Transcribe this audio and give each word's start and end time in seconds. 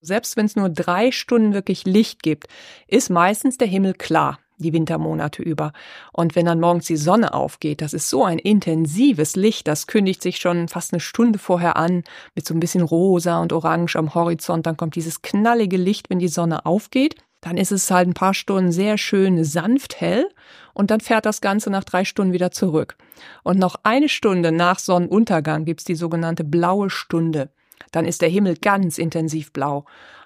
Selbst 0.00 0.36
wenn 0.36 0.46
es 0.46 0.56
nur 0.56 0.68
drei 0.68 1.10
Stunden 1.10 1.52
wirklich 1.54 1.84
Licht 1.84 2.22
gibt, 2.22 2.46
ist 2.86 3.10
meistens 3.10 3.58
der 3.58 3.68
Himmel 3.68 3.94
klar 3.94 4.38
die 4.58 4.72
Wintermonate 4.72 5.42
über. 5.42 5.72
Und 6.12 6.34
wenn 6.36 6.46
dann 6.46 6.60
morgens 6.60 6.86
die 6.86 6.96
Sonne 6.96 7.32
aufgeht, 7.32 7.80
das 7.80 7.92
ist 7.92 8.10
so 8.10 8.24
ein 8.24 8.38
intensives 8.38 9.36
Licht, 9.36 9.68
das 9.68 9.86
kündigt 9.86 10.22
sich 10.22 10.38
schon 10.38 10.68
fast 10.68 10.92
eine 10.92 11.00
Stunde 11.00 11.38
vorher 11.38 11.76
an, 11.76 12.04
mit 12.34 12.46
so 12.46 12.54
ein 12.54 12.60
bisschen 12.60 12.82
rosa 12.82 13.40
und 13.40 13.52
orange 13.52 13.96
am 13.96 14.14
Horizont. 14.14 14.66
Dann 14.66 14.76
kommt 14.76 14.96
dieses 14.96 15.22
knallige 15.22 15.76
Licht, 15.76 16.10
wenn 16.10 16.18
die 16.18 16.28
Sonne 16.28 16.66
aufgeht. 16.66 17.14
Dann 17.40 17.56
ist 17.56 17.70
es 17.70 17.90
halt 17.90 18.08
ein 18.08 18.14
paar 18.14 18.34
Stunden 18.34 18.72
sehr 18.72 18.98
schön 18.98 19.44
sanft 19.44 20.00
hell 20.00 20.28
und 20.74 20.90
dann 20.90 21.00
fährt 21.00 21.24
das 21.24 21.40
Ganze 21.40 21.70
nach 21.70 21.84
drei 21.84 22.04
Stunden 22.04 22.32
wieder 22.32 22.50
zurück. 22.50 22.96
Und 23.44 23.60
noch 23.60 23.76
eine 23.84 24.08
Stunde 24.08 24.50
nach 24.50 24.80
Sonnenuntergang 24.80 25.64
gibt's 25.64 25.84
die 25.84 25.94
sogenannte 25.94 26.42
blaue 26.42 26.90
Stunde. 26.90 27.50
Dann 27.92 28.04
ist 28.04 28.22
der 28.22 28.28
Himmel 28.28 28.56
ganz 28.56 28.98
intensiv 28.98 29.52
blau. 29.52 29.84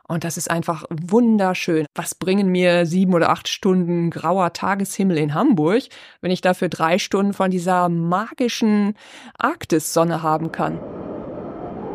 Und 0.09 0.25
das 0.25 0.37
ist 0.37 0.51
einfach 0.51 0.85
wunderschön. 0.91 1.87
Was 1.95 2.15
bringen 2.15 2.49
mir 2.49 2.87
sieben 2.87 3.15
oder 3.15 3.31
acht 3.31 3.49
Stunden 3.49 4.11
grauer 4.11 4.53
Tageshimmel 4.53 5.17
in 5.17 5.35
Hamburg, 5.35 5.85
wenn 6.21 6.31
ich 6.31 6.41
dafür 6.41 6.69
drei 6.69 6.99
Stunden 6.99 7.33
von 7.33 7.51
dieser 7.51 7.89
magischen 7.89 8.95
Arktis-Sonne 9.39 10.23
haben 10.23 10.53
kann? 10.53 10.81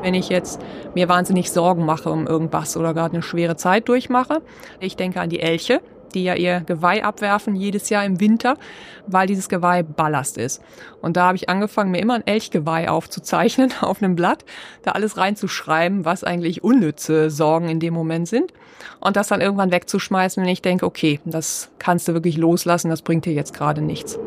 Wenn 0.01 0.13
ich 0.13 0.29
jetzt 0.29 0.61
mir 0.95 1.09
wahnsinnig 1.09 1.51
Sorgen 1.51 1.85
mache 1.85 2.09
um 2.09 2.27
irgendwas 2.27 2.77
oder 2.77 2.93
gerade 2.93 3.13
eine 3.13 3.23
schwere 3.23 3.55
Zeit 3.55 3.89
durchmache, 3.89 4.41
ich 4.79 4.95
denke 4.95 5.19
an 5.19 5.29
die 5.29 5.39
Elche, 5.39 5.81
die 6.17 6.23
ja 6.23 6.35
ihr 6.35 6.61
Geweih 6.61 7.03
abwerfen 7.03 7.55
jedes 7.55 7.89
Jahr 7.89 8.03
im 8.05 8.19
Winter, 8.19 8.57
weil 9.05 9.27
dieses 9.27 9.49
Geweih 9.49 9.83
Ballast 9.83 10.37
ist. 10.37 10.61
Und 11.01 11.15
da 11.15 11.27
habe 11.27 11.37
ich 11.37 11.49
angefangen, 11.49 11.91
mir 11.91 11.99
immer 11.99 12.15
ein 12.15 12.25
Elchgeweih 12.27 12.89
aufzuzeichnen 12.89 13.73
auf 13.81 14.01
einem 14.01 14.15
Blatt, 14.15 14.43
da 14.83 14.91
alles 14.91 15.17
reinzuschreiben, 15.17 16.05
was 16.05 16.23
eigentlich 16.23 16.63
unnütze 16.63 17.29
Sorgen 17.29 17.69
in 17.69 17.79
dem 17.79 17.93
Moment 17.93 18.27
sind 18.27 18.51
und 18.99 19.15
das 19.15 19.27
dann 19.27 19.41
irgendwann 19.41 19.71
wegzuschmeißen, 19.71 20.43
wenn 20.43 20.49
ich 20.49 20.61
denke, 20.61 20.85
okay, 20.85 21.19
das 21.25 21.69
kannst 21.79 22.07
du 22.07 22.13
wirklich 22.13 22.37
loslassen, 22.37 22.89
das 22.89 23.01
bringt 23.01 23.25
dir 23.25 23.33
jetzt 23.33 23.53
gerade 23.53 23.81
nichts. 23.81 24.19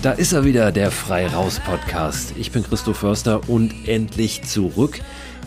Da 0.00 0.12
ist 0.12 0.32
er 0.32 0.44
wieder, 0.44 0.70
der 0.70 0.92
Frei 0.92 1.26
Raus 1.26 1.58
Podcast. 1.58 2.32
Ich 2.38 2.52
bin 2.52 2.62
Christoph 2.62 2.98
Förster 2.98 3.48
und 3.48 3.88
endlich 3.88 4.42
zurück 4.44 5.00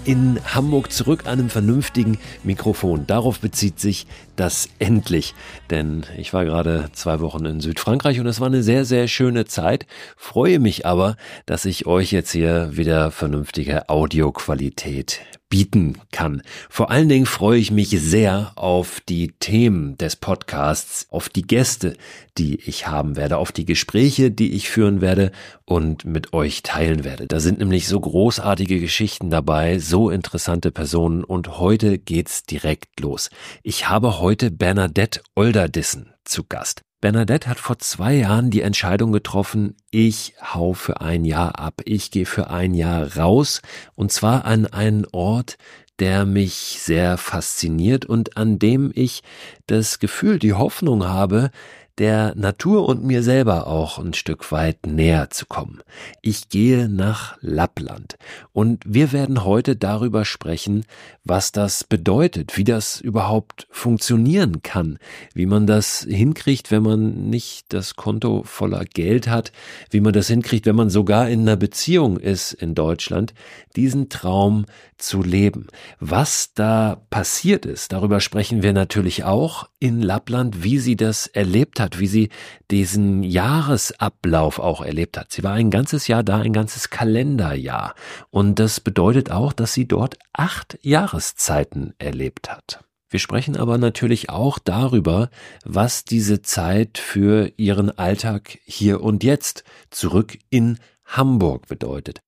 in 0.03 0.39
Hamburg 0.43 0.91
zurück 0.91 1.21
an 1.23 1.39
einem 1.39 1.49
vernünftigen 1.49 2.17
Mikrofon. 2.43 3.07
Darauf 3.07 3.39
bezieht 3.39 3.79
sich 3.79 4.07
das 4.41 4.69
endlich. 4.79 5.35
Denn 5.69 6.03
ich 6.17 6.33
war 6.33 6.43
gerade 6.45 6.89
zwei 6.93 7.19
Wochen 7.19 7.45
in 7.45 7.61
Südfrankreich 7.61 8.19
und 8.19 8.25
es 8.25 8.39
war 8.39 8.47
eine 8.47 8.63
sehr, 8.63 8.85
sehr 8.85 9.07
schöne 9.07 9.45
Zeit. 9.45 9.85
Freue 10.17 10.59
mich 10.59 10.85
aber, 10.85 11.15
dass 11.45 11.65
ich 11.65 11.85
euch 11.85 12.11
jetzt 12.11 12.31
hier 12.31 12.75
wieder 12.75 13.11
vernünftige 13.11 13.87
Audioqualität 13.87 15.21
bieten 15.51 15.99
kann. 16.11 16.41
Vor 16.69 16.89
allen 16.89 17.09
Dingen 17.09 17.25
freue 17.25 17.59
ich 17.59 17.71
mich 17.71 17.89
sehr 17.89 18.53
auf 18.55 19.01
die 19.01 19.33
Themen 19.39 19.97
des 19.97 20.15
Podcasts, 20.15 21.05
auf 21.11 21.27
die 21.27 21.41
Gäste, 21.41 21.97
die 22.37 22.55
ich 22.55 22.87
haben 22.87 23.17
werde, 23.17 23.37
auf 23.37 23.51
die 23.51 23.65
Gespräche, 23.65 24.31
die 24.31 24.53
ich 24.53 24.69
führen 24.69 25.01
werde 25.01 25.31
und 25.65 26.05
mit 26.05 26.31
euch 26.31 26.63
teilen 26.63 27.03
werde. 27.03 27.27
Da 27.27 27.41
sind 27.41 27.59
nämlich 27.59 27.87
so 27.89 27.99
großartige 27.99 28.79
Geschichten 28.79 29.29
dabei, 29.29 29.77
so 29.79 30.09
interessante 30.09 30.71
Personen 30.71 31.23
und 31.23 31.59
heute 31.59 31.99
geht's 31.99 32.43
direkt 32.43 33.01
los. 33.01 33.29
Ich 33.61 33.89
habe 33.89 34.19
heute 34.19 34.30
Bernadette 34.31 35.21
Olderdissen 35.35 36.13
zu 36.23 36.45
Gast. 36.45 36.83
Bernadette 37.01 37.49
hat 37.49 37.59
vor 37.59 37.79
zwei 37.79 38.13
Jahren 38.13 38.49
die 38.49 38.61
Entscheidung 38.61 39.11
getroffen, 39.11 39.75
ich 39.89 40.35
hau 40.41 40.73
für 40.73 41.01
ein 41.01 41.25
Jahr 41.25 41.59
ab, 41.59 41.81
ich 41.83 42.11
gehe 42.11 42.25
für 42.25 42.49
ein 42.49 42.73
Jahr 42.73 43.17
raus 43.17 43.61
und 43.95 44.13
zwar 44.13 44.45
an 44.45 44.67
einen 44.67 45.05
Ort, 45.11 45.57
der 45.99 46.25
mich 46.25 46.77
sehr 46.79 47.17
fasziniert 47.17 48.05
und 48.05 48.37
an 48.37 48.57
dem 48.57 48.91
ich 48.95 49.21
das 49.67 49.99
Gefühl, 49.99 50.39
die 50.39 50.53
Hoffnung 50.53 51.05
habe, 51.05 51.51
der 51.97 52.33
Natur 52.35 52.87
und 52.87 53.03
mir 53.03 53.23
selber 53.23 53.67
auch 53.67 53.99
ein 53.99 54.13
Stück 54.13 54.51
weit 54.51 54.85
näher 54.85 55.29
zu 55.29 55.45
kommen. 55.45 55.81
Ich 56.21 56.49
gehe 56.49 56.87
nach 56.87 57.37
Lappland 57.41 58.17
und 58.53 58.83
wir 58.85 59.11
werden 59.11 59.43
heute 59.43 59.75
darüber 59.75 60.25
sprechen, 60.25 60.85
was 61.23 61.51
das 61.51 61.83
bedeutet, 61.83 62.57
wie 62.57 62.63
das 62.63 62.99
überhaupt 62.99 63.67
funktionieren 63.69 64.61
kann, 64.61 64.97
wie 65.33 65.45
man 65.45 65.67
das 65.67 66.05
hinkriegt, 66.09 66.71
wenn 66.71 66.83
man 66.83 67.29
nicht 67.29 67.73
das 67.73 67.95
Konto 67.95 68.43
voller 68.43 68.85
Geld 68.85 69.27
hat, 69.27 69.51
wie 69.89 70.01
man 70.01 70.13
das 70.13 70.27
hinkriegt, 70.27 70.65
wenn 70.65 70.75
man 70.75 70.89
sogar 70.89 71.29
in 71.29 71.41
einer 71.41 71.57
Beziehung 71.57 72.17
ist 72.17 72.53
in 72.53 72.73
Deutschland, 72.73 73.33
diesen 73.75 74.09
Traum 74.09 74.65
zu 74.97 75.21
leben. 75.21 75.67
Was 75.99 76.53
da 76.53 77.01
passiert 77.09 77.65
ist, 77.65 77.91
darüber 77.91 78.19
sprechen 78.19 78.63
wir 78.63 78.73
natürlich 78.73 79.23
auch 79.23 79.67
in 79.79 80.01
Lappland, 80.01 80.63
wie 80.63 80.79
sie 80.79 80.95
das 80.95 81.27
erlebt 81.27 81.79
hat, 81.81 81.99
wie 81.99 82.07
sie 82.07 82.29
diesen 82.69 83.23
Jahresablauf 83.23 84.59
auch 84.59 84.81
erlebt 84.81 85.17
hat. 85.17 85.31
Sie 85.33 85.43
war 85.43 85.53
ein 85.53 85.69
ganzes 85.69 86.07
Jahr 86.07 86.23
da, 86.23 86.39
ein 86.39 86.53
ganzes 86.53 86.89
Kalenderjahr. 86.89 87.95
Und 88.29 88.59
das 88.59 88.79
bedeutet 88.79 89.31
auch, 89.31 89.51
dass 89.51 89.73
sie 89.73 89.87
dort 89.87 90.17
acht 90.31 90.79
Jahreszeiten 90.81 91.93
erlebt 91.97 92.49
hat. 92.49 92.85
Wir 93.09 93.19
sprechen 93.19 93.57
aber 93.57 93.77
natürlich 93.77 94.29
auch 94.29 94.57
darüber, 94.57 95.29
was 95.65 96.05
diese 96.05 96.41
Zeit 96.41 96.97
für 96.97 97.51
ihren 97.57 97.97
Alltag 97.97 98.59
hier 98.63 99.01
und 99.01 99.25
jetzt 99.25 99.65
zurück 99.89 100.37
in 100.49 100.77
Hamburg 101.03 101.67
bedeutet. 101.67 102.21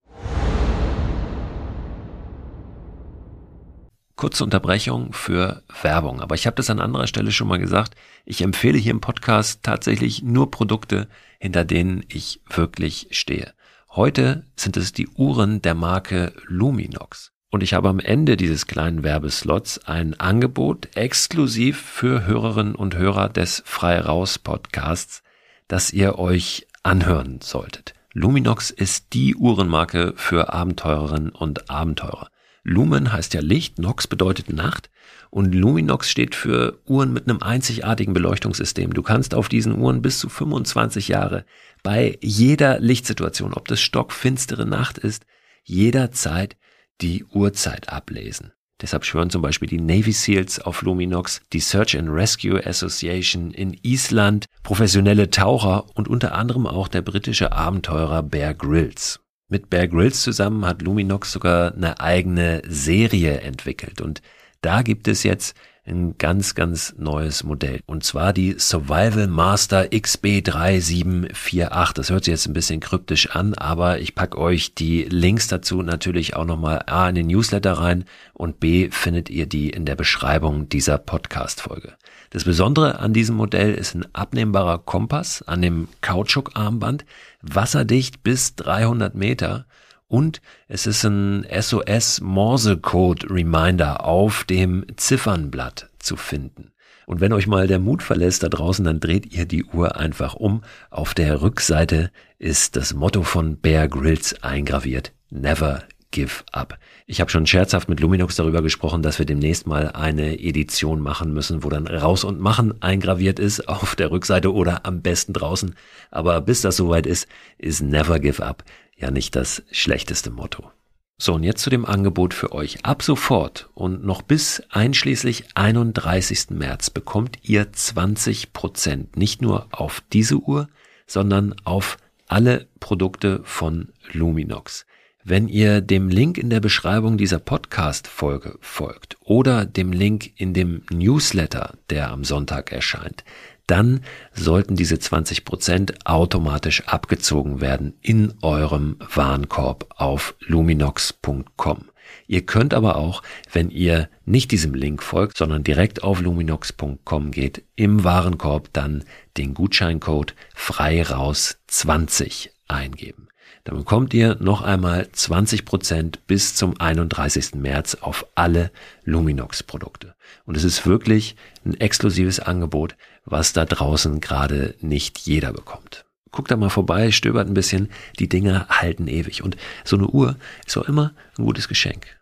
Kurze 4.16 4.44
Unterbrechung 4.44 5.13
für 5.13 5.63
Werbung. 5.81 6.22
Aber 6.22 6.35
ich 6.35 6.46
habe 6.46 6.56
das 6.56 6.69
an 6.69 6.79
anderer 6.79 7.07
Stelle 7.07 7.31
schon 7.31 7.47
mal 7.47 7.59
gesagt. 7.59 7.96
Ich 8.25 8.41
empfehle 8.41 8.78
hier 8.78 8.91
im 8.91 9.01
Podcast 9.01 9.63
tatsächlich 9.63 10.22
nur 10.22 10.51
Produkte, 10.51 11.07
hinter 11.40 11.66
denen 11.66 12.03
ich 12.07 12.41
wirklich 12.50 13.07
stehe. 13.12 13.53
Heute 13.90 14.46
sind 14.56 14.78
es 14.78 14.94
die 14.94 15.07
Uhren 15.07 15.62
der 15.62 15.75
Marke 15.75 16.34
Luminox. 16.46 17.31
Und 17.50 17.62
ich 17.62 17.75
habe 17.75 17.90
am 17.90 18.00
Ende 18.00 18.35
dieses 18.38 18.66
kleinen 18.66 19.03
Werbeslots 19.03 19.85
ein 19.85 20.19
Angebot 20.19 20.90
exklusiv 20.95 21.80
für 21.80 22.25
Hörerinnen 22.25 22.74
und 22.74 22.95
Hörer 22.95 23.30
des 23.30 23.62
Frei 23.66 24.00
Raus 24.00 24.40
Podcasts, 24.40 25.22
das 25.68 25.94
ihr 25.94 26.18
euch 26.18 26.66
anhören 26.81 27.41
solltet. 27.41 27.94
Luminox 28.13 28.72
ist 28.72 29.13
die 29.13 29.35
Uhrenmarke 29.35 30.13
für 30.16 30.51
Abenteurerinnen 30.51 31.30
und 31.30 31.69
Abenteurer. 31.69 32.30
Lumen 32.63 33.12
heißt 33.12 33.34
ja 33.34 33.41
Licht, 33.41 33.78
Nox 33.78 34.07
bedeutet 34.07 34.51
Nacht 34.51 34.90
und 35.29 35.53
Luminox 35.53 36.09
steht 36.09 36.34
für 36.34 36.79
Uhren 36.85 37.12
mit 37.12 37.28
einem 37.28 37.41
einzigartigen 37.41 38.13
Beleuchtungssystem. 38.13 38.94
Du 38.94 39.03
kannst 39.03 39.35
auf 39.35 39.50
diesen 39.50 39.78
Uhren 39.78 40.01
bis 40.01 40.19
zu 40.19 40.29
25 40.29 41.09
Jahre 41.09 41.46
bei 41.81 42.18
jeder 42.22 42.79
Lichtsituation, 42.79 43.53
ob 43.53 43.68
das 43.68 43.81
stockfinstere 43.81 44.66
Nacht 44.66 44.97
ist, 44.97 45.25
jederzeit 45.63 46.56
die 47.01 47.25
Uhrzeit 47.25 47.90
ablesen. 47.90 48.53
Deshalb 48.81 49.06
schwören 49.06 49.30
zum 49.30 49.41
Beispiel 49.41 49.68
die 49.68 49.80
Navy 49.80 50.12
SEALs 50.12 50.59
auf 50.59 50.81
Luminox, 50.81 51.41
die 51.51 51.59
Search 51.59 51.97
and 51.97 52.09
Rescue 52.09 52.66
Association 52.66 53.51
in 53.51 53.78
Island, 53.81 54.45
professionelle 54.62 55.30
Taucher 55.30 55.85
und 55.95 56.07
unter 56.07 56.34
anderem 56.34 56.68
auch 56.68 56.88
der 56.88 57.01
britische 57.01 57.51
Abenteurer 57.51 58.24
Bear 58.24 58.53
Grylls. 58.53 59.22
Mit 59.53 59.69
Bear 59.69 59.88
Grylls 59.88 60.22
zusammen 60.24 60.66
hat 60.66 60.81
Luminox 60.81 61.31
sogar 61.31 61.75
eine 61.75 62.00
eigene 62.00 62.64
Serie 62.68 63.41
entwickelt 63.41 64.02
und 64.02 64.24
da 64.62 64.81
gibt 64.81 65.07
es 65.07 65.22
jetzt 65.22 65.56
ein 65.86 66.18
ganz, 66.18 66.56
ganz 66.56 66.95
neues 66.98 67.44
Modell. 67.44 67.81
Und 67.86 68.04
zwar 68.04 68.33
die 68.33 68.56
Survival 68.57 69.27
Master 69.27 69.83
XB3748. 69.83 71.94
Das 71.94 72.10
hört 72.10 72.24
sich 72.24 72.31
jetzt 72.31 72.48
ein 72.48 72.54
bisschen 72.54 72.80
kryptisch 72.80 73.30
an, 73.30 73.54
aber 73.54 74.00
ich 74.00 74.16
packe 74.16 74.39
euch 74.39 74.74
die 74.74 75.04
Links 75.04 75.48
dazu 75.48 75.83
natürlich 75.83 76.36
auch 76.36 76.45
nochmal 76.45 76.81
A 76.88 77.07
in 77.10 77.13
den 77.13 77.27
Newsletter 77.27 77.74
rein 77.74 78.06
und 78.33 78.60
B 78.60 78.89
findet 78.89 79.30
ihr 79.30 79.45
die 79.45 79.69
in 79.69 79.86
der 79.86 79.95
Beschreibung 79.95 80.68
dieser 80.68 80.98
Podcast-Folge. 80.98 81.94
Das 82.31 82.45
Besondere 82.45 82.98
an 82.98 83.13
diesem 83.13 83.36
Modell 83.36 83.75
ist 83.75 83.94
ein 83.94 84.07
abnehmbarer 84.13 84.80
Kompass 84.80 85.44
an 85.44 85.62
dem 85.62 85.89
Kautschukarmband, 86.01 87.06
wasserdicht 87.44 88.24
bis 88.24 88.56
300 88.56 89.13
Meter 89.13 89.68
und 90.07 90.42
es 90.68 90.88
ist 90.88 91.04
ein 91.04 91.45
SOS 91.50 92.22
Morse 92.22 92.78
Code 92.78 93.30
Reminder 93.30 94.06
auf 94.06 94.44
dem 94.45 94.86
Ziffernblatt 94.95 95.90
zu 96.00 96.16
finden. 96.16 96.72
Und 97.06 97.19
wenn 97.19 97.34
euch 97.34 97.48
mal 97.48 97.68
der 97.68 97.80
Mut 97.80 98.01
verlässt 98.01 98.44
da 98.44 98.50
draußen, 98.50 98.86
dann 98.86 99.00
dreht 99.00 99.34
ihr 99.34 99.45
die 99.45 99.66
Uhr 99.66 99.98
einfach 99.98 100.36
um. 100.36 100.63
Auf 100.90 101.13
der 101.13 101.42
Rückseite 101.42 102.12
ist 102.40 102.75
das 102.75 102.94
Motto 102.94 103.24
von 103.24 103.57
Bear 103.57 103.88
Grylls 103.88 104.42
eingraviert. 104.42 105.12
Never 105.30 105.84
give 106.12 106.44
up. 106.51 106.78
Ich 107.05 107.19
habe 107.19 107.29
schon 107.29 107.45
scherzhaft 107.45 107.89
mit 107.89 108.00
Luminox 108.00 108.35
darüber 108.35 108.61
gesprochen, 108.61 109.01
dass 109.01 109.19
wir 109.19 109.25
demnächst 109.25 109.67
mal 109.67 109.89
eine 109.89 110.39
Edition 110.39 111.01
machen 111.01 111.33
müssen, 111.33 111.63
wo 111.63 111.69
dann 111.69 111.88
Raus 111.88 112.23
und 112.23 112.39
Machen 112.39 112.81
eingraviert 112.81 113.39
ist 113.39 113.67
auf 113.67 113.95
der 113.95 114.11
Rückseite 114.11 114.53
oder 114.53 114.85
am 114.85 115.01
besten 115.01 115.33
draußen. 115.33 115.75
Aber 116.11 116.39
bis 116.41 116.61
das 116.61 116.77
soweit 116.77 117.05
ist, 117.05 117.27
ist 117.57 117.81
Never 117.81 118.19
Give 118.19 118.44
Up 118.44 118.63
ja 118.95 119.11
nicht 119.11 119.35
das 119.35 119.63
schlechteste 119.71 120.31
Motto. 120.31 120.71
So, 121.17 121.33
und 121.35 121.44
jetzt 121.44 121.61
zu 121.61 121.69
dem 121.69 121.85
Angebot 121.85 122.33
für 122.33 122.51
euch. 122.53 122.83
Ab 122.85 123.03
sofort 123.03 123.69
und 123.73 124.03
noch 124.03 124.21
bis 124.21 124.63
einschließlich 124.69 125.45
31. 125.55 126.50
März 126.50 126.89
bekommt 126.89 127.38
ihr 127.44 127.71
20 127.71 128.51
Prozent 128.53 129.15
nicht 129.15 129.41
nur 129.41 129.67
auf 129.71 130.01
diese 130.11 130.38
Uhr, 130.38 130.67
sondern 131.05 131.55
auf 131.65 131.97
alle 132.27 132.67
Produkte 132.79 133.41
von 133.44 133.89
Luminox. 134.11 134.85
Wenn 135.25 135.48
ihr 135.48 135.80
dem 135.80 136.10
Link 136.10 136.38
in 136.38 136.50
der 136.50 136.60
Beschreibung 136.60 137.18
dieser 137.18 137.40
Podcast-Folge 137.40 138.58
folgt 138.60 139.16
oder 139.22 139.66
dem 139.66 139.94
Link 139.94 140.31
in 140.36 140.54
dem 140.54 140.84
Newsletter, 140.92 141.75
der 141.90 142.12
am 142.12 142.25
Sonntag 142.25 142.74
erscheint, 142.74 143.24
dann 143.66 144.02
sollten 144.34 144.75
diese 144.75 145.00
20 145.00 145.46
Prozent 145.46 146.06
automatisch 146.06 146.84
abgezogen 146.88 147.62
werden 147.62 147.94
in 148.02 148.34
eurem 148.42 148.98
Warenkorb 149.00 149.86
auf 149.96 150.36
luminox.com. 150.42 151.86
Ihr 152.28 152.46
könnt 152.46 152.74
aber 152.74 152.98
auch, 152.98 153.24
wenn 153.50 153.70
ihr 153.70 154.10
nicht 154.25 154.52
diesem 154.52 154.74
Link 154.74 155.02
folgt, 155.02 155.38
sondern 155.38 155.64
direkt 155.64 156.04
auf 156.04 156.20
luminox.com 156.20 157.31
geht, 157.31 157.64
im 157.78 158.04
Warenkorb 158.04 158.74
dann 158.74 159.06
den 159.38 159.54
Gutscheincode 159.54 160.36
frei 160.54 161.02
raus 161.02 161.60
20 161.68 162.52
eingeben. 162.68 163.30
Dann 163.65 163.77
bekommt 163.77 164.13
ihr 164.13 164.36
noch 164.42 164.62
einmal 164.62 165.10
20 165.10 165.63
Prozent 165.63 166.27
bis 166.27 166.54
zum 166.54 166.80
31. 166.80 167.56
März 167.56 167.95
auf 167.95 168.25
alle 168.36 168.71
Luminox 169.06 169.63
Produkte. 169.63 170.15
Und 170.45 170.57
es 170.57 170.65
ist 170.65 170.86
wirklich 170.86 171.38
ein 171.65 171.80
exklusives 171.80 172.42
Angebot, 172.42 172.98
was 173.24 173.54
da 173.54 173.63
draußen 173.63 174.19
gerade 174.19 174.75
nicht 174.81 175.19
jeder 175.19 175.54
bekommt. 175.54 176.06
Guckt 176.31 176.51
da 176.51 176.57
mal 176.57 176.69
vorbei, 176.69 177.12
stöbert 177.12 177.48
ein 177.48 177.54
bisschen, 177.54 177.89
die 178.19 178.27
Dinger 178.27 178.68
halten 178.68 179.07
ewig. 179.07 179.44
Und 179.44 179.56
so 179.86 179.95
eine 179.95 180.07
Uhr 180.07 180.36
ist 180.65 180.75
auch 180.77 180.88
immer 180.89 181.13
ein 181.38 181.45
gutes 181.45 181.69
Geschenk. 181.69 182.19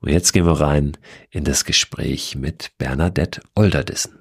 Und 0.00 0.10
jetzt 0.10 0.32
gehen 0.32 0.46
wir 0.46 0.60
rein 0.60 0.96
in 1.30 1.44
das 1.44 1.64
Gespräch 1.66 2.36
mit 2.36 2.70
Bernadette 2.78 3.42
Olderdissen. 3.54 4.17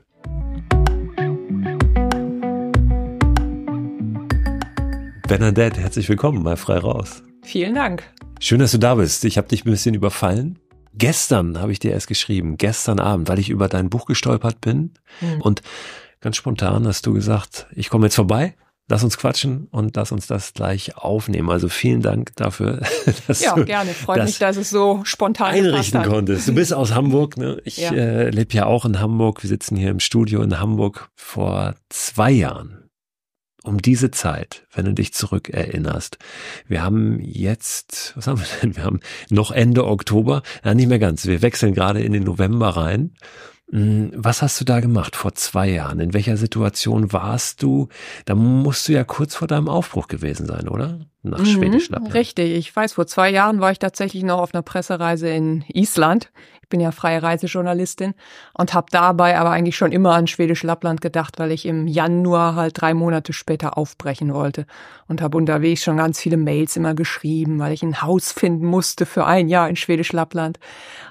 Bernadette, 5.27 5.81
herzlich 5.81 6.07
willkommen 6.07 6.41
mal 6.41 6.55
frei 6.55 6.77
raus. 6.77 7.21
Vielen 7.43 7.75
Dank. 7.75 8.03
Schön, 8.39 8.59
dass 8.59 8.71
du 8.71 8.77
da 8.77 8.95
bist. 8.95 9.25
Ich 9.25 9.37
habe 9.37 9.49
dich 9.49 9.65
ein 9.65 9.71
bisschen 9.71 9.93
überfallen. 9.93 10.57
Gestern 10.93 11.59
habe 11.59 11.73
ich 11.73 11.79
dir 11.79 11.91
erst 11.91 12.07
geschrieben, 12.07 12.55
gestern 12.55 13.01
Abend, 13.01 13.27
weil 13.27 13.37
ich 13.37 13.49
über 13.49 13.67
dein 13.67 13.89
Buch 13.89 14.05
gestolpert 14.05 14.61
bin. 14.61 14.93
Mhm. 15.19 15.41
Und 15.41 15.61
ganz 16.21 16.37
spontan 16.37 16.87
hast 16.87 17.05
du 17.05 17.13
gesagt, 17.13 17.67
ich 17.75 17.89
komme 17.89 18.05
jetzt 18.05 18.15
vorbei, 18.15 18.55
lass 18.87 19.03
uns 19.03 19.17
quatschen 19.17 19.67
und 19.69 19.97
lass 19.97 20.13
uns 20.13 20.27
das 20.27 20.53
gleich 20.53 20.95
aufnehmen. 20.95 21.49
Also 21.49 21.67
vielen 21.67 22.01
Dank 22.01 22.33
dafür, 22.37 22.83
dass 23.27 23.41
ja, 23.41 23.53
du 23.53 23.65
gerne. 23.65 23.91
Freut 23.91 24.23
mich, 24.23 24.39
dass 24.39 24.55
es 24.55 24.69
so 24.69 25.01
spontan 25.03 25.53
einrichten 25.53 26.03
konntest. 26.03 26.47
Du 26.47 26.55
bist 26.55 26.73
aus 26.73 26.93
Hamburg, 26.93 27.35
ne? 27.35 27.61
Ich 27.65 27.79
ja. 27.79 27.91
äh, 27.91 28.29
lebe 28.29 28.53
ja 28.53 28.65
auch 28.65 28.85
in 28.85 29.01
Hamburg. 29.01 29.43
Wir 29.43 29.49
sitzen 29.49 29.75
hier 29.75 29.91
im 29.91 29.99
Studio 29.99 30.41
in 30.41 30.57
Hamburg 30.57 31.09
vor 31.15 31.75
zwei 31.89 32.31
Jahren 32.31 32.86
um 33.63 33.79
diese 33.79 34.11
Zeit, 34.11 34.65
wenn 34.73 34.85
du 34.85 34.93
dich 34.93 35.13
zurückerinnerst. 35.13 36.17
Wir 36.67 36.83
haben 36.83 37.19
jetzt, 37.19 38.13
was 38.15 38.27
haben 38.27 38.39
wir 38.39 38.47
denn? 38.61 38.75
Wir 38.75 38.83
haben 38.83 38.99
noch 39.29 39.51
Ende 39.51 39.85
Oktober, 39.85 40.43
ja 40.63 40.73
nicht 40.73 40.87
mehr 40.87 40.99
ganz, 40.99 41.25
wir 41.25 41.41
wechseln 41.41 41.73
gerade 41.73 42.01
in 42.01 42.13
den 42.13 42.23
November 42.23 42.69
rein. 42.69 43.13
Hm, 43.69 44.11
was 44.15 44.41
hast 44.41 44.61
du 44.61 44.65
da 44.65 44.79
gemacht 44.79 45.15
vor 45.15 45.35
zwei 45.35 45.69
Jahren? 45.69 45.99
In 45.99 46.13
welcher 46.13 46.37
Situation 46.37 47.11
warst 47.11 47.61
du? 47.63 47.89
Da 48.25 48.35
musst 48.35 48.87
du 48.87 48.93
ja 48.93 49.03
kurz 49.03 49.35
vor 49.35 49.47
deinem 49.47 49.67
Aufbruch 49.67 50.07
gewesen 50.07 50.45
sein, 50.47 50.69
oder? 50.69 51.05
Nach 51.29 51.39
mhm, 51.39 51.45
Schwedisch 51.45 51.89
Lappland. 51.89 52.13
Richtig. 52.13 52.55
Ich 52.55 52.75
weiß, 52.75 52.93
vor 52.93 53.07
zwei 53.07 53.29
Jahren 53.29 53.59
war 53.59 53.71
ich 53.71 53.79
tatsächlich 53.79 54.23
noch 54.23 54.39
auf 54.39 54.53
einer 54.53 54.61
Pressereise 54.61 55.29
in 55.29 55.63
Island. 55.67 56.31
Ich 56.61 56.69
bin 56.69 56.79
ja 56.81 56.91
freie 56.91 57.23
Reisejournalistin 57.23 58.13
und 58.53 58.73
habe 58.73 58.87
dabei 58.91 59.37
aber 59.37 59.51
eigentlich 59.51 59.77
schon 59.77 59.93
immer 59.93 60.13
an 60.15 60.27
Schwedisch 60.27 60.63
Lappland 60.63 60.99
gedacht, 60.99 61.39
weil 61.39 61.51
ich 61.51 61.65
im 61.65 61.87
Januar 61.87 62.55
halt 62.55 62.81
drei 62.81 62.93
Monate 62.93 63.31
später 63.31 63.77
aufbrechen 63.77 64.33
wollte 64.33 64.65
und 65.07 65.21
habe 65.21 65.37
unterwegs 65.37 65.83
schon 65.83 65.97
ganz 65.97 66.19
viele 66.19 66.35
Mails 66.35 66.75
immer 66.75 66.93
geschrieben, 66.93 67.59
weil 67.59 67.71
ich 67.71 67.83
ein 67.83 68.01
Haus 68.01 68.33
finden 68.33 68.65
musste 68.65 69.05
für 69.05 69.25
ein 69.25 69.47
Jahr 69.47 69.69
in 69.69 69.77
Schwedisch 69.77 70.11
Lappland 70.11 70.59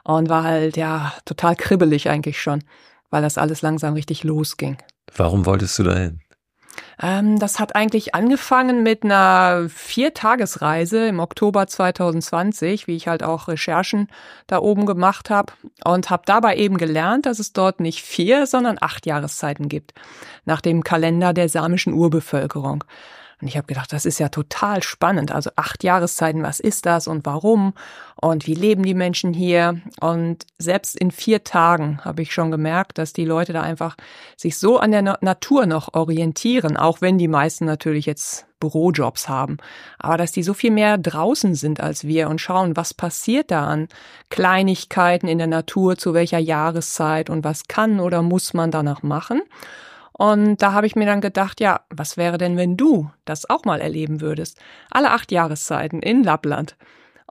und 0.05 0.29
war 0.29 0.45
halt 0.45 0.77
ja 0.77 1.15
total 1.25 1.57
kribbelig 1.57 2.11
eigentlich 2.11 2.41
schon, 2.41 2.63
weil 3.09 3.23
das 3.23 3.39
alles 3.39 3.63
langsam 3.63 3.95
richtig 3.95 4.25
losging. 4.25 4.77
Warum 5.17 5.47
wolltest 5.47 5.79
du 5.79 5.85
dahin? 5.85 6.21
Ähm, 7.01 7.39
das 7.39 7.59
hat 7.59 7.75
eigentlich 7.77 8.15
angefangen 8.15 8.83
mit 8.83 9.05
einer 9.05 9.69
Viertagesreise 9.69 11.07
im 11.07 11.21
Oktober 11.21 11.67
2020, 11.67 12.87
wie 12.87 12.97
ich 12.97 13.09
halt 13.09 13.23
auch 13.23 13.49
Recherchen 13.49 14.09
da 14.47 14.59
oben 14.59 14.87
gemacht 14.87 15.31
habe 15.31 15.53
und 15.85 16.11
habe 16.11 16.23
dabei 16.27 16.57
eben 16.57 16.79
gelernt, 16.79 17.27
dass 17.27 17.39
es 17.39 17.53
dort 17.53 17.81
nicht 17.81 18.03
vier, 18.03 18.47
sondern 18.47 18.79
acht 18.81 19.07
Jahreszeiten 19.07 19.69
gibt, 19.69 19.93
nach 20.45 20.61
dem 20.61 20.85
Kalender 20.85 21.33
der 21.33 21.49
samischen 21.49 21.93
Urbevölkerung. 21.93 22.85
Und 23.41 23.49
ich 23.49 23.57
habe 23.59 23.67
gedacht, 23.67 23.93
das 23.93 24.07
ist 24.07 24.19
ja 24.19 24.31
total 24.31 24.83
spannend. 24.83 25.31
Also 25.31 25.51
acht 25.57 25.85
Jahreszeiten, 25.85 26.43
was 26.43 26.59
ist 26.59 26.87
das 26.87 27.07
und 27.07 27.27
warum? 27.27 27.75
Und 28.19 28.47
wie 28.47 28.55
leben 28.55 28.83
die 28.83 28.95
Menschen 28.95 29.35
hier? 29.35 29.79
Und 30.01 30.47
selbst 30.57 30.97
in 30.97 31.11
vier 31.11 31.45
Tagen 31.45 32.01
habe 32.03 32.23
ich 32.23 32.33
schon 32.33 32.51
gemerkt, 32.51 32.97
dass 32.97 33.13
die 33.13 33.27
Leute 33.27 33.53
da 33.53 33.61
einfach 33.61 33.97
sich 34.39 34.59
so 34.59 34.79
an 34.79 34.91
der 34.91 35.19
Natur 35.21 35.67
noch 35.67 35.93
orientieren, 35.93 36.79
auch 36.79 37.03
wenn 37.03 37.19
die 37.19 37.29
meisten 37.29 37.67
natürlich 37.67 38.07
jetzt 38.07 38.47
Bürojobs 38.59 39.29
haben. 39.29 39.59
Aber 39.99 40.17
dass 40.17 40.33
die 40.33 40.43
so 40.43 40.55
viel 40.55 40.71
mehr 40.71 40.97
draußen 40.97 41.55
sind 41.55 41.81
als 41.81 42.05
wir 42.05 42.31
und 42.31 42.41
schauen, 42.41 42.75
was 42.75 42.95
passiert 42.95 43.51
da 43.51 43.67
an 43.67 43.89
Kleinigkeiten 44.31 45.29
in 45.29 45.37
der 45.37 45.47
Natur, 45.47 45.99
zu 45.99 46.15
welcher 46.15 46.39
Jahreszeit 46.39 47.29
und 47.29 47.45
was 47.45 47.69
kann 47.69 48.01
oder 48.01 48.23
muss 48.23 48.55
man 48.55 48.71
danach 48.71 49.03
machen. 49.03 49.43
Und 50.19 50.63
da 50.63 50.73
habe 50.73 50.87
ich 50.87 50.97
mir 50.97 51.05
dann 51.05 51.21
gedacht, 51.21 51.61
ja, 51.61 51.81
was 51.91 52.17
wäre 52.17 52.39
denn, 52.39 52.57
wenn 52.57 52.79
du 52.79 53.11
das 53.27 53.51
auch 53.51 53.65
mal 53.65 53.83
erleben 53.83 54.23
würdest? 54.23 54.59
Alle 54.91 55.11
acht 55.11 55.31
Jahreszeiten 55.31 56.01
in 56.01 56.25
Lappland. 56.25 56.77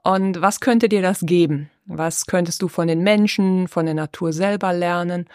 Und 0.04 0.40
was 0.40 0.60
könnte 0.60 0.88
dir 0.88 1.02
das 1.02 1.20
geben? 1.22 1.68
Was 1.86 2.26
könntest 2.26 2.62
du 2.62 2.68
von 2.68 2.86
den 2.86 3.02
Menschen, 3.02 3.66
von 3.66 3.86
der 3.86 3.94
Natur 3.94 4.32
selber 4.32 4.72
lernen? 4.72 5.26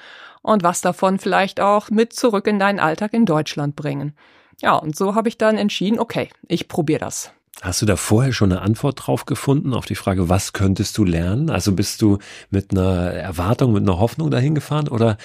Und 0.41 0.63
was 0.63 0.79
davon 0.79 1.19
vielleicht 1.19 1.59
auch 1.59 1.89
mit 1.89 2.13
zurück 2.13 2.47
in 2.47 2.57
deinen 2.57 2.79
Alltag 2.79 3.13
in 3.13 3.25
Deutschland 3.25 3.75
bringen? 3.75 4.15
Ja, 4.61 4.75
und 4.75 4.95
so 4.95 5.13
habe 5.15 5.27
ich 5.27 5.37
dann 5.37 5.57
entschieden, 5.57 5.99
okay, 5.99 6.29
ich 6.47 6.69
probiere 6.69 6.99
das. 6.99 7.33
Hast 7.61 7.81
du 7.81 7.85
da 7.85 7.97
vorher 7.97 8.31
schon 8.31 8.51
eine 8.51 8.61
Antwort 8.61 9.05
drauf 9.05 9.25
gefunden 9.25 9.73
auf 9.73 9.85
die 9.85 9.95
Frage, 9.95 10.29
was 10.29 10.53
könntest 10.53 10.97
du 10.97 11.03
lernen? 11.03 11.49
Also 11.49 11.73
bist 11.73 12.01
du 12.01 12.17
mit 12.49 12.71
einer 12.71 13.11
Erwartung, 13.11 13.73
mit 13.73 13.83
einer 13.83 13.99
Hoffnung 13.99 14.31
dahin 14.31 14.55
gefahren 14.55 14.87
oder 14.87 15.17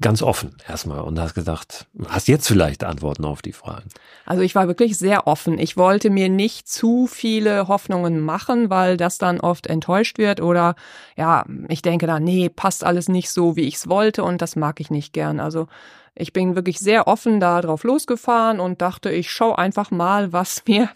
ganz 0.00 0.22
offen 0.22 0.56
erstmal 0.68 1.00
und 1.00 1.18
hast 1.18 1.34
gedacht, 1.34 1.86
hast 2.08 2.28
jetzt 2.28 2.46
vielleicht 2.46 2.84
Antworten 2.84 3.24
auf 3.24 3.42
die 3.42 3.52
Fragen? 3.52 3.88
Also 4.26 4.42
ich 4.42 4.54
war 4.54 4.66
wirklich 4.66 4.98
sehr 4.98 5.26
offen. 5.26 5.58
Ich 5.58 5.76
wollte 5.76 6.10
mir 6.10 6.28
nicht 6.28 6.68
zu 6.68 7.06
viele 7.06 7.68
Hoffnungen 7.68 8.20
machen, 8.20 8.70
weil 8.70 8.96
das 8.96 9.18
dann 9.18 9.40
oft 9.40 9.66
enttäuscht 9.66 10.18
wird 10.18 10.40
oder 10.40 10.74
ja, 11.16 11.44
ich 11.68 11.82
denke 11.82 12.06
da, 12.06 12.20
nee, 12.20 12.48
passt 12.48 12.84
alles 12.84 13.08
nicht 13.08 13.30
so, 13.30 13.56
wie 13.56 13.62
ich 13.62 13.76
es 13.76 13.88
wollte 13.88 14.24
und 14.24 14.42
das 14.42 14.56
mag 14.56 14.80
ich 14.80 14.90
nicht 14.90 15.12
gern. 15.12 15.40
Also 15.40 15.66
ich 16.14 16.32
bin 16.32 16.54
wirklich 16.54 16.78
sehr 16.78 17.06
offen 17.06 17.40
da 17.40 17.60
drauf 17.60 17.84
losgefahren 17.84 18.60
und 18.60 18.82
dachte, 18.82 19.10
ich 19.10 19.30
schau 19.30 19.54
einfach 19.54 19.90
mal, 19.90 20.32
was 20.32 20.62
mir 20.66 20.88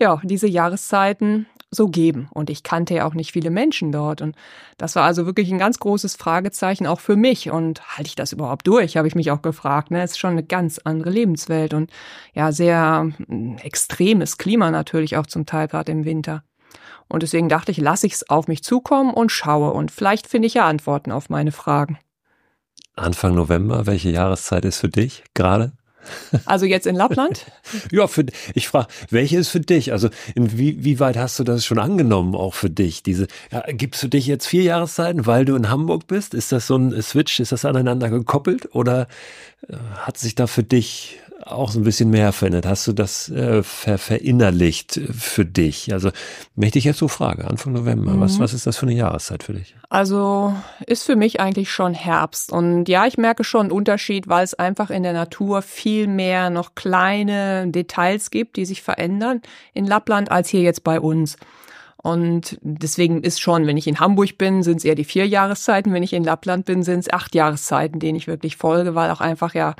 ja 0.00 0.20
diese 0.24 0.48
Jahreszeiten 0.48 1.46
so 1.74 1.88
geben. 1.88 2.28
Und 2.32 2.50
ich 2.50 2.62
kannte 2.62 2.94
ja 2.94 3.06
auch 3.06 3.14
nicht 3.14 3.32
viele 3.32 3.50
Menschen 3.50 3.90
dort. 3.90 4.20
Und 4.20 4.36
das 4.76 4.94
war 4.94 5.04
also 5.04 5.26
wirklich 5.26 5.50
ein 5.50 5.58
ganz 5.58 5.78
großes 5.78 6.16
Fragezeichen 6.16 6.86
auch 6.86 7.00
für 7.00 7.16
mich. 7.16 7.50
Und 7.50 7.82
halte 7.96 8.08
ich 8.08 8.14
das 8.14 8.32
überhaupt 8.32 8.66
durch, 8.66 8.96
habe 8.96 9.08
ich 9.08 9.14
mich 9.14 9.30
auch 9.30 9.42
gefragt. 9.42 9.90
Ne? 9.90 10.02
Es 10.02 10.12
ist 10.12 10.18
schon 10.18 10.32
eine 10.32 10.44
ganz 10.44 10.78
andere 10.84 11.10
Lebenswelt 11.10 11.74
und 11.74 11.90
ja, 12.34 12.52
sehr 12.52 13.10
hm, 13.26 13.56
extremes 13.62 14.38
Klima 14.38 14.70
natürlich 14.70 15.16
auch 15.16 15.26
zum 15.26 15.46
Teil 15.46 15.66
gerade 15.66 15.90
im 15.90 16.04
Winter. 16.04 16.44
Und 17.08 17.22
deswegen 17.22 17.48
dachte 17.48 17.72
ich, 17.72 17.78
lasse 17.78 18.06
ich 18.06 18.14
es 18.14 18.30
auf 18.30 18.48
mich 18.48 18.62
zukommen 18.62 19.12
und 19.12 19.32
schaue. 19.32 19.72
Und 19.72 19.90
vielleicht 19.90 20.26
finde 20.26 20.46
ich 20.46 20.54
ja 20.54 20.66
Antworten 20.66 21.10
auf 21.10 21.30
meine 21.30 21.52
Fragen. 21.52 21.98
Anfang 22.94 23.34
November, 23.34 23.86
welche 23.86 24.10
Jahreszeit 24.10 24.64
ist 24.64 24.78
für 24.78 24.88
dich 24.88 25.24
gerade? 25.34 25.72
Also 26.44 26.66
jetzt 26.66 26.86
in 26.86 26.96
Lappland? 26.96 27.46
ja, 27.90 28.06
für, 28.06 28.26
ich 28.54 28.68
frage, 28.68 28.88
welche 29.10 29.38
ist 29.38 29.48
für 29.48 29.60
dich? 29.60 29.92
Also 29.92 30.08
inwieweit 30.34 31.16
hast 31.16 31.38
du 31.38 31.44
das 31.44 31.64
schon 31.64 31.78
angenommen, 31.78 32.34
auch 32.34 32.54
für 32.54 32.70
dich? 32.70 33.02
Diese, 33.02 33.26
ja, 33.50 33.62
gibt's 33.68 34.00
für 34.00 34.08
dich 34.08 34.26
jetzt 34.26 34.46
vier 34.46 34.62
Jahreszeiten, 34.62 35.26
weil 35.26 35.44
du 35.44 35.54
in 35.54 35.70
Hamburg 35.70 36.06
bist? 36.06 36.34
Ist 36.34 36.52
das 36.52 36.66
so 36.66 36.76
ein 36.76 37.00
Switch, 37.02 37.40
ist 37.40 37.52
das 37.52 37.64
aneinander 37.64 38.10
gekoppelt 38.10 38.74
oder 38.74 39.08
äh, 39.68 39.76
hat 39.96 40.18
sich 40.18 40.34
da 40.34 40.46
für 40.46 40.62
dich 40.62 41.18
auch 41.46 41.70
so 41.70 41.80
ein 41.80 41.84
bisschen 41.84 42.10
mehr 42.10 42.32
verändert? 42.32 42.66
Hast 42.66 42.86
du 42.86 42.92
das 42.92 43.28
äh, 43.28 43.62
ver 43.62 43.98
verinnerlicht 43.98 45.00
für 45.12 45.44
dich? 45.44 45.92
Also 45.92 46.10
möchte 46.54 46.78
ich 46.78 46.84
jetzt 46.84 46.98
so 46.98 47.08
fragen, 47.08 47.42
Anfang 47.42 47.72
November, 47.72 48.12
mhm. 48.12 48.20
was, 48.20 48.38
was 48.38 48.52
ist 48.52 48.66
das 48.66 48.76
für 48.76 48.86
eine 48.86 48.94
Jahreszeit 48.94 49.42
für 49.42 49.54
dich? 49.54 49.74
Also 49.88 50.54
ist 50.86 51.04
für 51.04 51.16
mich 51.16 51.40
eigentlich 51.40 51.70
schon 51.70 51.94
Herbst. 51.94 52.52
Und 52.52 52.88
ja, 52.88 53.06
ich 53.06 53.18
merke 53.18 53.44
schon 53.44 53.62
einen 53.62 53.72
Unterschied, 53.72 54.28
weil 54.28 54.44
es 54.44 54.54
einfach 54.54 54.90
in 54.90 55.02
der 55.02 55.12
Natur 55.12 55.62
viel 55.62 56.06
mehr 56.06 56.50
noch 56.50 56.74
kleine 56.74 57.66
Details 57.68 58.30
gibt, 58.30 58.56
die 58.56 58.64
sich 58.64 58.82
verändern 58.82 59.42
in 59.74 59.86
Lappland 59.86 60.30
als 60.30 60.48
hier 60.48 60.62
jetzt 60.62 60.84
bei 60.84 61.00
uns. 61.00 61.36
Und 62.02 62.58
deswegen 62.62 63.22
ist 63.22 63.40
schon, 63.40 63.66
wenn 63.66 63.76
ich 63.76 63.86
in 63.86 64.00
Hamburg 64.00 64.36
bin, 64.36 64.64
sind 64.64 64.78
es 64.78 64.84
eher 64.84 64.96
die 64.96 65.04
vier 65.04 65.26
Jahreszeiten. 65.26 65.92
Wenn 65.92 66.02
ich 66.02 66.12
in 66.12 66.24
Lappland 66.24 66.64
bin, 66.64 66.82
sind 66.82 67.00
es 67.00 67.12
acht 67.12 67.34
Jahreszeiten, 67.34 68.00
denen 68.00 68.16
ich 68.16 68.26
wirklich 68.26 68.56
folge, 68.56 68.96
weil 68.96 69.10
auch 69.10 69.20
einfach 69.20 69.54
ja 69.54 69.76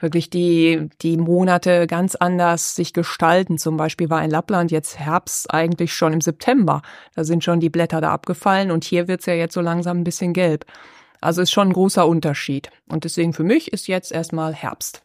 wirklich 0.00 0.30
die, 0.30 0.88
die 1.02 1.16
Monate 1.16 1.86
ganz 1.86 2.14
anders 2.14 2.74
sich 2.74 2.92
gestalten. 2.92 3.58
Zum 3.58 3.76
Beispiel 3.76 4.10
war 4.10 4.24
in 4.24 4.30
Lappland 4.30 4.70
jetzt 4.70 4.98
Herbst 4.98 5.52
eigentlich 5.52 5.94
schon 5.94 6.12
im 6.12 6.20
September. 6.20 6.82
Da 7.14 7.24
sind 7.24 7.44
schon 7.44 7.60
die 7.60 7.70
Blätter 7.70 8.00
da 8.00 8.10
abgefallen 8.10 8.70
und 8.70 8.84
hier 8.84 9.08
wird's 9.08 9.26
ja 9.26 9.34
jetzt 9.34 9.54
so 9.54 9.60
langsam 9.60 9.98
ein 9.98 10.04
bisschen 10.04 10.32
gelb. 10.32 10.64
Also 11.20 11.42
ist 11.42 11.52
schon 11.52 11.68
ein 11.68 11.72
großer 11.74 12.06
Unterschied. 12.06 12.70
Und 12.88 13.04
deswegen 13.04 13.32
für 13.32 13.44
mich 13.44 13.72
ist 13.72 13.88
jetzt 13.88 14.10
erstmal 14.10 14.54
Herbst. 14.54 15.02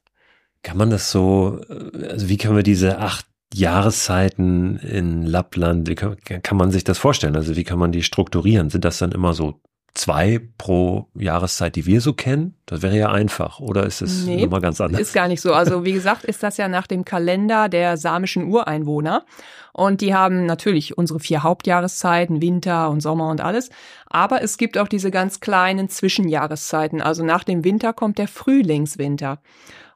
Kann 0.64 0.78
man 0.78 0.90
das 0.90 1.12
so, 1.12 1.62
also 2.10 2.30
wie 2.30 2.38
können 2.38 2.56
wir 2.56 2.64
diese 2.64 2.98
acht 3.00 3.26
Jahreszeiten 3.54 4.78
in 4.78 5.24
Lappland, 5.24 5.96
kann, 5.96 6.18
kann 6.44 6.58
man 6.58 6.72
sich 6.72 6.84
das 6.84 6.98
vorstellen? 6.98 7.36
Also 7.36 7.56
wie 7.56 7.64
kann 7.64 7.80
man 7.80 7.92
die 7.92 8.04
strukturieren? 8.04 8.70
Sind 8.70 8.86
das 8.86 8.98
dann 8.98 9.12
immer 9.12 9.34
so 9.34 9.62
zwei 9.96 10.42
pro 10.58 11.08
Jahreszeit, 11.16 11.76
die 11.76 11.86
wir 11.86 12.02
so 12.02 12.14
kennen? 12.14 12.56
Das 12.66 12.82
wäre 12.82 12.98
ja 12.98 13.12
einfach, 13.12 13.60
oder 13.60 13.86
ist 13.86 14.02
es 14.02 14.26
nee, 14.26 14.44
nochmal 14.44 14.62
ganz 14.62 14.80
anders? 14.80 15.02
Ist 15.02 15.14
gar 15.14 15.28
nicht 15.28 15.42
so. 15.42 15.54
Also 15.54 15.84
wie 15.86 15.94
gesagt, 15.94 16.26
ist 16.26 16.44
das 16.44 16.58
ja 16.58 16.68
nach 16.68 16.86
dem 16.86 17.06
Kalender 17.06 17.70
der 17.70 17.98
samischen 17.98 18.46
Ureinwohner. 18.46 19.26
Und 19.74 20.02
die 20.02 20.14
haben 20.14 20.46
natürlich 20.46 20.98
unsere 20.98 21.20
vier 21.20 21.44
Hauptjahreszeiten, 21.44 22.42
Winter 22.42 22.90
und 22.90 23.02
Sommer 23.02 23.30
und 23.30 23.42
alles. 23.42 23.70
Aber 24.08 24.42
es 24.42 24.58
gibt 24.58 24.78
auch 24.78 24.88
diese 24.88 25.12
ganz 25.12 25.40
kleinen 25.40 25.90
Zwischenjahreszeiten. 25.90 27.02
Also 27.02 27.24
nach 27.24 27.44
dem 27.44 27.64
Winter 27.64 27.94
kommt 27.94 28.18
der 28.18 28.28
Frühlingswinter. 28.28 29.40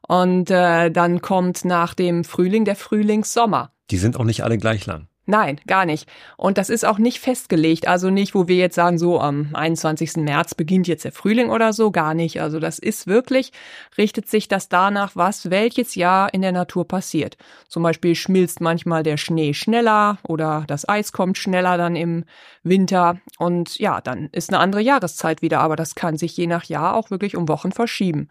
Und 0.06 0.50
äh, 0.50 0.90
dann 0.90 1.20
kommt 1.20 1.64
nach 1.64 1.94
dem 1.94 2.24
Frühling 2.24 2.64
der 2.64 2.76
Frühlingssommer. 2.76 3.70
Die 3.90 3.98
sind 3.98 4.18
auch 4.18 4.24
nicht 4.24 4.42
alle 4.42 4.58
gleich 4.58 4.86
lang. 4.86 5.09
Nein, 5.30 5.60
gar 5.68 5.86
nicht. 5.86 6.08
Und 6.36 6.58
das 6.58 6.70
ist 6.70 6.84
auch 6.84 6.98
nicht 6.98 7.20
festgelegt. 7.20 7.86
Also 7.86 8.10
nicht, 8.10 8.34
wo 8.34 8.48
wir 8.48 8.56
jetzt 8.56 8.74
sagen, 8.74 8.98
so 8.98 9.20
am 9.20 9.50
21. 9.52 10.16
März 10.16 10.56
beginnt 10.56 10.88
jetzt 10.88 11.04
der 11.04 11.12
Frühling 11.12 11.50
oder 11.50 11.72
so, 11.72 11.92
gar 11.92 12.14
nicht. 12.14 12.42
Also 12.42 12.58
das 12.58 12.80
ist 12.80 13.06
wirklich, 13.06 13.52
richtet 13.96 14.28
sich 14.28 14.48
das 14.48 14.68
danach, 14.68 15.14
was 15.14 15.48
welches 15.48 15.94
Jahr 15.94 16.34
in 16.34 16.42
der 16.42 16.50
Natur 16.50 16.84
passiert. 16.84 17.36
Zum 17.68 17.84
Beispiel 17.84 18.16
schmilzt 18.16 18.60
manchmal 18.60 19.04
der 19.04 19.18
Schnee 19.18 19.54
schneller 19.54 20.18
oder 20.24 20.64
das 20.66 20.88
Eis 20.88 21.12
kommt 21.12 21.38
schneller 21.38 21.78
dann 21.78 21.94
im 21.94 22.24
Winter. 22.64 23.20
Und 23.38 23.78
ja, 23.78 24.00
dann 24.00 24.30
ist 24.32 24.50
eine 24.50 24.58
andere 24.58 24.80
Jahreszeit 24.80 25.42
wieder. 25.42 25.60
Aber 25.60 25.76
das 25.76 25.94
kann 25.94 26.16
sich 26.16 26.36
je 26.36 26.48
nach 26.48 26.64
Jahr 26.64 26.96
auch 26.96 27.12
wirklich 27.12 27.36
um 27.36 27.46
Wochen 27.46 27.70
verschieben. 27.70 28.28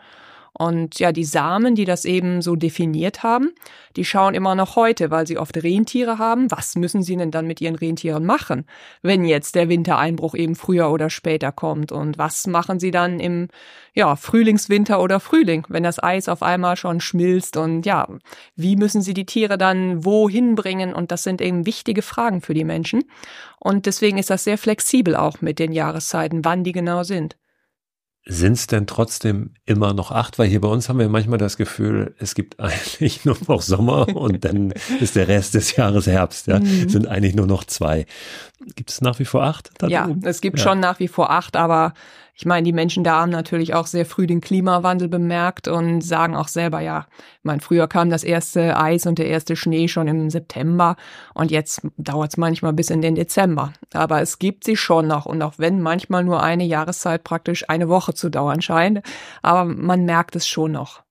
Und 0.59 0.99
ja, 0.99 1.13
die 1.13 1.23
Samen, 1.23 1.73
die 1.73 1.85
das 1.85 2.03
eben 2.03 2.41
so 2.41 2.57
definiert 2.57 3.23
haben, 3.23 3.53
die 3.95 4.03
schauen 4.03 4.35
immer 4.35 4.55
noch 4.55 4.75
heute, 4.75 5.09
weil 5.09 5.25
sie 5.25 5.37
oft 5.37 5.55
Rentiere 5.55 6.17
haben. 6.17 6.51
Was 6.51 6.75
müssen 6.75 7.01
sie 7.01 7.15
denn 7.15 7.31
dann 7.31 7.47
mit 7.47 7.61
ihren 7.61 7.75
Rentieren 7.75 8.25
machen, 8.25 8.65
wenn 9.01 9.23
jetzt 9.23 9.55
der 9.55 9.69
Wintereinbruch 9.69 10.35
eben 10.35 10.55
früher 10.55 10.91
oder 10.91 11.09
später 11.09 11.53
kommt? 11.53 11.93
Und 11.93 12.17
was 12.17 12.45
machen 12.45 12.77
sie 12.77 12.91
dann 12.91 13.21
im 13.21 13.47
ja, 13.93 14.17
Frühlingswinter 14.17 15.01
oder 15.01 15.21
Frühling, 15.21 15.65
wenn 15.69 15.83
das 15.83 16.03
Eis 16.03 16.27
auf 16.27 16.43
einmal 16.43 16.75
schon 16.75 16.99
schmilzt? 16.99 17.55
Und 17.55 17.85
ja, 17.85 18.09
wie 18.57 18.75
müssen 18.75 19.01
sie 19.01 19.13
die 19.13 19.25
Tiere 19.25 19.57
dann 19.57 20.03
wohin 20.03 20.55
bringen? 20.55 20.93
Und 20.93 21.11
das 21.11 21.23
sind 21.23 21.39
eben 21.39 21.65
wichtige 21.65 22.01
Fragen 22.01 22.41
für 22.41 22.53
die 22.53 22.65
Menschen. 22.65 23.05
Und 23.59 23.85
deswegen 23.85 24.17
ist 24.17 24.29
das 24.29 24.43
sehr 24.43 24.57
flexibel 24.57 25.15
auch 25.15 25.39
mit 25.39 25.57
den 25.57 25.71
Jahreszeiten, 25.71 26.43
wann 26.43 26.65
die 26.65 26.73
genau 26.73 27.03
sind 27.03 27.37
sind 28.29 28.53
es 28.53 28.67
denn 28.67 28.85
trotzdem 28.85 29.51
immer 29.65 29.93
noch 29.93 30.11
acht? 30.11 30.37
Weil 30.37 30.47
hier 30.47 30.61
bei 30.61 30.67
uns 30.67 30.87
haben 30.87 30.99
wir 30.99 31.09
manchmal 31.09 31.39
das 31.39 31.57
Gefühl, 31.57 32.15
es 32.19 32.35
gibt 32.35 32.59
eigentlich 32.59 33.25
nur 33.25 33.37
noch 33.47 33.61
Sommer 33.61 34.15
und 34.15 34.45
dann 34.45 34.71
ist 34.99 35.15
der 35.15 35.27
Rest 35.27 35.55
des 35.55 35.75
Jahres 35.75 36.07
Herbst. 36.07 36.47
Ja, 36.47 36.59
mhm. 36.59 36.87
sind 36.87 37.07
eigentlich 37.07 37.35
nur 37.35 37.47
noch 37.47 37.63
zwei. 37.63 38.05
Gibt 38.75 38.91
es 38.91 39.01
nach 39.01 39.19
wie 39.19 39.25
vor 39.25 39.43
acht? 39.43 39.71
Ja, 39.87 40.07
oben? 40.07 40.21
es 40.25 40.41
gibt 40.41 40.59
ja. 40.59 40.63
schon 40.63 40.79
nach 40.79 40.99
wie 40.99 41.07
vor 41.07 41.31
acht, 41.31 41.55
aber 41.55 41.93
ich 42.39 42.45
meine, 42.45 42.63
die 42.63 42.71
Menschen 42.71 43.03
da 43.03 43.19
haben 43.19 43.31
natürlich 43.31 43.73
auch 43.73 43.85
sehr 43.85 44.05
früh 44.05 44.25
den 44.25 44.39
Klimawandel 44.39 45.09
bemerkt 45.09 45.67
und 45.67 45.99
sagen 45.99 46.37
auch 46.37 46.47
selber, 46.47 46.79
ja, 46.79 47.05
meine, 47.43 47.59
früher 47.59 47.89
kam 47.89 48.09
das 48.09 48.23
erste 48.23 48.77
Eis 48.77 49.05
und 49.05 49.19
der 49.19 49.27
erste 49.27 49.57
Schnee 49.57 49.89
schon 49.89 50.07
im 50.07 50.29
September 50.29 50.95
und 51.33 51.51
jetzt 51.51 51.81
dauert 51.97 52.31
es 52.31 52.37
manchmal 52.37 52.71
bis 52.71 52.91
in 52.91 53.01
den 53.01 53.15
Dezember. 53.15 53.73
Aber 53.93 54.21
es 54.21 54.39
gibt 54.39 54.63
sie 54.63 54.77
schon 54.77 55.05
noch 55.05 55.25
und 55.25 55.41
auch 55.41 55.55
wenn 55.57 55.81
manchmal 55.81 56.23
nur 56.23 56.41
eine 56.41 56.63
Jahreszeit 56.63 57.25
praktisch 57.25 57.69
eine 57.69 57.89
Woche 57.89 58.13
zu 58.13 58.29
dauern 58.29 58.61
scheint, 58.61 59.01
aber 59.41 59.65
man 59.65 60.05
merkt 60.05 60.37
es 60.37 60.47
schon 60.47 60.71
noch. 60.71 61.03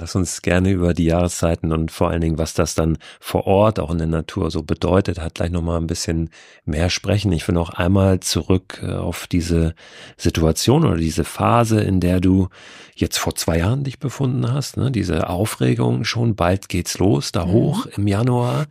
Lass 0.00 0.14
uns 0.14 0.42
gerne 0.42 0.70
über 0.70 0.94
die 0.94 1.06
Jahreszeiten 1.06 1.72
und 1.72 1.90
vor 1.90 2.10
allen 2.10 2.20
Dingen, 2.20 2.38
was 2.38 2.54
das 2.54 2.74
dann 2.74 2.98
vor 3.18 3.46
Ort 3.46 3.80
auch 3.80 3.90
in 3.90 3.98
der 3.98 4.06
Natur 4.06 4.50
so 4.50 4.62
bedeutet 4.62 5.20
hat, 5.20 5.34
gleich 5.34 5.50
nochmal 5.50 5.80
ein 5.80 5.88
bisschen 5.88 6.30
mehr 6.64 6.88
sprechen. 6.88 7.32
Ich 7.32 7.46
will 7.48 7.54
noch 7.54 7.70
einmal 7.70 8.20
zurück 8.20 8.80
äh, 8.82 8.92
auf 8.92 9.26
diese 9.26 9.74
Situation 10.16 10.84
oder 10.84 10.96
diese 10.96 11.24
Phase, 11.24 11.80
in 11.80 11.98
der 11.98 12.20
du 12.20 12.48
jetzt 12.94 13.18
vor 13.18 13.34
zwei 13.34 13.58
Jahren 13.58 13.82
dich 13.82 13.98
befunden 13.98 14.52
hast. 14.52 14.76
Ne? 14.76 14.92
Diese 14.92 15.28
Aufregung 15.28 16.04
schon, 16.04 16.36
bald 16.36 16.68
geht's 16.68 16.98
los, 16.98 17.32
da 17.32 17.46
mhm. 17.46 17.50
hoch 17.50 17.86
im 17.86 18.06
Januar. 18.06 18.66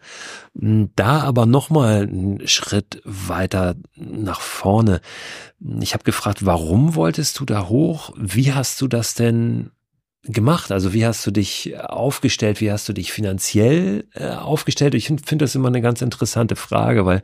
Hm, 0.57 0.91
da 0.95 1.21
aber 1.21 1.45
nochmal 1.45 2.03
einen 2.03 2.47
Schritt 2.47 3.01
weiter 3.03 3.75
nach 3.95 4.39
vorne. 4.41 5.01
Ich 5.81 5.93
habe 5.93 6.03
gefragt, 6.03 6.45
warum 6.45 6.95
wolltest 6.95 7.39
du 7.39 7.45
da 7.45 7.67
hoch? 7.67 8.13
Wie 8.15 8.53
hast 8.53 8.79
du 8.81 8.87
das 8.87 9.13
denn 9.13 9.71
gemacht? 10.27 10.71
Also 10.71 10.93
wie 10.93 11.05
hast 11.05 11.25
du 11.25 11.31
dich 11.31 11.79
aufgestellt? 11.79 12.61
Wie 12.61 12.71
hast 12.71 12.87
du 12.89 12.93
dich 12.93 13.11
finanziell 13.11 14.05
äh, 14.13 14.29
aufgestellt? 14.29 14.95
Ich 14.95 15.07
finde 15.07 15.23
find 15.25 15.41
das 15.41 15.55
immer 15.55 15.69
eine 15.69 15.81
ganz 15.81 16.01
interessante 16.01 16.55
Frage, 16.55 17.05
weil 17.05 17.23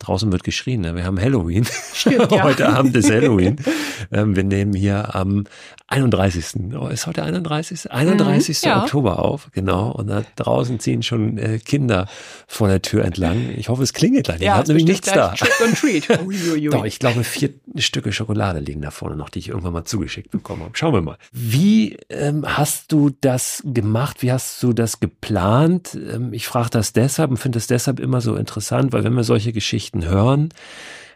Draußen 0.00 0.32
wird 0.32 0.44
geschrien, 0.44 0.80
ne? 0.80 0.96
wir 0.96 1.04
haben 1.04 1.20
Halloween. 1.20 1.66
Stimmt, 1.94 2.32
ja. 2.32 2.42
heute 2.42 2.68
Abend 2.68 2.96
ist 2.96 3.10
Halloween. 3.10 3.56
Ähm, 4.12 4.34
wir 4.34 4.44
nehmen 4.44 4.72
hier 4.72 5.14
am 5.14 5.44
31. 5.90 6.74
Oh, 6.78 6.86
ist 6.86 7.06
heute 7.06 7.22
31. 7.22 7.90
31. 7.90 8.62
Mhm, 8.62 8.68
ja. 8.68 8.82
Oktober 8.82 9.18
auf, 9.18 9.50
genau. 9.52 9.90
Und 9.90 10.06
da 10.06 10.22
draußen 10.36 10.78
ziehen 10.78 11.02
schon 11.02 11.36
äh, 11.36 11.58
Kinder 11.58 12.06
vor 12.46 12.68
der 12.68 12.80
Tür 12.80 13.04
entlang. 13.04 13.50
Ich 13.56 13.68
hoffe, 13.68 13.82
es 13.82 13.92
klingelt 13.92 14.26
gleich. 14.26 14.40
Ja, 14.40 14.56
hat 14.56 14.68
nämlich 14.68 14.86
nichts 14.86 15.12
da. 15.12 15.34
Treat. 15.34 16.08
Doch, 16.72 16.84
ich 16.84 16.98
glaube, 17.00 17.24
vier 17.24 17.50
Stücke 17.76 18.12
Schokolade 18.12 18.60
liegen 18.60 18.80
da 18.82 18.90
vorne 18.90 19.16
noch, 19.16 19.28
die 19.28 19.40
ich 19.40 19.48
irgendwann 19.48 19.72
mal 19.72 19.84
zugeschickt 19.84 20.30
bekommen 20.30 20.62
habe. 20.62 20.76
Schauen 20.76 20.94
wir 20.94 21.02
mal. 21.02 21.18
Wie 21.32 21.98
ähm, 22.08 22.44
hast 22.46 22.92
du 22.92 23.10
das 23.20 23.62
gemacht? 23.66 24.22
Wie 24.22 24.30
hast 24.30 24.62
du 24.62 24.72
das 24.72 25.00
geplant? 25.00 25.94
Ähm, 25.94 26.32
ich 26.32 26.46
frage 26.46 26.70
das 26.70 26.92
deshalb 26.92 27.32
und 27.32 27.36
finde 27.36 27.58
es 27.58 27.66
deshalb 27.66 27.98
immer 27.98 28.20
so 28.20 28.36
interessant, 28.36 28.92
weil 28.92 29.02
wenn 29.02 29.14
wir 29.14 29.24
solche 29.24 29.52
Geschichten 29.52 29.89
Geschichten 29.90 30.08
hören, 30.08 30.50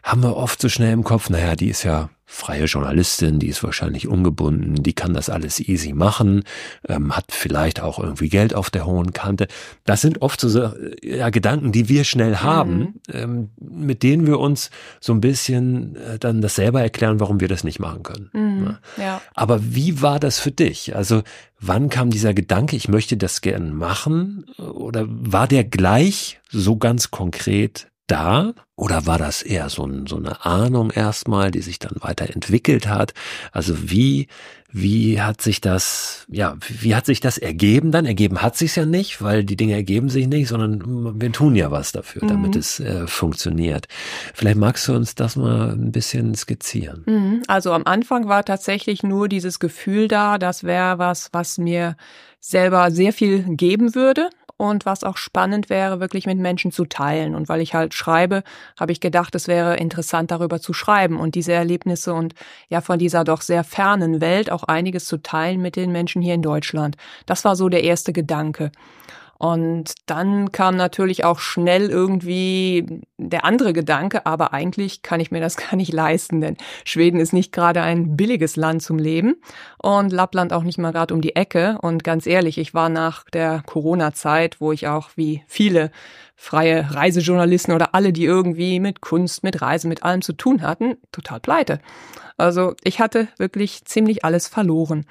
haben 0.03 0.21
wir 0.21 0.35
oft 0.37 0.61
so 0.61 0.69
schnell 0.69 0.93
im 0.93 1.03
Kopf, 1.03 1.29
naja, 1.29 1.55
die 1.55 1.69
ist 1.69 1.83
ja 1.83 2.09
freie 2.27 2.65
Journalistin, 2.65 3.39
die 3.39 3.47
ist 3.47 3.63
wahrscheinlich 3.63 4.07
ungebunden, 4.07 4.83
die 4.83 4.93
kann 4.93 5.13
das 5.13 5.29
alles 5.29 5.59
easy 5.59 5.93
machen, 5.93 6.43
ähm, 6.87 7.15
hat 7.15 7.25
vielleicht 7.29 7.81
auch 7.81 7.99
irgendwie 7.99 8.29
Geld 8.29 8.53
auf 8.53 8.69
der 8.69 8.85
hohen 8.85 9.13
Kante. 9.13 9.47
Das 9.85 10.01
sind 10.01 10.21
oft 10.21 10.41
so 10.41 10.63
äh, 10.63 10.95
ja, 11.01 11.29
Gedanken, 11.29 11.71
die 11.71 11.87
wir 11.87 12.03
schnell 12.03 12.37
haben, 12.37 12.77
mhm. 12.77 12.93
ähm, 13.13 13.49
mit 13.59 14.03
denen 14.03 14.27
wir 14.27 14.39
uns 14.39 14.69
so 14.99 15.13
ein 15.13 15.21
bisschen 15.21 15.95
äh, 15.95 16.19
dann 16.19 16.41
das 16.41 16.55
selber 16.55 16.81
erklären, 16.81 17.19
warum 17.19 17.39
wir 17.39 17.47
das 17.47 17.63
nicht 17.63 17.79
machen 17.79 18.03
können. 18.03 18.29
Mhm. 18.33 18.77
Ja. 18.97 19.21
Aber 19.33 19.59
wie 19.63 20.01
war 20.01 20.19
das 20.19 20.39
für 20.39 20.51
dich? 20.51 20.95
Also 20.95 21.21
wann 21.59 21.89
kam 21.89 22.09
dieser 22.09 22.33
Gedanke, 22.33 22.75
ich 22.75 22.89
möchte 22.89 23.17
das 23.17 23.41
gern 23.41 23.73
machen? 23.73 24.45
Oder 24.57 25.05
war 25.07 25.47
der 25.47 25.63
gleich 25.63 26.39
so 26.49 26.75
ganz 26.75 27.11
konkret 27.11 27.87
da? 28.07 28.53
Oder 28.75 29.05
war 29.05 29.17
das 29.17 29.41
eher 29.41 29.69
so, 29.69 29.85
ein, 29.85 30.05
so 30.05 30.17
eine 30.17 30.45
Ahnung 30.45 30.91
erstmal, 30.91 31.51
die 31.51 31.61
sich 31.61 31.79
dann 31.79 31.93
weiterentwickelt 32.01 32.87
hat? 32.87 33.13
Also 33.51 33.89
wie, 33.89 34.27
wie 34.69 35.21
hat 35.21 35.41
sich 35.41 35.61
das, 35.61 36.25
ja, 36.29 36.57
wie 36.67 36.93
hat 36.93 37.05
sich 37.05 37.21
das 37.21 37.37
ergeben 37.37 37.91
dann? 37.91 38.05
Ergeben 38.05 38.41
hat 38.41 38.57
sich's 38.57 38.75
ja 38.75 38.85
nicht, 38.85 39.21
weil 39.21 39.45
die 39.45 39.55
Dinge 39.55 39.73
ergeben 39.73 40.09
sich 40.09 40.27
nicht, 40.27 40.49
sondern 40.49 41.19
wir 41.19 41.31
tun 41.31 41.55
ja 41.55 41.71
was 41.71 41.93
dafür, 41.93 42.27
damit 42.27 42.55
mhm. 42.55 42.59
es 42.59 42.81
äh, 42.81 43.07
funktioniert. 43.07 43.87
Vielleicht 44.33 44.57
magst 44.57 44.87
du 44.89 44.93
uns 44.93 45.15
das 45.15 45.37
mal 45.37 45.71
ein 45.71 45.93
bisschen 45.93 46.35
skizzieren. 46.35 47.03
Mhm. 47.05 47.43
Also 47.47 47.71
am 47.71 47.83
Anfang 47.85 48.27
war 48.27 48.43
tatsächlich 48.43 49.03
nur 49.03 49.29
dieses 49.29 49.59
Gefühl 49.59 50.09
da, 50.09 50.37
das 50.37 50.65
wäre 50.65 50.99
was, 50.99 51.29
was 51.31 51.57
mir 51.57 51.95
selber 52.41 52.91
sehr 52.91 53.13
viel 53.13 53.43
geben 53.55 53.95
würde 53.95 54.29
und 54.57 54.85
was 54.85 55.03
auch 55.03 55.17
spannend 55.17 55.69
wäre, 55.69 55.99
wirklich 55.99 56.25
mit 56.25 56.37
Menschen 56.37 56.71
zu 56.71 56.85
teilen. 56.85 57.35
Und 57.35 57.49
weil 57.49 57.61
ich 57.61 57.73
halt 57.73 57.93
schreibe, 57.93 58.43
habe 58.79 58.91
ich 58.91 59.01
gedacht, 59.01 59.35
es 59.35 59.47
wäre 59.47 59.77
interessant, 59.77 60.31
darüber 60.31 60.61
zu 60.61 60.73
schreiben 60.73 61.19
und 61.19 61.35
diese 61.35 61.53
Erlebnisse 61.53 62.13
und 62.13 62.33
ja 62.69 62.81
von 62.81 62.97
dieser 62.97 63.23
doch 63.23 63.41
sehr 63.41 63.63
fernen 63.63 64.21
Welt 64.21 64.51
auch 64.51 64.63
einiges 64.63 65.05
zu 65.05 65.21
teilen 65.21 65.61
mit 65.61 65.75
den 65.75 65.91
Menschen 65.91 66.21
hier 66.21 66.35
in 66.35 66.41
Deutschland. 66.41 66.95
Das 67.25 67.43
war 67.43 67.55
so 67.55 67.69
der 67.69 67.83
erste 67.83 68.13
Gedanke. 68.13 68.71
Und 69.37 69.95
dann 70.05 70.51
kam 70.51 70.77
natürlich 70.77 71.25
auch 71.25 71.39
schnell 71.39 71.89
irgendwie 71.89 73.01
der 73.17 73.43
andere 73.43 73.73
Gedanke, 73.73 74.25
aber 74.25 74.53
eigentlich 74.53 75.01
kann 75.01 75.19
ich 75.19 75.31
mir 75.31 75.41
das 75.41 75.57
gar 75.69 75.75
nicht 75.75 75.91
leisten, 75.91 76.41
denn 76.41 76.57
Schweden 76.85 77.19
ist 77.19 77.33
nicht 77.33 77.51
gerade 77.51 77.81
ein 77.81 78.15
billiges 78.15 78.55
Land 78.55 78.81
zum 78.81 78.97
Leben 78.97 79.35
und 79.77 80.11
Lappland 80.11 80.53
auch 80.53 80.63
nicht 80.63 80.77
mal 80.77 80.91
gerade 80.91 81.13
um 81.13 81.21
die 81.21 81.35
Ecke. 81.35 81.77
Und 81.81 82.03
ganz 82.03 82.25
ehrlich, 82.25 82.57
ich 82.57 82.73
war 82.73 82.89
nach 82.89 83.25
der 83.31 83.61
Corona-Zeit, 83.65 84.61
wo 84.61 84.71
ich 84.71 84.87
auch 84.87 85.09
wie 85.15 85.43
viele 85.47 85.91
freie 86.35 86.93
Reisejournalisten 86.93 87.73
oder 87.73 87.95
alle, 87.95 88.13
die 88.13 88.25
irgendwie 88.25 88.79
mit 88.79 89.01
Kunst, 89.01 89.43
mit 89.43 89.61
Reisen, 89.61 89.89
mit 89.89 90.03
allem 90.03 90.21
zu 90.21 90.33
tun 90.33 90.61
hatten, 90.61 90.97
total 91.11 91.39
pleite. 91.39 91.79
Also 92.37 92.75
ich 92.83 92.99
hatte 92.99 93.29
wirklich 93.37 93.85
ziemlich 93.85 94.25
alles 94.25 94.47
verloren. 94.47 95.05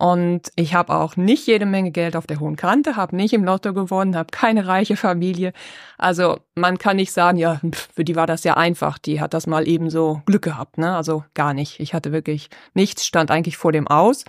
Und 0.00 0.50
ich 0.56 0.72
habe 0.72 0.94
auch 0.94 1.16
nicht 1.18 1.46
jede 1.46 1.66
Menge 1.66 1.90
Geld 1.90 2.16
auf 2.16 2.26
der 2.26 2.40
hohen 2.40 2.56
Kante, 2.56 2.96
habe 2.96 3.14
nicht 3.14 3.34
im 3.34 3.44
Lotto 3.44 3.74
gewonnen, 3.74 4.16
habe 4.16 4.30
keine 4.30 4.66
reiche 4.66 4.96
Familie. 4.96 5.52
Also 5.98 6.38
man 6.54 6.78
kann 6.78 6.96
nicht 6.96 7.12
sagen, 7.12 7.36
ja, 7.36 7.60
für 7.94 8.02
die 8.02 8.16
war 8.16 8.26
das 8.26 8.42
ja 8.42 8.56
einfach, 8.56 8.96
die 8.96 9.20
hat 9.20 9.34
das 9.34 9.46
mal 9.46 9.68
eben 9.68 9.90
so 9.90 10.22
Glück 10.24 10.40
gehabt, 10.40 10.78
ne? 10.78 10.96
Also 10.96 11.24
gar 11.34 11.52
nicht. 11.52 11.80
Ich 11.80 11.92
hatte 11.92 12.12
wirklich 12.12 12.48
nichts, 12.72 13.04
stand 13.04 13.30
eigentlich 13.30 13.58
vor 13.58 13.72
dem 13.72 13.88
Aus 13.88 14.24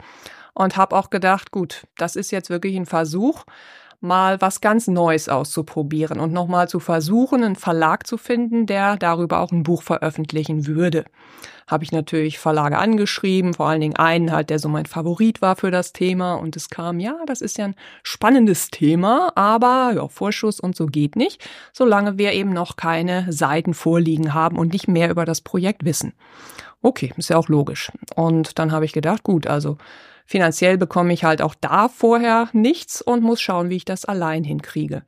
und 0.54 0.76
habe 0.76 0.94
auch 0.94 1.10
gedacht, 1.10 1.52
gut, 1.52 1.88
das 1.96 2.18
ist 2.18 2.32
jetzt 2.32 2.50
wirklich 2.50 2.76
ein 2.76 2.86
Versuch 2.86 3.46
mal 4.02 4.42
was 4.42 4.62
ganz 4.62 4.88
Neues 4.88 5.30
auszuprobieren 5.30 6.20
und 6.20 6.34
nochmal 6.34 6.68
zu 6.68 6.80
versuchen, 6.80 7.44
einen 7.44 7.56
Verlag 7.56 8.08
zu 8.08 8.18
finden, 8.18 8.66
der 8.66 8.98
darüber 8.98 9.40
auch 9.40 9.52
ein 9.52 9.64
Buch 9.64 9.84
veröffentlichen 9.84 10.66
würde. 10.66 11.06
Habe 11.68 11.84
ich 11.84 11.92
natürlich 11.92 12.38
Verlage 12.38 12.78
angeschrieben, 12.78 13.54
vor 13.54 13.68
allen 13.68 13.80
Dingen 13.80 13.96
einen 13.96 14.32
halt, 14.32 14.50
der 14.50 14.60
so 14.60 14.68
mein 14.68 14.88
Favorit 14.88 15.42
war 15.42 15.56
für 15.56 15.72
das 15.72 15.94
Thema 15.94 16.34
und 16.34 16.58
es 16.58 16.70
kam, 16.70 17.00
ja, 17.00 17.16
das 17.28 17.42
ist 17.42 17.58
ja 17.58 17.66
ein 17.66 17.76
spannendes 18.04 18.72
Thema, 18.72 19.32
aber 19.36 19.94
ja, 19.96 20.08
Vorschuss 20.08 20.60
und 20.60 20.76
so 20.76 20.88
geht 20.88 21.16
nicht, 21.16 21.48
solange 21.72 22.18
wir 22.18 22.34
eben 22.34 22.52
noch 22.52 22.76
keine 22.76 23.32
Seiten 23.32 23.74
vorliegen 23.74 24.34
haben 24.34 24.58
und 24.58 24.74
nicht 24.74 24.88
mehr 24.88 25.10
über 25.10 25.24
das 25.24 25.40
Projekt 25.40 25.86
wissen. 25.86 26.14
Okay, 26.82 27.14
ist 27.16 27.30
ja 27.30 27.38
auch 27.38 27.48
logisch. 27.48 27.92
Und 28.16 28.58
dann 28.58 28.72
habe 28.72 28.86
ich 28.86 28.92
gedacht, 28.92 29.24
gut, 29.24 29.46
also 29.46 29.78
Finanziell 30.32 30.78
bekomme 30.78 31.12
ich 31.12 31.26
halt 31.26 31.42
auch 31.42 31.56
da 31.60 31.90
vorher 31.90 32.48
nichts 32.54 33.02
und 33.02 33.22
muss 33.22 33.42
schauen, 33.42 33.70
wie 33.70 33.76
ich 33.76 33.84
das 33.84 34.06
allein 34.06 34.46
hinkriege. 34.46 35.04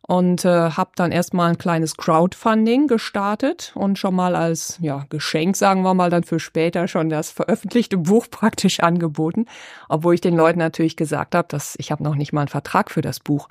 Und 0.00 0.46
äh, 0.46 0.70
habe 0.70 0.92
dann 0.96 1.12
erstmal 1.12 1.50
ein 1.50 1.58
kleines 1.58 1.98
Crowdfunding 1.98 2.86
gestartet 2.86 3.72
und 3.74 3.98
schon 3.98 4.14
mal 4.14 4.34
als 4.34 4.78
ja, 4.80 5.04
Geschenk, 5.10 5.58
sagen 5.58 5.82
wir 5.82 5.92
mal, 5.92 6.08
dann 6.08 6.24
für 6.24 6.40
später 6.40 6.88
schon 6.88 7.10
das 7.10 7.32
veröffentlichte 7.32 7.98
Buch 7.98 8.28
praktisch 8.30 8.80
angeboten. 8.80 9.44
Obwohl 9.90 10.14
ich 10.14 10.22
den 10.22 10.36
Leuten 10.36 10.60
natürlich 10.60 10.96
gesagt 10.96 11.34
habe, 11.34 11.48
dass 11.48 11.74
ich 11.76 11.92
habe 11.92 12.02
noch 12.02 12.14
nicht 12.14 12.32
mal 12.32 12.40
einen 12.40 12.48
Vertrag 12.48 12.90
für 12.90 13.02
das 13.02 13.20
Buch. 13.20 13.48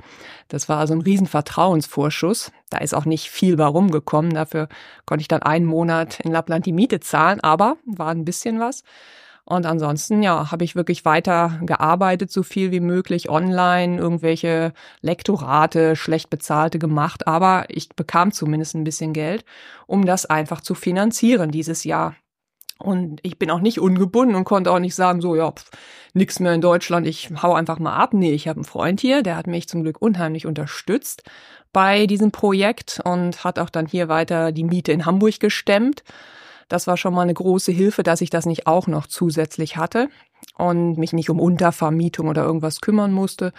Das 0.47 0.69
war 0.69 0.79
also 0.79 0.95
ein 0.95 1.01
riesen 1.01 1.27
Vertrauensvorschuss. 1.27 2.51
Da 2.71 2.79
ist 2.79 2.95
auch 2.95 3.05
nicht 3.05 3.29
viel 3.29 3.59
warum 3.59 3.91
gekommen. 3.91 4.33
Dafür 4.33 4.69
konnte 5.05 5.21
ich 5.21 5.27
dann 5.27 5.43
einen 5.43 5.67
Monat 5.67 6.19
in 6.21 6.31
Lappland 6.31 6.65
die 6.65 6.73
Miete 6.73 6.99
zahlen, 6.99 7.41
aber 7.41 7.77
war 7.85 8.09
ein 8.09 8.25
bisschen 8.25 8.59
was. 8.59 8.81
Und 9.45 9.67
ansonsten, 9.67 10.23
ja, 10.23 10.51
habe 10.51 10.63
ich 10.63 10.75
wirklich 10.75 11.05
weiter 11.05 11.59
gearbeitet, 11.63 12.31
so 12.31 12.41
viel 12.41 12.71
wie 12.71 12.79
möglich 12.79 13.29
online, 13.29 13.97
irgendwelche 13.97 14.73
Lektorate, 15.01 15.95
schlecht 15.95 16.31
bezahlte 16.31 16.79
gemacht. 16.79 17.27
Aber 17.27 17.65
ich 17.69 17.89
bekam 17.89 18.31
zumindest 18.31 18.73
ein 18.73 18.83
bisschen 18.83 19.13
Geld, 19.13 19.45
um 19.85 20.05
das 20.05 20.25
einfach 20.25 20.61
zu 20.61 20.73
finanzieren 20.73 21.51
dieses 21.51 21.83
Jahr. 21.83 22.15
Und 22.79 23.19
ich 23.23 23.39
bin 23.39 23.51
auch 23.51 23.61
nicht 23.61 23.79
ungebunden 23.79 24.35
und 24.35 24.43
konnte 24.43 24.71
auch 24.71 24.79
nicht 24.79 24.95
sagen, 24.95 25.21
so, 25.21 25.35
ja, 25.35 25.51
pf, 25.51 25.69
nix 26.13 26.39
mehr 26.39 26.53
in 26.53 26.61
Deutschland, 26.61 27.07
ich 27.07 27.29
hau 27.41 27.53
einfach 27.53 27.79
mal 27.79 27.95
ab. 27.95 28.13
Nee, 28.13 28.33
ich 28.33 28.47
habe 28.47 28.57
einen 28.57 28.65
Freund 28.65 28.99
hier, 28.99 29.21
der 29.21 29.37
hat 29.37 29.47
mich 29.47 29.69
zum 29.69 29.83
Glück 29.83 30.01
unheimlich 30.01 30.45
unterstützt 30.45 31.23
bei 31.71 32.07
diesem 32.07 32.31
Projekt 32.31 32.99
und 33.03 33.43
hat 33.43 33.59
auch 33.59 33.69
dann 33.69 33.85
hier 33.85 34.09
weiter 34.09 34.51
die 34.51 34.63
Miete 34.63 34.91
in 34.91 35.05
Hamburg 35.05 35.39
gestemmt. 35.39 36.03
Das 36.67 36.87
war 36.87 36.97
schon 36.97 37.13
mal 37.13 37.21
eine 37.21 37.33
große 37.33 37.71
Hilfe, 37.71 38.03
dass 38.03 38.21
ich 38.21 38.29
das 38.29 38.45
nicht 38.45 38.67
auch 38.67 38.87
noch 38.87 39.07
zusätzlich 39.07 39.77
hatte 39.77 40.09
und 40.57 40.97
mich 40.97 41.13
nicht 41.13 41.29
um 41.29 41.39
Untervermietung 41.39 42.27
oder 42.27 42.43
irgendwas 42.43 42.81
kümmern 42.81 43.11
musste. 43.11 43.51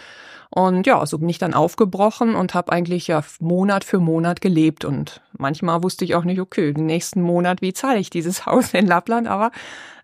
Und 0.51 0.87
ja, 0.87 1.05
so 1.05 1.19
bin 1.19 1.29
ich 1.29 1.39
dann 1.39 1.55
aufgebrochen 1.55 2.35
und 2.35 2.55
habe 2.55 2.73
eigentlich 2.73 3.09
ja 3.09 3.23
Monat 3.41 3.85
für 3.85 3.99
Monat 3.99 4.41
gelebt. 4.41 4.85
Und 4.85 5.23
manchmal 5.37 5.83
wusste 5.83 6.05
ich 6.05 6.15
auch 6.15 6.25
nicht, 6.25 6.41
okay, 6.41 6.73
den 6.73 6.87
nächsten 6.87 7.21
Monat, 7.21 7.63
wie 7.63 7.73
zahle 7.73 7.99
ich 7.99 8.11
dieses 8.11 8.47
Haus 8.47 8.73
in 8.75 8.87
Lappland? 8.87 9.27
Aber 9.27 9.51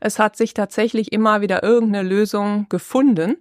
es 0.00 0.18
hat 0.18 0.36
sich 0.36 0.54
tatsächlich 0.54 1.12
immer 1.12 1.40
wieder 1.40 1.62
irgendeine 1.62 2.06
Lösung 2.06 2.66
gefunden. 2.68 3.36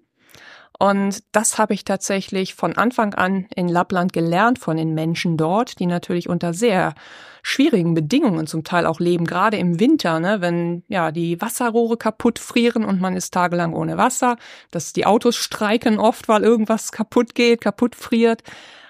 Und 0.82 1.24
das 1.32 1.60
habe 1.60 1.76
ich 1.76 1.86
tatsächlich 1.86 2.56
von 2.56 2.76
Anfang 2.76 3.14
an 3.14 3.46
in 3.56 3.68
Lappland 3.68 4.14
gelernt 4.14 4.58
von 4.58 4.78
den 4.78 4.96
Menschen 4.96 5.38
dort, 5.38 5.78
die 5.78 5.86
natürlich 5.86 6.28
unter 6.28 6.56
sehr 6.56 6.96
schwierigen 7.44 7.94
Bedingungen 7.94 8.48
zum 8.48 8.64
Teil 8.64 8.88
auch 8.88 9.00
leben, 9.00 9.26
gerade 9.26 9.58
im 9.58 9.80
Winter, 9.80 10.20
ne, 10.20 10.42
wenn 10.42 10.82
ja 10.88 11.12
die 11.12 11.40
Wasserrohre 11.40 11.98
kaputt 11.98 12.40
frieren 12.40 12.84
und 12.84 13.00
man 13.00 13.16
ist 13.16 13.32
tagelang 13.32 13.74
ohne 13.74 13.98
Wasser, 13.98 14.38
dass 14.72 14.92
die 14.92 15.06
Autos 15.06 15.36
streiken 15.36 16.00
oft, 16.00 16.28
weil 16.28 16.42
irgendwas 16.42 16.92
kaputt 16.92 17.36
geht, 17.36 17.62
kaputt 17.62 17.94
friert. 17.94 18.42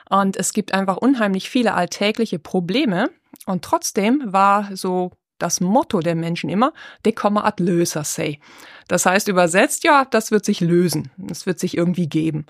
Und 0.09 0.37
es 0.37 0.53
gibt 0.53 0.73
einfach 0.73 0.95
unheimlich 0.95 1.49
viele 1.49 1.73
alltägliche 1.73 2.39
Probleme. 2.39 3.09
Und 3.47 3.65
trotzdem 3.65 4.21
war 4.27 4.73
so 4.77 5.11
das 5.41 5.61
Motto 5.61 5.99
der 5.99 6.15
Menschen 6.15 6.49
immer, 6.49 6.73
de 7.05 7.13
komme 7.13 7.43
ad 7.43 7.63
löser 7.63 8.03
sei. 8.03 8.39
Das 8.87 9.05
heißt 9.05 9.27
übersetzt, 9.27 9.83
ja, 9.83 10.05
das 10.05 10.31
wird 10.31 10.45
sich 10.45 10.59
lösen. 10.59 11.11
Das 11.17 11.45
wird 11.45 11.59
sich 11.59 11.77
irgendwie 11.77 12.07
geben. 12.07 12.45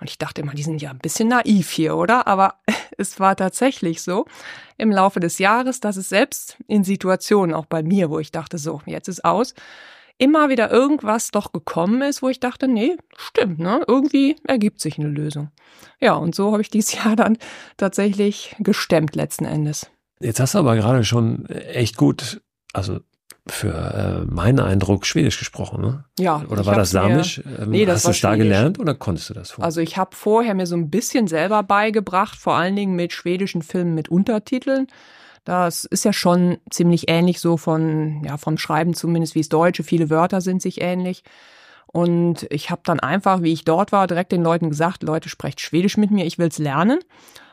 Und 0.00 0.10
ich 0.10 0.18
dachte 0.18 0.42
immer, 0.42 0.52
die 0.52 0.62
sind 0.62 0.82
ja 0.82 0.90
ein 0.90 0.98
bisschen 0.98 1.28
naiv 1.28 1.70
hier, 1.70 1.96
oder? 1.96 2.26
Aber 2.26 2.56
es 2.98 3.18
war 3.18 3.36
tatsächlich 3.36 4.02
so 4.02 4.26
im 4.76 4.90
Laufe 4.90 5.20
des 5.20 5.38
Jahres, 5.38 5.80
dass 5.80 5.96
es 5.96 6.08
selbst 6.08 6.58
in 6.66 6.84
Situationen, 6.84 7.54
auch 7.54 7.66
bei 7.66 7.82
mir, 7.82 8.10
wo 8.10 8.18
ich 8.18 8.30
dachte, 8.30 8.58
so, 8.58 8.82
jetzt 8.86 9.08
ist 9.08 9.24
aus, 9.24 9.54
immer 10.18 10.48
wieder 10.48 10.70
irgendwas 10.70 11.30
doch 11.30 11.52
gekommen 11.52 12.02
ist, 12.02 12.22
wo 12.22 12.28
ich 12.28 12.40
dachte, 12.40 12.68
nee, 12.68 12.96
stimmt, 13.16 13.58
ne? 13.58 13.82
Irgendwie 13.86 14.36
ergibt 14.44 14.80
sich 14.80 14.98
eine 14.98 15.08
Lösung. 15.08 15.50
Ja, 16.00 16.14
und 16.14 16.34
so 16.34 16.52
habe 16.52 16.62
ich 16.62 16.70
dieses 16.70 16.92
Jahr 17.04 17.16
dann 17.16 17.38
tatsächlich 17.76 18.54
gestemmt 18.58 19.14
letzten 19.16 19.44
Endes. 19.44 19.90
Jetzt 20.20 20.40
hast 20.40 20.54
du 20.54 20.58
aber 20.58 20.76
gerade 20.76 21.04
schon 21.04 21.46
echt 21.46 21.96
gut, 21.96 22.40
also 22.72 23.00
für 23.48 24.24
äh, 24.28 24.32
meinen 24.32 24.58
Eindruck 24.58 25.06
Schwedisch 25.06 25.38
gesprochen, 25.38 25.80
ne? 25.80 26.04
Ja. 26.18 26.44
Oder 26.48 26.66
war 26.66 26.74
das 26.74 26.90
Samisch? 26.90 27.44
Mir, 27.44 27.58
ähm, 27.60 27.70
nee, 27.70 27.84
das 27.84 27.96
Hast 27.96 28.06
du 28.06 28.10
es 28.10 28.20
da 28.20 28.34
gelernt 28.34 28.80
oder 28.80 28.94
konntest 28.94 29.30
du 29.30 29.34
das 29.34 29.52
vorher? 29.52 29.64
Also 29.64 29.80
ich 29.80 29.96
habe 29.96 30.16
vorher 30.16 30.54
mir 30.54 30.66
so 30.66 30.74
ein 30.74 30.90
bisschen 30.90 31.28
selber 31.28 31.62
beigebracht, 31.62 32.36
vor 32.38 32.56
allen 32.56 32.74
Dingen 32.74 32.96
mit 32.96 33.12
schwedischen 33.12 33.62
Filmen 33.62 33.94
mit 33.94 34.08
Untertiteln. 34.08 34.88
Das 35.44 35.84
ist 35.84 36.04
ja 36.04 36.12
schon 36.12 36.58
ziemlich 36.70 37.08
ähnlich 37.08 37.38
so 37.38 37.56
von, 37.56 38.24
ja, 38.24 38.36
vom 38.36 38.58
Schreiben 38.58 38.94
zumindest 38.94 39.36
wie 39.36 39.40
es 39.40 39.48
Deutsche. 39.48 39.84
Viele 39.84 40.10
Wörter 40.10 40.40
sind 40.40 40.60
sich 40.60 40.80
ähnlich. 40.80 41.22
Und 41.86 42.48
ich 42.50 42.70
habe 42.70 42.82
dann 42.84 42.98
einfach, 42.98 43.42
wie 43.42 43.52
ich 43.52 43.64
dort 43.64 43.92
war, 43.92 44.08
direkt 44.08 44.32
den 44.32 44.42
Leuten 44.42 44.70
gesagt, 44.70 45.04
Leute, 45.04 45.28
sprecht 45.28 45.60
Schwedisch 45.60 45.96
mit 45.96 46.10
mir, 46.10 46.26
ich 46.26 46.38
will's 46.38 46.58
lernen. 46.58 46.98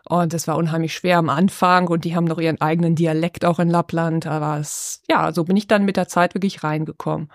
Und 0.08 0.34
das 0.34 0.48
war 0.48 0.58
unheimlich 0.58 0.94
schwer 0.94 1.18
am 1.18 1.30
Anfang 1.30 1.88
und 1.88 2.04
die 2.04 2.16
haben 2.16 2.26
noch 2.26 2.40
ihren 2.40 2.60
eigenen 2.60 2.96
Dialekt 2.96 3.46
auch 3.46 3.60
in 3.60 3.70
Lappland. 3.70 4.28
Aber 4.28 4.60
es, 4.60 5.02
ja, 5.10 5.32
so 5.32 5.46
bin 5.46 5.56
ich 5.56 5.68
dann 5.68 5.86
mit 5.86 5.96
der 5.96 6.08
Zeit 6.08 6.34
wirklich 6.34 6.64
reingekommen 6.64 7.30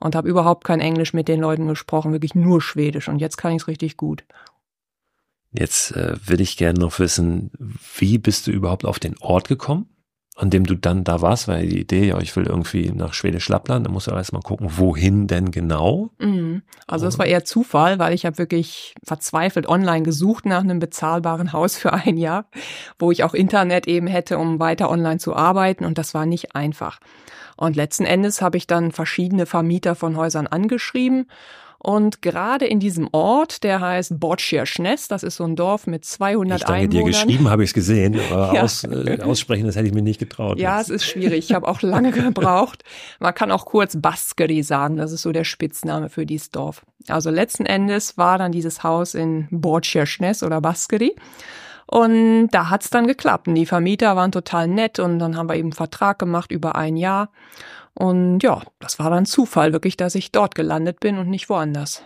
und 0.00 0.14
habe 0.14 0.28
überhaupt 0.28 0.64
kein 0.64 0.80
Englisch 0.80 1.12
mit 1.12 1.28
den 1.28 1.40
Leuten 1.40 1.66
gesprochen, 1.66 2.12
wirklich 2.12 2.34
nur 2.34 2.62
Schwedisch. 2.62 3.08
Und 3.08 3.18
jetzt 3.18 3.36
kann 3.36 3.52
ich 3.52 3.62
es 3.62 3.68
richtig 3.68 3.96
gut. 3.96 4.24
Jetzt 5.52 5.92
äh, 5.92 6.16
will 6.24 6.40
ich 6.40 6.56
gerne 6.56 6.78
noch 6.78 6.98
wissen, 6.98 7.50
wie 7.96 8.18
bist 8.18 8.46
du 8.46 8.50
überhaupt 8.50 8.84
auf 8.84 8.98
den 8.98 9.16
Ort 9.20 9.48
gekommen? 9.48 9.88
An 10.36 10.50
dem 10.50 10.64
du 10.64 10.74
dann 10.74 11.02
da 11.02 11.22
warst, 11.22 11.48
weil 11.48 11.66
die 11.66 11.80
Idee, 11.80 12.08
ja, 12.08 12.18
ich 12.20 12.36
will 12.36 12.46
irgendwie 12.46 12.92
nach 12.92 13.14
Schwedisch-Lappland, 13.14 13.86
da 13.86 13.90
musst 13.90 14.06
du 14.06 14.10
erstmal 14.10 14.42
gucken, 14.42 14.68
wohin 14.76 15.26
denn 15.26 15.50
genau. 15.50 16.10
Mhm. 16.18 16.62
Also 16.86 17.06
es 17.06 17.18
war 17.18 17.24
eher 17.24 17.46
Zufall, 17.46 17.98
weil 17.98 18.12
ich 18.12 18.26
habe 18.26 18.36
wirklich 18.36 18.94
verzweifelt 19.02 19.66
online 19.66 20.02
gesucht 20.02 20.44
nach 20.44 20.60
einem 20.60 20.78
bezahlbaren 20.78 21.54
Haus 21.54 21.78
für 21.78 21.94
ein 21.94 22.18
Jahr, 22.18 22.50
wo 22.98 23.10
ich 23.10 23.24
auch 23.24 23.32
Internet 23.32 23.88
eben 23.88 24.06
hätte, 24.06 24.36
um 24.36 24.60
weiter 24.60 24.90
online 24.90 25.18
zu 25.18 25.34
arbeiten 25.34 25.86
und 25.86 25.96
das 25.96 26.12
war 26.12 26.26
nicht 26.26 26.54
einfach. 26.54 27.00
Und 27.56 27.74
letzten 27.74 28.04
Endes 28.04 28.42
habe 28.42 28.58
ich 28.58 28.66
dann 28.66 28.92
verschiedene 28.92 29.46
Vermieter 29.46 29.94
von 29.94 30.18
Häusern 30.18 30.46
angeschrieben 30.46 31.28
Und 31.78 32.22
gerade 32.22 32.66
in 32.66 32.80
diesem 32.80 33.08
Ort, 33.12 33.62
der 33.62 33.80
heißt 33.80 34.18
Bortschirschness, 34.18 35.08
das 35.08 35.22
ist 35.22 35.36
so 35.36 35.44
ein 35.44 35.56
Dorf 35.56 35.86
mit 35.86 36.04
200 36.04 36.58
ich 36.58 36.64
danke 36.64 36.80
Einwohnern. 36.82 37.04
dir 37.04 37.10
geschrieben, 37.10 37.50
habe 37.50 37.64
ich 37.64 37.70
es 37.70 37.74
gesehen, 37.74 38.18
aber 38.30 38.54
ja. 38.54 38.62
aus, 38.62 38.84
äh, 38.84 39.18
aussprechen, 39.22 39.66
das 39.66 39.76
hätte 39.76 39.86
ich 39.86 39.94
mir 39.94 40.02
nicht 40.02 40.18
getraut. 40.18 40.58
Ja, 40.58 40.78
jetzt. 40.78 40.90
es 40.90 40.96
ist 40.96 41.04
schwierig. 41.04 41.50
Ich 41.50 41.54
habe 41.54 41.68
auch 41.68 41.82
lange 41.82 42.10
gebraucht. 42.12 42.82
Man 43.20 43.34
kann 43.34 43.50
auch 43.50 43.66
kurz 43.66 43.96
Baskeri 44.00 44.62
sagen, 44.62 44.96
das 44.96 45.12
ist 45.12 45.22
so 45.22 45.32
der 45.32 45.44
Spitzname 45.44 46.08
für 46.08 46.26
dieses 46.26 46.50
Dorf. 46.50 46.82
Also 47.08 47.30
letzten 47.30 47.66
Endes 47.66 48.18
war 48.18 48.38
dann 48.38 48.52
dieses 48.52 48.82
Haus 48.82 49.14
in 49.14 49.48
Bortschirschness 49.50 50.42
oder 50.42 50.60
Baskeri. 50.60 51.14
Und 51.86 52.48
da 52.48 52.68
hat's 52.68 52.90
dann 52.90 53.06
geklappt. 53.06 53.48
Und 53.48 53.54
die 53.54 53.66
Vermieter 53.66 54.16
waren 54.16 54.32
total 54.32 54.66
nett 54.66 54.98
und 54.98 55.18
dann 55.18 55.36
haben 55.36 55.48
wir 55.48 55.54
eben 55.54 55.66
einen 55.66 55.72
Vertrag 55.72 56.18
gemacht 56.18 56.50
über 56.50 56.74
ein 56.74 56.96
Jahr. 56.96 57.30
Und 57.98 58.40
ja, 58.42 58.62
das 58.78 58.98
war 58.98 59.10
dann 59.10 59.26
Zufall 59.26 59.72
wirklich, 59.72 59.96
dass 59.96 60.14
ich 60.14 60.30
dort 60.30 60.54
gelandet 60.54 61.00
bin 61.00 61.18
und 61.18 61.28
nicht 61.28 61.48
woanders. 61.48 62.02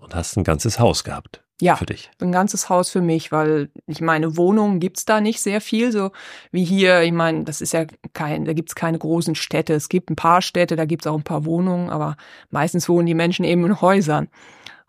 Und 0.00 0.14
hast 0.14 0.36
ein 0.36 0.44
ganzes 0.44 0.78
Haus 0.78 1.04
gehabt. 1.04 1.42
Ja, 1.60 1.76
für 1.76 1.86
dich. 1.86 2.10
ein 2.20 2.32
ganzes 2.32 2.70
Haus 2.70 2.90
für 2.90 3.02
mich, 3.02 3.32
weil 3.32 3.68
ich 3.86 4.00
meine, 4.00 4.38
Wohnungen 4.38 4.80
gibt's 4.80 5.04
da 5.04 5.20
nicht 5.20 5.42
sehr 5.42 5.60
viel, 5.60 5.92
so 5.92 6.10
wie 6.52 6.64
hier. 6.64 7.02
Ich 7.02 7.12
meine, 7.12 7.44
das 7.44 7.60
ist 7.60 7.72
ja 7.72 7.84
kein, 8.14 8.46
da 8.46 8.54
gibt's 8.54 8.74
keine 8.74 8.98
großen 8.98 9.34
Städte. 9.34 9.74
Es 9.74 9.90
gibt 9.90 10.10
ein 10.10 10.16
paar 10.16 10.40
Städte, 10.40 10.74
da 10.74 10.86
gibt's 10.86 11.06
auch 11.06 11.16
ein 11.16 11.22
paar 11.22 11.44
Wohnungen, 11.44 11.90
aber 11.90 12.16
meistens 12.48 12.88
wohnen 12.88 13.06
die 13.06 13.14
Menschen 13.14 13.44
eben 13.44 13.64
in 13.66 13.80
Häusern. 13.80 14.28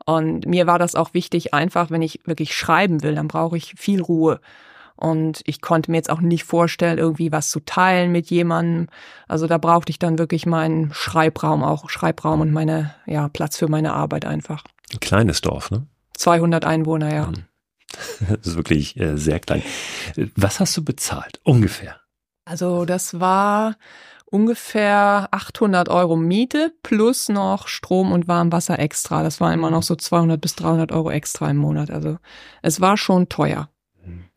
Und 0.05 0.45
mir 0.45 0.65
war 0.65 0.79
das 0.79 0.95
auch 0.95 1.13
wichtig, 1.13 1.53
einfach, 1.53 1.91
wenn 1.91 2.01
ich 2.01 2.21
wirklich 2.25 2.55
schreiben 2.55 3.03
will, 3.03 3.15
dann 3.15 3.27
brauche 3.27 3.57
ich 3.57 3.75
viel 3.77 4.01
Ruhe. 4.01 4.39
Und 5.01 5.41
ich 5.45 5.61
konnte 5.61 5.89
mir 5.89 5.97
jetzt 5.97 6.11
auch 6.11 6.21
nicht 6.21 6.43
vorstellen, 6.43 6.99
irgendwie 6.99 7.31
was 7.31 7.49
zu 7.49 7.59
teilen 7.59 8.11
mit 8.11 8.29
jemandem. 8.29 8.87
Also 9.27 9.47
da 9.47 9.57
brauchte 9.57 9.89
ich 9.89 9.97
dann 9.97 10.19
wirklich 10.19 10.45
meinen 10.45 10.93
Schreibraum, 10.93 11.63
auch 11.63 11.89
Schreibraum 11.89 12.39
und 12.39 12.51
meine, 12.51 12.93
ja, 13.07 13.27
Platz 13.27 13.57
für 13.57 13.67
meine 13.67 13.93
Arbeit 13.93 14.25
einfach. 14.25 14.63
Ein 14.93 14.99
kleines 14.99 15.41
Dorf, 15.41 15.71
ne? 15.71 15.87
200 16.17 16.65
Einwohner, 16.65 17.11
ja. 17.11 17.31
Das 18.29 18.45
ist 18.45 18.55
wirklich 18.55 18.95
äh, 18.99 19.17
sehr 19.17 19.39
klein. 19.39 19.63
Was 20.35 20.59
hast 20.59 20.77
du 20.77 20.85
bezahlt? 20.85 21.41
Ungefähr. 21.43 21.99
Also 22.45 22.85
das 22.85 23.19
war 23.19 23.77
ungefähr 24.25 25.29
800 25.31 25.89
Euro 25.89 26.15
Miete 26.15 26.73
plus 26.83 27.27
noch 27.27 27.67
Strom 27.67 28.11
und 28.11 28.27
Warmwasser 28.27 28.77
extra. 28.77 29.23
Das 29.23 29.41
war 29.41 29.51
immer 29.51 29.71
noch 29.71 29.81
so 29.81 29.95
200 29.95 30.39
bis 30.39 30.53
300 30.55 30.91
Euro 30.91 31.09
extra 31.09 31.49
im 31.49 31.57
Monat. 31.57 31.89
Also 31.89 32.17
es 32.61 32.79
war 32.81 32.97
schon 32.97 33.27
teuer. 33.27 33.67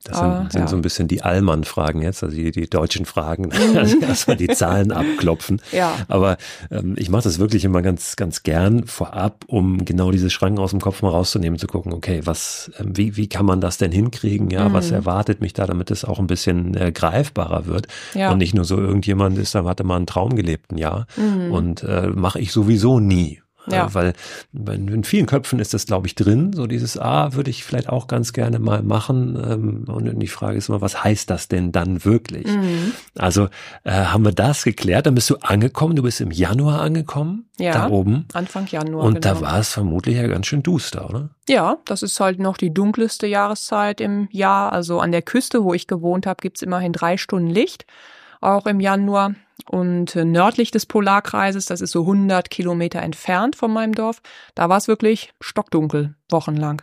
Das 0.05 0.19
sind, 0.19 0.27
ah, 0.27 0.49
sind 0.51 0.61
ja. 0.61 0.69
so 0.69 0.77
ein 0.77 0.83
bisschen 0.83 1.09
die 1.09 1.23
Allmann-Fragen 1.23 2.03
jetzt, 2.03 2.23
also 2.23 2.37
die, 2.37 2.51
die 2.51 2.69
deutschen 2.69 3.07
Fragen, 3.07 3.51
also 3.75 3.99
erstmal 4.01 4.37
die 4.37 4.49
Zahlen 4.49 4.93
abklopfen. 4.93 5.61
Ja. 5.73 5.97
Aber 6.09 6.37
ähm, 6.71 6.95
ich 6.99 7.09
mache 7.11 7.25
das 7.25 7.39
wirklich 7.39 7.65
immer 7.65 7.83
ganz, 7.83 8.17
ganz 8.17 8.43
gern 8.43 8.87
vorab, 8.87 9.45
um 9.49 9.85
genau 9.85 10.13
diese 10.13 10.31
Schranken 10.31 10.61
aus 10.61 10.71
dem 10.71 10.81
Kopf 10.81 11.03
mal 11.03 11.09
rauszunehmen, 11.09 11.59
zu 11.59 11.67
gucken, 11.67 11.93
okay, 11.93 12.21
was, 12.25 12.71
äh, 12.79 12.85
wie, 12.87 13.17
wie 13.17 13.29
kann 13.29 13.47
man 13.47 13.61
das 13.61 13.79
denn 13.79 13.91
hinkriegen? 13.91 14.51
Ja, 14.51 14.69
mhm. 14.69 14.75
was 14.75 14.91
erwartet 14.91 15.41
mich 15.41 15.53
da, 15.53 15.67
damit 15.67 15.91
es 15.91 16.05
auch 16.05 16.19
ein 16.21 16.27
bisschen 16.27 16.77
äh, 16.77 16.93
greifbarer 16.93 17.67
wird 17.67 17.89
ja. 18.15 18.31
und 18.31 18.39
nicht 18.39 18.55
nur 18.55 18.65
so 18.65 18.77
irgendjemand 18.77 19.39
ist, 19.39 19.55
da 19.55 19.65
hatte 19.65 19.85
mal 19.85 19.97
einen 19.97 20.07
Traum 20.07 20.37
gelebt 20.37 20.71
ein 20.71 20.79
Jahr 20.79 21.07
mhm. 21.17 21.51
und 21.51 21.83
äh, 21.83 22.09
mache 22.09 22.39
ich 22.39 22.53
sowieso 22.53 23.01
nie. 23.01 23.41
Ja. 23.67 23.87
Äh, 23.87 24.13
weil 24.53 24.89
in 24.89 25.05
vielen 25.05 25.27
Köpfen 25.27 25.59
ist 25.59 25.75
das, 25.75 25.87
glaube 25.87 26.07
ich, 26.07 26.15
drin. 26.15 26.53
So 26.53 26.67
dieses 26.67 26.99
Ah, 26.99 27.33
würde 27.33 27.51
ich 27.51 27.65
vielleicht 27.65 27.89
auch 27.89 28.07
ganz 28.07 28.33
gerne 28.33 28.59
mal 28.59 28.83
machen. 28.83 29.37
Ähm, 29.37 29.85
und 29.87 30.21
die 30.21 30.29
Frage 30.29 30.59
ist 30.59 30.69
immer, 30.69 30.81
was 30.81 31.03
heißt 31.03 31.31
das 31.31 31.49
denn 31.49 31.73
dann 31.73 32.05
wirklich? 32.05 32.47
Mhm. 32.47 32.93
Also 33.17 33.49
äh, 33.85 33.93
haben 33.93 34.25
wir 34.25 34.33
das 34.33 34.65
geklärt. 34.65 35.07
Dann 35.07 35.15
bist 35.15 35.31
du 35.31 35.37
angekommen. 35.37 35.97
Du 35.97 36.03
bist 36.03 36.21
im 36.21 36.31
Januar 36.31 36.81
angekommen. 36.81 37.47
Ja, 37.59 37.73
da 37.73 37.89
oben. 37.89 38.27
Anfang 38.33 38.67
Januar. 38.67 39.05
Und 39.05 39.23
genau. 39.23 39.35
da 39.35 39.41
war 39.41 39.59
es 39.59 39.73
vermutlich 39.73 40.17
ja 40.17 40.27
ganz 40.27 40.47
schön 40.47 40.63
duster, 40.63 41.09
oder? 41.09 41.31
Ja, 41.49 41.79
das 41.85 42.03
ist 42.03 42.19
halt 42.19 42.39
noch 42.39 42.57
die 42.57 42.75
dunkelste 42.75 43.27
Jahreszeit 43.27 44.01
im 44.01 44.29
Jahr. 44.31 44.73
Also 44.73 45.01
an 45.01 45.13
der 45.13 45.23
Küste, 45.23 45.63
wo 45.63 45.73
ich 45.75 45.87
gewohnt 45.87 46.27
habe, 46.27 46.41
gibt's 46.43 46.63
immerhin 46.63 46.93
drei 46.93 47.17
Stunden 47.17 47.51
Licht. 47.51 47.87
Auch 48.41 48.67
im 48.67 48.81
Januar. 48.81 49.35
Und 49.69 50.17
äh, 50.17 50.25
nördlich 50.25 50.71
des 50.71 50.85
Polarkreises, 50.87 51.67
das 51.67 51.81
ist 51.81 51.93
so 51.93 52.01
100 52.03 52.51
Kilometer 52.51 53.01
entfernt 53.01 53.57
von 53.57 53.73
meinem 53.73 53.95
Dorf, 53.95 54.21
da 54.55 54.69
war 54.69 54.77
es 54.79 54.89
wirklich 54.89 55.33
stockdunkel, 55.41 56.15
wochenlang. 56.31 56.83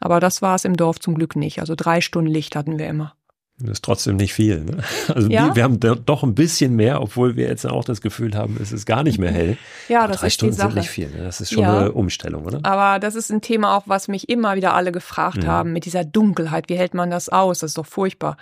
Aber 0.00 0.20
das 0.20 0.40
war 0.42 0.54
es 0.54 0.64
im 0.64 0.76
Dorf 0.76 1.00
zum 1.00 1.14
Glück 1.14 1.36
nicht. 1.36 1.60
Also 1.60 1.74
drei 1.76 2.00
Stunden 2.00 2.30
Licht 2.30 2.56
hatten 2.56 2.78
wir 2.78 2.86
immer. 2.88 3.14
Das 3.58 3.70
ist 3.74 3.84
trotzdem 3.84 4.16
nicht 4.16 4.34
viel. 4.34 4.64
Ne? 4.64 4.78
Also 5.14 5.28
ja? 5.30 5.46
wir, 5.46 5.56
wir 5.56 5.62
haben 5.62 5.78
doch 5.78 6.24
ein 6.24 6.34
bisschen 6.34 6.74
mehr, 6.74 7.00
obwohl 7.00 7.36
wir 7.36 7.46
jetzt 7.46 7.64
auch 7.64 7.84
das 7.84 8.00
Gefühl 8.00 8.34
haben, 8.34 8.58
es 8.60 8.72
ist 8.72 8.84
gar 8.84 9.04
nicht 9.04 9.18
mehr 9.18 9.30
hell. 9.30 9.56
Ja, 9.88 10.00
Aber 10.00 10.08
das 10.08 10.20
drei 10.22 10.26
ist 10.26 10.34
Stunden 10.34 10.54
die 10.54 10.58
Sache. 10.58 10.70
sind 10.72 10.78
nicht 10.80 10.90
viel. 10.90 11.08
Ne? 11.10 11.22
Das 11.22 11.40
ist 11.40 11.52
schon 11.52 11.62
Ja. 11.62 11.78
eine 11.78 11.92
Umstellung, 11.92 12.44
oder? 12.44 12.58
Aber 12.64 12.98
das 12.98 13.14
ist 13.14 13.30
ein 13.30 13.42
Thema 13.42 13.76
auch, 13.76 13.84
was 13.86 14.08
mich 14.08 14.28
immer 14.28 14.56
wieder 14.56 14.74
alle 14.74 14.90
gefragt 14.90 15.44
Ja. 15.44 15.50
haben, 15.50 15.72
mit 15.72 15.84
dieser 15.84 16.04
Dunkelheit. 16.04 16.68
Wie 16.68 16.76
hält 16.76 16.94
man 16.94 17.10
das 17.10 17.28
aus? 17.28 17.60
Das 17.60 17.70
ist 17.70 17.78
doch 17.78 17.86
furchtbar. 17.86 18.36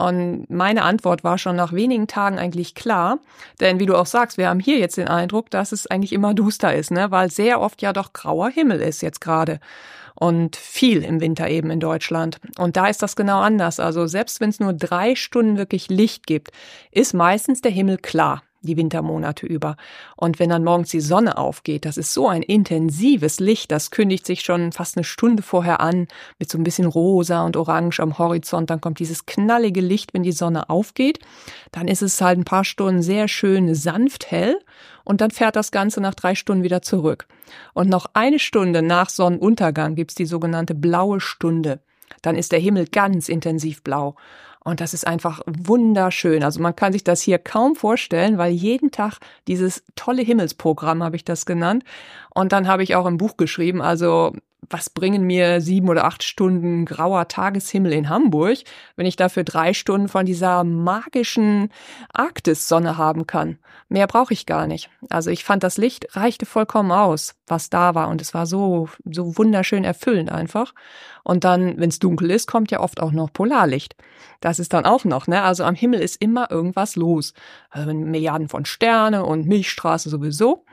Und 0.00 0.48
meine 0.48 0.82
Antwort 0.82 1.24
war 1.24 1.36
schon 1.36 1.56
nach 1.56 1.74
wenigen 1.74 2.06
Tagen 2.06 2.38
eigentlich 2.38 2.74
klar. 2.74 3.18
Denn 3.60 3.80
wie 3.80 3.84
du 3.86 3.96
auch 3.96 4.06
sagst, 4.06 4.38
wir 4.38 4.48
haben 4.48 4.58
hier 4.58 4.78
jetzt 4.78 4.96
den 4.96 5.08
Eindruck, 5.08 5.50
dass 5.50 5.72
es 5.72 5.86
eigentlich 5.86 6.14
immer 6.14 6.32
duster 6.32 6.74
ist, 6.74 6.90
ne? 6.90 7.10
weil 7.10 7.30
sehr 7.30 7.60
oft 7.60 7.82
ja 7.82 7.92
doch 7.92 8.14
grauer 8.14 8.48
Himmel 8.48 8.80
ist 8.80 9.02
jetzt 9.02 9.20
gerade. 9.20 9.60
Und 10.14 10.56
viel 10.56 11.04
im 11.04 11.20
Winter 11.20 11.48
eben 11.48 11.70
in 11.70 11.80
Deutschland. 11.80 12.38
Und 12.58 12.78
da 12.78 12.86
ist 12.86 13.02
das 13.02 13.14
genau 13.14 13.40
anders. 13.40 13.78
Also 13.78 14.06
selbst 14.06 14.40
wenn 14.40 14.48
es 14.48 14.58
nur 14.58 14.72
drei 14.72 15.14
Stunden 15.14 15.58
wirklich 15.58 15.88
Licht 15.88 16.26
gibt, 16.26 16.50
ist 16.90 17.12
meistens 17.12 17.60
der 17.60 17.70
Himmel 17.70 17.98
klar 17.98 18.42
die 18.62 18.76
Wintermonate 18.76 19.46
über. 19.46 19.76
Und 20.16 20.38
wenn 20.38 20.50
dann 20.50 20.64
morgens 20.64 20.90
die 20.90 21.00
Sonne 21.00 21.38
aufgeht, 21.38 21.84
das 21.84 21.96
ist 21.96 22.12
so 22.12 22.28
ein 22.28 22.42
intensives 22.42 23.40
Licht, 23.40 23.70
das 23.70 23.90
kündigt 23.90 24.26
sich 24.26 24.42
schon 24.42 24.72
fast 24.72 24.96
eine 24.96 25.04
Stunde 25.04 25.42
vorher 25.42 25.80
an, 25.80 26.08
mit 26.38 26.50
so 26.50 26.58
ein 26.58 26.64
bisschen 26.64 26.86
rosa 26.86 27.44
und 27.44 27.56
orange 27.56 28.00
am 28.00 28.18
Horizont. 28.18 28.70
Dann 28.70 28.80
kommt 28.80 28.98
dieses 28.98 29.26
knallige 29.26 29.80
Licht, 29.80 30.14
wenn 30.14 30.22
die 30.22 30.32
Sonne 30.32 30.68
aufgeht. 30.68 31.18
Dann 31.72 31.88
ist 31.88 32.02
es 32.02 32.20
halt 32.20 32.38
ein 32.38 32.44
paar 32.44 32.64
Stunden 32.64 33.02
sehr 33.02 33.28
schön 33.28 33.74
sanft 33.74 34.30
hell 34.30 34.58
und 35.04 35.20
dann 35.20 35.30
fährt 35.30 35.56
das 35.56 35.70
Ganze 35.70 36.00
nach 36.00 36.14
drei 36.14 36.34
Stunden 36.34 36.62
wieder 36.62 36.82
zurück. 36.82 37.26
Und 37.74 37.88
noch 37.88 38.06
eine 38.14 38.38
Stunde 38.38 38.82
nach 38.82 39.08
Sonnenuntergang 39.08 39.94
gibt's 39.94 40.14
die 40.14 40.26
sogenannte 40.26 40.74
blaue 40.74 41.20
Stunde. 41.20 41.80
Dann 42.22 42.36
ist 42.36 42.52
der 42.52 42.58
Himmel 42.58 42.86
ganz 42.86 43.28
intensiv 43.28 43.82
blau. 43.82 44.16
Und 44.62 44.80
das 44.80 44.92
ist 44.92 45.06
einfach 45.06 45.40
wunderschön. 45.46 46.44
Also 46.44 46.60
man 46.60 46.76
kann 46.76 46.92
sich 46.92 47.02
das 47.02 47.22
hier 47.22 47.38
kaum 47.38 47.76
vorstellen, 47.76 48.36
weil 48.36 48.52
jeden 48.52 48.90
Tag 48.90 49.18
dieses 49.48 49.82
tolle 49.96 50.22
Himmelsprogramm 50.22 51.02
habe 51.02 51.16
ich 51.16 51.24
das 51.24 51.46
genannt. 51.46 51.84
Und 52.34 52.52
dann 52.52 52.68
habe 52.68 52.82
ich 52.82 52.94
auch 52.94 53.06
im 53.06 53.16
Buch 53.16 53.36
geschrieben, 53.36 53.80
also 53.80 54.32
was 54.68 54.90
bringen 54.90 55.24
mir 55.24 55.60
sieben 55.60 55.88
oder 55.88 56.04
acht 56.04 56.22
Stunden 56.22 56.84
grauer 56.84 57.28
Tageshimmel 57.28 57.92
in 57.92 58.08
Hamburg, 58.08 58.58
wenn 58.96 59.06
ich 59.06 59.16
dafür 59.16 59.44
drei 59.44 59.72
Stunden 59.72 60.08
von 60.08 60.26
dieser 60.26 60.64
magischen 60.64 61.70
Arktis-Sonne 62.12 62.98
haben 62.98 63.26
kann? 63.26 63.58
Mehr 63.88 64.06
brauche 64.06 64.32
ich 64.32 64.46
gar 64.46 64.66
nicht. 64.66 64.90
Also 65.08 65.30
ich 65.30 65.44
fand, 65.44 65.62
das 65.62 65.78
Licht 65.78 66.14
reichte 66.14 66.46
vollkommen 66.46 66.92
aus, 66.92 67.34
was 67.46 67.70
da 67.70 67.94
war. 67.94 68.08
Und 68.08 68.20
es 68.20 68.34
war 68.34 68.46
so, 68.46 68.88
so 69.04 69.36
wunderschön 69.36 69.84
erfüllend 69.84 70.30
einfach. 70.30 70.74
Und 71.24 71.44
dann, 71.44 71.78
wenn 71.78 71.88
es 71.88 71.98
dunkel 71.98 72.30
ist, 72.30 72.46
kommt 72.46 72.70
ja 72.70 72.80
oft 72.80 73.00
auch 73.00 73.12
noch 73.12 73.32
Polarlicht. 73.32 73.96
Das 74.40 74.58
ist 74.58 74.72
dann 74.72 74.84
auch 74.84 75.04
noch, 75.04 75.26
ne? 75.26 75.42
Also 75.42 75.64
am 75.64 75.74
Himmel 75.74 76.00
ist 76.00 76.22
immer 76.22 76.50
irgendwas 76.50 76.96
los. 76.96 77.34
Also 77.70 77.92
Milliarden 77.92 78.48
von 78.48 78.64
Sterne 78.64 79.24
und 79.24 79.46
Milchstraße 79.46 80.08
sowieso. 80.08 80.64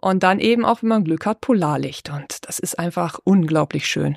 Und 0.00 0.22
dann 0.22 0.38
eben 0.38 0.64
auch, 0.64 0.82
wenn 0.82 0.88
man 0.90 1.04
Glück 1.04 1.26
hat, 1.26 1.40
Polarlicht. 1.40 2.10
Und 2.10 2.46
das 2.46 2.58
ist 2.58 2.78
einfach 2.78 3.18
unglaublich 3.24 3.86
schön. 3.86 4.16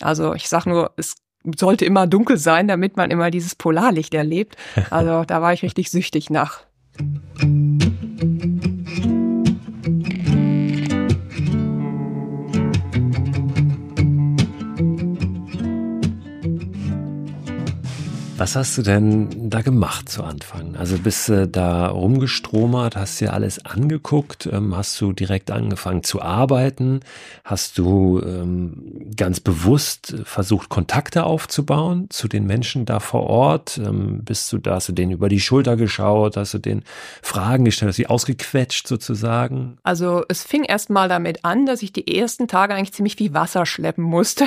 Also 0.00 0.34
ich 0.34 0.48
sag 0.48 0.66
nur, 0.66 0.92
es 0.96 1.14
sollte 1.56 1.84
immer 1.84 2.06
dunkel 2.06 2.36
sein, 2.36 2.68
damit 2.68 2.96
man 2.96 3.10
immer 3.10 3.30
dieses 3.30 3.54
Polarlicht 3.54 4.14
erlebt. 4.14 4.56
Also 4.90 5.24
da 5.24 5.40
war 5.40 5.52
ich 5.52 5.62
richtig 5.62 5.90
süchtig 5.90 6.28
nach. 6.30 6.64
Was 18.42 18.56
hast 18.56 18.76
du 18.76 18.82
denn 18.82 19.50
da 19.50 19.62
gemacht 19.62 20.08
zu 20.08 20.24
Anfang? 20.24 20.74
Also 20.74 20.98
bist 20.98 21.28
du 21.28 21.46
da 21.46 21.86
rumgestromert, 21.86 22.96
hast 22.96 23.20
dir 23.20 23.34
alles 23.34 23.64
angeguckt, 23.64 24.48
ähm, 24.50 24.76
hast 24.76 25.00
du 25.00 25.12
direkt 25.12 25.52
angefangen 25.52 26.02
zu 26.02 26.20
arbeiten, 26.20 27.02
hast 27.44 27.78
du 27.78 28.20
ähm, 28.20 29.12
ganz 29.16 29.38
bewusst 29.38 30.16
versucht, 30.24 30.70
Kontakte 30.70 31.22
aufzubauen 31.22 32.08
zu 32.10 32.26
den 32.26 32.44
Menschen 32.44 32.84
da 32.84 32.98
vor 32.98 33.28
Ort? 33.28 33.78
Ähm, 33.78 34.24
bist 34.24 34.52
du 34.52 34.58
da, 34.58 34.74
hast 34.74 34.88
du 34.88 34.92
denen 34.92 35.12
über 35.12 35.28
die 35.28 35.38
Schulter 35.38 35.76
geschaut, 35.76 36.36
hast 36.36 36.52
du 36.52 36.58
denen 36.58 36.82
Fragen 37.22 37.64
gestellt, 37.64 37.90
hast 37.90 37.98
du 37.98 38.02
sie 38.02 38.08
ausgequetscht 38.08 38.88
sozusagen? 38.88 39.78
Also 39.84 40.24
es 40.28 40.42
fing 40.42 40.64
erst 40.64 40.90
mal 40.90 41.08
damit 41.08 41.44
an, 41.44 41.64
dass 41.64 41.80
ich 41.80 41.92
die 41.92 42.18
ersten 42.18 42.48
Tage 42.48 42.74
eigentlich 42.74 42.92
ziemlich 42.92 43.14
viel 43.14 43.34
Wasser 43.34 43.66
schleppen 43.66 44.02
musste. 44.02 44.46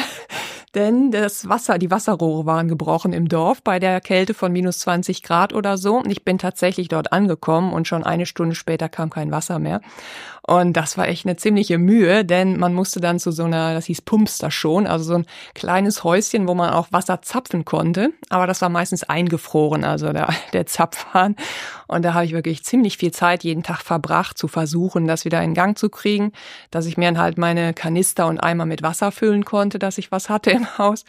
Denn 0.76 1.10
das 1.10 1.48
Wasser, 1.48 1.78
die 1.78 1.90
Wasserrohre 1.90 2.46
waren 2.46 2.68
gebrochen 2.68 3.14
im 3.14 3.30
Dorf 3.30 3.64
bei 3.64 3.80
der 3.80 4.02
Kälte 4.02 4.34
von 4.34 4.52
minus 4.52 4.80
20 4.80 5.24
Grad 5.24 5.54
oder 5.54 5.78
so. 5.78 6.04
Ich 6.06 6.26
bin 6.26 6.38
tatsächlich 6.38 6.90
dort 6.90 7.14
angekommen 7.14 7.72
und 7.72 7.88
schon 7.88 8.04
eine 8.04 8.26
Stunde 8.26 8.56
später 8.56 8.90
kam 8.90 9.10
kein 9.10 9.32
Wasser 9.32 9.58
mehr. 9.58 9.80
Und 10.48 10.74
das 10.74 10.96
war 10.96 11.08
echt 11.08 11.26
eine 11.26 11.38
ziemliche 11.38 11.80
Mühe, 11.80 12.24
denn 12.24 12.58
man 12.60 12.74
musste 12.74 13.00
dann 13.00 13.18
zu 13.18 13.32
so 13.32 13.46
einer, 13.46 13.74
das 13.74 13.86
hieß 13.86 14.04
Pumpstation, 14.04 14.86
also 14.86 15.04
so 15.04 15.16
ein 15.16 15.26
kleines 15.56 16.04
Häuschen, 16.04 16.48
wo 16.48 16.54
man 16.54 16.72
auch 16.72 16.88
Wasser 16.92 17.24
zapfen 17.24 17.66
konnte. 17.66 18.12
Aber 18.30 18.46
das 18.46 18.62
war 18.62 18.70
meistens 18.70 19.04
eingefroren, 19.04 19.84
also 19.84 20.14
der, 20.14 20.30
der 20.54 20.68
Zapfhahn. 20.68 21.36
Und 21.88 22.06
da 22.06 22.14
habe 22.14 22.26
ich 22.26 22.34
wirklich 22.34 22.64
ziemlich 22.64 22.98
viel 22.98 23.12
Zeit 23.12 23.44
jeden 23.44 23.64
Tag 23.64 23.82
verbracht, 23.82 24.38
zu 24.38 24.48
versuchen, 24.48 25.08
das 25.08 25.26
wieder 25.26 25.42
in 25.42 25.56
Gang 25.56 25.78
zu 25.78 25.90
kriegen, 25.90 26.32
dass 26.70 26.86
ich 26.86 26.96
mir 26.96 27.06
dann 27.06 27.18
halt 27.18 27.40
meine 27.40 27.74
Kanister 27.74 28.28
und 28.28 28.40
Eimer 28.40 28.68
mit 28.68 28.84
Wasser 28.84 29.12
füllen 29.12 29.46
konnte, 29.46 29.80
dass 29.80 29.98
ich 29.98 30.12
was 30.12 30.30
hatte 30.30 30.52
im 30.52 30.78
Haus. 30.78 31.06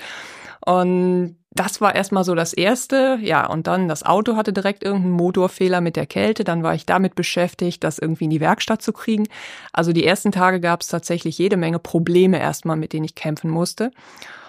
Und 0.64 1.36
das 1.56 1.80
war 1.80 1.94
erstmal 1.94 2.24
so 2.24 2.34
das 2.34 2.52
erste, 2.52 3.18
ja, 3.20 3.46
und 3.46 3.66
dann 3.66 3.88
das 3.88 4.04
Auto 4.04 4.36
hatte 4.36 4.52
direkt 4.52 4.84
irgendeinen 4.84 5.14
Motorfehler 5.14 5.80
mit 5.80 5.96
der 5.96 6.06
Kälte, 6.06 6.44
dann 6.44 6.62
war 6.62 6.74
ich 6.74 6.86
damit 6.86 7.14
beschäftigt, 7.14 7.82
das 7.82 7.98
irgendwie 7.98 8.24
in 8.24 8.30
die 8.30 8.40
Werkstatt 8.40 8.82
zu 8.82 8.92
kriegen. 8.92 9.26
Also 9.72 9.92
die 9.92 10.04
ersten 10.04 10.32
Tage 10.32 10.60
gab 10.60 10.82
es 10.82 10.88
tatsächlich 10.88 11.38
jede 11.38 11.56
Menge 11.56 11.78
Probleme 11.78 12.38
erstmal, 12.38 12.76
mit 12.76 12.92
denen 12.92 13.04
ich 13.04 13.14
kämpfen 13.14 13.50
musste. 13.50 13.90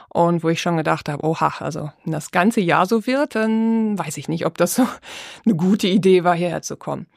Und 0.09 0.43
wo 0.43 0.49
ich 0.49 0.61
schon 0.61 0.77
gedacht 0.77 1.09
habe, 1.09 1.25
oha, 1.25 1.53
also 1.59 1.91
wenn 2.03 2.13
das 2.13 2.31
ganze 2.31 2.61
Jahr 2.61 2.85
so 2.85 3.05
wird, 3.05 3.35
dann 3.35 3.97
weiß 3.99 4.17
ich 4.17 4.27
nicht, 4.27 4.45
ob 4.45 4.57
das 4.57 4.75
so 4.75 4.87
eine 5.45 5.55
gute 5.55 5.87
Idee 5.87 6.23
war, 6.23 6.35
hierher 6.35 6.61
zu 6.61 6.75
kommen. 6.75 7.07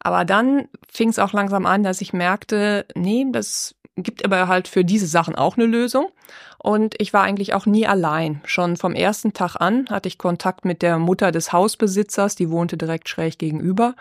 Aber 0.00 0.24
dann 0.24 0.68
fing 0.90 1.08
es 1.08 1.18
auch 1.18 1.32
langsam 1.32 1.66
an, 1.66 1.82
dass 1.82 2.00
ich 2.00 2.12
merkte, 2.12 2.86
nee, 2.94 3.26
das 3.30 3.74
gibt 3.96 4.24
aber 4.24 4.48
halt 4.48 4.68
für 4.68 4.84
diese 4.84 5.06
Sachen 5.06 5.34
auch 5.34 5.56
eine 5.56 5.66
Lösung. 5.66 6.08
Und 6.66 6.96
ich 6.98 7.12
war 7.12 7.22
eigentlich 7.22 7.54
auch 7.54 7.64
nie 7.64 7.86
allein. 7.86 8.40
Schon 8.44 8.76
vom 8.76 8.96
ersten 8.96 9.32
Tag 9.32 9.54
an 9.54 9.86
hatte 9.88 10.08
ich 10.08 10.18
Kontakt 10.18 10.64
mit 10.64 10.82
der 10.82 10.98
Mutter 10.98 11.30
des 11.30 11.52
Hausbesitzers, 11.52 12.34
die 12.34 12.50
wohnte 12.50 12.76
direkt 12.76 13.08
schräg 13.08 13.38
gegenüber. 13.38 13.94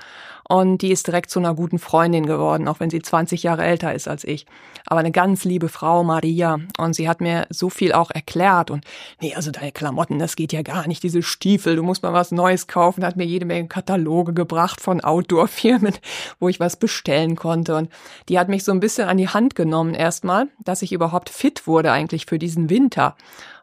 Und 0.47 0.83
die 0.83 0.91
ist 0.91 1.07
direkt 1.07 1.31
zu 1.31 1.39
einer 1.39 1.55
guten 1.55 1.79
Freundin 1.79 2.25
geworden, 2.25 2.67
auch 2.67 2.79
wenn 2.79 2.91
sie 2.91 3.01
20 3.01 3.41
Jahre 3.43 3.63
älter 3.63 3.93
ist 3.93 4.07
als 4.07 4.23
ich. 4.23 4.45
Aber 4.85 4.99
eine 4.99 5.11
ganz 5.11 5.43
liebe 5.43 5.69
Frau, 5.69 6.03
Maria. 6.03 6.59
Und 6.77 6.93
sie 6.95 7.09
hat 7.09 7.19
mir 7.19 7.47
so 7.49 7.69
viel 7.69 7.93
auch 7.93 8.11
erklärt. 8.11 8.69
Und 8.69 8.85
nee, 9.19 9.33
also 9.33 9.49
deine 9.49 9.71
Klamotten, 9.71 10.19
das 10.19 10.35
geht 10.35 10.53
ja 10.53 10.61
gar 10.61 10.87
nicht, 10.87 11.01
diese 11.01 11.23
Stiefel, 11.23 11.75
du 11.75 11.83
musst 11.83 12.03
mal 12.03 12.13
was 12.13 12.31
Neues 12.31 12.67
kaufen. 12.67 13.03
Hat 13.03 13.15
mir 13.15 13.25
jede 13.25 13.45
Menge 13.45 13.67
Kataloge 13.67 14.33
gebracht 14.33 14.81
von 14.81 15.01
Outdoor-Firmen, 15.01 15.95
wo 16.39 16.47
ich 16.47 16.59
was 16.59 16.75
bestellen 16.75 17.35
konnte. 17.35 17.75
Und 17.75 17.89
die 18.29 18.37
hat 18.37 18.47
mich 18.47 18.63
so 18.63 18.71
ein 18.71 18.79
bisschen 18.79 19.07
an 19.07 19.17
die 19.17 19.29
Hand 19.29 19.55
genommen 19.55 19.95
erstmal, 19.95 20.47
dass 20.63 20.83
ich 20.83 20.91
überhaupt 20.91 21.29
fit 21.29 21.65
wurde 21.65 21.91
eigentlich 21.91 22.27
für 22.27 22.37
diesen 22.37 22.69
Winter 22.69 23.15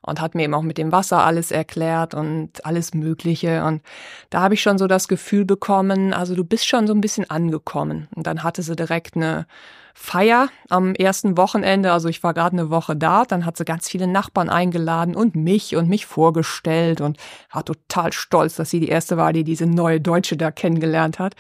und 0.03 0.21
hat 0.21 0.35
mir 0.35 0.43
eben 0.43 0.55
auch 0.55 0.63
mit 0.63 0.79
dem 0.79 0.93
Wasser 0.93 1.25
alles 1.25 1.51
erklärt 1.51 2.15
und 2.15 2.65
alles 2.67 2.93
Mögliche. 2.95 3.65
Und 3.65 3.83
da 4.31 4.41
habe 4.41 4.55
ich 4.55 4.63
schon 4.63 4.79
so 4.79 4.87
das 4.87 5.09
Gefühl 5.09 5.45
bekommen, 5.45 6.13
also 6.13 6.35
du 6.35 6.45
bist 6.45 6.67
schon 6.67 6.87
so 6.87 6.93
ein 6.93 7.01
bisschen 7.01 7.31
angekommen. 7.31 8.09
Und 8.15 8.27
dann 8.27 8.43
hatte 8.43 8.63
sie 8.63 8.77
direkt 8.77 9.17
eine 9.17 9.47
Feier 9.95 10.49
am 10.71 10.95
ersten 10.95 11.37
Wochenende, 11.37 11.93
also 11.93 12.09
ich 12.09 12.23
war 12.23 12.33
gerade 12.33 12.55
eine 12.55 12.71
Woche 12.71 12.97
da, 12.97 13.25
dann 13.25 13.45
hat 13.45 13.59
sie 13.59 13.65
ganz 13.65 13.89
viele 13.89 14.07
Nachbarn 14.07 14.49
eingeladen 14.49 15.15
und 15.15 15.37
mich 15.37 15.77
und 15.77 15.89
mich 15.89 16.07
vorgestellt 16.07 17.01
und 17.01 17.19
war 17.53 17.65
total 17.65 18.13
stolz, 18.13 18.57
dass 18.57 18.71
sie 18.71 18.81
die 18.81 18.89
erste 18.89 19.17
war, 19.19 19.33
die 19.33 19.45
diese 19.45 19.67
neue 19.67 20.01
Deutsche 20.01 20.37
da 20.37 20.51
kennengelernt 20.51 21.19
hat. 21.19 21.35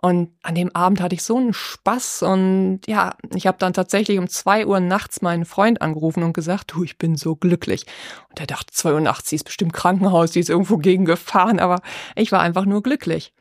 Und 0.00 0.30
an 0.42 0.54
dem 0.54 0.74
Abend 0.76 1.00
hatte 1.00 1.16
ich 1.16 1.24
so 1.24 1.36
einen 1.36 1.52
Spaß 1.52 2.22
und 2.22 2.80
ja, 2.86 3.16
ich 3.34 3.48
habe 3.48 3.58
dann 3.58 3.72
tatsächlich 3.72 4.18
um 4.18 4.28
zwei 4.28 4.64
Uhr 4.64 4.78
nachts 4.78 5.22
meinen 5.22 5.44
Freund 5.44 5.82
angerufen 5.82 6.22
und 6.22 6.34
gesagt, 6.34 6.72
du, 6.72 6.84
ich 6.84 6.98
bin 6.98 7.16
so 7.16 7.34
glücklich. 7.34 7.84
Und 8.30 8.38
er 8.38 8.46
dachte, 8.46 8.72
zwei 8.72 8.92
Uhr 8.92 9.00
nachts, 9.00 9.30
sie 9.30 9.36
ist 9.36 9.44
bestimmt 9.44 9.72
Krankenhaus, 9.72 10.32
sie 10.32 10.40
ist 10.40 10.50
irgendwo 10.50 10.76
gegen 10.76 11.04
gefahren, 11.04 11.58
aber 11.58 11.80
ich 12.14 12.30
war 12.30 12.40
einfach 12.40 12.64
nur 12.64 12.82
glücklich. 12.82 13.32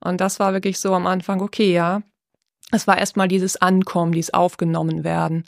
Und 0.00 0.20
das 0.20 0.40
war 0.40 0.52
wirklich 0.52 0.80
so 0.80 0.94
am 0.94 1.06
Anfang, 1.06 1.40
okay, 1.40 1.72
ja. 1.72 2.02
Es 2.72 2.86
war 2.86 2.98
erstmal 2.98 3.28
dieses 3.28 3.60
Ankommen, 3.60 4.12
dieses 4.12 4.34
Aufgenommen 4.34 5.04
werden. 5.04 5.44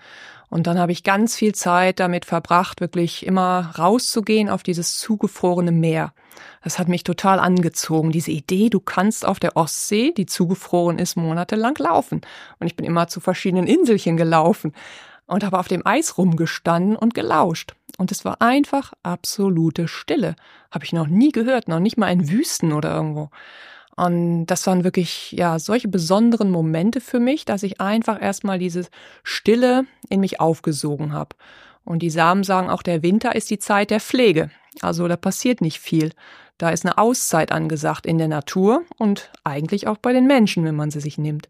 Und 0.52 0.66
dann 0.66 0.78
habe 0.78 0.92
ich 0.92 1.02
ganz 1.02 1.34
viel 1.34 1.54
Zeit 1.54 1.98
damit 1.98 2.26
verbracht, 2.26 2.82
wirklich 2.82 3.24
immer 3.24 3.72
rauszugehen 3.78 4.50
auf 4.50 4.62
dieses 4.62 4.98
zugefrorene 4.98 5.72
Meer. 5.72 6.12
Das 6.62 6.78
hat 6.78 6.88
mich 6.88 7.04
total 7.04 7.40
angezogen. 7.40 8.12
Diese 8.12 8.32
Idee, 8.32 8.68
du 8.68 8.78
kannst 8.78 9.24
auf 9.24 9.40
der 9.40 9.56
Ostsee, 9.56 10.12
die 10.14 10.26
zugefroren 10.26 10.98
ist, 10.98 11.16
monatelang 11.16 11.74
laufen. 11.78 12.20
Und 12.60 12.66
ich 12.66 12.76
bin 12.76 12.84
immer 12.84 13.08
zu 13.08 13.18
verschiedenen 13.18 13.66
Inselchen 13.66 14.18
gelaufen 14.18 14.74
und 15.24 15.42
habe 15.42 15.58
auf 15.58 15.68
dem 15.68 15.86
Eis 15.86 16.18
rumgestanden 16.18 16.96
und 16.96 17.14
gelauscht. 17.14 17.72
Und 17.96 18.12
es 18.12 18.26
war 18.26 18.42
einfach 18.42 18.92
absolute 19.02 19.88
Stille. 19.88 20.36
Habe 20.70 20.84
ich 20.84 20.92
noch 20.92 21.06
nie 21.06 21.32
gehört, 21.32 21.66
noch 21.66 21.80
nicht 21.80 21.96
mal 21.96 22.12
in 22.12 22.28
Wüsten 22.28 22.74
oder 22.74 22.94
irgendwo. 22.94 23.30
Und 23.96 24.46
das 24.46 24.66
waren 24.66 24.84
wirklich, 24.84 25.32
ja, 25.32 25.58
solche 25.58 25.88
besonderen 25.88 26.50
Momente 26.50 27.00
für 27.00 27.20
mich, 27.20 27.44
dass 27.44 27.62
ich 27.62 27.80
einfach 27.80 28.20
erstmal 28.20 28.58
diese 28.58 28.86
Stille 29.22 29.84
in 30.08 30.20
mich 30.20 30.40
aufgesogen 30.40 31.12
habe. 31.12 31.36
Und 31.84 32.00
die 32.00 32.10
Samen 32.10 32.44
sagen 32.44 32.70
auch, 32.70 32.82
der 32.82 33.02
Winter 33.02 33.34
ist 33.34 33.50
die 33.50 33.58
Zeit 33.58 33.90
der 33.90 34.00
Pflege. 34.00 34.50
Also 34.80 35.06
da 35.08 35.16
passiert 35.16 35.60
nicht 35.60 35.78
viel. 35.78 36.12
Da 36.58 36.70
ist 36.70 36.86
eine 36.86 36.96
Auszeit 36.96 37.52
angesagt 37.52 38.06
in 38.06 38.18
der 38.18 38.28
Natur 38.28 38.82
und 38.98 39.30
eigentlich 39.44 39.88
auch 39.88 39.98
bei 39.98 40.12
den 40.12 40.26
Menschen, 40.26 40.64
wenn 40.64 40.76
man 40.76 40.90
sie 40.90 41.00
sich 41.00 41.18
nimmt. 41.18 41.48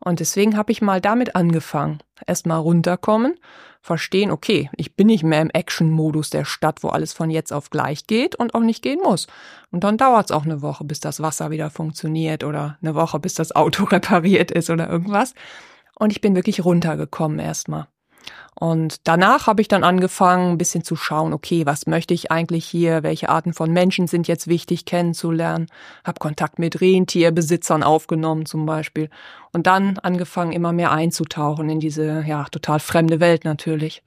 Und 0.00 0.20
deswegen 0.20 0.56
habe 0.56 0.72
ich 0.72 0.82
mal 0.82 1.00
damit 1.00 1.36
angefangen. 1.36 1.98
Erstmal 2.26 2.58
runterkommen, 2.58 3.36
verstehen, 3.80 4.30
okay, 4.30 4.70
ich 4.76 4.94
bin 4.94 5.06
nicht 5.06 5.24
mehr 5.24 5.40
im 5.40 5.50
Action-Modus 5.50 6.30
der 6.30 6.44
Stadt, 6.44 6.82
wo 6.82 6.88
alles 6.88 7.12
von 7.12 7.30
jetzt 7.30 7.52
auf 7.52 7.70
gleich 7.70 8.06
geht 8.06 8.34
und 8.34 8.54
auch 8.54 8.60
nicht 8.60 8.82
gehen 8.82 9.00
muss. 9.02 9.26
Und 9.70 9.84
dann 9.84 9.96
dauert 9.96 10.26
es 10.26 10.36
auch 10.36 10.44
eine 10.44 10.62
Woche, 10.62 10.84
bis 10.84 11.00
das 11.00 11.20
Wasser 11.20 11.50
wieder 11.50 11.70
funktioniert 11.70 12.44
oder 12.44 12.78
eine 12.82 12.94
Woche, 12.94 13.18
bis 13.18 13.34
das 13.34 13.54
Auto 13.56 13.84
repariert 13.90 14.50
ist 14.50 14.70
oder 14.70 14.88
irgendwas. 14.88 15.34
Und 15.94 16.12
ich 16.12 16.20
bin 16.20 16.34
wirklich 16.34 16.64
runtergekommen 16.64 17.38
erstmal. 17.38 17.88
Und 18.54 19.08
danach 19.08 19.46
habe 19.46 19.62
ich 19.62 19.68
dann 19.68 19.84
angefangen, 19.84 20.52
ein 20.52 20.58
bisschen 20.58 20.84
zu 20.84 20.94
schauen, 20.94 21.32
okay, 21.32 21.64
was 21.64 21.86
möchte 21.86 22.12
ich 22.12 22.30
eigentlich 22.30 22.66
hier, 22.66 23.02
welche 23.02 23.30
Arten 23.30 23.54
von 23.54 23.72
Menschen 23.72 24.06
sind 24.06 24.28
jetzt 24.28 24.48
wichtig 24.48 24.84
kennenzulernen, 24.84 25.66
habe 26.04 26.18
Kontakt 26.18 26.58
mit 26.58 26.80
Rentierbesitzern 26.80 27.82
aufgenommen 27.82 28.44
zum 28.44 28.66
Beispiel. 28.66 29.08
Und 29.52 29.66
dann 29.66 29.98
angefangen, 29.98 30.52
immer 30.52 30.72
mehr 30.72 30.92
einzutauchen 30.92 31.70
in 31.70 31.80
diese 31.80 32.22
ja 32.26 32.44
total 32.50 32.80
fremde 32.80 33.18
Welt 33.18 33.44
natürlich. 33.44 34.02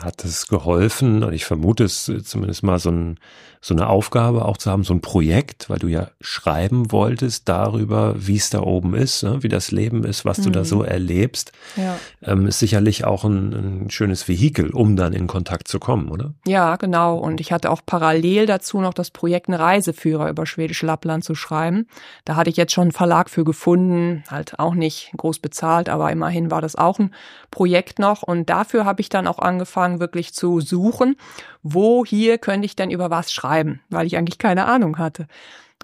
Hat 0.00 0.24
es 0.24 0.46
geholfen, 0.46 1.24
und 1.24 1.32
ich 1.32 1.44
vermute 1.44 1.82
es 1.82 2.10
zumindest 2.22 2.62
mal 2.62 2.78
so 2.78 2.90
ein 2.90 3.18
so 3.60 3.74
eine 3.74 3.88
Aufgabe 3.88 4.44
auch 4.44 4.56
zu 4.56 4.70
haben, 4.70 4.84
so 4.84 4.94
ein 4.94 5.00
Projekt, 5.00 5.68
weil 5.68 5.78
du 5.78 5.88
ja 5.88 6.08
schreiben 6.20 6.92
wolltest 6.92 7.48
darüber, 7.48 8.14
wie 8.16 8.36
es 8.36 8.50
da 8.50 8.60
oben 8.60 8.94
ist, 8.94 9.22
ne, 9.22 9.42
wie 9.42 9.48
das 9.48 9.70
Leben 9.70 10.04
ist, 10.04 10.24
was 10.24 10.38
mhm. 10.38 10.42
du 10.44 10.50
da 10.50 10.64
so 10.64 10.78
mhm. 10.78 10.84
erlebst, 10.84 11.52
ja. 11.76 11.98
ähm, 12.22 12.46
ist 12.46 12.60
sicherlich 12.60 13.04
auch 13.04 13.24
ein, 13.24 13.52
ein 13.84 13.90
schönes 13.90 14.28
Vehikel, 14.28 14.70
um 14.70 14.96
dann 14.96 15.12
in 15.12 15.26
Kontakt 15.26 15.68
zu 15.68 15.80
kommen, 15.80 16.10
oder? 16.10 16.34
Ja, 16.46 16.76
genau. 16.76 17.18
Und 17.18 17.40
ich 17.40 17.52
hatte 17.52 17.70
auch 17.70 17.80
parallel 17.84 18.46
dazu 18.46 18.80
noch 18.80 18.94
das 18.94 19.10
Projekt, 19.10 19.48
eine 19.48 19.58
Reiseführer 19.58 20.30
über 20.30 20.46
Schwedisch 20.46 20.82
Lappland 20.82 21.24
zu 21.24 21.34
schreiben. 21.34 21.86
Da 22.24 22.36
hatte 22.36 22.50
ich 22.50 22.56
jetzt 22.56 22.72
schon 22.72 22.82
einen 22.82 22.92
Verlag 22.92 23.28
für 23.28 23.44
gefunden, 23.44 24.22
halt 24.30 24.58
auch 24.58 24.74
nicht 24.74 25.12
groß 25.16 25.40
bezahlt, 25.40 25.88
aber 25.88 26.10
immerhin 26.12 26.50
war 26.50 26.60
das 26.60 26.76
auch 26.76 26.98
ein 26.98 27.12
Projekt 27.50 27.98
noch. 27.98 28.22
Und 28.22 28.48
dafür 28.50 28.84
habe 28.84 29.00
ich 29.00 29.08
dann 29.08 29.26
auch 29.26 29.38
angefangen, 29.38 30.00
wirklich 30.00 30.32
zu 30.32 30.60
suchen 30.60 31.16
wo 31.62 32.04
hier 32.04 32.38
könnte 32.38 32.66
ich 32.66 32.76
denn 32.76 32.90
über 32.90 33.10
was 33.10 33.32
schreiben, 33.32 33.47
weil 33.88 34.06
ich 34.06 34.16
eigentlich 34.16 34.38
keine 34.38 34.66
Ahnung 34.66 34.98
hatte. 34.98 35.26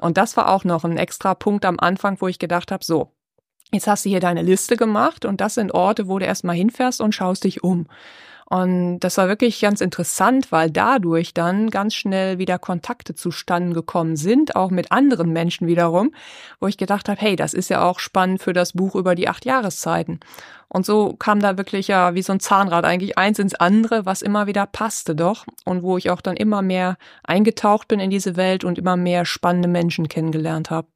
Und 0.01 0.17
das 0.17 0.37
war 0.37 0.49
auch 0.51 0.65
noch 0.65 0.85
ein 0.85 0.97
extra 0.97 1.35
Punkt 1.35 1.65
am 1.65 1.79
Anfang, 1.79 2.21
wo 2.21 2.29
ich 2.29 2.39
gedacht 2.39 2.73
habe, 2.73 2.85
so, 2.85 3.11
jetzt 3.73 3.87
hast 3.87 4.05
du 4.05 4.09
hier 4.09 4.21
deine 4.21 4.43
Liste 4.43 4.77
gemacht 4.77 5.25
und 5.25 5.41
das 5.41 5.55
sind 5.55 5.73
Orte, 5.73 6.09
wo 6.09 6.19
du 6.19 6.27
erstmal 6.27 6.57
hinfährst 6.57 7.01
und 7.01 7.15
schaust 7.15 7.45
dich 7.45 7.63
um. 7.63 7.87
Und 8.47 9.01
das 9.01 9.17
war 9.17 9.29
wirklich 9.29 9.61
ganz 9.61 9.81
interessant, 9.81 10.53
weil 10.53 10.71
dadurch 10.71 11.33
dann 11.33 11.71
ganz 11.71 11.95
schnell 11.95 12.39
wieder 12.39 12.59
Kontakte 12.59 13.15
zustande 13.15 13.75
gekommen 13.75 14.17
sind, 14.17 14.55
auch 14.55 14.71
mit 14.71 14.93
anderen 14.93 15.33
Menschen 15.33 15.67
wiederum, 15.67 16.15
wo 16.61 16.67
ich 16.67 16.77
gedacht 16.77 17.09
habe, 17.09 17.21
hey, 17.21 17.37
das 17.37 17.55
ist 17.55 17.71
ja 17.71 17.83
auch 17.83 17.99
spannend 17.99 18.43
für 18.43 18.53
das 18.53 18.75
Buch 18.75 18.95
über 18.95 19.15
die 19.15 19.29
acht 19.29 19.45
Jahreszeiten. 19.45 20.21
Und 20.69 20.85
so 20.85 21.15
kam 21.15 21.41
da 21.41 21.57
wirklich 21.57 21.89
ja 21.89 22.15
wie 22.15 22.23
so 22.23 22.33
ein 22.33 22.41
Zahnrad 22.41 22.85
eigentlich 22.85 23.17
eins 23.17 23.39
ins 23.39 23.55
andere, 23.55 24.07
was 24.07 24.23
immer 24.23 24.47
wieder 24.47 24.67
passte 24.67 25.15
doch 25.15 25.47
und 25.65 25.83
wo 25.83 25.97
ich 25.97 26.11
auch 26.11 26.21
dann 26.21 26.37
immer 26.37 26.63
mehr 26.63 26.97
eingetaucht 27.23 27.89
bin 27.89 28.01
in 28.01 28.11
diese 28.11 28.37
Welt 28.37 28.65
und 28.65 28.79
immer 28.79 28.97
mehr 28.97 29.25
spannende 29.25 29.69
Menschen 29.69 30.09
kennengelernt 30.09 30.71
habe. 30.71 30.89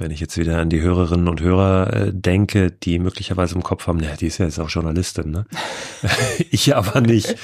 Wenn 0.00 0.12
ich 0.12 0.20
jetzt 0.20 0.38
wieder 0.38 0.58
an 0.58 0.70
die 0.70 0.80
Hörerinnen 0.80 1.26
und 1.26 1.40
Hörer 1.40 1.92
äh, 1.92 2.12
denke, 2.12 2.70
die 2.70 3.00
möglicherweise 3.00 3.56
im 3.56 3.64
Kopf 3.64 3.88
haben, 3.88 3.98
naja, 3.98 4.14
die 4.14 4.28
ist 4.28 4.38
ja 4.38 4.44
jetzt 4.44 4.60
auch 4.60 4.70
Journalistin, 4.70 5.32
ne? 5.32 5.44
ich 6.50 6.76
aber 6.76 7.00
nicht. 7.00 7.34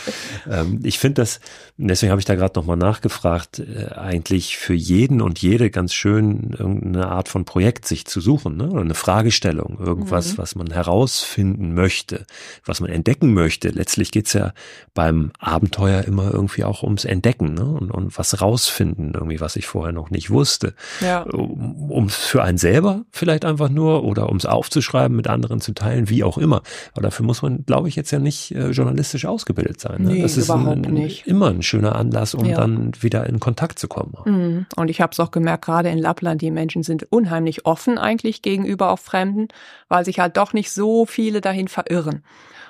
Ähm, 0.48 0.78
ich 0.84 1.00
finde 1.00 1.22
das, 1.22 1.40
deswegen 1.76 2.12
habe 2.12 2.20
ich 2.20 2.26
da 2.26 2.36
gerade 2.36 2.56
nochmal 2.56 2.76
nachgefragt, 2.76 3.58
äh, 3.58 3.88
eigentlich 3.96 4.56
für 4.56 4.72
jeden 4.72 5.20
und 5.20 5.40
jede 5.40 5.70
ganz 5.70 5.94
schön, 5.94 6.54
irgendeine 6.56 7.08
Art 7.08 7.28
von 7.28 7.44
Projekt 7.44 7.86
sich 7.88 8.06
zu 8.06 8.20
suchen, 8.20 8.56
ne? 8.56 8.70
Oder 8.70 8.82
eine 8.82 8.94
Fragestellung, 8.94 9.78
irgendwas, 9.80 10.34
mhm. 10.34 10.38
was 10.38 10.54
man 10.54 10.70
herausfinden 10.70 11.74
möchte, 11.74 12.24
was 12.64 12.78
man 12.78 12.90
entdecken 12.90 13.34
möchte. 13.34 13.70
Letztlich 13.70 14.12
geht's 14.12 14.32
ja 14.32 14.52
beim 14.94 15.32
Abenteuer 15.40 16.02
immer 16.02 16.30
irgendwie 16.32 16.62
auch 16.62 16.84
ums 16.84 17.04
Entdecken, 17.04 17.54
ne? 17.54 17.64
Und, 17.64 17.90
und 17.90 18.16
was 18.16 18.40
rausfinden, 18.40 19.12
irgendwie, 19.14 19.40
was 19.40 19.56
ich 19.56 19.66
vorher 19.66 19.92
noch 19.92 20.10
nicht 20.10 20.30
wusste. 20.30 20.74
Ja. 21.00 21.22
Um, 21.22 21.90
um 21.90 22.08
für 22.08 22.43
einen 22.44 22.58
selber 22.58 23.04
vielleicht 23.10 23.44
einfach 23.44 23.68
nur 23.68 24.04
oder 24.04 24.28
um 24.28 24.36
es 24.36 24.46
aufzuschreiben, 24.46 25.16
mit 25.16 25.28
anderen 25.28 25.60
zu 25.60 25.72
teilen, 25.72 26.08
wie 26.08 26.24
auch 26.24 26.38
immer. 26.38 26.62
Aber 26.92 27.02
dafür 27.02 27.26
muss 27.26 27.42
man, 27.42 27.64
glaube 27.66 27.88
ich, 27.88 27.96
jetzt 27.96 28.10
ja 28.10 28.18
nicht 28.18 28.54
äh, 28.54 28.70
journalistisch 28.70 29.26
ausgebildet 29.26 29.80
sein. 29.80 30.02
Ne? 30.02 30.12
Nee, 30.12 30.22
das 30.22 30.36
ist 30.36 30.48
überhaupt 30.48 30.86
ein, 30.86 30.94
nicht. 30.94 31.26
immer 31.26 31.48
ein 31.48 31.62
schöner 31.62 31.96
Anlass, 31.96 32.34
um 32.34 32.44
ja. 32.44 32.56
dann 32.56 32.92
wieder 33.00 33.26
in 33.26 33.40
Kontakt 33.40 33.78
zu 33.78 33.88
kommen. 33.88 34.14
Mhm. 34.24 34.66
Und 34.76 34.88
ich 34.88 35.00
habe 35.00 35.12
es 35.12 35.20
auch 35.20 35.30
gemerkt, 35.30 35.64
gerade 35.64 35.88
in 35.88 35.98
Lappland, 35.98 36.42
die 36.42 36.50
Menschen 36.50 36.82
sind 36.82 37.10
unheimlich 37.10 37.66
offen 37.66 37.98
eigentlich 37.98 38.42
gegenüber 38.42 38.90
auch 38.90 38.98
Fremden, 38.98 39.48
weil 39.88 40.04
sich 40.04 40.18
halt 40.20 40.36
doch 40.36 40.52
nicht 40.52 40.70
so 40.70 41.06
viele 41.06 41.40
dahin 41.40 41.68
verirren. 41.68 42.22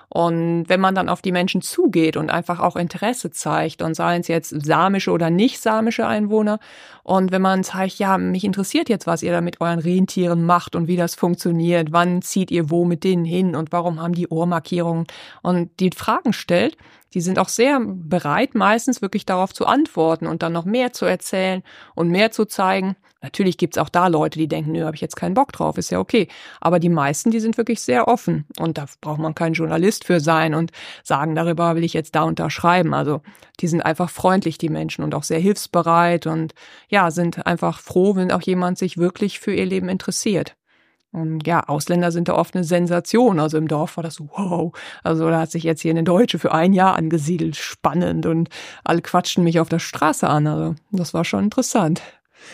Und 0.09 0.69
wenn 0.69 0.81
man 0.81 0.95
dann 0.95 1.09
auf 1.09 1.23
die 1.23 1.33
Menschen 1.33 1.63
zugeht 1.63 2.17
und 2.17 2.31
einfach 2.31 2.61
auch 2.61 2.77
Interesse 2.77 3.31
zeigt 3.31 3.83
und 3.83 3.95
seien 3.95 4.21
es 4.21 4.29
jetzt 4.29 4.51
samische 4.65 5.11
oder 5.11 5.31
nicht 5.31 5.61
samische 5.61 6.07
Einwohner 6.07 6.59
und 7.03 7.33
wenn 7.33 7.43
man 7.43 7.65
zeigt, 7.65 7.99
ja, 7.99 8.17
mich 8.17 8.45
interessiert 8.45 8.89
jetzt, 8.89 9.07
was 9.07 9.23
ihr 9.23 9.33
da 9.33 9.41
mit 9.41 9.61
euren 9.61 9.79
Rentieren 9.79 10.45
macht 10.45 10.77
und 10.77 10.89
wie 10.89 10.97
das 10.97 11.15
funktioniert, 11.15 11.93
wann 11.93 12.23
zieht 12.23 12.51
ihr 12.51 12.71
wo 12.71 12.85
mit 12.85 13.05
denen 13.05 13.25
hin 13.25 13.57
und 13.57 13.73
warum 13.73 14.01
haben 14.01 14.15
die 14.15 14.29
Ohrmarkierungen 14.29 15.07
und 15.43 15.71
die 15.81 15.91
Fragen 15.91 16.33
stellt, 16.33 16.77
die 17.15 17.21
sind 17.21 17.39
auch 17.39 17.49
sehr 17.49 17.81
bereit, 17.81 18.55
meistens 18.55 19.01
wirklich 19.01 19.25
darauf 19.25 19.53
zu 19.53 19.67
antworten 19.67 20.27
und 20.27 20.43
dann 20.43 20.53
noch 20.53 20.65
mehr 20.65 20.93
zu 20.93 21.05
erzählen 21.05 21.63
und 21.95 22.11
mehr 22.11 22.33
zu 22.33 22.45
zeigen. 22.45 22.97
Natürlich 23.25 23.57
gibt's 23.57 23.79
auch 23.79 23.89
da 23.89 24.09
Leute, 24.09 24.39
die 24.39 24.49
denken, 24.49 24.73
nö, 24.73 24.85
habe 24.85 24.97
ich 24.97 25.01
jetzt 25.01 25.17
keinen 25.17 25.33
Bock 25.33 25.51
drauf, 25.51 25.79
ist 25.79 25.91
ja 25.91 25.99
okay. 25.99 26.29
Aber 26.61 26.79
die 26.79 26.91
meisten, 26.91 27.31
die 27.31 27.41
sind 27.41 27.57
wirklich 27.57 27.81
sehr 27.81 28.07
offen. 28.07 28.45
Und 28.59 28.77
da 28.77 28.85
braucht 29.01 29.19
man 29.19 29.35
kein 29.35 29.55
Journalist 29.55 30.05
für 30.05 30.21
sein 30.21 30.53
und 30.53 30.73
sagen, 31.03 31.35
darüber 31.35 31.75
will 31.75 31.85
ich 31.85 31.95
jetzt 31.95 32.15
da 32.17 32.25
unterschreiben. 32.25 32.93
Also 32.93 33.23
die 33.61 33.67
sind 33.67 33.81
einfach 33.81 34.11
freundlich, 34.11 34.59
die 34.59 34.69
Menschen, 34.69 35.03
und 35.03 35.15
auch 35.15 35.23
sehr 35.23 35.39
hilfsbereit 35.39 36.27
und 36.27 36.53
ja, 36.91 37.11
sind 37.11 37.47
einfach 37.47 37.81
froh, 37.81 38.15
wenn 38.15 38.31
auch 38.31 38.43
jemand 38.43 38.77
sich 38.77 38.99
wirklich 38.99 39.41
für 39.41 39.55
ihr 39.55 39.65
Leben 39.65 39.89
interessiert. 39.89 40.55
Und 41.11 41.47
ja, 41.47 41.67
Ausländer 41.67 42.13
sind 42.13 42.29
da 42.29 42.35
oft 42.35 42.55
eine 42.55 42.65
Sensation. 42.65 43.41
Also 43.41 43.57
im 43.57 43.69
Dorf 43.69 43.97
war 43.97 44.05
das 44.05 44.17
so, 44.17 44.29
wow. 44.37 44.77
Also 45.03 45.31
da 45.31 45.41
hat 45.41 45.51
sich 45.51 45.63
jetzt 45.63 45.81
hier 45.81 45.93
eine 45.93 46.05
Deutsche 46.05 46.39
für 46.39 46.53
ein 46.53 46.75
Jahr 46.75 46.95
angesiedelt. 46.97 47.57
Spannend. 47.57 48.27
Und 48.27 48.51
alle 48.85 49.01
quatschten 49.01 49.45
mich 49.45 49.61
auf 49.61 49.71
der 49.71 49.79
Straße 49.79 50.29
an. 50.29 50.47
Also 50.47 50.75
das 50.91 51.15
war 51.15 51.25
schon 51.25 51.45
interessant. 51.45 52.03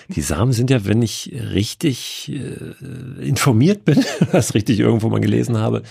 Die 0.08 0.22
Samen 0.22 0.52
sind 0.52 0.70
ja, 0.70 0.84
wenn 0.84 1.02
ich 1.02 1.32
richtig 1.32 2.30
äh, 2.32 3.26
informiert 3.26 3.84
bin, 3.84 4.04
das 4.32 4.54
richtig 4.54 4.80
irgendwo 4.80 5.08
mal 5.08 5.20
gelesen 5.20 5.58
habe, 5.58 5.82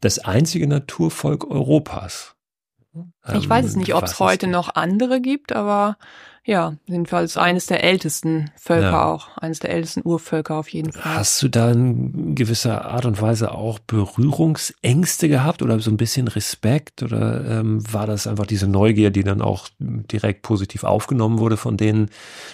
das 0.00 0.18
einzige 0.18 0.66
Naturvolk 0.66 1.50
Europas. 1.50 2.34
Ich 3.28 3.44
ähm, 3.44 3.50
weiß 3.50 3.66
es 3.66 3.76
nicht, 3.76 3.94
ob 3.94 4.04
es 4.04 4.18
heute 4.18 4.46
noch 4.46 4.74
andere 4.74 5.20
gibt, 5.20 5.52
aber 5.52 5.96
ja, 6.48 6.76
jedenfalls 6.86 7.36
eines 7.36 7.66
der 7.66 7.84
ältesten 7.84 8.50
Völker 8.56 8.90
ja. 8.90 9.04
auch, 9.04 9.36
eines 9.36 9.58
der 9.58 9.68
ältesten 9.68 10.00
Urvölker 10.02 10.54
auf 10.54 10.70
jeden 10.70 10.92
Fall. 10.92 11.16
Hast 11.16 11.42
du 11.42 11.48
da 11.48 11.70
in 11.72 12.34
gewisser 12.34 12.86
Art 12.86 13.04
und 13.04 13.20
Weise 13.20 13.52
auch 13.52 13.78
Berührungsängste 13.80 15.28
gehabt 15.28 15.60
oder 15.60 15.78
so 15.78 15.90
ein 15.90 15.98
bisschen 15.98 16.26
Respekt 16.26 17.02
oder 17.02 17.44
ähm, 17.60 17.82
war 17.92 18.06
das 18.06 18.26
einfach 18.26 18.46
diese 18.46 18.66
Neugier, 18.66 19.10
die 19.10 19.24
dann 19.24 19.42
auch 19.42 19.68
direkt 19.78 20.40
positiv 20.40 20.84
aufgenommen 20.84 21.38
wurde 21.38 21.58
von 21.58 21.76
denen, 21.76 22.08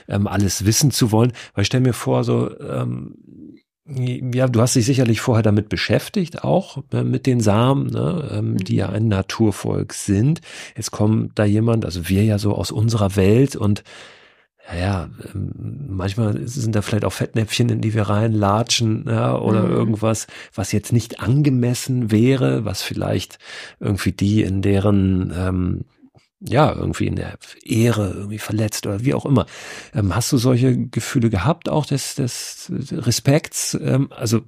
ähm, 0.09 0.27
alles 0.27 0.65
wissen 0.65 0.91
zu 0.91 1.13
wollen? 1.13 1.33
Weil 1.55 1.63
ich 1.63 1.69
stelle 1.69 1.85
mir 1.85 1.93
vor, 1.93 2.25
so 2.25 2.51
ähm, 2.59 3.15
ja, 3.87 4.49
du 4.49 4.61
hast 4.61 4.77
dich 4.77 4.87
sicherlich 4.87 5.21
vorher 5.21 5.43
damit 5.43 5.69
beschäftigt, 5.69 6.43
auch 6.43 6.83
äh, 6.93 7.05
mit 7.05 7.27
den 7.27 7.41
Samen, 7.41 7.89
ne, 7.89 8.31
ähm, 8.33 8.57
die 8.57 8.77
ja 8.77 8.89
mhm. 8.89 8.95
ein 8.95 9.09
Naturvolk 9.09 9.93
sind. 9.93 10.41
Jetzt 10.75 10.91
kommt 10.91 11.39
da 11.39 11.45
jemand, 11.45 11.85
also 11.85 12.09
wir 12.09 12.25
ja 12.25 12.39
so 12.39 12.55
aus 12.55 12.71
unserer 12.71 13.17
Welt 13.17 13.57
und 13.57 13.85
ja, 14.75 15.11
ähm, 15.35 15.53
manchmal 15.89 16.49
sind 16.49 16.75
da 16.75 16.81
vielleicht 16.81 17.05
auch 17.05 17.13
Fettnäpfchen, 17.13 17.69
in 17.69 17.83
die 17.83 17.93
wir 17.93 18.05
reinlatschen, 18.05 19.05
ja, 19.07 19.37
oder 19.39 19.65
mhm. 19.65 19.73
irgendwas, 19.73 20.27
was 20.55 20.73
jetzt 20.73 20.93
nicht 20.93 21.21
angemessen 21.21 22.11
wäre, 22.11 22.65
was 22.65 22.81
vielleicht 22.81 23.39
irgendwie 23.81 24.13
die 24.13 24.43
in 24.43 24.63
deren 24.63 25.31
ähm, 25.37 25.85
ja, 26.47 26.73
irgendwie 26.73 27.07
in 27.07 27.17
der 27.17 27.39
Ehre 27.65 28.13
irgendwie 28.13 28.39
verletzt 28.39 28.87
oder 28.87 29.05
wie 29.05 29.15
auch 29.15 29.25
immer. 29.25 29.47
Ähm, 29.95 30.15
hast 30.15 30.31
du 30.31 30.37
solche 30.37 30.77
Gefühle 30.89 31.31
gehabt, 31.31 31.69
auch 31.69 31.87
des, 31.87 32.15
des 32.17 32.71
Respekts? 32.93 33.79
Ähm, 33.81 34.09
also 34.13 34.43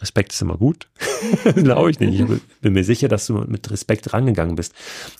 Respekt 0.00 0.32
ist 0.32 0.42
immer 0.42 0.56
gut, 0.56 0.88
glaube 1.54 1.90
ich 1.90 2.00
nicht. 2.00 2.18
Ich 2.18 2.60
bin 2.60 2.72
mir 2.72 2.84
sicher, 2.84 3.08
dass 3.08 3.26
du 3.26 3.34
mit 3.34 3.70
Respekt 3.70 4.12
rangegangen 4.12 4.56
bist. 4.56 4.74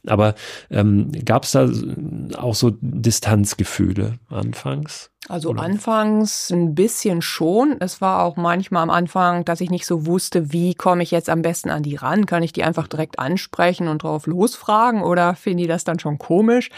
Aber 0.06 0.34
ähm, 0.70 1.12
gab 1.24 1.44
es 1.44 1.52
da 1.52 1.70
auch 2.36 2.54
so 2.54 2.72
Distanzgefühle 2.80 4.18
anfangs? 4.28 5.10
Also 5.28 5.50
Oder? 5.50 5.62
anfangs 5.62 6.50
ein 6.50 6.74
bisschen 6.74 7.22
schon. 7.22 7.76
Es 7.78 8.00
war 8.00 8.24
auch 8.24 8.36
manchmal 8.36 8.82
am 8.82 8.90
Anfang, 8.90 9.44
dass 9.44 9.60
ich 9.60 9.70
nicht 9.70 9.86
so 9.86 10.04
wusste, 10.06 10.52
wie 10.52 10.74
komme 10.74 11.04
ich 11.04 11.12
jetzt 11.12 11.30
am 11.30 11.42
besten 11.42 11.70
an 11.70 11.84
die 11.84 11.94
ran? 11.96 12.26
Kann 12.26 12.42
ich 12.42 12.52
die 12.52 12.64
einfach 12.64 12.88
direkt 12.88 13.20
ansprechen 13.20 13.86
und 13.86 14.02
drauf 14.02 14.26
losfragen 14.26 15.02
oder 15.02 15.36
finden 15.36 15.58
die 15.58 15.68
das 15.68 15.84
dann 15.84 16.00
schon 16.00 16.18
komisch? 16.18 16.70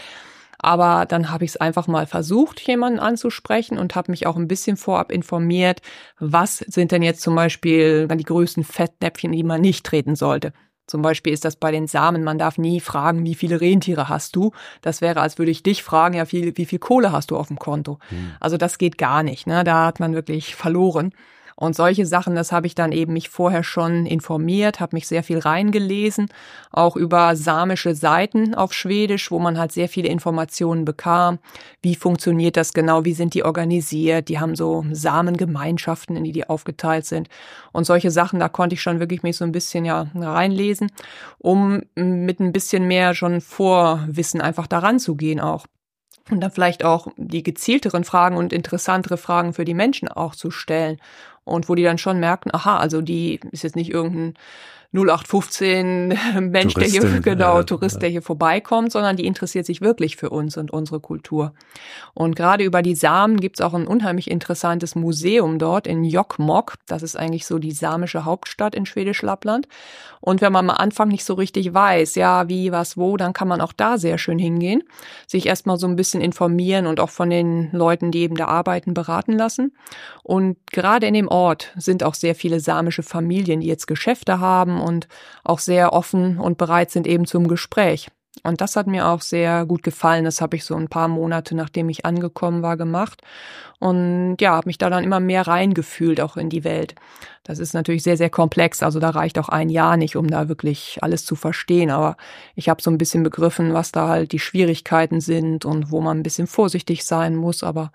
Aber 0.59 1.05
dann 1.05 1.31
habe 1.31 1.45
ich 1.45 1.51
es 1.51 1.57
einfach 1.57 1.87
mal 1.87 2.07
versucht, 2.07 2.59
jemanden 2.61 2.99
anzusprechen 2.99 3.77
und 3.77 3.95
habe 3.95 4.11
mich 4.11 4.27
auch 4.27 4.35
ein 4.35 4.47
bisschen 4.47 4.77
vorab 4.77 5.11
informiert, 5.11 5.81
was 6.19 6.59
sind 6.59 6.91
denn 6.91 7.03
jetzt 7.03 7.21
zum 7.21 7.35
Beispiel 7.35 8.07
die 8.07 8.23
größten 8.23 8.63
Fettnäpfchen, 8.63 9.31
die 9.31 9.43
man 9.43 9.61
nicht 9.61 9.85
treten 9.85 10.15
sollte. 10.15 10.53
Zum 10.87 11.01
Beispiel 11.01 11.33
ist 11.33 11.45
das 11.45 11.55
bei 11.55 11.71
den 11.71 11.87
Samen, 11.87 12.23
man 12.23 12.37
darf 12.37 12.57
nie 12.57 12.79
fragen, 12.79 13.25
wie 13.25 13.33
viele 13.33 13.59
Rentiere 13.59 14.07
hast 14.07 14.35
du. 14.35 14.51
Das 14.81 15.01
wäre, 15.01 15.19
als 15.19 15.39
würde 15.39 15.51
ich 15.51 15.63
dich 15.63 15.81
fragen, 15.81 16.15
ja, 16.15 16.25
viel, 16.25 16.55
wie 16.57 16.65
viel 16.65 16.79
Kohle 16.79 17.11
hast 17.11 17.31
du 17.31 17.37
auf 17.37 17.47
dem 17.47 17.57
Konto. 17.57 17.97
Hm. 18.09 18.33
Also 18.39 18.57
das 18.57 18.77
geht 18.77 18.97
gar 18.97 19.23
nicht. 19.23 19.47
Ne? 19.47 19.63
Da 19.63 19.87
hat 19.87 19.99
man 19.99 20.13
wirklich 20.13 20.55
verloren. 20.55 21.11
Und 21.57 21.73
solche 21.73 22.05
Sachen, 22.05 22.35
das 22.35 22.51
habe 22.51 22.67
ich 22.67 22.75
dann 22.75 22.91
eben 22.91 23.13
mich 23.13 23.29
vorher 23.29 23.63
schon 23.63 24.05
informiert, 24.05 24.81
habe 24.81 24.95
mich 24.95 25.07
sehr 25.07 25.23
viel 25.23 25.39
reingelesen, 25.39 26.27
auch 26.71 26.97
über 26.97 27.35
samische 27.37 27.95
Seiten 27.95 28.53
auf 28.55 28.73
Schwedisch, 28.73 29.31
wo 29.31 29.39
man 29.39 29.57
halt 29.57 29.71
sehr 29.71 29.87
viele 29.87 30.09
Informationen 30.09 30.83
bekam. 30.83 31.39
Wie 31.81 31.95
funktioniert 31.95 32.57
das 32.57 32.73
genau? 32.73 33.05
Wie 33.05 33.13
sind 33.13 33.33
die 33.33 33.45
organisiert? 33.45 34.27
Die 34.27 34.39
haben 34.39 34.55
so 34.55 34.83
Samengemeinschaften, 34.91 36.17
in 36.17 36.25
die 36.25 36.33
die 36.33 36.49
aufgeteilt 36.49 37.05
sind. 37.05 37.29
Und 37.71 37.85
solche 37.85 38.11
Sachen, 38.11 38.39
da 38.39 38.49
konnte 38.49 38.73
ich 38.73 38.81
schon 38.81 38.99
wirklich 38.99 39.23
mich 39.23 39.37
so 39.37 39.45
ein 39.45 39.53
bisschen 39.53 39.85
ja 39.85 40.07
reinlesen, 40.13 40.91
um 41.37 41.83
mit 41.95 42.41
ein 42.41 42.51
bisschen 42.51 42.85
mehr 42.85 43.15
schon 43.15 43.39
Vorwissen 43.39 44.41
einfach 44.41 44.67
daran 44.67 44.99
zu 44.99 45.15
gehen 45.15 45.39
auch 45.39 45.67
und 46.31 46.41
dann 46.41 46.51
vielleicht 46.51 46.83
auch 46.83 47.07
die 47.17 47.43
gezielteren 47.43 48.03
Fragen 48.03 48.35
und 48.35 48.51
interessantere 48.51 49.17
Fragen 49.17 49.53
für 49.53 49.65
die 49.65 49.75
Menschen 49.75 50.07
auch 50.07 50.35
zu 50.35 50.49
stellen 50.49 50.97
und 51.45 51.69
wo 51.69 51.75
die 51.75 51.83
dann 51.83 51.97
schon 51.97 52.19
merken, 52.19 52.49
aha, 52.53 52.77
also 52.77 53.01
die 53.01 53.39
ist 53.51 53.63
jetzt 53.63 53.75
nicht 53.75 53.91
irgendein 53.91 54.33
0815 54.93 56.07
Mensch, 56.39 56.73
Touristin, 56.73 57.01
der 57.01 57.11
hier, 57.11 57.21
genau, 57.21 57.59
äh, 57.59 57.65
Tourist, 57.65 58.01
der 58.01 58.09
hier 58.09 58.21
vorbeikommt, 58.21 58.91
sondern 58.91 59.17
die 59.17 59.25
interessiert 59.25 59.65
sich 59.65 59.81
wirklich 59.81 60.15
für 60.15 60.29
uns 60.29 60.57
und 60.57 60.71
unsere 60.71 60.99
Kultur. 60.99 61.53
Und 62.13 62.35
gerade 62.35 62.63
über 62.63 62.81
die 62.81 62.95
Samen 62.95 63.39
gibt's 63.39 63.61
auch 63.61 63.73
ein 63.73 63.87
unheimlich 63.87 64.29
interessantes 64.29 64.95
Museum 64.95 65.59
dort 65.59 65.87
in 65.87 66.03
Jokkmokk. 66.03 66.75
Das 66.87 67.03
ist 67.03 67.17
eigentlich 67.17 67.45
so 67.45 67.59
die 67.59 67.71
samische 67.71 68.25
Hauptstadt 68.25 68.75
in 68.75 68.85
Schwedisch-Lappland. 68.85 69.67
Und 70.21 70.41
wenn 70.41 70.51
man 70.51 70.69
am 70.69 70.75
Anfang 70.75 71.09
nicht 71.09 71.23
so 71.23 71.35
richtig 71.35 71.73
weiß, 71.73 72.15
ja, 72.15 72.49
wie, 72.49 72.71
was, 72.71 72.97
wo, 72.97 73.15
dann 73.15 73.33
kann 73.33 73.47
man 73.47 73.61
auch 73.61 73.73
da 73.73 73.97
sehr 73.97 74.17
schön 74.17 74.39
hingehen, 74.39 74.83
sich 75.27 75.45
erstmal 75.45 75.77
so 75.77 75.87
ein 75.87 75.95
bisschen 75.95 76.21
informieren 76.21 76.87
und 76.87 76.99
auch 76.99 77.11
von 77.11 77.29
den 77.29 77.69
Leuten, 77.71 78.11
die 78.11 78.21
eben 78.21 78.35
da 78.35 78.47
arbeiten, 78.47 78.93
beraten 78.93 79.33
lassen. 79.33 79.73
Und 80.23 80.57
gerade 80.71 81.05
in 81.05 81.13
dem 81.13 81.27
Ort 81.27 81.71
sind 81.77 82.03
auch 82.03 82.15
sehr 82.15 82.33
viele 82.33 82.59
samische 82.59 83.03
Familien, 83.03 83.59
die 83.59 83.67
jetzt 83.67 83.85
Geschäfte 83.85 84.39
haben 84.39 84.81
und 84.85 85.07
auch 85.43 85.59
sehr 85.59 85.91
offen 85.93 86.39
und 86.39 86.57
bereit 86.57 86.91
sind 86.91 87.07
eben 87.07 87.25
zum 87.25 87.47
Gespräch. 87.47 88.09
Und 88.43 88.61
das 88.61 88.75
hat 88.75 88.87
mir 88.87 89.07
auch 89.07 89.21
sehr 89.21 89.65
gut 89.65 89.83
gefallen. 89.83 90.25
Das 90.25 90.41
habe 90.41 90.55
ich 90.55 90.65
so 90.65 90.75
ein 90.75 90.87
paar 90.87 91.07
Monate, 91.07 91.55
nachdem 91.55 91.89
ich 91.89 92.05
angekommen 92.05 92.61
war, 92.61 92.77
gemacht. 92.77 93.21
Und 93.79 94.37
ja, 94.39 94.51
habe 94.51 94.67
mich 94.67 94.77
da 94.77 94.89
dann 94.89 95.03
immer 95.03 95.19
mehr 95.19 95.47
reingefühlt, 95.47 96.21
auch 96.21 96.37
in 96.37 96.49
die 96.49 96.63
Welt. 96.63 96.95
Das 97.43 97.59
ist 97.59 97.73
natürlich 97.73 98.03
sehr, 98.03 98.17
sehr 98.17 98.29
komplex. 98.29 98.81
Also 98.81 98.99
da 98.99 99.09
reicht 99.11 99.37
auch 99.37 99.49
ein 99.49 99.69
Jahr 99.69 99.97
nicht, 99.97 100.15
um 100.15 100.27
da 100.27 100.49
wirklich 100.49 100.97
alles 101.01 101.25
zu 101.25 101.35
verstehen. 101.35 101.91
Aber 101.91 102.17
ich 102.55 102.69
habe 102.69 102.81
so 102.81 102.89
ein 102.89 102.97
bisschen 102.97 103.23
begriffen, 103.23 103.73
was 103.73 103.91
da 103.91 104.07
halt 104.07 104.31
die 104.31 104.39
Schwierigkeiten 104.39 105.21
sind 105.21 105.65
und 105.65 105.91
wo 105.91 106.01
man 106.01 106.19
ein 106.19 106.23
bisschen 106.23 106.47
vorsichtig 106.47 107.05
sein 107.05 107.35
muss. 107.35 107.63
Aber 107.63 107.91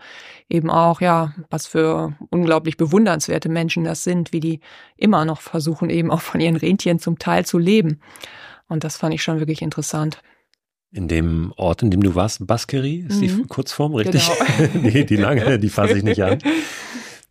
eben 0.49 0.71
auch, 0.71 1.01
ja, 1.01 1.33
was 1.49 1.67
für 1.67 2.13
unglaublich 2.31 2.77
bewundernswerte 2.77 3.49
Menschen 3.49 3.85
das 3.85 4.05
sind, 4.05 4.33
wie 4.33 4.41
die 4.41 4.61
immer 4.97 5.25
noch 5.25 5.41
versuchen, 5.41 5.91
eben 5.91 6.11
auch 6.11 6.21
von 6.21 6.41
ihren 6.41 6.57
Rentieren 6.57 6.99
zum 6.99 7.19
Teil 7.19 7.45
zu 7.45 7.59
leben. 7.59 8.01
Und 8.71 8.85
das 8.85 8.97
fand 8.97 9.13
ich 9.13 9.23
schon 9.23 9.41
wirklich 9.41 9.61
interessant. 9.61 10.23
In 10.93 11.09
dem 11.09 11.53
Ort, 11.57 11.83
in 11.83 11.91
dem 11.91 12.03
du 12.03 12.15
warst, 12.15 12.47
Baskeri, 12.47 13.05
ist 13.09 13.21
mhm. 13.21 13.21
die 13.21 13.43
Kurzform, 13.45 13.95
richtig? 13.95 14.27
Genau. 14.27 14.71
nee, 14.83 15.05
die 15.05 15.17
lange, 15.17 15.59
die 15.59 15.69
fasse 15.69 15.99
ich 15.99 16.03
nicht 16.03 16.23
an. 16.23 16.39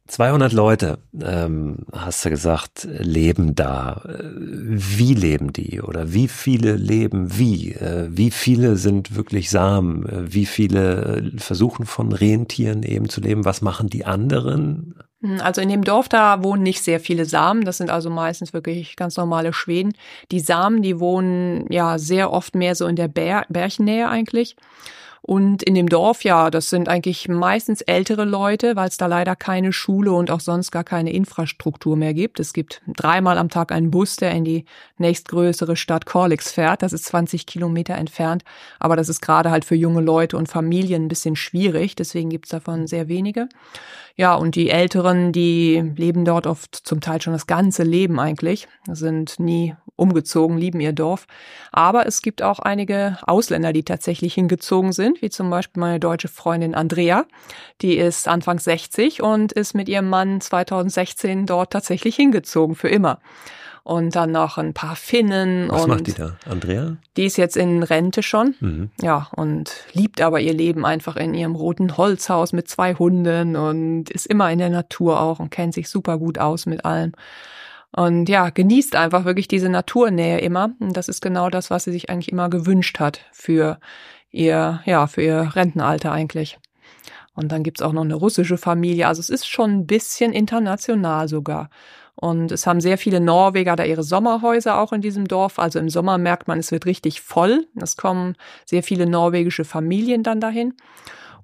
200 0.07 0.53
Leute, 0.53 0.97
ähm, 1.21 1.85
hast 1.91 2.25
du 2.25 2.31
gesagt, 2.31 2.87
leben 2.89 3.53
da. 3.53 4.01
Wie 4.35 5.13
leben 5.13 5.53
die 5.53 5.81
oder 5.81 6.13
wie 6.13 6.27
viele 6.27 6.75
leben 6.75 7.37
wie? 7.37 7.73
Äh, 7.73 8.07
wie 8.09 8.31
viele 8.31 8.75
sind 8.75 9.15
wirklich 9.15 9.51
Samen? 9.51 10.07
Wie 10.33 10.47
viele 10.47 11.31
versuchen 11.37 11.85
von 11.85 12.11
Rentieren 12.11 12.81
eben 12.81 13.07
zu 13.07 13.21
leben? 13.21 13.45
Was 13.45 13.61
machen 13.61 13.87
die 13.87 14.03
anderen? 14.03 14.95
Hm, 15.21 15.39
also 15.41 15.61
in 15.61 15.69
dem 15.69 15.83
Dorf, 15.83 16.09
da 16.09 16.43
wohnen 16.43 16.63
nicht 16.63 16.81
sehr 16.81 16.99
viele 16.99 17.25
Samen. 17.25 17.65
Das 17.65 17.77
sind 17.77 17.89
also 17.89 18.09
meistens 18.09 18.53
wirklich 18.53 18.95
ganz 18.95 19.17
normale 19.17 19.53
Schweden. 19.53 19.93
Die 20.31 20.39
Samen, 20.39 20.81
die 20.81 20.99
wohnen 20.99 21.65
ja 21.71 21.97
sehr 21.97 22.31
oft 22.31 22.55
mehr 22.55 22.75
so 22.75 22.87
in 22.87 22.95
der 22.95 23.07
Bär 23.07 23.45
Bärchennähe 23.49 24.07
eigentlich. 24.07 24.55
Und 25.21 25.63
in 25.63 25.75
dem 25.75 25.89
Dorf, 25.89 26.23
ja, 26.23 26.49
das 26.49 26.69
sind 26.69 26.87
eigentlich 26.87 27.27
meistens 27.27 27.81
ältere 27.81 28.23
Leute, 28.23 28.75
weil 28.75 28.87
es 28.87 28.97
da 28.97 29.05
leider 29.05 29.35
keine 29.35 29.73
Schule 29.73 30.13
und 30.13 30.31
auch 30.31 30.39
sonst 30.39 30.71
gar 30.71 30.85
keine 30.85 31.11
Infrastruktur 31.11 31.97
mehr 31.97 32.13
gibt. 32.13 32.39
Es 32.39 32.53
gibt 32.53 32.81
dreimal 32.87 33.37
am 33.37 33.49
Tag 33.49 33.71
einen 33.71 33.91
Bus, 33.91 34.15
der 34.15 34.31
in 34.31 34.45
die 34.45 34.65
nächstgrößere 34.99 35.75
Stadt 35.75 36.05
Corlix 36.05 36.51
fährt. 36.51 36.81
Das 36.81 36.93
ist 36.93 37.05
20 37.05 37.45
Kilometer 37.45 37.95
entfernt. 37.95 38.43
Aber 38.79 38.95
das 38.95 39.09
ist 39.09 39.21
gerade 39.21 39.51
halt 39.51 39.65
für 39.65 39.75
junge 39.75 40.01
Leute 40.01 40.37
und 40.37 40.47
Familien 40.47 41.05
ein 41.05 41.07
bisschen 41.09 41.35
schwierig. 41.35 41.95
Deswegen 41.95 42.29
gibt's 42.29 42.49
davon 42.49 42.87
sehr 42.87 43.07
wenige. 43.07 43.49
Ja, 44.19 44.35
und 44.35 44.55
die 44.55 44.69
Älteren, 44.69 45.31
die 45.31 45.93
leben 45.95 46.25
dort 46.25 46.45
oft 46.45 46.75
zum 46.75 46.99
Teil 46.99 47.21
schon 47.21 47.31
das 47.31 47.47
ganze 47.47 47.83
Leben 47.83 48.19
eigentlich, 48.19 48.67
sind 48.85 49.39
nie 49.39 49.77
umgezogen, 49.95 50.57
lieben 50.57 50.81
ihr 50.81 50.91
Dorf. 50.91 51.25
Aber 51.71 52.05
es 52.05 52.21
gibt 52.21 52.41
auch 52.41 52.59
einige 52.59 53.17
Ausländer, 53.25 53.71
die 53.71 53.83
tatsächlich 53.83 54.33
hingezogen 54.33 54.91
sind, 54.91 55.21
wie 55.21 55.29
zum 55.29 55.49
Beispiel 55.49 55.79
meine 55.79 56.01
deutsche 56.01 56.27
Freundin 56.27 56.75
Andrea. 56.75 57.25
Die 57.81 57.95
ist 57.95 58.27
Anfang 58.27 58.59
60 58.59 59.21
und 59.21 59.53
ist 59.53 59.73
mit 59.73 59.87
ihrem 59.87 60.09
Mann 60.09 60.41
2016 60.41 61.45
dort 61.45 61.71
tatsächlich 61.71 62.17
hingezogen, 62.17 62.75
für 62.75 62.89
immer 62.89 63.19
und 63.89 64.15
dann 64.15 64.31
noch 64.31 64.59
ein 64.59 64.75
paar 64.75 64.95
Finnen. 64.95 65.67
Was 65.71 65.87
macht 65.87 66.05
die 66.05 66.13
da? 66.13 66.35
Andrea? 66.47 66.97
Die 67.17 67.25
ist 67.25 67.37
jetzt 67.37 67.57
in 67.57 67.81
Rente 67.81 68.21
schon. 68.21 68.53
Mhm. 68.59 68.91
Ja, 69.01 69.29
und 69.35 69.71
liebt 69.93 70.21
aber 70.21 70.39
ihr 70.39 70.53
Leben 70.53 70.85
einfach 70.85 71.15
in 71.15 71.33
ihrem 71.33 71.55
roten 71.55 71.97
Holzhaus 71.97 72.53
mit 72.53 72.67
zwei 72.67 72.93
Hunden 72.93 73.55
und 73.55 74.11
ist 74.11 74.27
immer 74.27 74.51
in 74.51 74.59
der 74.59 74.69
Natur 74.69 75.19
auch 75.19 75.39
und 75.39 75.49
kennt 75.49 75.73
sich 75.73 75.89
super 75.89 76.19
gut 76.19 76.37
aus 76.37 76.67
mit 76.67 76.85
allem. 76.85 77.13
Und 77.91 78.29
ja, 78.29 78.51
genießt 78.51 78.95
einfach 78.95 79.25
wirklich 79.25 79.47
diese 79.47 79.69
Naturnähe 79.69 80.39
immer. 80.39 80.69
Und 80.79 80.95
das 80.95 81.09
ist 81.09 81.19
genau 81.19 81.49
das, 81.49 81.71
was 81.71 81.85
sie 81.85 81.91
sich 81.91 82.11
eigentlich 82.11 82.31
immer 82.31 82.51
gewünscht 82.51 82.99
hat 82.99 83.21
für 83.31 83.79
ihr, 84.29 84.81
ja, 84.85 85.07
für 85.07 85.23
ihr 85.23 85.55
Rentenalter 85.55 86.11
eigentlich. 86.11 86.59
Und 87.33 87.51
dann 87.51 87.63
gibt's 87.63 87.81
auch 87.81 87.93
noch 87.93 88.03
eine 88.03 88.13
russische 88.13 88.57
Familie. 88.57 89.07
Also 89.07 89.19
es 89.19 89.29
ist 89.29 89.47
schon 89.47 89.71
ein 89.71 89.87
bisschen 89.87 90.31
international 90.31 91.27
sogar. 91.27 91.71
Und 92.19 92.51
es 92.51 92.67
haben 92.67 92.81
sehr 92.81 92.97
viele 92.97 93.21
Norweger 93.21 93.77
da 93.77 93.85
ihre 93.85 94.03
Sommerhäuser 94.03 94.77
auch 94.77 94.91
in 94.91 94.99
diesem 94.99 95.27
Dorf. 95.27 95.57
Also 95.57 95.79
im 95.79 95.89
Sommer 95.89 96.17
merkt 96.17 96.49
man, 96.49 96.59
es 96.59 96.71
wird 96.71 96.85
richtig 96.85 97.21
voll. 97.21 97.65
Es 97.81 97.95
kommen 97.95 98.35
sehr 98.65 98.83
viele 98.83 99.05
norwegische 99.05 99.63
Familien 99.63 100.21
dann 100.21 100.41
dahin. 100.41 100.73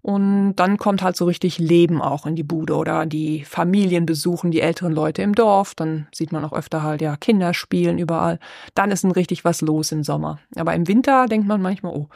Und 0.01 0.57
dann 0.57 0.77
kommt 0.77 1.01
halt 1.01 1.15
so 1.15 1.25
richtig 1.25 1.59
Leben 1.59 2.01
auch 2.01 2.25
in 2.25 2.35
die 2.35 2.43
Bude 2.43 2.75
oder 2.75 3.05
die 3.05 3.43
Familien 3.45 4.05
besuchen 4.05 4.51
die 4.51 4.61
älteren 4.61 4.91
Leute 4.91 5.21
im 5.21 5.33
Dorf. 5.33 5.75
Dann 5.75 6.07
sieht 6.13 6.33
man 6.33 6.43
auch 6.43 6.53
öfter 6.53 6.83
halt, 6.83 7.01
ja, 7.01 7.15
Kinder 7.15 7.53
spielen 7.53 7.97
überall. 7.97 8.37
Dann 8.75 8.91
ist 8.91 9.03
ein 9.03 9.11
richtig 9.11 9.45
was 9.45 9.61
los 9.61 9.93
im 9.93 10.03
Sommer. 10.03 10.39
Aber 10.57 10.75
im 10.75 10.87
Winter 10.89 11.25
denkt 11.27 11.47
man 11.47 11.61
manchmal, 11.61 11.95
oh, 11.95 12.09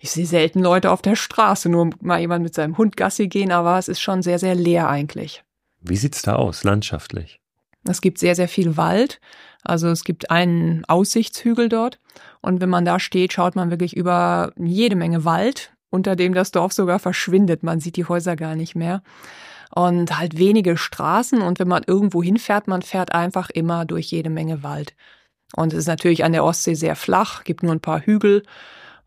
ich 0.00 0.10
sehe 0.10 0.26
selten 0.26 0.60
Leute 0.60 0.90
auf 0.90 1.00
der 1.00 1.16
Straße, 1.16 1.68
nur 1.68 1.90
mal 2.00 2.20
jemand 2.20 2.42
mit 2.42 2.54
seinem 2.54 2.76
Hund 2.76 2.96
Gassi 2.96 3.28
gehen, 3.28 3.52
aber 3.52 3.78
es 3.78 3.88
ist 3.88 4.00
schon 4.00 4.22
sehr, 4.22 4.38
sehr 4.38 4.54
leer 4.54 4.88
eigentlich. 4.88 5.44
Wie 5.80 5.96
sieht's 5.96 6.22
da 6.22 6.34
aus, 6.34 6.64
landschaftlich? 6.64 7.39
Es 7.84 8.00
gibt 8.00 8.18
sehr, 8.18 8.34
sehr 8.34 8.48
viel 8.48 8.76
Wald. 8.76 9.20
Also 9.62 9.88
es 9.88 10.04
gibt 10.04 10.30
einen 10.30 10.84
Aussichtshügel 10.86 11.68
dort. 11.68 11.98
Und 12.40 12.60
wenn 12.60 12.68
man 12.68 12.84
da 12.84 12.98
steht, 12.98 13.32
schaut 13.32 13.56
man 13.56 13.70
wirklich 13.70 13.96
über 13.96 14.52
jede 14.56 14.96
Menge 14.96 15.24
Wald, 15.24 15.72
unter 15.90 16.16
dem 16.16 16.34
das 16.34 16.50
Dorf 16.50 16.72
sogar 16.72 16.98
verschwindet. 16.98 17.62
Man 17.62 17.80
sieht 17.80 17.96
die 17.96 18.06
Häuser 18.06 18.36
gar 18.36 18.54
nicht 18.54 18.74
mehr. 18.74 19.02
Und 19.74 20.18
halt 20.18 20.38
wenige 20.38 20.76
Straßen. 20.76 21.42
Und 21.42 21.58
wenn 21.58 21.68
man 21.68 21.84
irgendwo 21.86 22.22
hinfährt, 22.22 22.68
man 22.68 22.82
fährt 22.82 23.12
einfach 23.12 23.50
immer 23.50 23.84
durch 23.84 24.06
jede 24.06 24.30
Menge 24.30 24.62
Wald. 24.62 24.94
Und 25.56 25.72
es 25.72 25.80
ist 25.80 25.88
natürlich 25.88 26.24
an 26.24 26.32
der 26.32 26.44
Ostsee 26.44 26.74
sehr 26.74 26.96
flach, 26.96 27.44
gibt 27.44 27.62
nur 27.62 27.72
ein 27.72 27.80
paar 27.80 28.00
Hügel. 28.00 28.42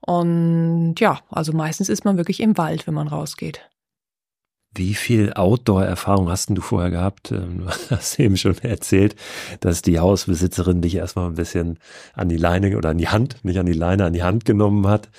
Und 0.01 0.95
ja, 0.99 1.21
also 1.29 1.53
meistens 1.53 1.89
ist 1.89 2.03
man 2.03 2.17
wirklich 2.17 2.41
im 2.41 2.57
Wald, 2.57 2.87
wenn 2.87 2.93
man 2.93 3.07
rausgeht. 3.07 3.61
Wie 4.75 4.95
viel 4.95 5.33
Outdoor-Erfahrung 5.33 6.29
hast 6.29 6.49
denn 6.49 6.55
du 6.55 6.61
vorher 6.61 6.89
gehabt? 6.89 7.31
Ähm, 7.31 7.65
du 7.65 7.67
hast 7.95 8.19
eben 8.19 8.37
schon 8.37 8.57
erzählt, 8.59 9.15
dass 9.59 9.81
die 9.81 9.99
Hausbesitzerin 9.99 10.81
dich 10.81 10.95
erstmal 10.95 11.27
ein 11.27 11.35
bisschen 11.35 11.77
an 12.13 12.29
die 12.29 12.37
Leine 12.37 12.75
oder 12.77 12.89
an 12.89 12.97
die 12.97 13.07
Hand, 13.07 13.37
nicht 13.43 13.59
an 13.59 13.65
die 13.65 13.73
Leine, 13.73 14.05
an 14.05 14.13
die 14.13 14.23
Hand 14.23 14.45
genommen 14.45 14.87
hat, 14.87 15.09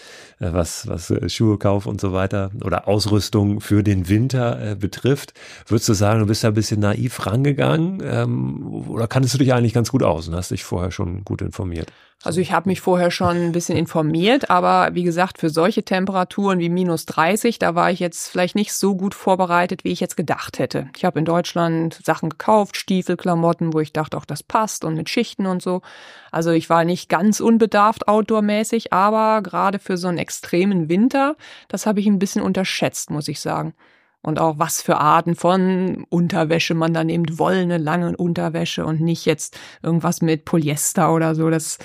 äh, 0.41 0.53
was, 0.53 0.89
was 0.89 1.11
äh, 1.11 1.29
Schuhekauf 1.29 1.87
und 1.87 2.01
so 2.01 2.13
weiter 2.13 2.51
oder 2.65 2.89
Ausrüstung 2.89 3.61
für 3.61 3.83
den 3.83 4.09
Winter 4.09 4.73
äh, 4.73 4.75
betrifft. 4.75 5.35
Würdest 5.67 5.89
du 5.89 5.95
sagen, 5.95 6.21
du 6.21 6.27
bist 6.27 6.43
da 6.43 6.49
ein 6.49 6.55
bisschen 6.55 6.81
naiv 6.81 7.25
rangegangen 7.27 8.03
ähm, 8.05 8.67
oder 8.89 9.07
kanntest 9.07 9.35
du 9.35 9.39
dich 9.39 9.53
eigentlich 9.53 9.75
ganz 9.75 9.91
gut 9.91 10.03
aus 10.03 10.29
und 10.29 10.35
hast 10.35 10.51
dich 10.51 10.65
vorher 10.65 10.91
schon 10.91 11.25
gut 11.25 11.43
informiert? 11.43 11.93
Also 12.23 12.41
ich 12.41 12.53
habe 12.53 12.71
mich 12.71 12.81
vorher 12.81 13.11
schon 13.11 13.37
ein 13.37 13.53
bisschen 13.53 13.77
informiert, 13.77 14.49
aber 14.49 14.95
wie 14.95 15.03
gesagt, 15.03 15.39
für 15.39 15.51
solche 15.51 15.85
Temperaturen 15.85 16.59
wie 16.59 16.71
minus 16.71 17.05
30, 17.05 17.59
da 17.59 17.75
war 17.75 17.91
ich 17.91 18.01
jetzt 18.01 18.29
vielleicht 18.29 18.55
nicht 18.55 18.73
so 18.73 18.95
gut 18.95 19.15
vorbereitet, 19.15 19.85
wie 19.85 19.93
ich 19.93 20.01
jetzt 20.01 20.17
gedacht 20.17 20.59
hätte. 20.59 20.89
Ich 20.97 21.05
habe 21.05 21.19
in 21.19 21.27
Deutschland 21.27 22.01
Sachen 22.03 22.31
gekauft, 22.31 22.79
Stiefel, 22.79 23.19
Klamotten, 23.19 23.75
wo 23.75 23.81
ich 23.81 23.93
dachte, 23.93 24.17
auch 24.17 24.25
das 24.25 24.43
passt 24.43 24.87
und 24.87 24.95
mit 24.95 25.11
Schichten 25.11 25.45
und 25.45 25.61
so. 25.61 25.83
Also 26.31 26.51
ich 26.51 26.71
war 26.71 26.85
nicht 26.85 27.11
ganz 27.11 27.41
unbedarft 27.41 28.09
outdoormäßig, 28.09 28.93
aber 28.93 29.43
gerade 29.43 29.79
für 29.79 29.99
so 29.99 30.09
einen 30.09 30.19
extremen 30.19 30.89
Winter, 30.89 31.37
das 31.69 31.85
habe 31.85 32.01
ich 32.01 32.07
ein 32.07 32.19
bisschen 32.19 32.41
unterschätzt, 32.41 33.11
muss 33.11 33.29
ich 33.29 33.41
sagen 33.41 33.75
und 34.25 34.41
auch 34.41 34.59
was 34.59 34.81
für 34.81 34.99
Arten 34.99 35.35
von 35.35 36.07
Unterwäsche 36.09 36.75
man 36.75 36.95
da 36.95 37.05
nimmt, 37.05 37.39
wollene, 37.39 37.79
lange 37.79 38.17
Unterwäsche 38.17 38.85
und 38.85 39.01
nicht 39.01 39.27
jetzt 39.27 39.59
irgendwas 39.83 40.23
mit 40.23 40.45
Polyester 40.45 41.13
oder 41.13 41.35
so. 41.35 41.51
Das 41.51 41.79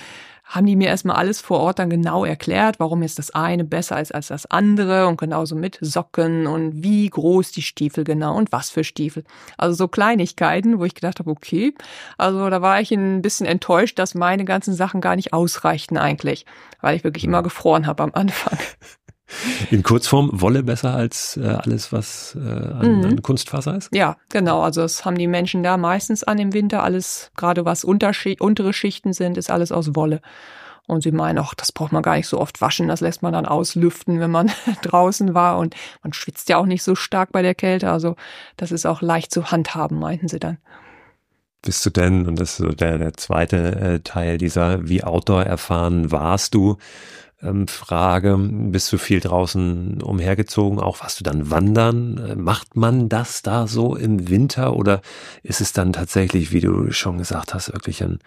haben 0.50 0.66
die 0.66 0.76
mir 0.76 0.88
erstmal 0.88 1.16
alles 1.16 1.40
vor 1.40 1.60
Ort 1.60 1.78
dann 1.78 1.92
genau 1.92 2.26
erklärt, 2.26 2.80
warum 2.80 3.04
jetzt 3.04 3.20
das 3.20 3.30
eine 3.30 3.64
besser 3.64 4.02
ist 4.02 4.14
als 4.14 4.28
das 4.28 4.48
andere 4.48 5.08
und 5.08 5.20
genauso 5.20 5.56
mit 5.56 5.78
Socken 5.80 6.48
und 6.48 6.82
wie 6.84 7.08
groß 7.08 7.52
die 7.52 7.62
Stiefel 7.62 8.04
genau 8.04 8.36
und 8.36 8.52
was 8.52 8.72
für 8.72 8.84
Stiefel. 8.84 9.24
Also 9.58 9.76
so 9.76 9.88
Kleinigkeiten, 9.88 10.80
wo 10.80 10.86
ich 10.86 10.96
gedacht 10.96 11.20
habe, 11.20 11.30
okay, 11.30 11.76
also 12.18 12.50
da 12.50 12.64
war 12.64 12.82
ich 12.82 12.92
ein 12.92 13.22
bisschen 13.22 13.46
enttäuscht, 13.46 14.00
dass 14.00 14.16
meine 14.16 14.44
ganzen 14.44 14.74
Sachen 14.74 15.02
gar 15.02 15.16
nicht 15.16 15.34
ausreichten 15.34 15.98
eigentlich, 15.98 16.48
weil 16.82 16.96
ich 16.96 17.04
wirklich 17.04 17.26
immer 17.26 17.44
gefroren 17.44 17.86
habe 17.86 18.02
am 18.02 18.12
Anfang. 18.14 18.58
In 19.72 19.84
Kurzform, 19.84 20.30
Wolle 20.34 20.64
besser 20.64 20.94
als 20.94 21.38
äh, 21.38 21.46
alles, 21.46 21.92
was 21.92 22.36
äh, 22.36 22.40
an, 22.40 22.98
mhm. 22.98 23.06
an 23.06 23.22
Kunstfaser 23.22 23.76
ist? 23.76 23.94
Ja, 23.94 24.18
genau. 24.30 24.62
Also 24.62 24.82
das 24.82 25.06
haben 25.06 25.18
die 25.18 25.28
Menschen 25.28 25.64
da 25.64 25.78
meistens 25.78 26.24
an 26.24 26.40
im 26.40 26.54
Winter. 26.54 26.84
Alles, 26.84 27.32
gerade 27.36 27.66
was 27.66 27.84
Unterschicht, 27.84 28.42
untere 28.42 28.74
Schichten 28.74 29.14
sind, 29.14 29.38
ist 29.38 29.52
alles 29.52 29.72
aus 29.72 29.96
Wolle. 29.96 30.22
Und 30.88 31.04
sie 31.04 31.12
meinen, 31.12 31.38
ach, 31.38 31.54
das 31.54 31.72
braucht 31.72 31.92
man 31.92 32.02
gar 32.02 32.16
nicht 32.16 32.28
so 32.28 32.40
oft 32.40 32.62
waschen, 32.62 32.88
das 32.88 33.02
lässt 33.02 33.22
man 33.22 33.32
dann 33.32 33.46
auslüften, 33.46 34.20
wenn 34.20 34.32
man 34.32 34.52
draußen 34.82 35.36
war. 35.36 35.60
Und 35.60 35.76
man 36.02 36.14
schwitzt 36.14 36.50
ja 36.50 36.58
auch 36.58 36.66
nicht 36.66 36.82
so 36.82 36.96
stark 36.96 37.32
bei 37.32 37.44
der 37.44 37.54
Kälte. 37.54 37.92
Also 37.92 38.16
das 38.58 38.72
ist 38.72 38.88
auch 38.88 39.04
leicht 39.04 39.32
zu 39.32 39.52
handhaben, 39.52 40.00
meinten 40.00 40.28
sie 40.28 40.40
dann. 40.40 40.58
Bist 41.62 41.86
du 41.86 41.90
denn, 41.90 42.26
und 42.26 42.40
das 42.40 42.52
ist 42.52 42.58
so 42.58 42.70
der, 42.70 42.98
der 42.98 43.14
zweite 43.14 43.76
äh, 43.76 44.00
Teil 44.00 44.38
dieser, 44.38 44.88
wie 44.88 45.04
Outdoor 45.04 45.44
erfahren 45.44 46.10
warst 46.12 46.56
du, 46.56 46.78
ähm, 47.42 47.68
Frage, 47.68 48.38
bist 48.38 48.92
du 48.92 48.98
viel 48.98 49.20
draußen 49.20 50.02
umhergezogen? 50.02 50.80
Auch 50.80 51.02
warst 51.02 51.20
du 51.20 51.24
dann 51.24 51.50
wandern? 51.52 52.18
Äh, 52.18 52.36
macht 52.36 52.76
man 52.76 53.10
das 53.10 53.42
da 53.42 53.68
so 53.68 53.96
im 53.96 54.30
Winter 54.30 54.76
oder 54.76 55.02
ist 55.44 55.62
es 55.62 55.74
dann 55.74 55.94
tatsächlich, 55.94 56.52
wie 56.52 56.62
du 56.62 56.92
schon 56.92 57.18
gesagt 57.18 57.54
hast, 57.54 57.74
wirklich 57.74 58.04
ein 58.04 58.20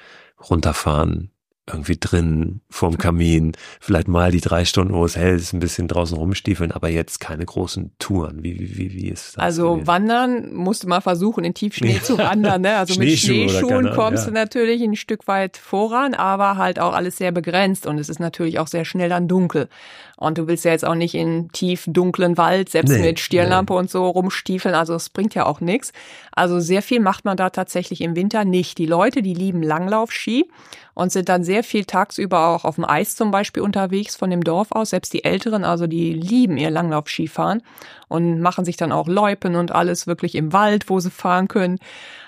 Runterfahren 0.49 1.31
irgendwie 1.69 1.97
drin 1.99 2.61
vorm 2.69 2.99
Kamin, 2.99 3.53
vielleicht 3.81 4.09
mal 4.09 4.33
die 4.33 4.41
drei 4.41 4.65
Stunden, 4.65 4.95
wo 4.95 5.05
es 5.05 5.17
hell 5.17 5.37
ist, 5.37 5.53
ein 5.53 5.61
bisschen 5.61 5.87
draußen 5.87 6.17
rumstiefeln, 6.17 6.73
aber 6.73 6.89
jetzt 6.89 7.21
keine 7.21 7.47
großen 7.47 7.93
Touren. 8.01 8.43
Wie, 8.43 8.59
wie, 8.59 8.77
wie, 8.77 8.93
wie 8.93 9.09
ist 9.09 9.37
das? 9.37 9.45
Also 9.45 9.75
gewesen? 9.75 9.87
wandern 9.87 10.55
musste 10.55 10.89
mal 10.89 11.01
versuchen, 11.01 11.45
in 11.45 11.55
Tiefschnee 11.55 12.01
zu 12.03 12.19
wandern. 12.19 12.63
Ne? 12.63 12.77
Also 12.77 12.99
mit 12.99 13.17
Schneeschuhen 13.17 13.93
kommst 13.93 14.25
ja. 14.25 14.31
du 14.31 14.35
natürlich 14.35 14.83
ein 14.83 14.97
Stück 14.97 15.29
weit 15.29 15.57
voran, 15.57 16.15
aber 16.15 16.57
halt 16.57 16.81
auch 16.81 16.95
alles 16.95 17.17
sehr 17.17 17.31
begrenzt 17.31 17.87
und 17.87 17.99
es 17.99 18.09
ist 18.09 18.19
natürlich 18.19 18.59
auch 18.59 18.67
sehr 18.67 18.85
schnell 18.85 19.09
dann 19.09 19.29
dunkel. 19.29 19.69
Und 20.17 20.39
du 20.39 20.47
willst 20.47 20.65
ja 20.65 20.71
jetzt 20.71 20.85
auch 20.85 20.95
nicht 20.95 21.15
in 21.15 21.49
tief 21.51 21.85
dunklen 21.89 22.39
Wald, 22.39 22.69
selbst 22.69 22.93
nee, 22.93 23.01
mit 23.01 23.19
Stirnlampe 23.19 23.73
nee. 23.73 23.79
und 23.81 23.91
so 23.91 24.09
rumstiefeln. 24.09 24.75
Also 24.75 24.95
es 24.95 25.11
bringt 25.11 25.35
ja 25.35 25.47
auch 25.47 25.61
nichts. 25.61 25.93
Also 26.31 26.61
sehr 26.61 26.83
viel 26.83 27.01
macht 27.01 27.25
man 27.25 27.37
da 27.37 27.51
tatsächlich 27.51 28.01
im 28.01 28.15
Winter 28.15 28.45
nicht. 28.45 28.79
Die 28.79 28.87
Leute, 28.87 29.23
die 29.23 29.35
lieben 29.35 29.65
Langlaufski 29.65 30.49
und 30.95 31.13
sind 31.13 31.29
dann 31.29 31.45
sehr 31.45 31.65
viel 31.65 31.85
tagsüber 31.85 32.49
auch 32.49 32.65
auf 32.65 32.75
dem 32.77 32.85
Eis 32.85 33.17
zum 33.17 33.31
Beispiel 33.31 33.63
unterwegs 33.63 34.17
von 34.17 34.31
dem 34.31 34.45
Dorf 34.45 34.73
aus. 34.73 34.91
Selbst 34.91 35.13
die 35.13 35.25
Älteren, 35.25 35.65
also 35.65 35.87
die 35.87 36.13
lieben 36.13 36.57
ihr 36.57 36.71
Langlaufskifahren 36.71 37.63
und 38.09 38.41
machen 38.41 38.65
sich 38.65 38.77
dann 38.77 38.93
auch 38.93 39.09
Loipen 39.09 39.57
und 39.57 39.73
alles 39.73 40.07
wirklich 40.07 40.35
im 40.35 40.53
Wald, 40.53 40.91
wo 40.91 41.01
sie 41.01 41.11
fahren 41.11 41.49
können. 41.49 41.79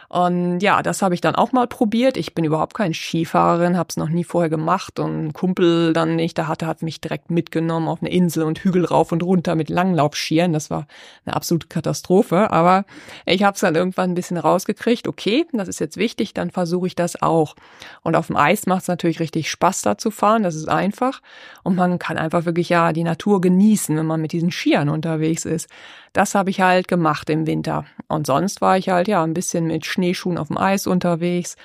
Und 0.09 0.61
ja, 0.61 0.83
das 0.83 1.03
habe 1.03 1.15
ich 1.15 1.21
dann 1.21 1.35
auch 1.35 1.53
mal 1.53 1.67
probiert. 1.67 2.17
Ich 2.17 2.35
bin 2.35 2.45
überhaupt 2.45 2.75
kein 2.75 2.95
Skifahrerin, 2.95 3.77
habe 3.77 3.89
es 3.91 3.97
noch 3.97 4.09
nie 4.09 4.25
vorher 4.25 4.51
gemacht. 4.51 4.99
Und 4.99 5.27
ein 5.27 5.33
Kumpel, 5.33 5.93
dann 5.93 6.11
den 6.11 6.19
ich 6.19 6.35
da 6.35 6.47
hatte, 6.47 6.67
hat 6.67 6.83
mich 6.83 7.01
direkt 7.01 7.31
mitgenommen 7.31 7.89
auf 7.89 8.01
eine 8.01 8.11
Insel 8.11 8.45
und 8.45 8.61
Hügel 8.61 8.85
rauf 8.85 9.13
und 9.13 9.23
runter 9.23 9.55
mit 9.55 9.69
Langlaufschieren. 9.69 10.53
Das 10.53 10.71
war 10.71 10.87
eine 11.25 11.35
absolute 11.35 11.69
Katastrophe. 11.69 12.51
Aber 12.51 12.85
ich 13.27 13.43
habe 13.43 13.55
es 13.55 13.61
dann 13.61 13.75
irgendwann 13.75 14.11
ein 14.11 14.15
bisschen 14.15 14.37
rausgekriegt. 14.37 15.09
Okay, 15.09 15.47
das 15.53 15.69
ist 15.69 15.81
jetzt 15.81 15.97
wichtig, 15.97 16.35
dann 16.35 16.51
versuche 16.51 16.87
ich 16.87 16.95
das 16.95 17.21
auch. 17.21 17.55
Und 18.03 18.17
auf 18.17 18.29
dem 18.29 18.37
Eis 18.37 18.67
macht 18.67 18.83
es 18.83 18.89
natürlich 18.89 19.21
richtig 19.21 19.51
Spaß, 19.51 19.83
da 19.83 19.99
zu 19.99 20.11
fahren. 20.11 20.43
Das 20.43 20.55
ist 20.55 20.69
einfach. 20.69 21.21
Und 21.63 21.77
man 21.77 21.99
kann 21.99 22.19
einfach 22.19 22.45
wirklich 22.45 22.69
ja 22.69 22.93
die 22.93 23.05
Natur 23.05 23.41
genießen, 23.41 23.97
wenn 23.97 24.07
man 24.07 24.21
mit 24.21 24.33
diesen 24.33 24.51
Skiern 24.51 24.89
unterwegs 24.89 25.45
ist. 25.45 25.69
Das 26.15 26.35
habe 26.35 26.49
ich 26.49 26.61
halt 26.61 26.89
gemacht 26.89 27.29
im 27.29 27.47
Winter. 27.47 27.85
Und 28.09 28.27
sonst 28.27 28.61
war 28.63 28.79
ich 28.79 28.89
halt 28.89 29.09
ja 29.09 29.23
ein 29.23 29.35
bisschen 29.35 29.67
mit 29.67 29.85
Schneeschuhen 29.85 30.39
auf 30.39 30.49
dem 30.49 30.57
Eis 30.57 30.87
unterwegs 30.87 31.57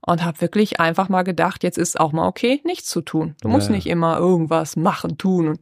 und 0.00 0.24
habe 0.24 0.40
wirklich 0.40 0.80
einfach 0.80 1.10
mal 1.10 1.22
gedacht, 1.22 1.62
jetzt 1.62 1.78
ist 1.78 2.00
auch 2.00 2.12
mal 2.12 2.26
okay, 2.26 2.60
nichts 2.64 2.88
zu 2.88 3.02
tun. 3.02 3.36
Du 3.42 3.48
musst 3.48 3.68
ja. 3.68 3.74
nicht 3.74 3.86
immer 3.86 4.18
irgendwas 4.18 4.76
machen, 4.76 5.18
tun 5.18 5.48
und 5.48 5.60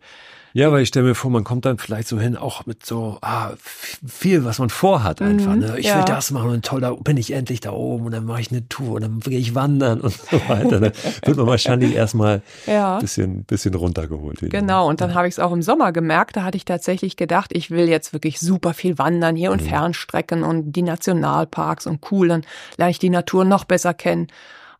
ja, 0.56 0.72
weil 0.72 0.80
ich 0.80 0.88
stelle 0.88 1.04
mir 1.04 1.14
vor, 1.14 1.30
man 1.30 1.44
kommt 1.44 1.66
dann 1.66 1.76
vielleicht 1.76 2.08
so 2.08 2.18
hin, 2.18 2.34
auch 2.34 2.64
mit 2.64 2.86
so 2.86 3.18
ah, 3.20 3.50
viel, 3.60 4.46
was 4.46 4.58
man 4.58 4.70
vorhat 4.70 5.20
einfach. 5.20 5.52
Mhm, 5.52 5.58
ne? 5.58 5.78
Ich 5.78 5.88
ja. 5.88 5.98
will 5.98 6.04
das 6.06 6.30
machen 6.30 6.48
und 6.48 6.64
toll, 6.64 6.80
da 6.80 6.92
bin 6.92 7.18
ich 7.18 7.34
endlich 7.34 7.60
da 7.60 7.72
oben 7.72 8.06
und 8.06 8.12
dann 8.12 8.24
mache 8.24 8.40
ich 8.40 8.50
eine 8.50 8.66
Tour 8.66 8.94
und 8.94 9.02
dann 9.02 9.20
gehe 9.20 9.38
ich 9.38 9.54
wandern 9.54 10.00
und 10.00 10.14
so 10.14 10.40
weiter. 10.48 10.80
Dann 10.80 10.92
wird 11.26 11.36
man 11.36 11.46
wahrscheinlich 11.46 11.94
erstmal 11.94 12.40
ja. 12.66 12.98
bisschen, 12.98 13.44
bisschen 13.44 13.74
runtergeholt. 13.74 14.40
Wieder. 14.40 14.58
Genau, 14.58 14.88
und 14.88 15.02
dann 15.02 15.10
ja. 15.10 15.16
habe 15.16 15.28
ich 15.28 15.34
es 15.34 15.38
auch 15.38 15.52
im 15.52 15.60
Sommer 15.60 15.92
gemerkt, 15.92 16.38
da 16.38 16.44
hatte 16.44 16.56
ich 16.56 16.64
tatsächlich 16.64 17.18
gedacht, 17.18 17.50
ich 17.52 17.70
will 17.70 17.86
jetzt 17.86 18.14
wirklich 18.14 18.40
super 18.40 18.72
viel 18.72 18.96
wandern 18.96 19.36
hier 19.36 19.52
und 19.52 19.60
mhm. 19.60 19.66
Fernstrecken 19.66 20.42
und 20.42 20.72
die 20.72 20.82
Nationalparks 20.82 21.86
und 21.86 22.00
cool, 22.10 22.28
dann 22.28 22.46
lerne 22.78 22.92
ich 22.92 22.98
die 22.98 23.10
Natur 23.10 23.44
noch 23.44 23.64
besser 23.64 23.92
kennen. 23.92 24.28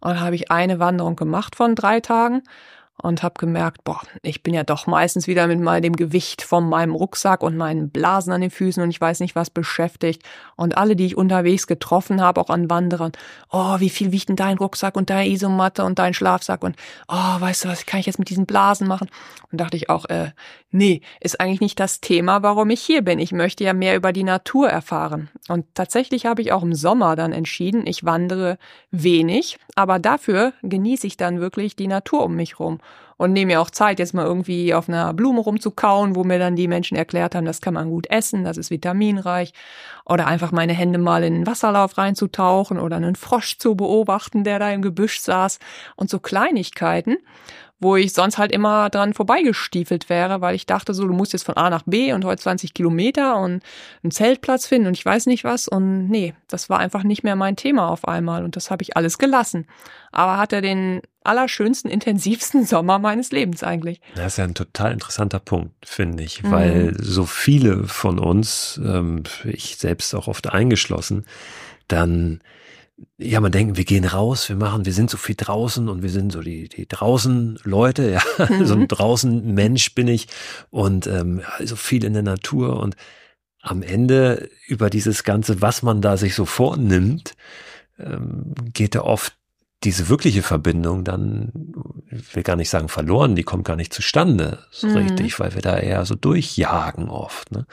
Und 0.01 0.13
dann 0.13 0.21
habe 0.21 0.37
ich 0.37 0.51
eine 0.51 0.79
Wanderung 0.79 1.17
gemacht 1.17 1.55
von 1.55 1.75
drei 1.75 2.01
Tagen 2.01 2.43
und 3.03 3.23
habe 3.23 3.35
gemerkt, 3.39 3.85
boah, 3.85 4.01
ich 4.23 4.43
bin 4.43 4.55
ja 4.55 4.65
doch 4.65 4.87
meistens 4.87 5.27
wieder 5.27 5.47
mit 5.47 5.61
mal 5.61 5.81
dem 5.81 5.95
Gewicht 5.95 6.41
von 6.43 6.69
meinem 6.69 6.95
Rucksack 6.95 7.43
und 7.43 7.57
meinen 7.57 7.91
Blasen 7.91 8.33
an 8.33 8.41
den 8.41 8.51
Füßen 8.51 8.83
und 8.83 8.91
ich 8.91 9.01
weiß 9.01 9.21
nicht 9.21 9.37
was 9.37 9.51
beschäftigt. 9.51 10.23
Und 10.57 10.79
alle, 10.79 10.97
die 10.97 11.07
ich 11.07 11.17
unterwegs 11.17 11.67
getroffen 11.67 12.23
habe, 12.23 12.41
auch 12.41 12.49
an 12.49 12.71
Wanderern, 12.71 13.13
oh, 13.51 13.79
wie 13.81 13.91
viel 13.91 14.13
wiegt 14.13 14.31
denn 14.31 14.37
dein 14.37 14.57
Rucksack 14.57 14.97
und 14.97 15.11
deine 15.11 15.29
Isomatte 15.29 15.85
und 15.85 15.99
dein 15.99 16.15
Schlafsack 16.15 16.65
und 16.65 16.77
oh, 17.09 17.41
weißt 17.41 17.65
du 17.65 17.69
was, 17.69 17.85
kann 17.85 18.01
ich 18.01 18.07
jetzt 18.07 18.19
mit 18.19 18.31
diesen 18.31 18.47
Blasen 18.47 18.89
machen? 18.89 19.11
Und 19.53 19.61
dachte 19.61 19.77
ich 19.77 19.91
auch, 19.91 20.07
äh, 20.07 20.33
nee, 20.71 21.03
ist 21.21 21.39
eigentlich 21.39 21.61
nicht 21.61 21.79
das 21.79 22.01
Thema, 22.01 22.43
warum 22.43 22.71
ich 22.71 22.81
hier 22.81 23.03
bin. 23.03 23.19
Ich 23.19 23.33
möchte 23.33 23.63
ja 23.63 23.75
mehr 23.75 23.97
über 23.97 24.13
die 24.13 24.25
Natur 24.25 24.69
erfahren. 24.69 25.29
Und 25.49 25.67
tatsächlich 25.75 26.25
habe 26.25 26.41
ich 26.41 26.53
auch 26.53 26.63
im 26.63 26.75
Sommer 26.75 27.15
dann 27.15 27.33
entschieden, 27.33 27.87
ich 27.87 28.05
wandere 28.05 28.59
wenig, 28.91 29.59
aber 29.75 29.99
dafür 29.99 30.55
genieße 30.63 31.07
ich 31.07 31.19
dann 31.19 31.41
wirklich 31.41 31.77
die 31.77 31.89
Natur 31.89 32.25
um 32.25 32.35
mich 32.35 32.59
rum 32.59 32.81
und 33.17 33.33
nehme 33.33 33.53
mir 33.53 33.61
auch 33.61 33.71
Zeit, 33.71 33.99
jetzt 33.99 34.15
mal 34.15 34.27
irgendwie 34.27 34.75
auf 34.75 34.89
einer 34.89 35.15
Blume 35.15 35.41
rumzukauen, 35.41 36.15
wo 36.15 36.25
mir 36.25 36.39
dann 36.39 36.57
die 36.57 36.69
Menschen 36.69 36.97
erklärt 36.97 37.35
haben, 37.35 37.47
das 37.47 37.61
kann 37.61 37.75
man 37.75 37.89
gut 37.89 38.07
essen, 38.11 38.45
das 38.45 38.59
ist 38.59 38.71
vitaminreich. 38.71 39.53
Oder 40.05 40.27
einfach 40.27 40.53
meine 40.53 40.75
Hände 40.75 40.99
mal 40.99 41.25
in 41.25 41.35
den 41.35 41.47
Wasserlauf 41.47 41.97
reinzutauchen 41.97 42.79
oder 42.79 42.97
einen 42.97 43.17
Frosch 43.17 43.59
zu 43.59 43.75
beobachten, 43.75 44.45
der 44.45 44.59
da 44.59 44.71
im 44.71 44.83
Gebüsch 44.83 45.21
saß 45.21 45.59
und 45.97 46.11
so 46.11 46.19
Kleinigkeiten 46.19 47.17
wo 47.79 47.97
ich 47.97 48.15
sonst 48.15 48.39
halt 48.39 48.53
immer 48.53 48.89
dran 48.89 49.13
vorbeigestiefelt 49.13 50.09
wäre, 50.09 50.41
weil 50.41 50.55
ich 50.55 50.65
dachte 50.65 50.95
so, 50.95 51.07
du 51.07 51.13
musst 51.13 51.35
jetzt 51.35 51.45
von 51.45 51.57
A 51.57 51.69
nach 51.69 51.83
B 51.85 52.13
und 52.13 52.25
heute 52.25 52.43
20 52.43 52.73
Kilometer 52.73 53.37
und 53.37 53.63
einen 54.03 54.11
Zeltplatz 54.11 54.67
finden 54.67 54.89
und 54.89 54.97
ich 54.97 55.05
weiß 55.05 55.27
nicht 55.27 55.45
was. 55.45 55.69
Und 55.69 56.09
nee, 56.09 56.35
das 56.49 56.71
war 56.71 56.79
einfach 56.79 57.03
nicht 57.03 57.23
mehr 57.23 57.37
mein 57.37 57.57
Thema 57.57 57.89
auf 57.89 58.09
einmal 58.09 58.45
und 58.45 58.57
das 58.57 58.71
habe 58.71 58.83
ich 58.83 58.97
alles 58.97 59.19
gelassen. 59.19 59.67
Aber 60.11 60.39
hatte 60.39 60.63
den 60.63 61.03
allerschönsten, 61.23 61.91
intensivsten 61.91 62.65
Sommer 62.65 62.99
meines 62.99 63.31
Lebens 63.31 63.63
eigentlich. 63.63 64.01
Das 64.15 64.33
ist 64.33 64.39
ja 64.39 64.45
ein 64.45 64.55
total 64.55 64.93
interessanter 64.93 65.41
Punkt, 65.41 65.75
finde 65.85 66.23
ich, 66.23 66.43
mhm. 66.43 66.51
weil 66.51 66.97
so 66.99 67.27
viele 67.27 67.85
von 67.85 68.19
uns, 68.19 68.81
ähm, 68.83 69.25
ich 69.45 69.77
selbst 69.77 70.15
auch 70.15 70.29
oft 70.29 70.51
eingeschlossen, 70.51 71.27
dann 71.89 72.41
ja, 73.19 73.41
man 73.41 73.53
denkt, 73.53 73.77
wir 73.77 73.85
gehen 73.85 74.05
raus, 74.05 74.49
wir 74.49 74.57
machen, 74.57 74.87
wir 74.87 74.93
sind 74.93 75.11
so 75.11 75.17
viel 75.17 75.35
draußen 75.35 75.89
und 75.89 76.03
wir 76.03 76.09
sind 76.11 76.33
so 76.33 76.41
die, 76.41 76.69
die 76.69 76.87
draußen 76.89 77.59
Leute, 77.63 78.11
ja, 78.11 78.47
mhm. 78.49 78.65
so 78.67 78.75
ein 78.75 78.89
draußen 78.89 79.55
Mensch 79.55 79.95
bin 79.95 80.09
ich 80.09 80.29
und 80.71 81.07
ähm, 81.07 81.43
so 81.65 81.77
viel 81.77 82.05
in 82.05 82.15
der 82.15 82.23
Natur 82.23 82.81
und 82.81 82.97
am 83.61 83.83
Ende 83.83 84.49
über 84.67 84.91
dieses 84.91 85.25
Ganze, 85.25 85.61
was 85.61 85.83
man 85.83 86.01
da 86.01 86.17
sich 86.17 86.35
so 86.35 86.45
vornimmt, 86.45 87.35
ähm, 87.99 88.55
geht 88.73 88.95
da 88.95 89.01
oft 89.03 89.37
diese 89.85 90.09
wirkliche 90.09 90.43
Verbindung 90.43 91.05
dann, 91.05 91.53
ich 92.11 92.35
will 92.35 92.43
gar 92.43 92.57
nicht 92.57 92.71
sagen 92.71 92.89
verloren, 92.89 93.37
die 93.37 93.43
kommt 93.43 93.65
gar 93.65 93.77
nicht 93.77 93.93
zustande, 93.93 94.61
so 94.71 94.87
mhm. 94.87 94.97
richtig, 94.97 95.39
weil 95.39 95.55
wir 95.55 95.61
da 95.61 95.77
eher 95.77 96.05
so 96.07 96.15
durchjagen 96.15 97.11
oft. 97.11 97.53
Ne? 97.53 97.67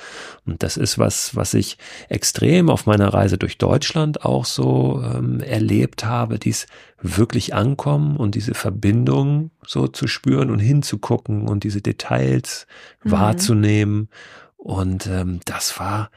Und 0.45 0.63
das 0.63 0.75
ist 0.75 0.99
was, 0.99 1.35
was 1.35 1.53
ich 1.53 1.77
extrem 2.09 2.69
auf 2.69 2.85
meiner 2.85 3.13
Reise 3.13 3.37
durch 3.37 3.57
Deutschland 3.57 4.25
auch 4.25 4.43
so 4.43 5.01
ähm, 5.01 5.39
erlebt 5.39 6.03
habe, 6.03 6.39
dies 6.39 6.67
wirklich 7.01 7.53
ankommen 7.53 8.17
und 8.17 8.35
diese 8.35 8.53
Verbindung 8.53 9.51
so 9.65 9.87
zu 9.87 10.07
spüren 10.07 10.51
und 10.51 10.59
hinzugucken 10.59 11.47
und 11.47 11.63
diese 11.63 11.81
Details 11.81 12.67
mhm. 13.03 13.11
wahrzunehmen. 13.11 14.09
Und 14.57 15.07
ähm, 15.07 15.39
das 15.45 15.79
war 15.79 16.09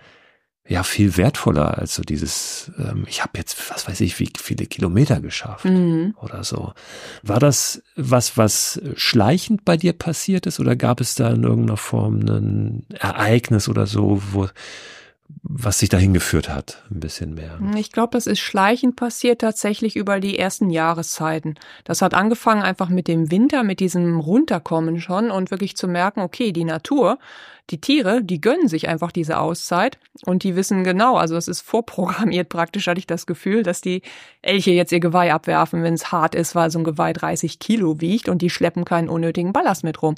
ja 0.69 0.83
viel 0.83 1.17
wertvoller 1.17 1.79
als 1.79 1.95
so 1.95 2.03
dieses, 2.03 2.73
ähm, 2.79 3.05
ich 3.09 3.23
habe 3.23 3.39
jetzt, 3.39 3.71
was 3.71 3.87
weiß 3.89 4.01
ich, 4.01 4.19
wie 4.19 4.31
viele 4.37 4.67
Kilometer 4.67 5.21
geschafft 5.21 5.65
mhm. 5.65 6.15
oder 6.21 6.45
so. 6.45 6.73
War 7.23 7.39
das 7.39 7.83
was, 7.95 8.37
was 8.37 8.81
schleichend 8.97 9.65
bei 9.65 9.77
dir 9.77 9.93
passiert 9.93 10.47
ist 10.47 10.61
oder 10.61 10.77
gab 10.77 11.01
es 11.01 11.15
da 11.15 11.31
in 11.31 11.45
irgendeiner 11.45 11.77
Form 11.77 12.21
ein 12.21 12.87
Ereignis 12.99 13.69
oder 13.69 13.87
so, 13.87 14.23
wo 14.33 14.49
was 15.43 15.79
sich 15.79 15.89
dahin 15.89 16.15
geführt 16.15 16.49
hat, 16.49 16.83
ein 16.91 17.01
bisschen 17.01 17.35
mehr. 17.35 17.59
Ich 17.77 17.93
glaube, 17.93 18.11
das 18.13 18.27
ist 18.27 18.41
schleichend 18.41 18.97
passiert 18.97 19.41
tatsächlich 19.41 19.97
über 19.97 20.21
die 20.21 20.39
ersten 20.39 20.71
Jahreszeiten. 20.71 21.55
Das 21.85 22.03
hat 22.03 22.15
angefangen 22.15 22.63
einfach 22.63 22.89
mit 22.89 23.09
dem 23.09 23.31
Winter, 23.31 23.63
mit 23.63 23.81
diesem 23.81 24.21
Runterkommen 24.21 25.01
schon 25.01 25.31
und 25.31 25.51
wirklich 25.51 25.77
zu 25.77 25.89
merken, 25.89 26.21
okay, 26.21 26.53
die 26.53 26.65
Natur, 26.65 27.19
die 27.71 27.81
Tiere, 27.81 28.23
die 28.23 28.41
gönnen 28.41 28.69
sich 28.69 28.89
einfach 28.89 29.11
diese 29.11 29.39
Auszeit 29.39 29.99
und 30.25 30.45
die 30.45 30.55
wissen 30.55 30.85
genau, 30.85 31.17
also 31.17 31.37
es 31.37 31.49
ist 31.49 31.63
vorprogrammiert 31.63 32.49
praktisch, 32.49 32.87
hatte 32.87 32.99
ich 32.99 33.07
das 33.07 33.27
Gefühl, 33.27 33.63
dass 33.63 33.81
die 33.81 34.03
Elche 34.43 34.71
jetzt 34.71 34.93
ihr 34.93 35.01
Geweih 35.01 35.33
abwerfen, 35.33 35.83
wenn 35.83 35.95
es 35.95 36.13
hart 36.13 36.35
ist, 36.35 36.55
weil 36.55 36.71
so 36.71 36.79
ein 36.79 36.85
Geweih 36.85 37.13
30 37.13 37.59
Kilo 37.59 38.01
wiegt 38.01 38.29
und 38.29 38.43
die 38.43 38.51
schleppen 38.51 38.85
keinen 38.85 39.09
unnötigen 39.09 39.53
Ballast 39.53 39.85
mit 39.85 40.03
rum. 40.03 40.15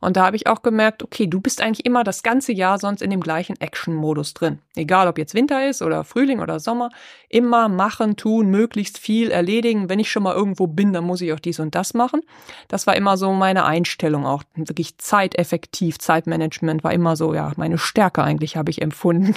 Und 0.00 0.16
da 0.16 0.26
habe 0.26 0.36
ich 0.36 0.46
auch 0.46 0.62
gemerkt, 0.62 1.02
okay, 1.02 1.26
du 1.26 1.40
bist 1.40 1.60
eigentlich 1.60 1.84
immer 1.84 2.04
das 2.04 2.22
ganze 2.22 2.52
Jahr 2.52 2.78
sonst 2.78 3.02
in 3.02 3.10
dem 3.10 3.20
gleichen 3.20 3.60
Action-Modus 3.60 4.32
drin. 4.32 4.60
Egal, 4.76 5.08
ob 5.08 5.18
jetzt 5.18 5.34
Winter 5.34 5.68
ist 5.68 5.82
oder 5.82 6.04
Frühling 6.04 6.38
oder 6.38 6.60
Sommer, 6.60 6.90
immer 7.28 7.68
machen, 7.68 8.16
tun, 8.16 8.48
möglichst 8.48 8.98
viel 8.98 9.30
erledigen. 9.30 9.88
Wenn 9.88 9.98
ich 9.98 10.10
schon 10.10 10.22
mal 10.22 10.36
irgendwo 10.36 10.68
bin, 10.68 10.92
dann 10.92 11.04
muss 11.04 11.20
ich 11.20 11.32
auch 11.32 11.40
dies 11.40 11.58
und 11.58 11.74
das 11.74 11.94
machen. 11.94 12.20
Das 12.68 12.86
war 12.86 12.94
immer 12.94 13.16
so 13.16 13.32
meine 13.32 13.64
Einstellung 13.64 14.24
auch. 14.24 14.44
Wirklich 14.54 14.98
zeiteffektiv, 14.98 15.98
Zeitmanagement 15.98 16.77
war 16.84 16.92
immer 16.92 17.16
so, 17.16 17.34
ja, 17.34 17.52
meine 17.56 17.78
Stärke 17.78 18.22
eigentlich 18.22 18.56
habe 18.56 18.70
ich 18.70 18.82
empfunden. 18.82 19.34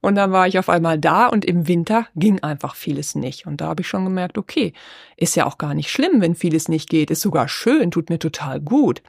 Und 0.00 0.16
dann 0.16 0.32
war 0.32 0.48
ich 0.48 0.58
auf 0.58 0.68
einmal 0.68 0.98
da 0.98 1.28
und 1.28 1.44
im 1.44 1.68
Winter 1.68 2.08
ging 2.16 2.42
einfach 2.42 2.74
vieles 2.74 3.14
nicht. 3.14 3.46
Und 3.46 3.60
da 3.60 3.68
habe 3.68 3.82
ich 3.82 3.88
schon 3.88 4.04
gemerkt, 4.04 4.36
okay, 4.36 4.72
ist 5.16 5.36
ja 5.36 5.46
auch 5.46 5.58
gar 5.58 5.74
nicht 5.74 5.90
schlimm, 5.90 6.20
wenn 6.20 6.34
vieles 6.34 6.68
nicht 6.68 6.90
geht, 6.90 7.10
ist 7.10 7.20
sogar 7.20 7.46
schön, 7.48 7.92
tut 7.92 8.10
mir 8.10 8.18
total 8.18 8.60
gut. 8.60 9.00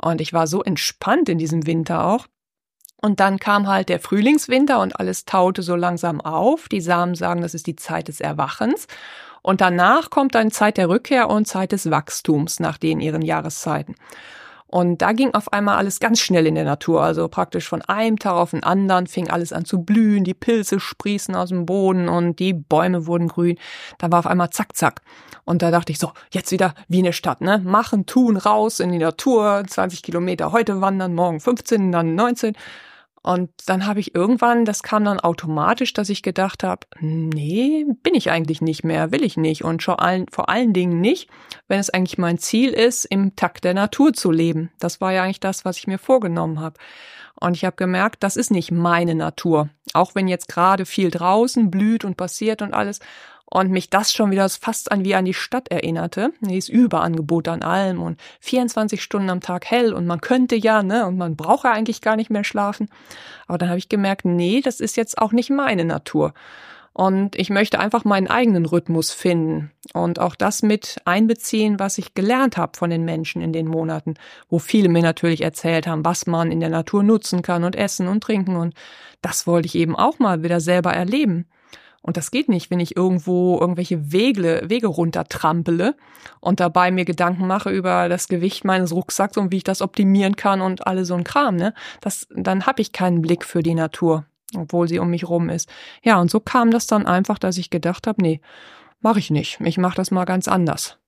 Und 0.00 0.20
ich 0.20 0.32
war 0.32 0.46
so 0.46 0.62
entspannt 0.62 1.28
in 1.28 1.38
diesem 1.38 1.66
Winter 1.66 2.04
auch. 2.04 2.28
Und 3.00 3.18
dann 3.20 3.38
kam 3.38 3.66
halt 3.66 3.88
der 3.88 4.00
Frühlingswinter 4.00 4.80
und 4.80 4.98
alles 4.98 5.24
taute 5.24 5.62
so 5.62 5.74
langsam 5.74 6.20
auf. 6.20 6.68
Die 6.68 6.80
Samen 6.80 7.16
sagen, 7.16 7.42
das 7.42 7.54
ist 7.54 7.66
die 7.66 7.76
Zeit 7.76 8.08
des 8.08 8.20
Erwachens. 8.20 8.86
Und 9.42 9.60
danach 9.60 10.10
kommt 10.10 10.34
dann 10.34 10.50
Zeit 10.50 10.76
der 10.76 10.88
Rückkehr 10.88 11.30
und 11.30 11.46
Zeit 11.46 11.72
des 11.72 11.90
Wachstums 11.90 12.60
nach 12.60 12.76
den 12.76 13.00
ihren 13.00 13.22
Jahreszeiten. 13.22 13.94
Und 14.70 15.00
da 15.00 15.12
ging 15.12 15.32
auf 15.32 15.52
einmal 15.52 15.78
alles 15.78 15.98
ganz 15.98 16.20
schnell 16.20 16.46
in 16.46 16.54
der 16.54 16.64
Natur. 16.64 17.02
Also 17.02 17.26
praktisch 17.28 17.66
von 17.66 17.80
einem 17.82 18.18
Tag 18.18 18.34
auf 18.34 18.50
den 18.50 18.62
anderen 18.62 19.06
fing 19.06 19.28
alles 19.30 19.52
an 19.52 19.64
zu 19.64 19.82
blühen, 19.82 20.24
die 20.24 20.34
Pilze 20.34 20.78
sprießen 20.78 21.34
aus 21.34 21.48
dem 21.48 21.64
Boden 21.64 22.08
und 22.08 22.38
die 22.38 22.52
Bäume 22.52 23.06
wurden 23.06 23.28
grün. 23.28 23.58
Da 23.96 24.12
war 24.12 24.20
auf 24.20 24.26
einmal 24.26 24.50
zack, 24.50 24.76
zack. 24.76 25.00
Und 25.44 25.62
da 25.62 25.70
dachte 25.70 25.90
ich 25.90 25.98
so, 25.98 26.12
jetzt 26.30 26.52
wieder 26.52 26.74
wie 26.88 26.98
eine 26.98 27.14
Stadt, 27.14 27.40
ne? 27.40 27.62
Machen, 27.64 28.04
tun, 28.04 28.36
raus 28.36 28.80
in 28.80 28.92
die 28.92 28.98
Natur, 28.98 29.64
20 29.66 30.02
Kilometer 30.02 30.52
heute 30.52 30.82
wandern, 30.82 31.14
morgen 31.14 31.40
15, 31.40 31.90
dann 31.90 32.14
19. 32.14 32.54
Und 33.22 33.50
dann 33.66 33.86
habe 33.86 34.00
ich 34.00 34.14
irgendwann, 34.14 34.64
das 34.64 34.82
kam 34.82 35.04
dann 35.04 35.20
automatisch, 35.20 35.92
dass 35.92 36.08
ich 36.08 36.22
gedacht 36.22 36.62
habe, 36.62 36.86
nee, 37.00 37.84
bin 38.02 38.14
ich 38.14 38.30
eigentlich 38.30 38.60
nicht 38.60 38.84
mehr, 38.84 39.10
will 39.12 39.24
ich 39.24 39.36
nicht. 39.36 39.64
Und 39.64 39.82
vor 39.82 40.00
allen, 40.00 40.26
vor 40.30 40.48
allen 40.48 40.72
Dingen 40.72 41.00
nicht, 41.00 41.28
wenn 41.66 41.80
es 41.80 41.90
eigentlich 41.90 42.18
mein 42.18 42.38
Ziel 42.38 42.70
ist, 42.70 43.04
im 43.04 43.34
Takt 43.36 43.64
der 43.64 43.74
Natur 43.74 44.12
zu 44.12 44.30
leben. 44.30 44.70
Das 44.78 45.00
war 45.00 45.12
ja 45.12 45.24
eigentlich 45.24 45.40
das, 45.40 45.64
was 45.64 45.78
ich 45.78 45.86
mir 45.86 45.98
vorgenommen 45.98 46.60
habe. 46.60 46.78
Und 47.40 47.54
ich 47.54 47.64
habe 47.64 47.76
gemerkt, 47.76 48.22
das 48.22 48.36
ist 48.36 48.50
nicht 48.50 48.72
meine 48.72 49.14
Natur. 49.14 49.68
Auch 49.92 50.14
wenn 50.14 50.26
jetzt 50.28 50.48
gerade 50.48 50.86
viel 50.86 51.10
draußen 51.10 51.70
blüht 51.70 52.04
und 52.04 52.16
passiert 52.16 52.62
und 52.62 52.74
alles 52.74 53.00
und 53.50 53.70
mich 53.70 53.90
das 53.90 54.12
schon 54.12 54.30
wieder 54.30 54.48
fast 54.48 54.92
an 54.92 55.04
wie 55.04 55.14
an 55.14 55.24
die 55.24 55.34
Stadt 55.34 55.68
erinnerte. 55.68 56.32
Dieses 56.40 56.68
Überangebot 56.68 57.48
an 57.48 57.62
allem 57.62 58.02
und 58.02 58.20
24 58.40 59.02
Stunden 59.02 59.30
am 59.30 59.40
Tag 59.40 59.64
hell 59.66 59.94
und 59.94 60.06
man 60.06 60.20
könnte 60.20 60.56
ja, 60.56 60.82
ne, 60.82 61.06
und 61.06 61.16
man 61.16 61.36
braucht 61.36 61.64
ja 61.64 61.72
eigentlich 61.72 62.00
gar 62.00 62.16
nicht 62.16 62.30
mehr 62.30 62.44
schlafen. 62.44 62.88
Aber 63.46 63.58
dann 63.58 63.68
habe 63.68 63.78
ich 63.78 63.88
gemerkt, 63.88 64.24
nee, 64.24 64.60
das 64.62 64.80
ist 64.80 64.96
jetzt 64.96 65.18
auch 65.18 65.32
nicht 65.32 65.50
meine 65.50 65.84
Natur. 65.84 66.34
Und 66.92 67.36
ich 67.36 67.48
möchte 67.48 67.78
einfach 67.78 68.04
meinen 68.04 68.26
eigenen 68.26 68.66
Rhythmus 68.66 69.12
finden 69.12 69.70
und 69.94 70.18
auch 70.18 70.34
das 70.34 70.62
mit 70.62 70.96
einbeziehen, 71.04 71.78
was 71.78 71.96
ich 71.96 72.14
gelernt 72.14 72.56
habe 72.56 72.76
von 72.76 72.90
den 72.90 73.04
Menschen 73.04 73.40
in 73.40 73.52
den 73.52 73.68
Monaten, 73.68 74.14
wo 74.48 74.58
viele 74.58 74.88
mir 74.88 75.02
natürlich 75.02 75.42
erzählt 75.42 75.86
haben, 75.86 76.04
was 76.04 76.26
man 76.26 76.50
in 76.50 76.58
der 76.58 76.70
Natur 76.70 77.04
nutzen 77.04 77.42
kann 77.42 77.62
und 77.62 77.76
essen 77.76 78.08
und 78.08 78.24
trinken. 78.24 78.56
Und 78.56 78.74
das 79.22 79.46
wollte 79.46 79.66
ich 79.66 79.76
eben 79.76 79.94
auch 79.94 80.18
mal 80.18 80.42
wieder 80.42 80.58
selber 80.58 80.92
erleben. 80.92 81.46
Und 82.02 82.16
das 82.16 82.30
geht 82.30 82.48
nicht, 82.48 82.70
wenn 82.70 82.80
ich 82.80 82.96
irgendwo 82.96 83.58
irgendwelche 83.60 84.12
Wege, 84.12 84.62
Wege 84.66 84.86
runtertrampele 84.86 85.96
und 86.40 86.60
dabei 86.60 86.90
mir 86.90 87.04
Gedanken 87.04 87.46
mache 87.46 87.70
über 87.70 88.08
das 88.08 88.28
Gewicht 88.28 88.64
meines 88.64 88.92
Rucksacks 88.92 89.36
und 89.36 89.52
wie 89.52 89.58
ich 89.58 89.64
das 89.64 89.82
optimieren 89.82 90.36
kann 90.36 90.60
und 90.60 90.86
alle 90.86 91.04
so 91.04 91.14
ein 91.14 91.24
Kram, 91.24 91.56
ne? 91.56 91.74
Das, 92.00 92.26
dann 92.30 92.66
habe 92.66 92.82
ich 92.82 92.92
keinen 92.92 93.20
Blick 93.20 93.44
für 93.44 93.62
die 93.62 93.74
Natur, 93.74 94.24
obwohl 94.56 94.88
sie 94.88 95.00
um 95.00 95.10
mich 95.10 95.28
rum 95.28 95.48
ist. 95.48 95.68
Ja, 96.02 96.20
und 96.20 96.30
so 96.30 96.40
kam 96.40 96.70
das 96.70 96.86
dann 96.86 97.06
einfach, 97.06 97.38
dass 97.38 97.58
ich 97.58 97.68
gedacht 97.68 98.06
habe, 98.06 98.22
nee, 98.22 98.40
mache 99.00 99.18
ich 99.18 99.30
nicht. 99.30 99.60
Ich 99.60 99.76
mache 99.76 99.96
das 99.96 100.10
mal 100.10 100.24
ganz 100.24 100.46
anders. 100.46 100.98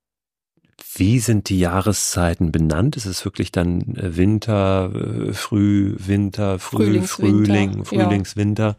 Wie 0.95 1.19
sind 1.19 1.51
die 1.51 1.61
Jahreszeiten 1.61 2.53
benannt? 2.53 2.97
Ist 2.97 3.05
es 3.05 3.25
wirklich 3.25 3.53
dann 3.53 3.97
äh, 3.97 4.17
Winter, 4.17 4.91
äh, 4.95 5.33
Früh, 5.35 5.95
Winter, 5.99 6.59
Früh, 6.59 7.03
Frühling, 7.03 7.85
Frühlingswinter? 7.85 8.65
Ja 8.65 8.77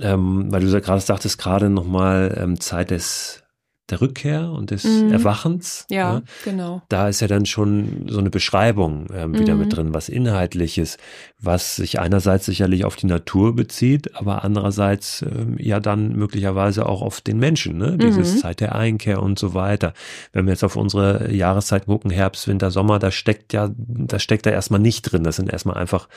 ähm, 0.00 0.50
weil 0.50 0.60
du 0.60 0.80
gerade 0.80 1.00
sagtest, 1.00 1.38
gerade 1.38 1.70
nochmal 1.70 2.36
ähm, 2.40 2.60
Zeit 2.60 2.90
des 2.90 3.43
der 3.90 4.00
Rückkehr 4.00 4.50
und 4.50 4.70
des 4.70 4.84
mhm. 4.84 5.12
Erwachens. 5.12 5.86
Ja, 5.90 6.14
ne? 6.14 6.22
genau. 6.44 6.82
Da 6.88 7.08
ist 7.08 7.20
ja 7.20 7.28
dann 7.28 7.44
schon 7.44 8.06
so 8.08 8.18
eine 8.18 8.30
Beschreibung 8.30 9.08
ähm, 9.14 9.38
wieder 9.38 9.54
mhm. 9.54 9.60
mit 9.60 9.76
drin, 9.76 9.92
was 9.92 10.08
Inhaltliches, 10.08 10.96
was 11.38 11.76
sich 11.76 12.00
einerseits 12.00 12.46
sicherlich 12.46 12.86
auf 12.86 12.96
die 12.96 13.06
Natur 13.06 13.54
bezieht, 13.54 14.16
aber 14.16 14.42
andererseits 14.42 15.20
ähm, 15.22 15.56
ja 15.58 15.80
dann 15.80 16.16
möglicherweise 16.16 16.86
auch 16.86 17.02
auf 17.02 17.20
den 17.20 17.38
Menschen, 17.38 17.76
ne? 17.76 17.98
Dieses 17.98 18.34
mhm. 18.34 18.38
Zeit 18.38 18.60
der 18.60 18.74
Einkehr 18.74 19.22
und 19.22 19.38
so 19.38 19.52
weiter. 19.52 19.92
Wenn 20.32 20.46
wir 20.46 20.52
jetzt 20.52 20.64
auf 20.64 20.76
unsere 20.76 21.30
Jahreszeiten 21.30 21.86
gucken, 21.86 22.10
Herbst, 22.10 22.48
Winter, 22.48 22.70
Sommer, 22.70 22.98
da 22.98 23.10
steckt 23.10 23.52
ja, 23.52 23.70
da 23.76 24.18
steckt 24.18 24.46
da 24.46 24.50
erstmal 24.50 24.80
nicht 24.80 25.02
drin. 25.02 25.24
Das 25.24 25.36
sind 25.36 25.52
erstmal 25.52 25.76
einfach, 25.76 26.08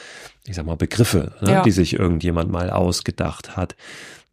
ich 0.45 0.55
sag 0.55 0.65
mal, 0.65 0.77
Begriffe, 0.77 1.33
ne? 1.41 1.51
ja. 1.51 1.63
die 1.63 1.71
sich 1.71 1.99
irgendjemand 1.99 2.49
mal 2.49 2.69
ausgedacht 2.69 3.57
hat. 3.57 3.75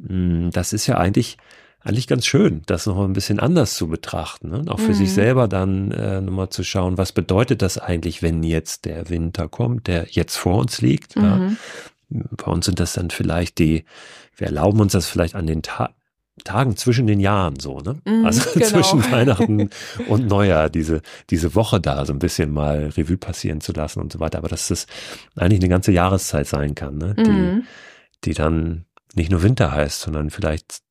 Hm, 0.06 0.50
das 0.52 0.72
ist 0.72 0.86
ja 0.86 0.98
eigentlich 0.98 1.36
eigentlich 1.84 2.06
ganz 2.06 2.24
schön, 2.24 2.62
das 2.64 2.86
noch 2.86 2.98
ein 3.04 3.12
bisschen 3.12 3.38
anders 3.38 3.74
zu 3.74 3.88
betrachten. 3.88 4.48
Ne? 4.48 4.64
Auch 4.68 4.80
für 4.80 4.92
mhm. 4.92 4.94
sich 4.94 5.12
selber 5.12 5.48
dann 5.48 5.92
äh, 5.92 6.20
nochmal 6.22 6.48
zu 6.48 6.64
schauen, 6.64 6.96
was 6.96 7.12
bedeutet 7.12 7.60
das 7.60 7.76
eigentlich, 7.76 8.22
wenn 8.22 8.42
jetzt 8.42 8.86
der 8.86 9.10
Winter 9.10 9.48
kommt, 9.48 9.86
der 9.86 10.06
jetzt 10.08 10.36
vor 10.36 10.58
uns 10.58 10.80
liegt. 10.80 11.16
Mhm. 11.16 11.22
Ja? 11.22 11.50
Bei 12.08 12.50
uns 12.50 12.66
sind 12.66 12.80
das 12.80 12.94
dann 12.94 13.10
vielleicht 13.10 13.58
die, 13.58 13.84
wir 14.36 14.46
erlauben 14.46 14.80
uns 14.80 14.92
das 14.92 15.06
vielleicht 15.06 15.34
an 15.34 15.46
den 15.46 15.62
Ta 15.62 15.90
Tagen 16.42 16.76
zwischen 16.76 17.06
den 17.06 17.20
Jahren 17.20 17.60
so, 17.60 17.78
ne? 17.78 17.94
Mhm, 18.04 18.26
also 18.26 18.50
genau. 18.54 18.66
zwischen 18.66 19.04
Weihnachten 19.12 19.70
und 20.08 20.26
Neujahr, 20.26 20.68
diese, 20.68 21.00
diese 21.30 21.54
Woche 21.54 21.80
da 21.80 22.04
so 22.04 22.12
ein 22.12 22.18
bisschen 22.18 22.52
mal 22.52 22.90
Revue 22.96 23.16
passieren 23.16 23.60
zu 23.60 23.72
lassen 23.72 24.00
und 24.00 24.12
so 24.12 24.18
weiter. 24.18 24.38
Aber 24.38 24.48
dass 24.48 24.66
das 24.66 24.88
eigentlich 25.36 25.60
eine 25.60 25.68
ganze 25.68 25.92
Jahreszeit 25.92 26.48
sein 26.48 26.74
kann, 26.74 26.98
ne? 26.98 27.14
Die, 27.14 27.30
mhm. 27.30 27.62
die 28.24 28.34
dann 28.34 28.84
nicht 29.14 29.30
nur 29.30 29.44
Winter 29.44 29.70
heißt, 29.70 30.00
sondern 30.00 30.30
vielleicht 30.30 30.82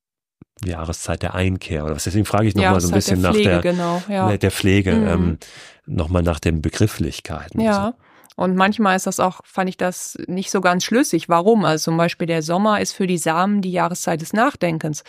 Jahreszeit 0.64 1.22
der 1.22 1.34
Einkehr 1.34 1.84
oder 1.84 1.96
was. 1.96 2.04
Deswegen 2.04 2.24
frage 2.24 2.46
ich 2.46 2.54
nochmal 2.54 2.80
so 2.80 2.88
ein 2.88 2.94
bisschen 2.94 3.22
der 3.22 3.32
Pflege, 3.32 3.50
nach 3.50 3.62
der, 3.62 3.72
genau, 3.72 4.02
ja. 4.08 4.36
der 4.36 4.50
Pflege, 4.50 4.92
mhm. 4.92 5.08
ähm, 5.08 5.38
nochmal 5.86 6.22
nach 6.22 6.40
den 6.40 6.62
Begrifflichkeiten. 6.62 7.60
Ja. 7.60 7.94
So. 7.96 8.04
Und 8.36 8.56
manchmal 8.56 8.96
ist 8.96 9.06
das 9.06 9.20
auch, 9.20 9.40
fand 9.44 9.68
ich 9.68 9.76
das 9.76 10.18
nicht 10.26 10.50
so 10.50 10.60
ganz 10.60 10.84
schlüssig. 10.84 11.28
Warum? 11.28 11.64
Also 11.64 11.84
zum 11.84 11.96
Beispiel 11.96 12.26
der 12.26 12.42
Sommer 12.42 12.80
ist 12.80 12.92
für 12.92 13.06
die 13.06 13.18
Samen 13.18 13.62
die 13.62 13.70
Jahreszeit 13.70 14.20
des 14.20 14.32
Nachdenkens. 14.32 15.04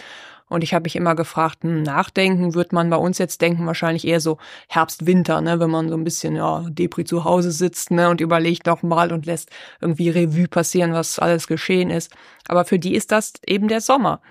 Und 0.48 0.64
ich 0.64 0.76
habe 0.76 0.84
mich 0.84 0.96
immer 0.96 1.16
gefragt, 1.16 1.64
hm, 1.64 1.82
nachdenken 1.82 2.54
wird 2.54 2.72
man 2.72 2.92
bei 2.92 2.98
uns 2.98 3.18
jetzt 3.18 3.42
denken 3.42 3.66
wahrscheinlich 3.66 4.06
eher 4.06 4.20
so 4.20 4.38
Herbst, 4.68 5.08
Winter, 5.08 5.42
ne, 5.42 5.60
wenn 5.60 5.72
man 5.72 5.90
so 5.90 5.96
ein 5.96 6.04
bisschen 6.04 6.36
ja 6.36 6.64
Depri 6.70 7.04
zu 7.04 7.24
Hause 7.24 7.52
sitzt, 7.52 7.90
ne, 7.90 8.10
und 8.10 8.22
überlegt 8.22 8.68
noch 8.68 8.84
mal 8.84 9.12
und 9.12 9.26
lässt 9.26 9.50
irgendwie 9.82 10.10
Revue 10.10 10.48
passieren, 10.48 10.94
was 10.94 11.18
alles 11.18 11.48
geschehen 11.48 11.90
ist. 11.90 12.12
Aber 12.48 12.64
für 12.64 12.78
die 12.78 12.94
ist 12.94 13.12
das 13.12 13.34
eben 13.48 13.68
der 13.68 13.82
Sommer. 13.82 14.22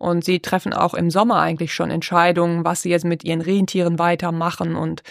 Und 0.00 0.24
sie 0.24 0.40
treffen 0.40 0.72
auch 0.72 0.94
im 0.94 1.10
Sommer 1.10 1.40
eigentlich 1.40 1.74
schon 1.74 1.90
Entscheidungen, 1.90 2.64
was 2.64 2.80
sie 2.80 2.88
jetzt 2.88 3.04
mit 3.04 3.22
ihren 3.22 3.42
Rentieren 3.42 3.98
weitermachen 3.98 4.74
und 4.74 5.02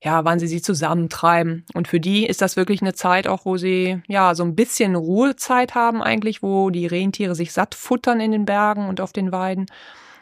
ja, 0.00 0.24
wann 0.24 0.38
sie 0.38 0.46
sie 0.46 0.62
zusammentreiben. 0.62 1.64
Und 1.74 1.88
für 1.88 1.98
die 1.98 2.24
ist 2.24 2.42
das 2.42 2.54
wirklich 2.54 2.80
eine 2.80 2.94
Zeit 2.94 3.26
auch, 3.26 3.44
wo 3.44 3.56
sie 3.56 4.00
ja 4.06 4.36
so 4.36 4.44
ein 4.44 4.54
bisschen 4.54 4.94
Ruhezeit 4.94 5.74
haben 5.74 6.00
eigentlich, 6.00 6.44
wo 6.44 6.70
die 6.70 6.86
Rentiere 6.86 7.34
sich 7.34 7.52
satt 7.52 7.74
futtern 7.74 8.20
in 8.20 8.30
den 8.30 8.44
Bergen 8.44 8.88
und 8.88 9.00
auf 9.00 9.12
den 9.12 9.32
Weiden. 9.32 9.66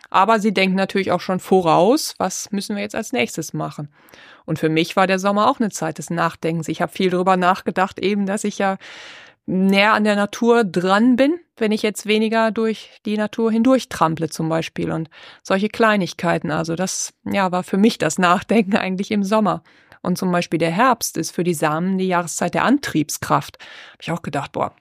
Aber 0.08 0.40
sie 0.40 0.54
denken 0.54 0.76
natürlich 0.76 1.12
auch 1.12 1.20
schon 1.20 1.38
voraus, 1.38 2.14
was 2.16 2.50
müssen 2.50 2.76
wir 2.76 2.82
jetzt 2.82 2.94
als 2.94 3.12
nächstes 3.12 3.52
machen. 3.52 3.90
Und 4.46 4.58
für 4.58 4.70
mich 4.70 4.96
war 4.96 5.06
der 5.06 5.18
Sommer 5.18 5.50
auch 5.50 5.60
eine 5.60 5.70
Zeit 5.70 5.98
des 5.98 6.08
Nachdenkens. 6.08 6.68
Ich 6.68 6.80
habe 6.80 6.92
viel 6.92 7.10
darüber 7.10 7.36
nachgedacht, 7.36 7.98
eben, 7.98 8.24
dass 8.24 8.44
ich 8.44 8.56
ja 8.56 8.78
näher 9.46 9.92
an 9.92 10.04
der 10.04 10.16
Natur 10.16 10.64
dran 10.64 11.16
bin, 11.16 11.38
wenn 11.56 11.72
ich 11.72 11.82
jetzt 11.82 12.06
weniger 12.06 12.50
durch 12.50 12.90
die 13.04 13.16
Natur 13.16 13.52
hindurch 13.52 13.88
trample 13.88 14.28
zum 14.28 14.48
Beispiel 14.48 14.90
und 14.90 15.10
solche 15.42 15.68
Kleinigkeiten. 15.68 16.50
Also 16.50 16.74
das, 16.74 17.12
ja, 17.24 17.52
war 17.52 17.62
für 17.62 17.76
mich 17.76 17.98
das 17.98 18.18
Nachdenken 18.18 18.76
eigentlich 18.76 19.10
im 19.10 19.22
Sommer. 19.22 19.62
Und 20.02 20.18
zum 20.18 20.30
Beispiel 20.30 20.58
der 20.58 20.70
Herbst 20.70 21.16
ist 21.16 21.30
für 21.30 21.44
die 21.44 21.54
Samen 21.54 21.98
die 21.98 22.08
Jahreszeit 22.08 22.54
der 22.54 22.64
Antriebskraft. 22.64 23.58
Habe 23.58 24.02
ich 24.02 24.10
auch 24.10 24.22
gedacht, 24.22 24.52
boah, 24.52 24.74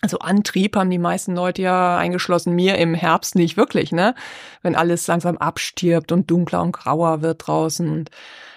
also 0.00 0.18
Antrieb 0.18 0.76
haben 0.76 0.90
die 0.90 0.98
meisten 0.98 1.34
Leute 1.34 1.62
ja 1.62 1.96
eingeschlossen 1.96 2.54
mir 2.54 2.76
im 2.76 2.92
Herbst 2.92 3.36
nicht 3.36 3.56
wirklich, 3.56 3.90
ne? 3.90 4.14
Wenn 4.60 4.74
alles 4.74 5.06
langsam 5.06 5.38
abstirbt 5.38 6.12
und 6.12 6.30
dunkler 6.30 6.60
und 6.60 6.72
grauer 6.72 7.22
wird 7.22 7.46
draußen 7.46 7.88
und 7.88 8.10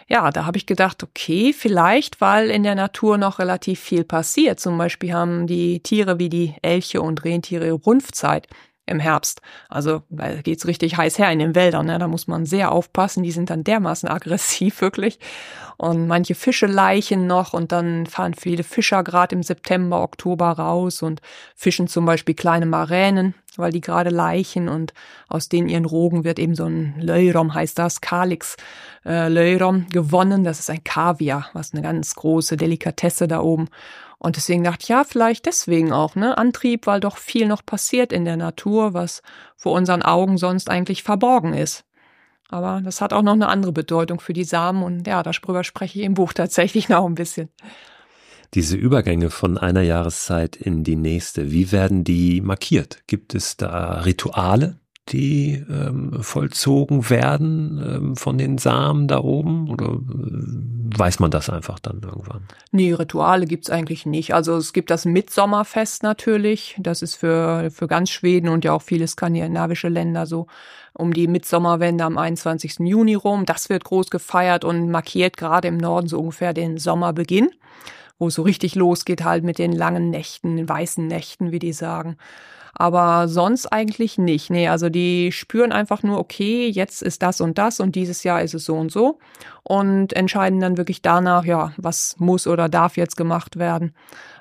ja, 0.09 0.31
da 0.31 0.45
habe 0.45 0.57
ich 0.57 0.65
gedacht, 0.65 1.03
okay, 1.03 1.53
vielleicht, 1.53 2.21
weil 2.21 2.49
in 2.49 2.63
der 2.63 2.75
Natur 2.75 3.17
noch 3.17 3.39
relativ 3.39 3.79
viel 3.81 4.05
passiert. 4.05 4.59
Zum 4.59 4.77
Beispiel 4.77 5.13
haben 5.13 5.47
die 5.47 5.81
Tiere 5.81 6.17
wie 6.17 6.29
die 6.29 6.55
Elche 6.61 7.01
und 7.01 7.25
Rentiere 7.25 7.71
Runfzeit 7.71 8.47
im 8.87 8.99
Herbst. 8.99 9.41
Also 9.69 10.01
da 10.09 10.41
geht's 10.41 10.65
richtig 10.65 10.97
heiß 10.97 11.19
her 11.19 11.31
in 11.31 11.39
den 11.39 11.55
Wäldern. 11.55 11.85
Ne? 11.85 11.99
Da 11.99 12.07
muss 12.07 12.27
man 12.27 12.45
sehr 12.45 12.71
aufpassen. 12.71 13.23
Die 13.23 13.31
sind 13.31 13.49
dann 13.49 13.63
dermaßen 13.63 14.09
aggressiv 14.09 14.81
wirklich. 14.81 15.19
Und 15.77 16.07
manche 16.07 16.33
Fische 16.33 16.65
leichen 16.65 17.27
noch 17.27 17.53
und 17.53 17.71
dann 17.71 18.07
fahren 18.07 18.33
viele 18.33 18.63
Fischer 18.63 19.03
gerade 19.03 19.35
im 19.35 19.43
September, 19.43 20.01
Oktober 20.01 20.49
raus 20.49 21.03
und 21.03 21.21
fischen 21.55 21.87
zum 21.87 22.05
Beispiel 22.05 22.33
kleine 22.33 22.65
Maränen 22.65 23.35
weil 23.57 23.71
die 23.71 23.81
gerade 23.81 24.09
leichen 24.09 24.69
und 24.69 24.93
aus 25.27 25.49
denen 25.49 25.69
ihren 25.69 25.85
Rogen 25.85 26.23
wird 26.23 26.39
eben 26.39 26.55
so 26.55 26.65
ein 26.65 26.95
Leurom, 26.99 27.53
heißt 27.53 27.77
das, 27.77 28.01
Kalix 28.01 28.55
äh, 29.05 29.29
Leurom 29.29 29.87
gewonnen. 29.89 30.43
Das 30.43 30.59
ist 30.59 30.69
ein 30.69 30.83
Kaviar, 30.83 31.49
was 31.53 31.73
eine 31.73 31.81
ganz 31.81 32.15
große 32.15 32.57
Delikatesse 32.57 33.27
da 33.27 33.41
oben. 33.41 33.69
Und 34.19 34.35
deswegen 34.35 34.63
dachte 34.63 34.83
ich, 34.83 34.89
ja, 34.89 35.03
vielleicht 35.03 35.45
deswegen 35.45 35.93
auch, 35.93 36.15
ne? 36.15 36.37
Antrieb, 36.37 36.87
weil 36.87 36.99
doch 36.99 37.17
viel 37.17 37.47
noch 37.47 37.65
passiert 37.65 38.11
in 38.11 38.25
der 38.25 38.37
Natur, 38.37 38.93
was 38.93 39.21
vor 39.55 39.73
unseren 39.73 40.01
Augen 40.01 40.37
sonst 40.37 40.69
eigentlich 40.69 41.03
verborgen 41.03 41.53
ist. 41.53 41.85
Aber 42.49 42.81
das 42.83 43.01
hat 43.01 43.13
auch 43.13 43.21
noch 43.21 43.33
eine 43.33 43.49
andere 43.49 43.73
Bedeutung 43.73 44.19
für 44.19 44.33
die 44.33 44.45
Samen 44.45 44.81
und 44.81 45.05
ja, 45.05 45.21
darüber 45.21 45.63
spreche 45.63 45.99
ich 45.99 46.05
im 46.05 46.13
Buch 46.13 46.33
tatsächlich 46.33 46.89
noch 46.89 47.05
ein 47.05 47.15
bisschen 47.15 47.49
diese 48.53 48.75
Übergänge 48.75 49.29
von 49.29 49.57
einer 49.57 49.81
Jahreszeit 49.81 50.55
in 50.55 50.83
die 50.83 50.95
nächste, 50.95 51.51
wie 51.51 51.71
werden 51.71 52.03
die 52.03 52.41
markiert? 52.41 53.03
Gibt 53.07 53.35
es 53.35 53.57
da 53.57 54.01
Rituale, 54.01 54.79
die 55.11 55.63
ähm, 55.69 56.21
vollzogen 56.21 57.09
werden 57.09 57.81
ähm, 57.83 58.15
von 58.15 58.37
den 58.37 58.57
Samen 58.57 59.07
da 59.07 59.19
oben? 59.19 59.69
Oder 59.69 59.85
äh, 59.85 60.97
weiß 60.97 61.19
man 61.19 61.31
das 61.31 61.49
einfach 61.49 61.79
dann 61.79 62.01
irgendwann? 62.03 62.43
Nee, 62.71 62.93
Rituale 62.93 63.45
gibt's 63.45 63.69
eigentlich 63.69 64.05
nicht. 64.05 64.33
Also 64.33 64.55
es 64.57 64.73
gibt 64.73 64.89
das 64.89 65.05
Mitsommerfest 65.05 66.03
natürlich. 66.03 66.75
Das 66.79 67.01
ist 67.01 67.15
für, 67.15 67.69
für 67.71 67.87
ganz 67.87 68.09
Schweden 68.09 68.49
und 68.49 68.65
ja 68.65 68.73
auch 68.73 68.81
viele 68.81 69.07
skandinavische 69.07 69.89
Länder 69.89 70.25
so 70.25 70.47
um 70.93 71.13
die 71.13 71.27
Mitsommerwende 71.27 72.03
am 72.03 72.17
21. 72.17 72.79
Juni 72.79 73.15
rum. 73.15 73.45
Das 73.45 73.69
wird 73.69 73.83
groß 73.83 74.09
gefeiert 74.09 74.65
und 74.65 74.89
markiert 74.89 75.37
gerade 75.37 75.67
im 75.67 75.77
Norden 75.77 76.07
so 76.07 76.19
ungefähr 76.19 76.53
den 76.53 76.77
Sommerbeginn 76.77 77.49
wo 78.19 78.27
es 78.27 78.35
so 78.35 78.41
richtig 78.41 78.75
losgeht 78.75 79.23
halt 79.23 79.43
mit 79.43 79.59
den 79.59 79.71
langen 79.71 80.09
Nächten, 80.09 80.67
weißen 80.67 81.05
Nächten, 81.05 81.51
wie 81.51 81.59
die 81.59 81.73
sagen. 81.73 82.17
Aber 82.79 83.27
sonst 83.27 83.65
eigentlich 83.65 84.19
nicht. 84.19 84.51
Nee, 84.51 84.67
also 84.67 84.89
die 84.89 85.31
spüren 85.31 85.71
einfach 85.71 86.03
nur, 86.03 86.19
okay, 86.19 86.69
jetzt 86.69 87.01
ist 87.01 87.23
das 87.23 87.41
und 87.41 87.57
das 87.57 87.79
und 87.79 87.95
dieses 87.95 88.23
Jahr 88.23 88.43
ist 88.43 88.53
es 88.53 88.65
so 88.65 88.75
und 88.75 88.91
so 88.91 89.17
und 89.63 90.13
entscheiden 90.13 90.59
dann 90.59 90.77
wirklich 90.77 91.01
danach, 91.01 91.43
ja, 91.43 91.73
was 91.77 92.15
muss 92.19 92.45
oder 92.45 92.69
darf 92.69 92.95
jetzt 92.95 93.17
gemacht 93.17 93.57
werden. 93.57 93.95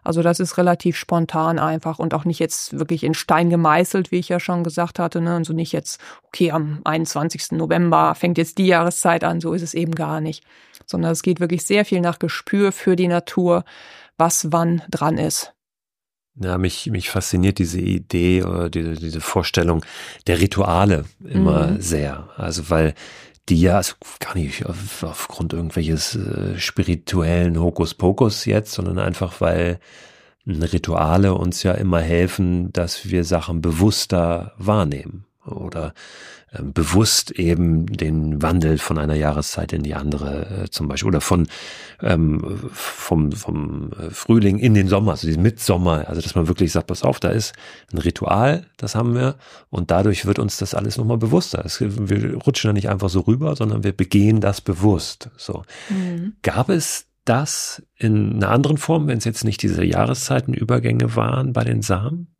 Also 0.06 0.22
das 0.22 0.38
ist 0.38 0.56
relativ 0.56 0.96
spontan 0.96 1.58
einfach 1.58 1.98
und 1.98 2.14
auch 2.14 2.24
nicht 2.24 2.38
jetzt 2.38 2.78
wirklich 2.78 3.02
in 3.02 3.12
Stein 3.12 3.50
gemeißelt, 3.50 4.12
wie 4.12 4.20
ich 4.20 4.28
ja 4.28 4.38
schon 4.38 4.62
gesagt 4.62 5.00
hatte. 5.00 5.20
Ne? 5.20 5.34
Also 5.34 5.52
nicht 5.52 5.72
jetzt, 5.72 6.00
okay, 6.22 6.52
am 6.52 6.80
21. 6.84 7.52
November 7.52 8.14
fängt 8.14 8.38
jetzt 8.38 8.58
die 8.58 8.68
Jahreszeit 8.68 9.24
an, 9.24 9.40
so 9.40 9.52
ist 9.52 9.62
es 9.62 9.74
eben 9.74 9.96
gar 9.96 10.20
nicht. 10.20 10.44
Sondern 10.86 11.10
es 11.10 11.22
geht 11.22 11.40
wirklich 11.40 11.64
sehr 11.64 11.84
viel 11.84 12.00
nach 12.00 12.20
Gespür 12.20 12.70
für 12.70 12.94
die 12.94 13.08
Natur, 13.08 13.64
was 14.16 14.52
wann 14.52 14.82
dran 14.88 15.18
ist. 15.18 15.54
Ja, 16.38 16.56
mich, 16.56 16.86
mich 16.86 17.10
fasziniert 17.10 17.58
diese 17.58 17.80
Idee 17.80 18.44
oder 18.44 18.70
diese, 18.70 18.94
diese 18.94 19.20
Vorstellung 19.20 19.84
der 20.28 20.38
Rituale 20.38 21.06
immer 21.24 21.68
mhm. 21.68 21.80
sehr. 21.80 22.28
Also 22.36 22.70
weil 22.70 22.94
die 23.48 23.60
ja, 23.60 23.76
also 23.76 23.94
gar 24.18 24.34
nicht 24.36 24.66
auf, 24.66 25.02
aufgrund 25.02 25.52
irgendwelches 25.52 26.16
äh, 26.16 26.58
spirituellen 26.58 27.60
Hokuspokus 27.60 28.44
jetzt, 28.44 28.72
sondern 28.72 28.98
einfach 28.98 29.40
weil 29.40 29.78
Rituale 30.46 31.34
uns 31.34 31.62
ja 31.62 31.72
immer 31.72 32.00
helfen, 32.00 32.72
dass 32.72 33.10
wir 33.10 33.24
Sachen 33.24 33.60
bewusster 33.60 34.54
wahrnehmen 34.58 35.25
oder 35.46 35.94
äh, 36.52 36.62
bewusst 36.62 37.32
eben 37.32 37.86
den 37.86 38.42
Wandel 38.42 38.78
von 38.78 38.98
einer 38.98 39.14
Jahreszeit 39.14 39.72
in 39.72 39.82
die 39.82 39.94
andere 39.94 40.64
äh, 40.64 40.70
zum 40.70 40.88
Beispiel 40.88 41.08
oder 41.08 41.20
von 41.20 41.48
ähm, 42.02 42.60
vom, 42.72 43.32
vom 43.32 43.92
äh, 43.92 44.10
Frühling 44.10 44.58
in 44.58 44.74
den 44.74 44.88
Sommer, 44.88 45.12
also 45.12 45.26
diesen 45.26 45.42
Mitsommer, 45.42 46.08
also 46.08 46.20
dass 46.20 46.34
man 46.34 46.48
wirklich 46.48 46.72
sagt, 46.72 46.86
pass 46.88 47.02
auf, 47.02 47.20
da 47.20 47.28
ist 47.28 47.54
ein 47.92 47.98
Ritual, 47.98 48.66
das 48.76 48.94
haben 48.94 49.14
wir 49.14 49.36
und 49.70 49.90
dadurch 49.90 50.26
wird 50.26 50.38
uns 50.38 50.56
das 50.58 50.74
alles 50.74 50.96
nochmal 50.98 51.18
bewusster. 51.18 51.64
Es, 51.64 51.80
wir 51.80 52.34
rutschen 52.36 52.68
da 52.68 52.72
nicht 52.72 52.88
einfach 52.88 53.08
so 53.08 53.20
rüber, 53.20 53.56
sondern 53.56 53.84
wir 53.84 53.92
begehen 53.92 54.40
das 54.40 54.60
bewusst. 54.60 55.30
So. 55.36 55.62
Mhm. 55.88 56.34
Gab 56.42 56.68
es 56.68 57.06
das 57.24 57.82
in 57.96 58.36
einer 58.36 58.50
anderen 58.50 58.78
Form, 58.78 59.08
wenn 59.08 59.18
es 59.18 59.24
jetzt 59.24 59.44
nicht 59.44 59.62
diese 59.62 59.84
Jahreszeitenübergänge 59.84 61.16
waren 61.16 61.52
bei 61.52 61.64
den 61.64 61.82
Samen? 61.82 62.35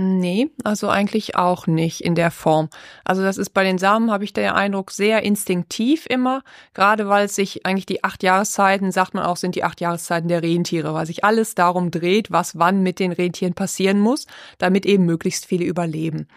Nee, 0.00 0.52
also 0.62 0.88
eigentlich 0.88 1.34
auch 1.34 1.66
nicht 1.66 2.02
in 2.02 2.14
der 2.14 2.30
Form. 2.30 2.68
Also 3.02 3.22
das 3.22 3.36
ist 3.36 3.50
bei 3.50 3.64
den 3.64 3.78
Samen, 3.78 4.12
habe 4.12 4.22
ich 4.22 4.32
den 4.32 4.48
Eindruck, 4.50 4.92
sehr 4.92 5.24
instinktiv 5.24 6.06
immer, 6.08 6.44
gerade 6.72 7.08
weil 7.08 7.24
es 7.24 7.34
sich 7.34 7.66
eigentlich 7.66 7.86
die 7.86 8.04
acht 8.04 8.22
Jahreszeiten, 8.22 8.92
sagt 8.92 9.14
man 9.14 9.24
auch, 9.24 9.36
sind 9.36 9.56
die 9.56 9.64
acht 9.64 9.80
Jahreszeiten 9.80 10.28
der 10.28 10.44
Rentiere, 10.44 10.94
weil 10.94 11.06
sich 11.06 11.24
alles 11.24 11.56
darum 11.56 11.90
dreht, 11.90 12.30
was 12.30 12.56
wann 12.56 12.84
mit 12.84 13.00
den 13.00 13.10
Rentieren 13.10 13.54
passieren 13.54 13.98
muss, 13.98 14.28
damit 14.58 14.86
eben 14.86 15.04
möglichst 15.04 15.46
viele 15.46 15.64
überleben. 15.64 16.28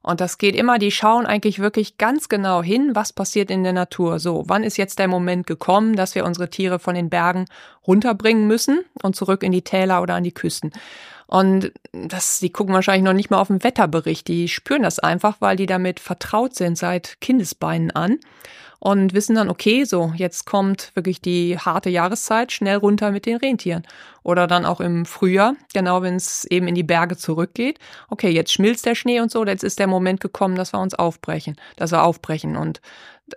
Und 0.00 0.20
das 0.20 0.38
geht 0.38 0.54
immer, 0.54 0.78
die 0.78 0.92
schauen 0.92 1.26
eigentlich 1.26 1.58
wirklich 1.58 1.98
ganz 1.98 2.28
genau 2.28 2.62
hin, 2.62 2.92
was 2.94 3.12
passiert 3.12 3.50
in 3.50 3.64
der 3.64 3.72
Natur. 3.72 4.20
So, 4.20 4.44
wann 4.46 4.62
ist 4.62 4.76
jetzt 4.76 5.00
der 5.00 5.08
Moment 5.08 5.48
gekommen, 5.48 5.96
dass 5.96 6.14
wir 6.14 6.24
unsere 6.24 6.50
Tiere 6.50 6.78
von 6.78 6.94
den 6.94 7.10
Bergen 7.10 7.46
runterbringen 7.84 8.46
müssen 8.46 8.84
und 9.02 9.16
zurück 9.16 9.42
in 9.42 9.50
die 9.50 9.62
Täler 9.62 10.02
oder 10.02 10.14
an 10.14 10.22
die 10.22 10.32
Küsten. 10.32 10.70
Und 11.28 11.72
das, 11.92 12.40
die 12.40 12.50
gucken 12.50 12.74
wahrscheinlich 12.74 13.04
noch 13.04 13.12
nicht 13.12 13.30
mal 13.30 13.38
auf 13.38 13.48
den 13.48 13.62
Wetterbericht. 13.62 14.26
Die 14.28 14.48
spüren 14.48 14.82
das 14.82 14.98
einfach, 14.98 15.36
weil 15.40 15.56
die 15.56 15.66
damit 15.66 16.00
vertraut 16.00 16.54
sind 16.54 16.78
seit 16.78 17.20
Kindesbeinen 17.20 17.90
an 17.90 18.18
und 18.80 19.12
wissen 19.12 19.34
dann, 19.34 19.50
okay, 19.50 19.84
so, 19.84 20.12
jetzt 20.16 20.46
kommt 20.46 20.92
wirklich 20.94 21.20
die 21.20 21.58
harte 21.58 21.90
Jahreszeit, 21.90 22.52
schnell 22.52 22.76
runter 22.76 23.10
mit 23.10 23.26
den 23.26 23.36
Rentieren. 23.36 23.82
Oder 24.22 24.46
dann 24.46 24.64
auch 24.64 24.80
im 24.80 25.04
Frühjahr, 25.04 25.54
genau 25.74 26.00
wenn 26.02 26.14
es 26.14 26.44
eben 26.46 26.66
in 26.68 26.74
die 26.74 26.82
Berge 26.82 27.16
zurückgeht. 27.16 27.78
Okay, 28.08 28.30
jetzt 28.30 28.52
schmilzt 28.52 28.86
der 28.86 28.94
Schnee 28.94 29.20
und 29.20 29.30
so, 29.30 29.44
jetzt 29.44 29.64
ist 29.64 29.78
der 29.78 29.86
Moment 29.86 30.20
gekommen, 30.20 30.54
dass 30.54 30.72
wir 30.72 30.80
uns 30.80 30.94
aufbrechen, 30.94 31.56
dass 31.76 31.92
wir 31.92 32.04
aufbrechen. 32.04 32.56
Und 32.56 32.80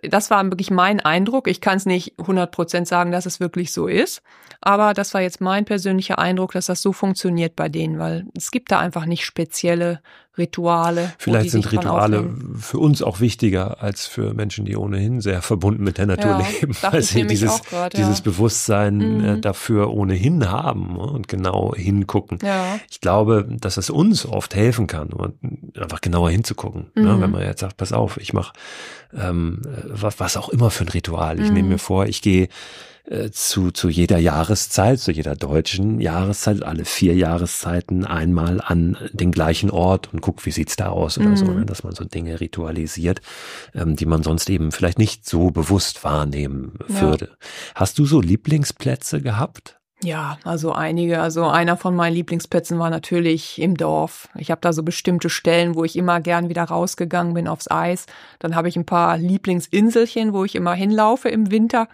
das 0.04 0.30
war 0.30 0.44
wirklich 0.46 0.72
mein 0.72 1.00
Eindruck. 1.00 1.48
Ich 1.48 1.62
kann 1.62 1.78
es 1.78 1.86
nicht 1.86 2.14
100 2.20 2.52
Prozent 2.52 2.88
sagen, 2.88 3.12
dass 3.12 3.26
es 3.26 3.39
wirklich 3.39 3.72
so 3.74 3.88
ist, 3.88 4.22
aber 4.62 4.94
das 4.94 5.14
war 5.14 5.22
jetzt 5.22 5.42
mein 5.42 5.66
persönlicher 5.66 6.20
Eindruck, 6.20 6.54
dass 6.54 6.68
das 6.68 6.82
so 6.82 6.94
funktioniert 6.94 7.56
bei 7.56 7.70
denen, 7.70 8.00
weil 8.00 8.26
es 8.36 8.52
gibt 8.52 8.72
da 8.72 8.80
einfach 8.80 9.06
nicht 9.06 9.26
spezielle 9.26 10.02
Rituale. 10.42 11.14
Vielleicht 11.18 11.52
sind 11.52 11.72
Rituale 11.72 12.30
für 12.60 12.80
uns 12.80 13.02
auch 13.02 13.20
wichtiger 13.20 13.82
als 13.82 14.08
für 14.08 14.34
Menschen, 14.34 14.66
die 14.66 14.76
ohnehin 14.76 15.22
sehr 15.22 15.42
verbunden 15.42 15.84
mit 15.84 15.98
der 15.98 16.08
Natur 16.08 16.32
ja, 16.32 16.48
leben, 16.60 16.76
weil 16.82 17.02
sie 17.02 17.28
dieses, 17.28 17.64
grad, 17.64 17.94
ja. 17.94 18.00
dieses 18.00 18.22
Bewusstsein 18.22 19.02
äh, 19.02 19.04
mhm. 19.04 19.42
dafür 19.42 19.94
ohnehin 19.94 20.50
haben 20.50 20.98
und 20.98 21.28
genau 21.28 21.76
hingucken. 21.76 22.39
Ja. 22.44 22.80
Ich 22.89 23.02
glaube, 23.02 23.48
dass 23.48 23.78
es 23.78 23.89
uns 23.89 24.26
oft 24.26 24.56
helfen 24.56 24.88
kann, 24.88 25.10
einfach 25.80 26.02
genauer 26.02 26.32
hinzugucken. 26.32 26.88
Ne? 26.96 27.02
Mhm. 27.02 27.08
Ne? 27.08 27.22
Wenn 27.22 27.32
man 27.32 27.42
jetzt 27.44 27.62
sagt, 27.62 27.78
pass 27.78 27.94
auf, 27.94 28.18
ich 28.18 28.34
mache 28.34 28.54
ähm, 29.14 29.62
was, 29.86 30.20
was 30.20 30.38
auch 30.38 30.50
immer 30.50 30.72
für 30.72 30.86
ein 30.86 30.89
Ritual. 30.89 31.39
Ich 31.39 31.50
mhm. 31.50 31.54
nehme 31.54 31.70
mir 31.70 31.78
vor, 31.78 32.08
ich 32.08 32.22
gehe 32.22 32.46
äh, 32.46 32.50
zu, 33.32 33.72
zu 33.72 33.89
jeder 33.89 34.18
Jahreszeit, 34.18 34.99
zu 34.99 35.12
jeder 35.12 35.36
deutschen 35.36 35.99
Jahreszeit, 35.99 36.64
alle 36.64 36.86
vier 36.86 37.16
Jahreszeiten 37.16 38.06
einmal 38.06 38.62
an 38.62 38.97
den 39.12 39.32
gleichen 39.32 39.72
Ort 39.72 40.14
und 40.14 40.22
guck, 40.22 40.45
wie 40.45 40.52
sieht's 40.52 40.76
da 40.76 40.89
aus 40.89 41.18
oder 41.18 41.30
mhm. 41.30 41.38
so, 41.38 41.45
ne? 41.45 41.66
dass 41.66 41.84
man 41.84 41.93
so 41.93 42.06
Dinge 42.06 42.39
ritualisiert, 42.39 43.22
ähm, 43.74 43.95
die 43.95 44.06
man 44.06 44.24
sonst 44.24 44.49
eben 44.49 44.72
vielleicht 44.72 44.99
nicht 44.99 45.28
so 45.28 45.52
bewusst 45.52 46.04
wahrnehmen 46.04 46.78
ja. 46.88 47.02
würde. 47.02 47.30
Hast 47.76 47.97
du 47.99 48.06
so 48.06 48.22
Lieblingsplätze 48.22 49.22
gehabt? 49.22 49.82
Ja, 50.04 50.39
also 50.43 50.72
einige. 50.72 51.22
Also 51.22 51.45
einer 51.45 51.78
von 51.78 51.95
meinen 51.95 52.16
Lieblingsplätzen 52.16 52.80
war 52.80 52.89
natürlich 52.89 53.62
im 53.62 53.78
Dorf. 53.78 54.30
Ich 54.36 54.49
habe 54.49 54.62
da 54.62 54.74
so 54.74 54.82
bestimmte 54.82 55.30
Stellen, 55.30 55.76
wo 55.76 55.84
ich 55.84 55.95
immer 55.95 56.20
gern 56.22 56.49
wieder 56.49 56.64
rausgegangen 56.64 57.36
bin 57.36 57.47
aufs 57.47 57.70
Eis. 57.70 58.08
Dann 58.39 58.56
habe 58.56 58.68
ich 58.68 58.76
ein 58.76 58.86
paar 58.86 59.18
Lieblingsinselchen, 59.18 60.34
wo 60.34 60.43
ich 60.43 60.56
immer 60.56 60.74
hinlaufe 60.74 61.30
im 61.30 61.52
Winter, 61.52 61.88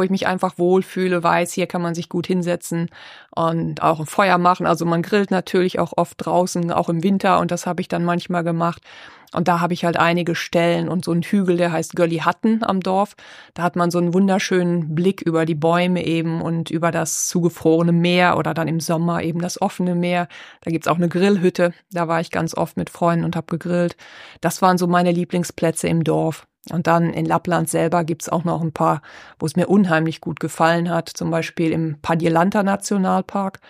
wo 0.00 0.02
ich 0.02 0.08
mich 0.08 0.26
einfach 0.26 0.56
wohlfühle, 0.56 1.22
weiß, 1.22 1.52
hier 1.52 1.66
kann 1.66 1.82
man 1.82 1.94
sich 1.94 2.08
gut 2.08 2.26
hinsetzen 2.26 2.88
und 3.34 3.82
auch 3.82 4.00
ein 4.00 4.06
Feuer 4.06 4.38
machen. 4.38 4.64
Also 4.64 4.86
man 4.86 5.02
grillt 5.02 5.30
natürlich 5.30 5.78
auch 5.78 5.92
oft 5.94 6.14
draußen, 6.24 6.72
auch 6.72 6.88
im 6.88 7.02
Winter 7.02 7.38
und 7.38 7.50
das 7.50 7.66
habe 7.66 7.82
ich 7.82 7.88
dann 7.88 8.02
manchmal 8.02 8.42
gemacht. 8.42 8.82
Und 9.34 9.46
da 9.46 9.60
habe 9.60 9.74
ich 9.74 9.84
halt 9.84 9.98
einige 9.98 10.34
Stellen 10.34 10.88
und 10.88 11.04
so 11.04 11.12
einen 11.12 11.20
Hügel, 11.20 11.58
der 11.58 11.70
heißt 11.70 11.94
Gölli 11.96 12.20
Hatten 12.20 12.64
am 12.64 12.80
Dorf. 12.80 13.14
Da 13.52 13.62
hat 13.62 13.76
man 13.76 13.90
so 13.90 13.98
einen 13.98 14.14
wunderschönen 14.14 14.94
Blick 14.94 15.20
über 15.20 15.44
die 15.44 15.54
Bäume 15.54 16.02
eben 16.06 16.40
und 16.40 16.70
über 16.70 16.90
das 16.90 17.28
zugefrorene 17.28 17.92
Meer 17.92 18.38
oder 18.38 18.54
dann 18.54 18.68
im 18.68 18.80
Sommer 18.80 19.22
eben 19.22 19.40
das 19.42 19.60
offene 19.60 19.94
Meer. 19.94 20.28
Da 20.62 20.70
gibt's 20.70 20.88
auch 20.88 20.96
eine 20.96 21.10
Grillhütte. 21.10 21.74
Da 21.92 22.08
war 22.08 22.22
ich 22.22 22.30
ganz 22.30 22.56
oft 22.56 22.78
mit 22.78 22.88
Freunden 22.88 23.26
und 23.26 23.36
habe 23.36 23.58
gegrillt. 23.58 23.96
Das 24.40 24.62
waren 24.62 24.78
so 24.78 24.86
meine 24.86 25.12
Lieblingsplätze 25.12 25.88
im 25.88 26.04
Dorf. 26.04 26.46
Und 26.68 26.86
dann 26.86 27.10
in 27.12 27.24
Lappland 27.24 27.70
selber 27.70 28.04
gibt's 28.04 28.28
auch 28.28 28.44
noch 28.44 28.60
ein 28.60 28.72
paar, 28.72 29.00
wo 29.38 29.46
es 29.46 29.56
mir 29.56 29.68
unheimlich 29.68 30.20
gut 30.20 30.40
gefallen 30.40 30.90
hat. 30.90 31.08
Zum 31.08 31.30
Beispiel 31.30 31.72
im 31.72 31.98
Padjelanta 32.02 32.62
Nationalpark. 32.62 33.60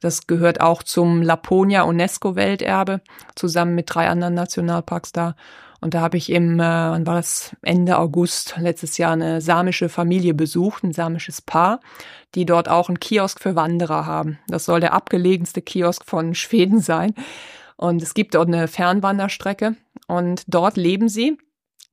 Das 0.00 0.26
gehört 0.26 0.60
auch 0.60 0.82
zum 0.82 1.22
Laponia 1.22 1.82
UNESCO 1.82 2.36
Welterbe, 2.36 3.00
zusammen 3.34 3.74
mit 3.74 3.92
drei 3.92 4.08
anderen 4.08 4.34
Nationalparks 4.34 5.12
da. 5.12 5.34
Und 5.80 5.94
da 5.94 6.00
habe 6.00 6.16
ich 6.16 6.30
im, 6.30 6.58
äh, 6.58 6.62
wann 6.62 7.06
war 7.06 7.14
das, 7.16 7.54
Ende 7.62 7.98
August 7.98 8.56
letztes 8.58 8.98
Jahr 8.98 9.12
eine 9.12 9.40
samische 9.40 9.88
Familie 9.88 10.34
besucht, 10.34 10.82
ein 10.82 10.92
samisches 10.92 11.40
Paar, 11.40 11.80
die 12.34 12.46
dort 12.46 12.68
auch 12.68 12.88
einen 12.88 12.98
Kiosk 12.98 13.40
für 13.40 13.54
Wanderer 13.54 14.06
haben. 14.06 14.38
Das 14.48 14.64
soll 14.64 14.80
der 14.80 14.92
abgelegenste 14.92 15.62
Kiosk 15.62 16.04
von 16.04 16.34
Schweden 16.34 16.80
sein. 16.80 17.14
Und 17.76 18.02
es 18.02 18.14
gibt 18.14 18.34
dort 18.34 18.48
eine 18.48 18.66
Fernwanderstrecke 18.66 19.76
und 20.08 20.42
dort 20.48 20.76
leben 20.76 21.08
sie 21.08 21.38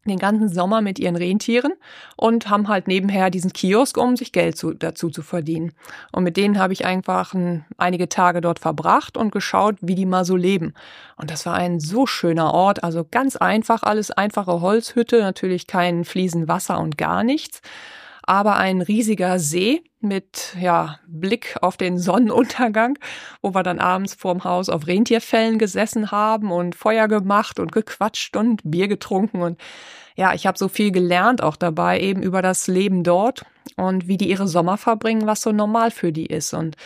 den 0.06 0.20
ganzen 0.20 0.50
Sommer 0.50 0.82
mit 0.82 1.00
ihren 1.00 1.16
Rentieren 1.16 1.74
und 2.16 2.50
haben 2.50 2.68
halt 2.68 2.88
nebenher 2.88 3.30
diesen 3.30 3.54
Kiosk, 3.54 3.98
um 3.98 4.16
sich 4.16 4.32
Geld 4.32 4.58
zu, 4.58 4.74
dazu 4.74 5.10
zu 5.10 5.22
verdienen. 5.22 5.74
Und 6.12 6.24
mit 6.24 6.38
denen 6.38 6.60
habe 6.60 6.74
ich 6.74 6.86
einfach 6.86 7.34
ein, 7.34 7.66
einige 7.78 8.08
Tage 8.08 8.42
dort 8.42 8.60
verbracht 8.60 9.18
und 9.18 9.32
geschaut, 9.32 9.76
wie 9.82 9.96
die 9.96 10.06
mal 10.06 10.26
so 10.26 10.36
leben. 10.36 10.74
Und 11.18 11.32
das 11.32 11.46
war 11.46 11.56
ein 11.56 11.80
so 11.80 12.06
schöner 12.06 12.54
Ort, 12.54 12.84
also 12.84 13.06
ganz 13.10 13.36
einfach, 13.36 13.84
alles 13.84 14.12
einfache 14.12 14.62
Holzhütte, 14.62 15.20
natürlich 15.22 15.68
kein 15.68 16.06
Fliesen 16.06 16.48
Wasser 16.48 16.80
und 16.80 16.98
gar 16.98 17.24
nichts 17.24 17.62
aber 18.28 18.58
ein 18.58 18.82
riesiger 18.82 19.40
See 19.40 19.84
mit 20.00 20.56
ja, 20.60 21.00
Blick 21.08 21.58
auf 21.62 21.78
den 21.78 21.98
Sonnenuntergang, 21.98 22.98
wo 23.42 23.54
wir 23.54 23.64
dann 23.64 23.80
abends 23.80 24.14
vorm 24.14 24.44
Haus 24.44 24.70
auf 24.70 24.88
Rentierfällen 24.88 25.58
gesessen 25.58 26.12
haben 26.12 26.52
und 26.52 26.76
Feuer 26.76 27.08
gemacht 27.08 27.60
und 27.60 27.72
gequatscht 27.72 28.36
und 28.36 28.62
Bier 28.64 28.88
getrunken 28.88 29.42
und 29.42 29.60
ja, 30.18 30.34
ich 30.34 30.48
habe 30.48 30.58
so 30.58 30.70
viel 30.70 30.92
gelernt 30.92 31.44
auch 31.44 31.58
dabei 31.58 32.00
eben 32.00 32.24
über 32.24 32.42
das 32.42 32.68
Leben 32.68 33.04
dort 33.04 33.46
und 33.76 34.08
wie 34.08 34.18
die 34.18 34.30
ihre 34.30 34.48
Sommer 34.48 34.78
verbringen, 34.78 35.28
was 35.28 35.42
so 35.42 35.52
normal 35.52 35.92
für 35.92 36.14
die 36.14 36.26
ist 36.26 36.54
und 36.54 36.78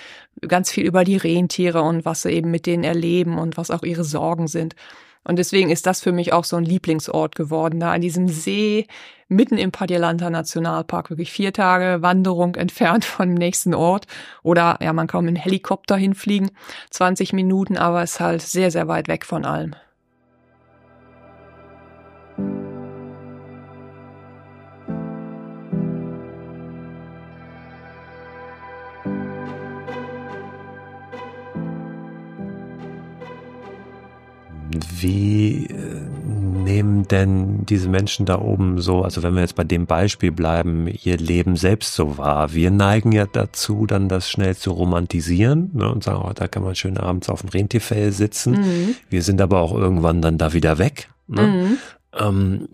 ganz 0.48 0.72
viel 0.72 0.86
über 0.86 1.04
die 1.04 1.18
Rentiere 1.18 1.84
und 1.84 2.06
was 2.06 2.24
sie 2.24 2.32
eben 2.32 2.50
mit 2.50 2.66
denen 2.66 2.84
erleben 2.84 3.38
und 3.38 3.56
was 3.56 3.70
auch 3.70 3.84
ihre 3.84 4.04
Sorgen 4.04 4.48
sind. 4.48 4.76
Und 5.30 5.38
deswegen 5.38 5.70
ist 5.70 5.86
das 5.86 6.02
für 6.02 6.12
mich 6.12 6.34
auch 6.34 6.44
so 6.44 6.56
ein 6.56 6.66
Lieblingsort 6.66 7.36
geworden, 7.36 7.80
da 7.80 7.92
an 7.92 8.02
diesem 8.02 8.30
See 8.30 8.88
mitten 9.28 9.60
im 9.60 9.72
Padjelanta 9.72 10.32
Nationalpark, 10.32 11.12
wirklich 11.12 11.32
vier 11.32 11.54
Tage 11.54 12.02
Wanderung 12.02 12.56
entfernt 12.56 13.06
vom 13.06 13.36
nächsten 13.36 13.76
Ort. 13.76 14.08
Oder 14.42 14.80
ja, 14.82 14.92
man 14.92 15.06
kann 15.06 15.26
mit 15.26 15.36
einem 15.36 15.44
Helikopter 15.44 15.98
hinfliegen, 15.98 16.50
20 16.90 17.34
Minuten, 17.34 17.78
aber 17.78 18.02
es 18.02 18.14
ist 18.14 18.20
halt 18.22 18.42
sehr, 18.42 18.72
sehr 18.72 18.88
weit 18.88 19.08
weg 19.08 19.24
von 19.24 19.46
allem. 19.46 19.76
Wie 34.92 35.66
äh, 35.66 35.74
nehmen 36.26 37.08
denn 37.08 37.66
diese 37.66 37.90
Menschen 37.90 38.26
da 38.26 38.40
oben 38.40 38.82
so, 38.82 39.04
also 39.04 39.24
wenn 39.24 39.34
wir 39.34 39.42
jetzt 39.42 39.56
bei 39.56 39.64
dem 39.64 39.86
Beispiel 39.86 40.32
bleiben, 40.32 40.88
ihr 40.88 41.18
Leben 41.18 41.56
selbst 41.56 41.94
so 41.94 42.18
wahr? 42.18 42.54
Wir 42.54 42.72
neigen 42.72 43.12
ja 43.12 43.26
dazu, 43.26 43.86
dann 43.86 44.10
das 44.10 44.30
schnell 44.30 44.56
zu 44.56 44.72
romantisieren 44.72 45.72
ne, 45.74 45.92
und 45.92 46.04
sagen, 46.04 46.24
oh, 46.26 46.32
da 46.34 46.48
kann 46.48 46.64
man 46.64 46.76
schön 46.76 46.98
abends 46.98 47.30
auf 47.30 47.42
dem 47.42 47.50
Rentierfell 47.50 48.12
sitzen. 48.12 48.54
Mhm. 48.54 48.96
Wir 49.10 49.22
sind 49.22 49.42
aber 49.42 49.60
auch 49.62 49.74
irgendwann 49.74 50.22
dann 50.22 50.38
da 50.38 50.54
wieder 50.54 50.78
weg. 50.78 51.10
Ne? 51.28 51.42
Mhm. 51.42 51.78
Ähm, 52.18 52.70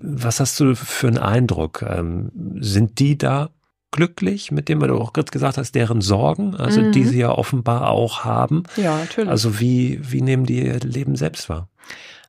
was 0.00 0.40
hast 0.40 0.58
du 0.60 0.74
für 0.74 1.08
einen 1.08 1.18
Eindruck? 1.18 1.84
Ähm, 1.86 2.30
sind 2.60 2.98
die 2.98 3.18
da 3.18 3.50
glücklich 3.90 4.50
mit 4.50 4.68
dem, 4.68 4.80
weil 4.80 4.88
du 4.88 4.96
auch 4.96 5.12
gerade 5.12 5.30
gesagt 5.30 5.58
hast, 5.58 5.74
deren 5.74 6.00
Sorgen, 6.00 6.54
also 6.54 6.80
mhm. 6.80 6.92
die 6.92 7.04
sie 7.04 7.20
ja 7.20 7.30
offenbar 7.30 7.90
auch 7.90 8.24
haben. 8.24 8.64
Ja, 8.76 8.98
natürlich. 8.98 9.30
Also 9.30 9.60
wie, 9.60 10.00
wie 10.02 10.22
nehmen 10.22 10.44
die 10.44 10.64
ihr 10.64 10.80
Leben 10.80 11.16
selbst 11.16 11.48
wahr? 11.48 11.68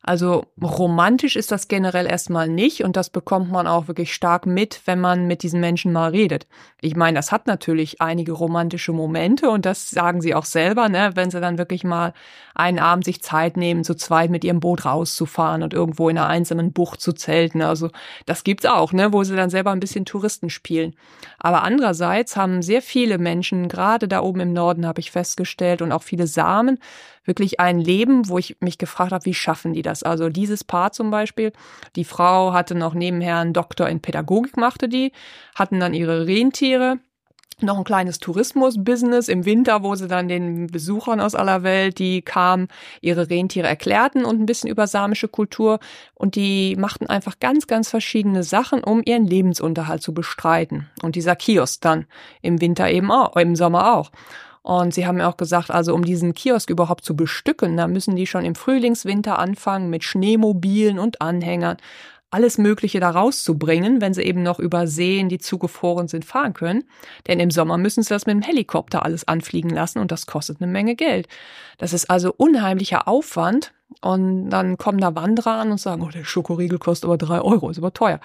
Also 0.07 0.45
romantisch 0.61 1.35
ist 1.35 1.51
das 1.51 1.67
generell 1.67 2.05
erstmal 2.05 2.47
nicht 2.47 2.85
und 2.85 2.95
das 2.95 3.09
bekommt 3.09 3.51
man 3.51 3.67
auch 3.67 3.89
wirklich 3.89 4.13
stark 4.13 4.45
mit, 4.45 4.79
wenn 4.85 5.01
man 5.01 5.27
mit 5.27 5.43
diesen 5.43 5.59
Menschen 5.59 5.91
mal 5.91 6.11
redet. 6.11 6.47
Ich 6.79 6.95
meine, 6.95 7.17
das 7.17 7.33
hat 7.33 7.45
natürlich 7.45 7.99
einige 7.99 8.31
romantische 8.31 8.93
Momente 8.93 9.49
und 9.49 9.65
das 9.65 9.89
sagen 9.89 10.21
sie 10.21 10.33
auch 10.33 10.45
selber, 10.45 10.87
ne, 10.87 11.11
wenn 11.15 11.29
sie 11.29 11.41
dann 11.41 11.57
wirklich 11.57 11.83
mal 11.83 12.13
einen 12.55 12.79
Abend 12.79 13.03
sich 13.03 13.21
Zeit 13.21 13.57
nehmen, 13.57 13.83
zu 13.83 13.95
zweit 13.95 14.29
mit 14.29 14.45
ihrem 14.45 14.61
Boot 14.61 14.85
rauszufahren 14.85 15.61
und 15.61 15.73
irgendwo 15.73 16.07
in 16.07 16.17
einer 16.17 16.27
einsamen 16.27 16.71
Bucht 16.71 17.01
zu 17.01 17.11
zelten. 17.11 17.61
Also 17.61 17.89
das 18.25 18.45
gibt's 18.45 18.65
auch, 18.65 18.93
ne, 18.93 19.11
wo 19.11 19.25
sie 19.25 19.35
dann 19.35 19.49
selber 19.49 19.71
ein 19.71 19.81
bisschen 19.81 20.05
Touristen 20.05 20.49
spielen. 20.49 20.95
Aber 21.37 21.63
andererseits 21.63 22.37
haben 22.37 22.61
sehr 22.61 22.81
viele 22.81 23.17
Menschen, 23.17 23.67
gerade 23.67 24.07
da 24.07 24.21
oben 24.21 24.39
im 24.39 24.53
Norden 24.53 24.87
habe 24.87 25.01
ich 25.01 25.11
festgestellt 25.11 25.81
und 25.81 25.91
auch 25.91 26.03
viele 26.03 26.27
Samen, 26.27 26.79
wirklich 27.27 27.59
ein 27.59 27.79
Leben, 27.79 28.29
wo 28.29 28.37
ich 28.37 28.57
mich 28.61 28.77
gefragt 28.77 29.11
habe, 29.11 29.25
wie 29.25 29.33
schaffen 29.33 29.73
die 29.73 29.81
das? 29.81 30.03
Also 30.03 30.29
dieses 30.29 30.63
Paar 30.63 30.91
zum 30.91 31.11
Beispiel, 31.11 31.53
die 31.95 32.05
Frau 32.05 32.53
hatte 32.53 32.75
noch 32.75 32.93
nebenher 32.93 33.37
einen 33.37 33.53
Doktor 33.53 33.89
in 33.89 34.01
Pädagogik, 34.01 34.57
machte 34.57 34.89
die, 34.89 35.11
hatten 35.55 35.79
dann 35.79 35.93
ihre 35.93 36.25
Rentiere, 36.25 36.99
noch 37.59 37.77
ein 37.77 37.83
kleines 37.83 38.19
Tourismus-Business 38.19 39.29
im 39.29 39.45
Winter, 39.45 39.81
wo 39.81 39.95
sie 39.95 40.07
dann 40.07 40.27
den 40.27 40.67
Besuchern 40.67 41.19
aus 41.19 41.33
aller 41.33 41.63
Welt, 41.63 41.97
die 41.97 42.21
kamen, 42.21 42.67
ihre 43.01 43.31
Rentiere 43.31 43.67
erklärten 43.67 44.25
und 44.25 44.39
ein 44.39 44.45
bisschen 44.45 44.69
über 44.69 44.85
samische 44.85 45.27
Kultur. 45.27 45.79
Und 46.13 46.35
die 46.35 46.75
machten 46.75 47.07
einfach 47.07 47.39
ganz, 47.39 47.65
ganz 47.65 47.89
verschiedene 47.89 48.43
Sachen, 48.43 48.83
um 48.83 49.01
ihren 49.03 49.25
Lebensunterhalt 49.25 50.03
zu 50.03 50.13
bestreiten. 50.13 50.87
Und 51.01 51.15
dieser 51.15 51.35
Kiosk 51.35 51.81
dann 51.81 52.05
im 52.43 52.61
Winter 52.61 52.91
eben 52.91 53.11
auch, 53.11 53.35
im 53.35 53.55
Sommer 53.55 53.95
auch. 53.95 54.11
Und 54.67 54.93
sie 54.93 55.07
haben 55.07 55.21
auch 55.21 55.37
gesagt, 55.37 55.71
also 55.71 55.93
um 55.93 56.03
diesen 56.03 56.33
Kiosk 56.33 56.69
überhaupt 56.69 57.05
zu 57.05 57.15
bestücken, 57.15 57.77
da 57.77 57.87
müssen 57.87 58.17
die 58.17 58.27
schon 58.27 58.43
im 58.43 58.53
Frühlingswinter 58.53 59.39
anfangen 59.39 59.89
mit 59.89 60.03
Schneemobilen 60.03 60.99
und 60.99 61.21
Anhängern 61.21 61.77
alles 62.31 62.57
Mögliche 62.57 62.99
da 62.99 63.11
rauszubringen, 63.11 64.01
wenn 64.01 64.13
sie 64.13 64.23
eben 64.23 64.43
noch 64.43 64.59
über 64.59 64.85
Seen, 64.85 65.29
die 65.29 65.37
zugefroren 65.37 66.09
sind, 66.09 66.25
fahren 66.25 66.51
können. 66.51 66.83
Denn 67.27 67.39
im 67.39 67.49
Sommer 67.49 67.77
müssen 67.77 68.03
sie 68.03 68.09
das 68.09 68.25
mit 68.25 68.35
dem 68.35 68.41
Helikopter 68.41 69.05
alles 69.05 69.25
anfliegen 69.25 69.69
lassen 69.69 69.99
und 69.99 70.11
das 70.11 70.25
kostet 70.25 70.61
eine 70.61 70.69
Menge 70.69 70.95
Geld. 70.95 71.29
Das 71.77 71.93
ist 71.93 72.09
also 72.09 72.33
unheimlicher 72.35 73.07
Aufwand. 73.07 73.71
Und 74.01 74.49
dann 74.49 74.77
kommen 74.77 74.99
da 74.99 75.15
Wanderer 75.15 75.53
an 75.53 75.71
und 75.71 75.79
sagen, 75.79 76.03
oh, 76.05 76.09
der 76.09 76.25
Schokoriegel 76.25 76.77
kostet 76.77 77.05
aber 77.05 77.17
drei 77.17 77.39
Euro, 77.39 77.69
ist 77.69 77.77
aber 77.77 77.93
teuer. 77.93 78.19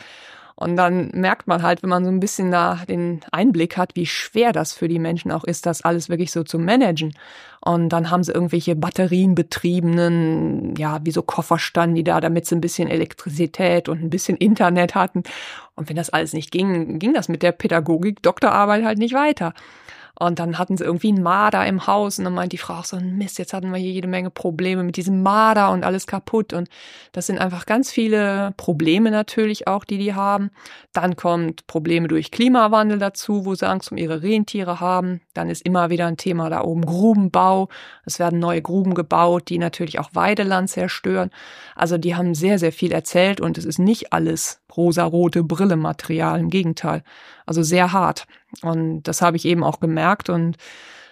Und 0.62 0.76
dann 0.76 1.10
merkt 1.12 1.48
man 1.48 1.62
halt, 1.62 1.82
wenn 1.82 1.90
man 1.90 2.04
so 2.04 2.10
ein 2.10 2.20
bisschen 2.20 2.50
da 2.50 2.80
den 2.88 3.20
Einblick 3.32 3.76
hat, 3.76 3.96
wie 3.96 4.06
schwer 4.06 4.52
das 4.52 4.72
für 4.72 4.88
die 4.88 4.98
Menschen 4.98 5.32
auch 5.32 5.44
ist, 5.44 5.66
das 5.66 5.82
alles 5.82 6.08
wirklich 6.08 6.30
so 6.32 6.44
zu 6.44 6.58
managen. 6.58 7.12
Und 7.60 7.90
dann 7.90 8.10
haben 8.10 8.22
sie 8.22 8.32
irgendwelche 8.32 8.74
batterienbetriebenen, 8.76 10.74
ja, 10.76 11.00
wie 11.02 11.10
so 11.10 11.22
Koffer 11.22 11.58
standen 11.58 11.96
die 11.96 12.04
da, 12.04 12.20
damit 12.20 12.46
sie 12.46 12.54
ein 12.56 12.60
bisschen 12.60 12.88
Elektrizität 12.88 13.88
und 13.88 14.02
ein 14.02 14.10
bisschen 14.10 14.36
Internet 14.36 14.94
hatten. 14.94 15.22
Und 15.74 15.88
wenn 15.88 15.96
das 15.96 16.10
alles 16.10 16.32
nicht 16.32 16.50
ging, 16.50 16.98
ging 16.98 17.12
das 17.14 17.28
mit 17.28 17.42
der 17.42 17.52
Pädagogik, 17.52 18.22
Doktorarbeit 18.22 18.84
halt 18.84 18.98
nicht 18.98 19.14
weiter. 19.14 19.54
Und 20.26 20.38
dann 20.38 20.56
hatten 20.56 20.76
sie 20.76 20.84
irgendwie 20.84 21.08
einen 21.08 21.22
Marder 21.22 21.66
im 21.66 21.88
Haus 21.88 22.18
und 22.18 22.24
dann 22.24 22.34
meint 22.34 22.52
die 22.52 22.58
Frau 22.58 22.74
auch 22.74 22.84
so, 22.84 22.96
Mist, 23.00 23.40
jetzt 23.40 23.52
hatten 23.52 23.72
wir 23.72 23.78
hier 23.78 23.90
jede 23.90 24.06
Menge 24.06 24.30
Probleme 24.30 24.84
mit 24.84 24.96
diesem 24.96 25.22
Marder 25.24 25.72
und 25.72 25.84
alles 25.84 26.06
kaputt. 26.06 26.52
Und 26.52 26.68
das 27.10 27.26
sind 27.26 27.40
einfach 27.40 27.66
ganz 27.66 27.90
viele 27.90 28.54
Probleme 28.56 29.10
natürlich 29.10 29.66
auch, 29.66 29.84
die 29.84 29.98
die 29.98 30.14
haben. 30.14 30.50
Dann 30.92 31.16
kommt 31.16 31.66
Probleme 31.66 32.06
durch 32.06 32.30
Klimawandel 32.30 33.00
dazu, 33.00 33.44
wo 33.44 33.56
sie 33.56 33.68
Angst 33.68 33.90
um 33.90 33.98
ihre 33.98 34.22
Rentiere 34.22 34.78
haben. 34.78 35.22
Dann 35.34 35.50
ist 35.50 35.66
immer 35.66 35.90
wieder 35.90 36.06
ein 36.06 36.16
Thema 36.16 36.48
da 36.50 36.62
oben 36.62 36.86
Grubenbau. 36.86 37.68
Es 38.04 38.20
werden 38.20 38.38
neue 38.38 38.62
Gruben 38.62 38.94
gebaut, 38.94 39.48
die 39.48 39.58
natürlich 39.58 39.98
auch 39.98 40.10
Weideland 40.12 40.70
zerstören. 40.70 41.30
Also 41.74 41.98
die 41.98 42.14
haben 42.14 42.36
sehr, 42.36 42.60
sehr 42.60 42.72
viel 42.72 42.92
erzählt 42.92 43.40
und 43.40 43.58
es 43.58 43.64
ist 43.64 43.80
nicht 43.80 44.12
alles 44.12 44.60
rosarote 44.76 45.42
Brillematerial, 45.42 46.38
im 46.38 46.48
Gegenteil. 46.48 47.02
Also 47.46 47.62
sehr 47.62 47.92
hart. 47.92 48.26
Und 48.62 49.02
das 49.04 49.22
habe 49.22 49.36
ich 49.36 49.44
eben 49.44 49.64
auch 49.64 49.80
gemerkt 49.80 50.28
und 50.28 50.56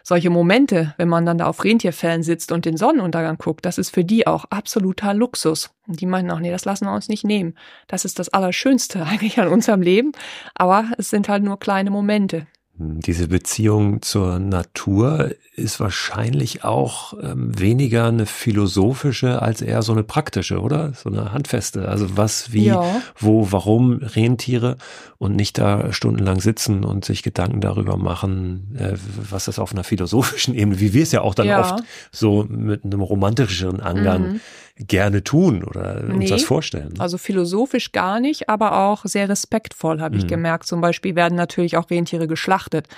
solche 0.03 0.31
Momente, 0.31 0.95
wenn 0.97 1.09
man 1.09 1.27
dann 1.27 1.39
da 1.39 1.47
auf 1.47 1.65
Rentierfällen 1.65 2.23
sitzt 2.23 2.53
und 2.53 2.65
den 2.65 2.77
Sonnenuntergang 2.77 3.37
guckt, 3.39 3.65
das 3.65 3.79
ist 3.79 3.91
für 3.91 4.05
die 4.05 4.27
auch 4.27 4.45
absoluter 4.47 5.15
Luxus. 5.15 5.71
Und 5.87 6.01
die 6.01 6.07
meinen 6.07 6.31
auch, 6.31 6.41
nee, 6.41 6.51
das 6.51 6.65
lassen 6.65 6.87
wir 6.87 6.95
uns 6.95 7.09
nicht 7.09 7.25
nehmen. 7.25 7.55
Das 7.87 8.05
ist 8.05 8.19
das 8.19 8.29
Allerschönste 8.31 9.05
eigentlich 9.07 9.39
an 9.41 9.49
unserem 9.49 9.83
Leben. 9.83 10.13
Aber 10.55 10.91
es 10.99 11.11
sind 11.11 11.29
halt 11.29 11.43
nur 11.43 11.59
kleine 11.59 11.91
Momente. 11.91 12.47
Diese 12.83 13.29
Beziehung 13.29 14.01
zur 14.01 14.39
Natur 14.39 15.33
ist 15.55 15.81
wahrscheinlich 15.81 16.65
auch 16.65 17.13
ähm, 17.23 17.59
weniger 17.59 18.07
eine 18.07 18.25
philosophische 18.25 19.43
als 19.43 19.61
eher 19.61 19.83
so 19.83 19.93
eine 19.93 20.03
praktische, 20.03 20.61
oder? 20.61 20.95
So 20.95 21.11
eine 21.11 21.31
handfeste. 21.31 21.87
Also 21.89 22.17
was, 22.17 22.55
wie, 22.55 22.67
ja. 22.67 22.83
wo, 23.19 23.53
warum 23.53 23.99
Rentiere 23.99 24.79
und 25.19 25.37
nicht 25.37 25.59
da 25.59 25.93
stundenlang 25.93 26.41
sitzen 26.41 26.83
und 26.83 27.05
sich 27.05 27.23
Gedanken 27.23 27.61
darüber 27.61 27.99
machen, 27.99 28.75
äh, 28.79 28.95
was 29.31 29.45
das 29.45 29.59
auf 29.59 29.73
einer 29.73 29.85
philosophischen 29.91 30.55
Ebene, 30.55 30.81
wie 30.81 30.95
wir 30.95 31.03
es 31.03 31.13
ja 31.13 31.21
auch 31.21 31.35
dann 31.35 31.49
ja. 31.49 31.61
oft 31.61 31.85
so 32.11 32.47
mit 32.49 32.85
einem 32.85 33.03
romantischeren 33.03 33.81
Angang 33.81 34.33
mhm 34.33 34.41
gerne 34.87 35.23
tun 35.23 35.63
oder 35.65 36.03
uns 36.05 36.17
nee, 36.17 36.29
das 36.29 36.43
vorstellen. 36.43 36.95
Also 36.99 37.19
philosophisch 37.19 37.93
gar 37.93 38.21
nicht, 38.21 38.49
aber 38.49 38.79
auch 38.87 39.05
sehr 39.05 39.29
respektvoll, 39.29 40.01
habe 40.01 40.17
ich 40.17 40.25
mhm. 40.25 40.29
gemerkt. 40.29 40.67
Zum 40.67 40.81
Beispiel 40.81 41.15
werden 41.17 41.37
natürlich 41.37 41.77
auch 41.77 41.91
Rentiere 41.91 42.27
geschlachtet. 42.27 42.89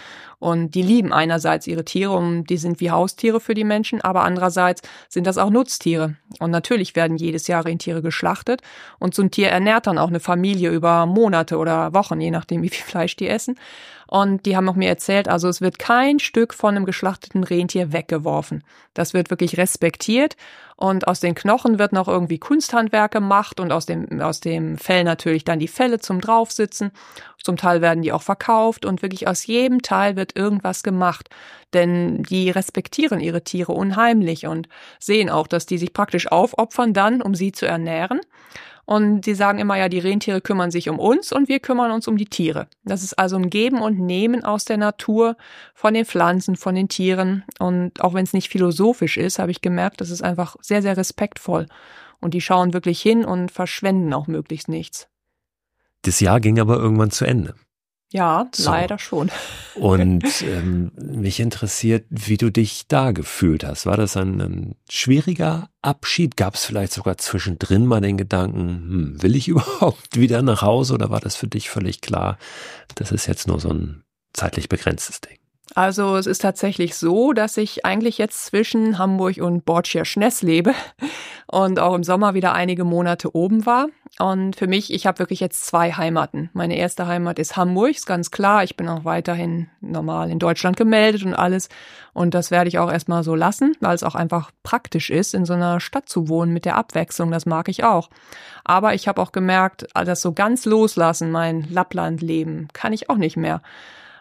Und 0.43 0.75
die 0.75 0.83
lieben 0.83 1.13
einerseits 1.13 1.69
ihre 1.69 1.85
Tiere 1.85 2.11
und 2.11 2.47
die 2.47 2.57
sind 2.57 2.81
wie 2.81 2.91
Haustiere 2.91 3.39
für 3.39 3.55
die 3.55 3.63
Menschen, 3.63 4.01
aber 4.01 4.25
andererseits 4.25 4.83
sind 5.09 5.29
das 5.29 5.39
auch 5.39 5.51
Nutztiere. 5.51 6.17
Und 6.41 6.51
natürlich 6.51 6.97
werden 6.97 7.17
jedes 7.17 7.47
Jahr 7.47 7.65
Rentiere 7.65 8.03
geschlachtet. 8.03 8.61
Und 8.99 9.15
so 9.15 9.23
ein 9.23 9.31
Tier 9.31 9.51
ernährt 9.51 9.87
dann 9.87 9.99
auch 9.99 10.09
eine 10.09 10.19
Familie 10.19 10.71
über 10.71 11.07
Monate 11.07 11.59
oder 11.59 11.95
Wochen, 11.95 12.21
je 12.21 12.33
nachdem, 12.33 12.63
wie 12.63 12.71
viel 12.71 12.85
Fleisch 12.85 13.15
die 13.15 13.29
essen. 13.29 13.55
Und 14.13 14.45
die 14.45 14.57
haben 14.57 14.69
auch 14.69 14.75
mir 14.75 14.91
erzählt, 14.91 15.27
also 15.27 15.49
es 15.49 15.63
wird 15.63 15.79
kein 15.79 16.19
Stück 16.19 16.53
von 16.53 16.77
einem 16.77 16.85
geschlachteten 16.85 17.45
Rentier 17.45 17.95
weggeworfen. 17.95 18.63
Das 18.93 19.15
wird 19.15 19.31
wirklich 19.31 19.57
respektiert. 19.57 20.37
Und 20.77 21.07
aus 21.09 21.21
den 21.21 21.35
Knochen 21.35 21.79
wird 21.79 21.93
noch 21.93 22.09
irgendwie 22.09 22.39
Kunsthandwerk 22.39 23.13
gemacht 23.13 23.59
und 23.59 23.73
aus 23.73 23.87
dem, 23.87 24.21
aus 24.21 24.41
dem 24.41 24.77
Fell 24.77 25.05
natürlich 25.05 25.45
dann 25.45 25.61
die 25.61 25.69
Felle 25.69 26.01
zum 26.01 26.21
Draufsitzen. 26.21 26.91
Zum 27.43 27.57
Teil 27.57 27.81
werden 27.81 28.03
die 28.03 28.13
auch 28.13 28.21
verkauft 28.21 28.85
und 28.85 29.01
wirklich 29.01 29.29
aus 29.29 29.47
jedem 29.47 29.81
Teil 29.81 30.17
wird 30.17 30.32
irgendwas 30.37 30.83
gemacht. 30.83 31.29
Denn 31.73 32.23
die 32.23 32.51
respektieren 32.51 33.21
ihre 33.21 33.43
Tiere 33.43 33.73
unheimlich 33.73 34.47
und 34.47 34.69
sehen 34.99 35.31
auch, 35.31 35.47
dass 35.47 35.67
die 35.67 35.79
sich 35.79 35.93
praktisch 35.93 36.31
aufopfern 36.31 36.93
dann, 36.93 37.23
um 37.23 37.35
sie 37.35 37.53
zu 37.53 37.67
ernähren. 37.67 38.21
Und 38.85 39.25
sie 39.25 39.35
sagen 39.35 39.59
immer, 39.59 39.77
ja, 39.77 39.89
die 39.89 40.01
Rentiere 40.01 40.41
kümmern 40.41 40.71
sich 40.71 40.89
um 40.89 40.99
uns 40.99 41.33
und 41.33 41.49
wir 41.49 41.61
kümmern 41.61 41.93
uns 41.93 42.09
um 42.09 42.17
die 42.17 42.27
Tiere. 42.27 42.67
Das 42.85 43.03
ist 43.03 43.15
also 43.15 43.37
ein 43.37 43.49
Geben 43.49 43.81
und 43.81 43.99
Nehmen 43.99 44.45
aus 44.45 44.65
der 44.65 44.77
Natur, 44.77 45.37
von 45.75 45.95
den 45.95 46.05
Pflanzen, 46.05 46.57
von 46.57 46.75
den 46.75 46.89
Tieren. 46.89 47.45
Und 47.61 48.01
auch 48.03 48.13
wenn 48.13 48.25
es 48.25 48.33
nicht 48.33 48.49
philosophisch 48.49 49.19
ist, 49.19 49.39
habe 49.39 49.53
ich 49.53 49.63
gemerkt, 49.63 50.01
das 50.01 50.11
ist 50.11 50.23
einfach 50.23 50.57
sehr, 50.61 50.83
sehr 50.83 50.97
respektvoll. 50.97 51.67
Und 52.21 52.35
die 52.35 52.41
schauen 52.41 52.73
wirklich 52.73 53.01
hin 53.01 53.25
und 53.25 53.51
verschwenden 53.51 54.13
auch 54.13 54.27
möglichst 54.27 54.69
nichts. 54.69 55.09
Das 56.03 56.19
Jahr 56.19 56.41
ging 56.41 56.59
aber 56.59 56.77
irgendwann 56.77 57.13
zu 57.13 57.25
Ende. 57.25 57.55
Ja, 58.13 58.47
so. 58.55 58.71
leider 58.71 58.99
schon. 58.99 59.31
Und 59.75 60.43
ähm, 60.43 60.93
mich 60.97 61.41
interessiert, 61.41 62.05
wie 62.11 62.37
du 62.37 62.51
dich 62.51 62.87
da 62.87 63.13
gefühlt 63.13 63.65
hast. 63.65 63.87
War 63.87 63.97
das 63.97 64.19
ein, 64.19 64.41
ein 64.41 64.75
schwieriger 64.89 65.71
Abschied? 65.81 66.37
Gab 66.37 66.55
es 66.55 66.67
vielleicht 66.67 66.93
sogar 66.93 67.17
zwischendrin 67.17 67.87
mal 67.87 68.03
den 68.03 68.19
Gedanken, 68.19 68.69
hm, 68.69 69.23
will 69.23 69.35
ich 69.35 69.49
überhaupt 69.49 70.19
wieder 70.19 70.43
nach 70.43 70.61
Hause 70.61 70.93
oder 70.93 71.09
war 71.09 71.21
das 71.21 71.37
für 71.37 71.49
dich 71.49 71.71
völlig 71.71 72.03
klar, 72.03 72.39
das 72.97 73.13
ist 73.13 73.27
jetzt 73.27 73.49
nur 73.49 73.59
so 73.61 73.71
ein 73.71 74.05
zeitlich 74.35 74.69
begrenztes 74.69 75.23
Ding? 75.23 75.42
Also 75.75 76.17
es 76.17 76.27
ist 76.27 76.43
tatsächlich 76.43 76.97
so, 76.97 77.33
dass 77.33 77.57
ich 77.57 77.87
eigentlich 77.87 78.19
jetzt 78.19 78.45
zwischen 78.45 78.99
Hamburg 78.99 79.39
und 79.39 79.65
Bortschir-Schness 79.65 80.43
lebe 80.43 80.75
und 81.47 81.79
auch 81.79 81.95
im 81.95 82.05
Sommer 82.05 82.35
wieder 82.35 82.53
einige 82.53 82.85
Monate 82.85 83.35
oben 83.35 83.65
war. 83.65 83.87
Und 84.19 84.57
für 84.57 84.67
mich, 84.67 84.93
ich 84.93 85.07
habe 85.07 85.21
wirklich 85.21 85.41
jetzt 85.41 85.65
zwei 85.67 85.93
Heimaten. 85.93 86.51
Meine 86.53 86.77
erste 86.77 87.07
Heimat 87.07 87.39
ist 87.39 87.57
Hamburg, 87.57 87.93
ist 87.93 88.07
ganz 88.07 88.31
klar. 88.31 88.63
Ich 88.63 88.77
bin 88.77 88.87
auch 88.87 89.07
weiterhin 89.07 89.69
normal 89.81 90.31
in 90.31 90.39
Deutschland 90.39 90.77
gemeldet 90.77 91.25
und 91.25 91.33
alles. 91.35 91.71
Und 92.13 92.35
das 92.35 92.51
werde 92.51 92.69
ich 92.69 92.79
auch 92.79 92.93
erstmal 92.93 93.25
so 93.25 93.35
lassen, 93.35 93.75
weil 93.81 93.95
es 93.95 94.03
auch 94.03 94.15
einfach 94.15 94.51
praktisch 94.63 95.09
ist, 95.09 95.33
in 95.33 95.47
so 95.47 95.55
einer 95.55 95.81
Stadt 95.81 96.11
zu 96.11 96.29
wohnen 96.29 96.53
mit 96.53 96.67
der 96.67 96.77
Abwechslung. 96.77 97.31
Das 97.31 97.47
mag 97.47 97.71
ich 97.71 97.85
auch. 97.85 98.11
Aber 98.65 98.93
ich 98.93 99.09
habe 99.09 99.21
auch 99.23 99.33
gemerkt, 99.33 99.87
das 99.95 100.21
so 100.21 100.33
ganz 100.33 100.67
loslassen, 100.67 101.31
mein 101.31 101.67
Lapplandleben, 101.71 102.69
kann 102.75 102.93
ich 102.93 103.09
auch 103.09 103.17
nicht 103.17 103.39
mehr. 103.39 103.63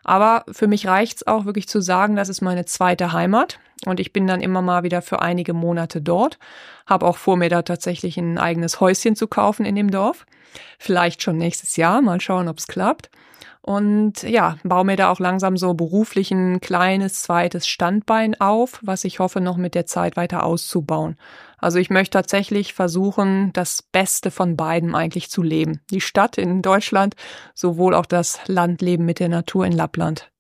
Aber 0.04 0.46
für 0.52 0.68
mich 0.68 0.88
reicht's 0.88 1.26
auch 1.28 1.46
wirklich 1.46 1.68
zu 1.68 1.82
sagen, 1.82 2.16
das 2.16 2.30
ist 2.30 2.42
meine 2.42 2.66
zweite 2.66 3.12
Heimat 3.12 3.60
und 3.86 4.00
ich 4.00 4.14
bin 4.14 4.28
dann 4.28 4.42
immer 4.42 4.62
mal 4.62 4.84
wieder 4.84 5.02
für 5.02 5.22
einige 5.22 5.54
Monate 5.54 6.02
dort. 6.02 6.38
Habe 6.86 7.06
auch 7.06 7.18
vor, 7.18 7.38
mir 7.38 7.50
da 7.50 7.62
tatsächlich 7.62 8.18
ein 8.18 8.38
eigenes 8.38 8.80
Häuschen 8.80 9.16
zu 9.16 9.28
kaufen 9.28 9.66
in 9.66 9.76
dem 9.76 9.92
Dorf. 9.92 10.26
Vielleicht 10.80 11.24
schon 11.24 11.38
nächstes 11.38 11.78
Jahr, 11.78 12.02
mal 12.02 12.20
schauen, 12.22 12.48
ob's 12.48 12.68
klappt. 12.68 13.10
Und 13.62 14.24
ja, 14.24 14.58
baue 14.64 14.86
mir 14.86 14.96
da 14.96 15.12
auch 15.12 15.20
langsam 15.20 15.56
so 15.56 15.76
beruflich 15.76 16.32
ein 16.32 16.62
kleines 16.62 17.22
zweites 17.22 17.68
Standbein 17.68 18.40
auf, 18.42 18.80
was 18.82 19.04
ich 19.04 19.20
hoffe, 19.20 19.40
noch 19.40 19.58
mit 19.58 19.76
der 19.76 19.86
Zeit 19.86 20.18
weiter 20.18 20.44
auszubauen. 20.44 21.16
Also 21.62 21.78
ich 21.78 21.92
möchte 21.92 22.18
tatsächlich 22.18 22.74
versuchen, 22.74 23.54
das 23.54 23.84
Beste 23.84 24.32
von 24.32 24.58
beiden 24.58 24.96
eigentlich 24.96 25.30
zu 25.30 25.44
leben. 25.44 25.82
Die 25.92 26.02
Stadt 26.02 26.40
in 26.40 26.64
Deutschland, 26.64 27.16
sowohl 27.54 27.94
auch 27.94 28.08
das 28.08 28.40
Landleben 28.48 29.06
mit 29.06 29.20
der 29.20 29.30
Natur 29.30 29.66
in 29.68 29.72
Lappland. 29.72 30.31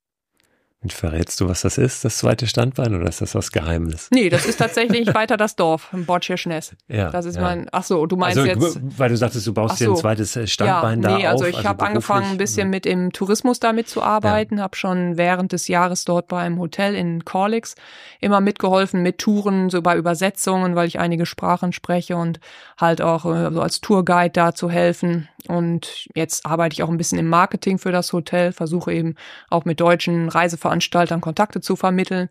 Und 0.83 0.93
verrätst 0.93 1.39
du, 1.39 1.47
was 1.47 1.61
das 1.61 1.77
ist, 1.77 2.03
das 2.03 2.17
zweite 2.17 2.47
Standbein, 2.47 2.95
oder 2.95 3.07
ist 3.07 3.21
das 3.21 3.35
was 3.35 3.51
Geheimnis? 3.51 4.07
Nee, 4.11 4.29
das 4.29 4.47
ist 4.47 4.57
tatsächlich 4.57 5.13
weiter 5.13 5.37
das 5.37 5.55
Dorf, 5.55 5.89
Botschirschness. 5.91 6.75
Ja. 6.87 7.11
Das 7.11 7.25
ist 7.25 7.35
ja. 7.35 7.41
mein, 7.43 7.67
ach 7.71 7.83
so, 7.83 8.07
du 8.07 8.15
meinst 8.15 8.39
also, 8.39 8.49
jetzt. 8.49 8.79
Weil 8.97 9.09
du 9.09 9.17
sagtest, 9.17 9.45
du 9.45 9.53
baust 9.53 9.77
so. 9.77 9.85
dir 9.85 9.91
ein 9.91 9.97
zweites 9.97 10.35
äh, 10.35 10.47
Standbein 10.47 11.03
ja, 11.03 11.09
da 11.09 11.17
nee, 11.17 11.27
also 11.27 11.45
ich 11.45 11.57
also 11.57 11.69
habe 11.69 11.85
angefangen, 11.85 12.31
ein 12.31 12.37
bisschen 12.37 12.71
mit 12.71 12.87
im 12.87 13.13
Tourismus 13.13 13.59
damit 13.59 13.89
zu 13.89 14.01
arbeiten, 14.01 14.57
ja. 14.57 14.63
habe 14.63 14.75
schon 14.75 15.17
während 15.17 15.51
des 15.51 15.67
Jahres 15.67 16.03
dort 16.03 16.27
beim 16.27 16.57
Hotel 16.57 16.95
in 16.95 17.25
Corlix 17.25 17.75
immer 18.19 18.41
mitgeholfen 18.41 19.03
mit 19.03 19.19
Touren, 19.19 19.69
so 19.69 19.83
bei 19.83 19.95
Übersetzungen, 19.95 20.75
weil 20.75 20.87
ich 20.87 20.99
einige 20.99 21.27
Sprachen 21.27 21.73
spreche 21.73 22.15
und 22.15 22.39
halt 22.79 23.03
auch 23.03 23.25
äh, 23.25 23.51
so 23.53 23.61
als 23.61 23.81
Tourguide 23.81 24.31
da 24.31 24.55
zu 24.55 24.67
helfen. 24.71 25.27
Und 25.47 26.07
jetzt 26.15 26.45
arbeite 26.45 26.73
ich 26.73 26.83
auch 26.83 26.89
ein 26.89 26.97
bisschen 26.97 27.19
im 27.19 27.27
Marketing 27.27 27.77
für 27.77 27.91
das 27.91 28.13
Hotel, 28.13 28.51
versuche 28.51 28.93
eben 28.93 29.15
auch 29.49 29.65
mit 29.65 29.79
deutschen 29.79 30.29
Reiseveranstaltern 30.71 31.21
Kontakte 31.21 31.61
zu 31.61 31.75
vermitteln. 31.75 32.29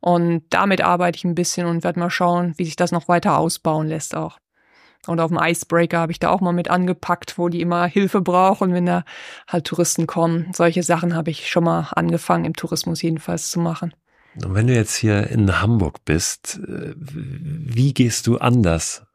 Und 0.00 0.42
damit 0.50 0.82
arbeite 0.82 1.16
ich 1.16 1.24
ein 1.24 1.34
bisschen 1.34 1.66
und 1.66 1.84
werde 1.84 1.98
mal 1.98 2.10
schauen, 2.10 2.54
wie 2.56 2.64
sich 2.64 2.76
das 2.76 2.92
noch 2.92 3.08
weiter 3.08 3.38
ausbauen 3.38 3.88
lässt 3.88 4.14
auch. 4.14 4.38
Und 5.06 5.20
auf 5.20 5.30
dem 5.30 5.38
Icebreaker 5.40 5.98
habe 5.98 6.12
ich 6.12 6.18
da 6.18 6.28
auch 6.28 6.40
mal 6.40 6.52
mit 6.52 6.68
angepackt, 6.68 7.38
wo 7.38 7.48
die 7.48 7.60
immer 7.60 7.86
Hilfe 7.86 8.20
brauchen, 8.20 8.74
wenn 8.74 8.84
da 8.84 9.04
halt 9.46 9.64
Touristen 9.64 10.06
kommen. 10.06 10.52
Solche 10.52 10.82
Sachen 10.82 11.14
habe 11.14 11.30
ich 11.30 11.48
schon 11.48 11.64
mal 11.64 11.88
angefangen, 11.92 12.44
im 12.44 12.54
Tourismus 12.54 13.00
jedenfalls 13.00 13.50
zu 13.50 13.60
machen. 13.60 13.94
Und 14.44 14.54
wenn 14.54 14.66
du 14.66 14.74
jetzt 14.74 14.96
hier 14.96 15.28
in 15.28 15.60
Hamburg 15.62 16.04
bist, 16.04 16.60
äh, 16.68 16.94
wie 16.96 17.94
gehst 17.94 18.26
du 18.26 18.38
anders 18.38 19.06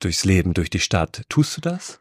durchs 0.00 0.24
Leben, 0.24 0.54
durch 0.54 0.70
die 0.70 0.80
Stadt? 0.80 1.22
Tust 1.28 1.56
du 1.56 1.60
das? 1.60 2.00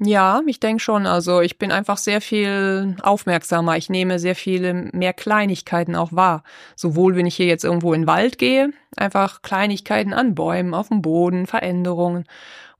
Ja, 0.00 0.42
ich 0.46 0.60
denke 0.60 0.80
schon. 0.80 1.06
Also 1.06 1.40
ich 1.40 1.58
bin 1.58 1.72
einfach 1.72 1.96
sehr 1.96 2.20
viel 2.20 2.96
aufmerksamer. 3.02 3.76
Ich 3.76 3.90
nehme 3.90 4.20
sehr 4.20 4.36
viele 4.36 4.72
mehr 4.92 5.12
Kleinigkeiten 5.12 5.96
auch 5.96 6.12
wahr. 6.12 6.44
Sowohl 6.76 7.16
wenn 7.16 7.26
ich 7.26 7.34
hier 7.34 7.46
jetzt 7.46 7.64
irgendwo 7.64 7.92
in 7.92 8.02
den 8.02 8.06
Wald 8.06 8.38
gehe, 8.38 8.70
einfach 8.96 9.42
Kleinigkeiten 9.42 10.12
an 10.12 10.36
Bäumen, 10.36 10.72
auf 10.72 10.88
dem 10.88 11.02
Boden, 11.02 11.46
Veränderungen 11.46 12.26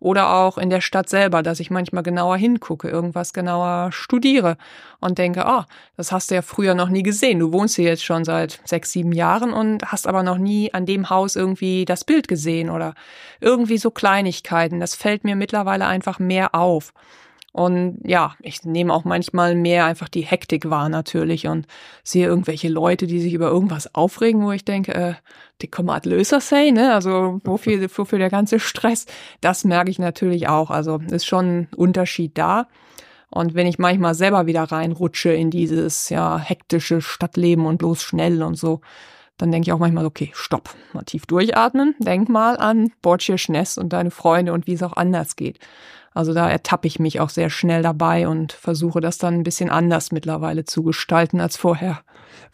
oder 0.00 0.34
auch 0.34 0.58
in 0.58 0.70
der 0.70 0.80
Stadt 0.80 1.08
selber, 1.08 1.42
dass 1.42 1.60
ich 1.60 1.70
manchmal 1.70 2.02
genauer 2.02 2.36
hingucke, 2.36 2.88
irgendwas 2.88 3.32
genauer 3.32 3.90
studiere 3.90 4.56
und 5.00 5.18
denke, 5.18 5.44
oh, 5.46 5.62
das 5.96 6.12
hast 6.12 6.30
du 6.30 6.36
ja 6.36 6.42
früher 6.42 6.74
noch 6.74 6.88
nie 6.88 7.02
gesehen. 7.02 7.40
Du 7.40 7.52
wohnst 7.52 7.76
hier 7.76 7.86
jetzt 7.86 8.04
schon 8.04 8.24
seit 8.24 8.60
sechs, 8.64 8.92
sieben 8.92 9.12
Jahren 9.12 9.52
und 9.52 9.84
hast 9.90 10.06
aber 10.06 10.22
noch 10.22 10.38
nie 10.38 10.72
an 10.72 10.86
dem 10.86 11.10
Haus 11.10 11.34
irgendwie 11.36 11.84
das 11.84 12.04
Bild 12.04 12.28
gesehen 12.28 12.70
oder 12.70 12.94
irgendwie 13.40 13.78
so 13.78 13.90
Kleinigkeiten. 13.90 14.80
Das 14.80 14.94
fällt 14.94 15.24
mir 15.24 15.34
mittlerweile 15.34 15.86
einfach 15.86 16.18
mehr 16.18 16.54
auf. 16.54 16.92
Und 17.52 18.00
ja, 18.04 18.34
ich 18.40 18.64
nehme 18.64 18.92
auch 18.92 19.04
manchmal 19.04 19.54
mehr 19.54 19.86
einfach 19.86 20.08
die 20.08 20.22
Hektik 20.22 20.68
wahr 20.68 20.88
natürlich 20.88 21.46
und 21.46 21.66
sehe 22.04 22.26
irgendwelche 22.26 22.68
Leute, 22.68 23.06
die 23.06 23.20
sich 23.20 23.32
über 23.32 23.48
irgendwas 23.48 23.94
aufregen, 23.94 24.44
wo 24.44 24.52
ich 24.52 24.64
denke, 24.64 24.94
äh, 24.94 25.14
die 25.62 25.68
kommen 25.68 25.98
löser 26.04 26.40
say, 26.40 26.70
ne? 26.70 26.94
Also 26.94 27.40
wofür, 27.44 27.88
wofür 27.96 28.18
der 28.18 28.30
ganze 28.30 28.60
Stress? 28.60 29.06
Das 29.40 29.64
merke 29.64 29.90
ich 29.90 29.98
natürlich 29.98 30.48
auch. 30.48 30.70
Also 30.70 31.00
ist 31.10 31.26
schon 31.26 31.46
ein 31.46 31.68
Unterschied 31.74 32.36
da. 32.36 32.68
Und 33.30 33.54
wenn 33.54 33.66
ich 33.66 33.78
manchmal 33.78 34.14
selber 34.14 34.46
wieder 34.46 34.64
reinrutsche 34.64 35.30
in 35.32 35.50
dieses 35.50 36.08
ja 36.08 36.38
hektische 36.38 37.00
Stadtleben 37.00 37.66
und 37.66 37.78
bloß 37.78 38.02
schnell 38.02 38.42
und 38.42 38.54
so, 38.54 38.80
dann 39.36 39.52
denke 39.52 39.68
ich 39.68 39.72
auch 39.72 39.78
manchmal, 39.78 40.06
okay, 40.06 40.30
stopp, 40.34 40.74
mal 40.92 41.04
tief 41.04 41.24
durchatmen, 41.26 41.94
denk 41.98 42.28
mal 42.28 42.56
an 42.56 42.90
Borchir 43.02 43.38
Schness 43.38 43.78
und 43.78 43.92
deine 43.92 44.10
Freunde 44.10 44.52
und 44.52 44.66
wie 44.66 44.74
es 44.74 44.82
auch 44.82 44.94
anders 44.94 45.36
geht. 45.36 45.58
Also 46.18 46.34
da 46.34 46.50
ertappe 46.50 46.88
ich 46.88 46.98
mich 46.98 47.20
auch 47.20 47.30
sehr 47.30 47.48
schnell 47.48 47.80
dabei 47.80 48.26
und 48.26 48.52
versuche 48.52 49.00
das 49.00 49.18
dann 49.18 49.34
ein 49.34 49.42
bisschen 49.44 49.70
anders 49.70 50.10
mittlerweile 50.10 50.64
zu 50.64 50.82
gestalten 50.82 51.40
als 51.40 51.56
vorher. 51.56 52.00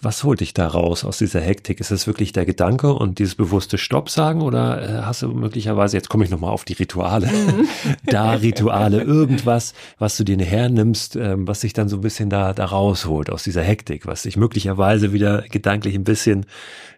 Was 0.02 0.22
holt 0.22 0.40
dich 0.40 0.52
da 0.52 0.68
raus 0.68 1.02
aus 1.02 1.16
dieser 1.16 1.40
Hektik? 1.40 1.80
Ist 1.80 1.90
es 1.90 2.06
wirklich 2.06 2.32
der 2.32 2.44
Gedanke 2.44 2.92
und 2.92 3.18
dieses 3.18 3.36
bewusste 3.36 3.78
Stopp 3.78 4.10
sagen 4.10 4.42
oder 4.42 4.82
äh, 4.82 5.02
hast 5.04 5.22
du 5.22 5.28
möglicherweise, 5.28 5.96
jetzt 5.96 6.10
komme 6.10 6.24
ich 6.24 6.30
nochmal 6.30 6.50
auf 6.50 6.66
die 6.66 6.74
Rituale, 6.74 7.26
mhm. 7.26 7.66
da 8.04 8.32
Rituale, 8.32 9.00
irgendwas, 9.00 9.72
was 9.98 10.18
du 10.18 10.24
dir 10.24 10.36
hernimmst, 10.44 11.16
ähm, 11.16 11.48
was 11.48 11.62
sich 11.62 11.72
dann 11.72 11.88
so 11.88 11.96
ein 11.96 12.02
bisschen 12.02 12.28
da, 12.28 12.52
da 12.52 12.66
rausholt 12.66 13.30
aus 13.30 13.44
dieser 13.44 13.62
Hektik, 13.62 14.06
was 14.06 14.24
dich 14.24 14.36
möglicherweise 14.36 15.14
wieder 15.14 15.40
gedanklich 15.48 15.94
ein 15.94 16.04
bisschen 16.04 16.44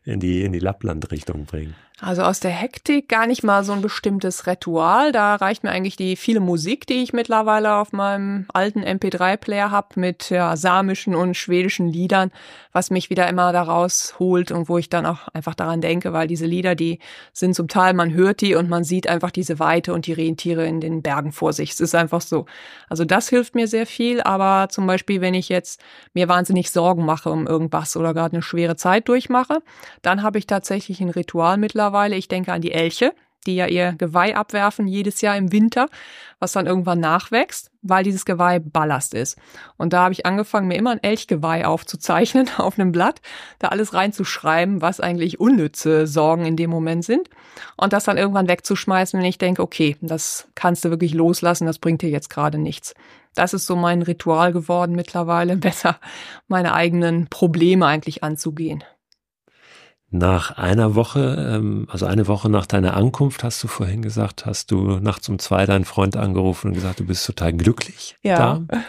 in 0.05 0.19
die, 0.19 0.43
in 0.43 0.53
die 0.53 0.59
Lappland-Richtung 0.59 1.45
bringt? 1.45 1.77
Also 1.99 2.25
aus 2.25 2.41
der 2.41 2.51
Hektik 2.51 3.09
gar 3.09 3.27
nicht 3.27 3.43
mal 3.43 3.65
so 3.65 3.73
ein 3.73 3.81
bestimmtes 3.81 4.47
Ritual. 4.47 5.13
Da 5.13 5.35
reicht 5.37 5.65
mir 5.65 5.71
eigentlich 5.71 5.97
die 5.97 6.17
viele 6.17 6.41
Musik, 6.41 6.87
die 6.87 7.03
ich 7.03 7.15
mittlerweile 7.15 7.77
auf 7.77 7.95
meinem 7.95 8.45
alten 8.53 8.85
MP3-Player 8.85 9.71
habe 9.71 9.99
mit 9.99 10.29
ja, 10.29 10.59
samischen 10.59 11.15
und 11.15 11.39
schwedischen 11.39 11.89
Liedern, 11.89 12.33
was 12.73 12.91
mich 12.91 13.09
wieder 13.09 13.27
immer 13.31 13.51
daraus 13.51 14.15
holt 14.19 14.51
und 14.53 14.69
wo 14.69 14.77
ich 14.77 14.91
dann 14.91 15.07
auch 15.07 15.29
einfach 15.29 15.55
daran 15.55 15.81
denke, 15.81 16.13
weil 16.13 16.27
diese 16.27 16.45
Lieder, 16.45 16.75
die 16.75 16.99
sind 17.33 17.55
zum 17.55 17.67
Teil, 17.67 17.95
man 17.95 18.13
hört 18.13 18.43
die 18.43 18.57
und 18.57 18.69
man 18.69 18.85
sieht 18.85 19.09
einfach 19.09 19.31
diese 19.31 19.59
Weite 19.59 19.95
und 19.95 20.07
die 20.07 20.13
Rentiere 20.13 20.67
in 20.67 20.83
den 20.83 21.01
Bergen 21.01 21.33
vor 21.33 21.55
sich. 21.55 21.71
Es 21.71 21.81
ist 21.81 21.95
einfach 21.95 22.21
so. 22.21 22.45
Also 22.91 23.07
das 23.07 23.31
hilft 23.31 23.55
mir 23.55 23.69
sehr 23.69 23.87
viel, 23.87 24.21
aber 24.21 24.69
zum 24.69 24.87
Beispiel, 24.87 25.23
wenn 25.23 25.33
ich 25.33 25.49
jetzt 25.49 25.81
mir 26.13 26.29
wahnsinnig 26.29 26.71
Sorgen 26.71 27.07
mache 27.07 27.31
um 27.31 27.47
irgendwas 27.47 27.97
oder 27.97 28.13
gerade 28.13 28.35
eine 28.35 28.43
schwere 28.43 28.77
Zeit 28.77 29.09
durchmache, 29.09 29.63
dann 30.03 30.23
habe 30.23 30.37
ich 30.37 30.47
tatsächlich 30.47 31.01
ein 31.01 31.09
Ritual 31.09 31.57
mittlerweile 31.57 31.86
mittlerweile. 31.87 32.17
Ich 32.17 32.29
denke 32.29 32.53
an 32.53 32.63
die 32.63 32.73
Elche, 32.73 33.13
die 33.47 33.55
ja 33.55 33.67
ihr 33.67 33.93
Geweih 33.93 34.35
abwerfen 34.35 34.89
jedes 34.89 35.21
Jahr 35.21 35.37
im 35.37 35.53
Winter, 35.53 35.89
was 36.41 36.53
dann 36.53 36.67
irgendwann 36.67 36.99
nachwächst, 36.99 37.71
weil 37.81 38.03
dieses 38.03 38.25
Geweih 38.25 38.59
Ballast 38.59 39.15
ist. 39.15 39.39
Und 39.77 39.93
da 39.93 40.03
habe 40.03 40.13
ich 40.13 40.27
angefangen, 40.27 40.67
mir 40.67 40.77
immer 40.77 40.91
ein 40.91 41.03
Elchgeweih 41.03 41.65
aufzuzeichnen 41.65 42.51
auf 42.59 42.77
einem 42.77 42.91
Blatt, 42.91 43.21
da 43.61 43.69
alles 43.69 43.95
reinzuschreiben, 43.95 44.83
was 44.83 44.99
eigentlich 44.99 45.39
unnütze 45.39 46.09
Sorgen 46.09 46.45
in 46.45 46.57
dem 46.57 46.71
Moment 46.71 47.05
sind 47.05 47.31
und 47.77 47.93
das 47.93 48.05
dann 48.05 48.19
irgendwann 48.19 48.49
wegzuschmeißen, 48.49 49.21
wenn 49.21 49.29
ich 49.29 49.39
denke, 49.39 49.63
okay, 49.63 49.97
das 50.01 50.49
kannst 50.57 50.85
du 50.85 50.91
wirklich 50.91 51.15
loslassen, 51.15 51.67
das 51.67 51.79
bringt 51.79 52.03
dir 52.03 52.11
jetzt 52.11 52.31
gerade 52.31 52.59
nichts. 52.59 52.95
Das 53.37 53.55
ist 53.55 53.67
so 53.67 53.77
mein 53.77 54.03
Ritual 54.03 54.53
geworden 54.53 54.97
mittlerweile, 54.97 55.57
besser 55.69 56.01
meine 56.49 56.75
eigenen 56.75 57.29
Probleme 57.29 57.87
eigentlich 57.87 58.25
anzugehen. 58.25 58.83
Nach 60.11 60.57
einer 60.57 60.95
Woche, 60.95 61.57
ähm, 61.57 61.89
also 61.91 62.07
eine 62.07 62.29
Woche 62.29 62.49
nach 62.49 62.67
deiner 62.67 62.95
Ankunft, 62.95 63.43
hast 63.43 63.63
du 63.63 63.69
vorhin 63.69 64.03
gesagt, 64.03 64.47
hast 64.47 64.71
du 64.71 64.99
nachts 65.01 65.29
um 65.29 65.39
zwei 65.39 65.67
deinen 65.67 65.85
Freund 65.85 66.17
angerufen 66.17 66.69
und 66.69 66.75
gesagt, 66.75 67.01
du 67.01 67.05
bist 67.05 67.27
total 67.27 67.53
glücklich 67.53 68.17
ja. 68.23 68.61
da. 68.69 68.85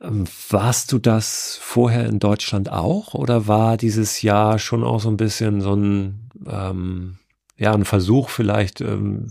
Ähm, 0.00 0.24
warst 0.50 0.92
du 0.92 0.98
das 0.98 1.58
vorher 1.60 2.06
in 2.06 2.18
Deutschland 2.18 2.70
auch 2.70 3.14
oder 3.14 3.46
war 3.46 3.76
dieses 3.76 4.22
Jahr 4.22 4.58
schon 4.58 4.84
auch 4.84 5.00
so 5.00 5.08
ein 5.08 5.16
bisschen 5.16 5.60
so 5.60 5.74
ein, 5.74 6.30
ähm, 6.46 7.18
ja, 7.58 7.72
ein 7.74 7.84
Versuch 7.84 8.28
vielleicht 8.28 8.80
ähm, 8.80 9.26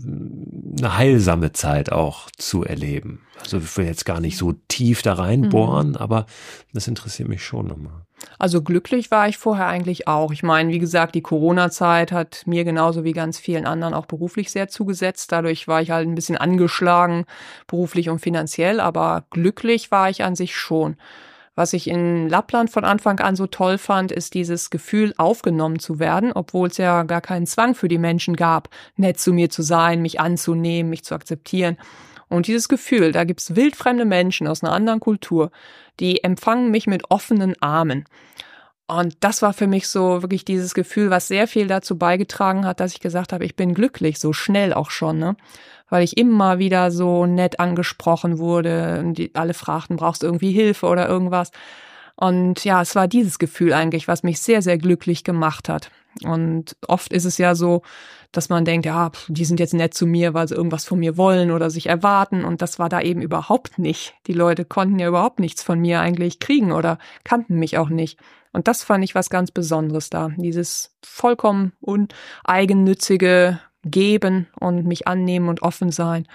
eine 0.78 0.98
heilsame 0.98 1.52
Zeit 1.52 1.90
auch 1.90 2.30
zu 2.36 2.62
erleben. 2.62 3.22
Also 3.40 3.56
ich 3.58 3.76
will 3.76 3.86
jetzt 3.86 4.04
gar 4.04 4.20
nicht 4.20 4.36
so 4.36 4.52
tief 4.68 5.00
da 5.00 5.14
reinbohren, 5.14 5.90
mhm. 5.90 5.96
aber 5.96 6.26
das 6.74 6.88
interessiert 6.88 7.28
mich 7.28 7.42
schon 7.42 7.66
nochmal. 7.66 8.02
Also 8.38 8.62
glücklich 8.62 9.10
war 9.10 9.28
ich 9.28 9.38
vorher 9.38 9.68
eigentlich 9.68 10.08
auch. 10.08 10.32
Ich 10.32 10.42
meine, 10.42 10.70
wie 10.72 10.78
gesagt, 10.78 11.14
die 11.14 11.22
Corona-Zeit 11.22 12.12
hat 12.12 12.42
mir 12.46 12.64
genauso 12.64 13.02
wie 13.04 13.12
ganz 13.12 13.38
vielen 13.38 13.64
anderen 13.64 13.94
auch 13.94 14.06
beruflich 14.06 14.50
sehr 14.50 14.68
zugesetzt. 14.68 15.32
Dadurch 15.32 15.66
war 15.66 15.80
ich 15.80 15.90
halt 15.90 16.06
ein 16.06 16.14
bisschen 16.14 16.36
angeschlagen, 16.36 17.24
beruflich 17.66 18.10
und 18.10 18.18
finanziell, 18.18 18.80
aber 18.80 19.24
glücklich 19.30 19.90
war 19.90 20.10
ich 20.10 20.22
an 20.22 20.34
sich 20.34 20.54
schon. 20.54 20.96
Was 21.58 21.72
ich 21.72 21.88
in 21.88 22.28
Lappland 22.28 22.70
von 22.70 22.84
Anfang 22.84 23.18
an 23.18 23.34
so 23.34 23.48
toll 23.48 23.78
fand, 23.78 24.12
ist 24.12 24.34
dieses 24.34 24.70
Gefühl, 24.70 25.12
aufgenommen 25.16 25.80
zu 25.80 25.98
werden, 25.98 26.30
obwohl 26.32 26.68
es 26.68 26.76
ja 26.76 27.02
gar 27.02 27.20
keinen 27.20 27.48
Zwang 27.48 27.74
für 27.74 27.88
die 27.88 27.98
Menschen 27.98 28.36
gab, 28.36 28.68
nett 28.94 29.18
zu 29.18 29.32
mir 29.32 29.50
zu 29.50 29.62
sein, 29.62 30.00
mich 30.00 30.20
anzunehmen, 30.20 30.88
mich 30.88 31.02
zu 31.02 31.16
akzeptieren. 31.16 31.76
Und 32.28 32.46
dieses 32.46 32.68
Gefühl, 32.68 33.10
da 33.10 33.24
gibt's 33.24 33.56
wildfremde 33.56 34.04
Menschen 34.04 34.46
aus 34.46 34.62
einer 34.62 34.72
anderen 34.72 35.00
Kultur, 35.00 35.50
die 35.98 36.22
empfangen 36.22 36.70
mich 36.70 36.86
mit 36.86 37.10
offenen 37.10 37.60
Armen. 37.60 38.04
Und 38.90 39.16
das 39.20 39.42
war 39.42 39.52
für 39.52 39.66
mich 39.66 39.86
so 39.86 40.22
wirklich 40.22 40.46
dieses 40.46 40.72
Gefühl, 40.72 41.10
was 41.10 41.28
sehr 41.28 41.46
viel 41.46 41.66
dazu 41.66 41.98
beigetragen 41.98 42.64
hat, 42.64 42.80
dass 42.80 42.94
ich 42.94 43.00
gesagt 43.00 43.34
habe, 43.34 43.44
ich 43.44 43.54
bin 43.54 43.74
glücklich, 43.74 44.18
so 44.18 44.32
schnell 44.32 44.72
auch 44.72 44.90
schon, 44.90 45.18
ne? 45.18 45.36
Weil 45.90 46.02
ich 46.02 46.16
immer 46.16 46.58
wieder 46.58 46.90
so 46.90 47.26
nett 47.26 47.60
angesprochen 47.60 48.38
wurde 48.38 49.00
und 49.00 49.14
die, 49.14 49.34
alle 49.34 49.54
fragten, 49.54 49.96
brauchst 49.96 50.22
du 50.22 50.26
irgendwie 50.26 50.52
Hilfe 50.52 50.86
oder 50.86 51.06
irgendwas? 51.06 51.50
Und 52.16 52.64
ja, 52.64 52.80
es 52.80 52.96
war 52.96 53.08
dieses 53.08 53.38
Gefühl 53.38 53.74
eigentlich, 53.74 54.08
was 54.08 54.22
mich 54.22 54.40
sehr, 54.40 54.62
sehr 54.62 54.78
glücklich 54.78 55.22
gemacht 55.22 55.68
hat. 55.68 55.90
Und 56.24 56.76
oft 56.86 57.12
ist 57.12 57.24
es 57.24 57.38
ja 57.38 57.54
so, 57.54 57.82
dass 58.32 58.48
man 58.48 58.64
denkt, 58.64 58.86
ja, 58.86 59.10
die 59.28 59.44
sind 59.44 59.60
jetzt 59.60 59.74
nett 59.74 59.94
zu 59.94 60.06
mir, 60.06 60.34
weil 60.34 60.48
sie 60.48 60.54
irgendwas 60.54 60.84
von 60.84 60.98
mir 60.98 61.16
wollen 61.16 61.50
oder 61.50 61.70
sich 61.70 61.86
erwarten. 61.86 62.44
Und 62.44 62.60
das 62.60 62.78
war 62.78 62.88
da 62.88 63.00
eben 63.00 63.22
überhaupt 63.22 63.78
nicht. 63.78 64.14
Die 64.26 64.32
Leute 64.32 64.64
konnten 64.64 64.98
ja 64.98 65.08
überhaupt 65.08 65.38
nichts 65.38 65.62
von 65.62 65.78
mir 65.78 66.00
eigentlich 66.00 66.40
kriegen 66.40 66.72
oder 66.72 66.98
kannten 67.24 67.58
mich 67.58 67.78
auch 67.78 67.88
nicht. 67.88 68.18
Und 68.52 68.68
das 68.68 68.82
fand 68.82 69.04
ich 69.04 69.14
was 69.14 69.30
ganz 69.30 69.50
Besonderes 69.50 70.10
da. 70.10 70.30
Dieses 70.36 70.94
vollkommen 71.04 71.72
uneigennützige 71.80 73.60
Geben 73.84 74.48
und 74.58 74.86
mich 74.86 75.06
annehmen 75.06 75.48
und 75.48 75.62
offen 75.62 75.92
sein. 75.92 76.26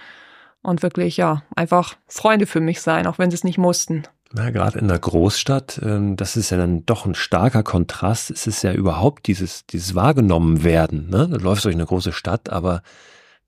Und 0.62 0.82
wirklich, 0.82 1.18
ja, 1.18 1.42
einfach 1.54 1.96
Freunde 2.06 2.46
für 2.46 2.60
mich 2.60 2.80
sein, 2.80 3.06
auch 3.06 3.18
wenn 3.18 3.30
sie 3.30 3.34
es 3.34 3.44
nicht 3.44 3.58
mussten. 3.58 4.04
Na, 4.36 4.50
gerade 4.50 4.80
in 4.80 4.88
der 4.88 4.98
Großstadt, 4.98 5.80
ähm, 5.84 6.16
das 6.16 6.36
ist 6.36 6.50
ja 6.50 6.56
dann 6.56 6.84
doch 6.84 7.06
ein 7.06 7.14
starker 7.14 7.62
Kontrast. 7.62 8.32
Es 8.32 8.48
ist 8.48 8.64
ja 8.64 8.72
überhaupt 8.72 9.28
dieses, 9.28 9.64
dieses 9.66 9.94
wahrgenommen 9.94 10.64
werden. 10.64 11.08
Ne? 11.08 11.28
Du 11.28 11.36
läufst 11.36 11.64
durch 11.64 11.76
eine 11.76 11.86
große 11.86 12.12
Stadt, 12.12 12.50
aber 12.50 12.82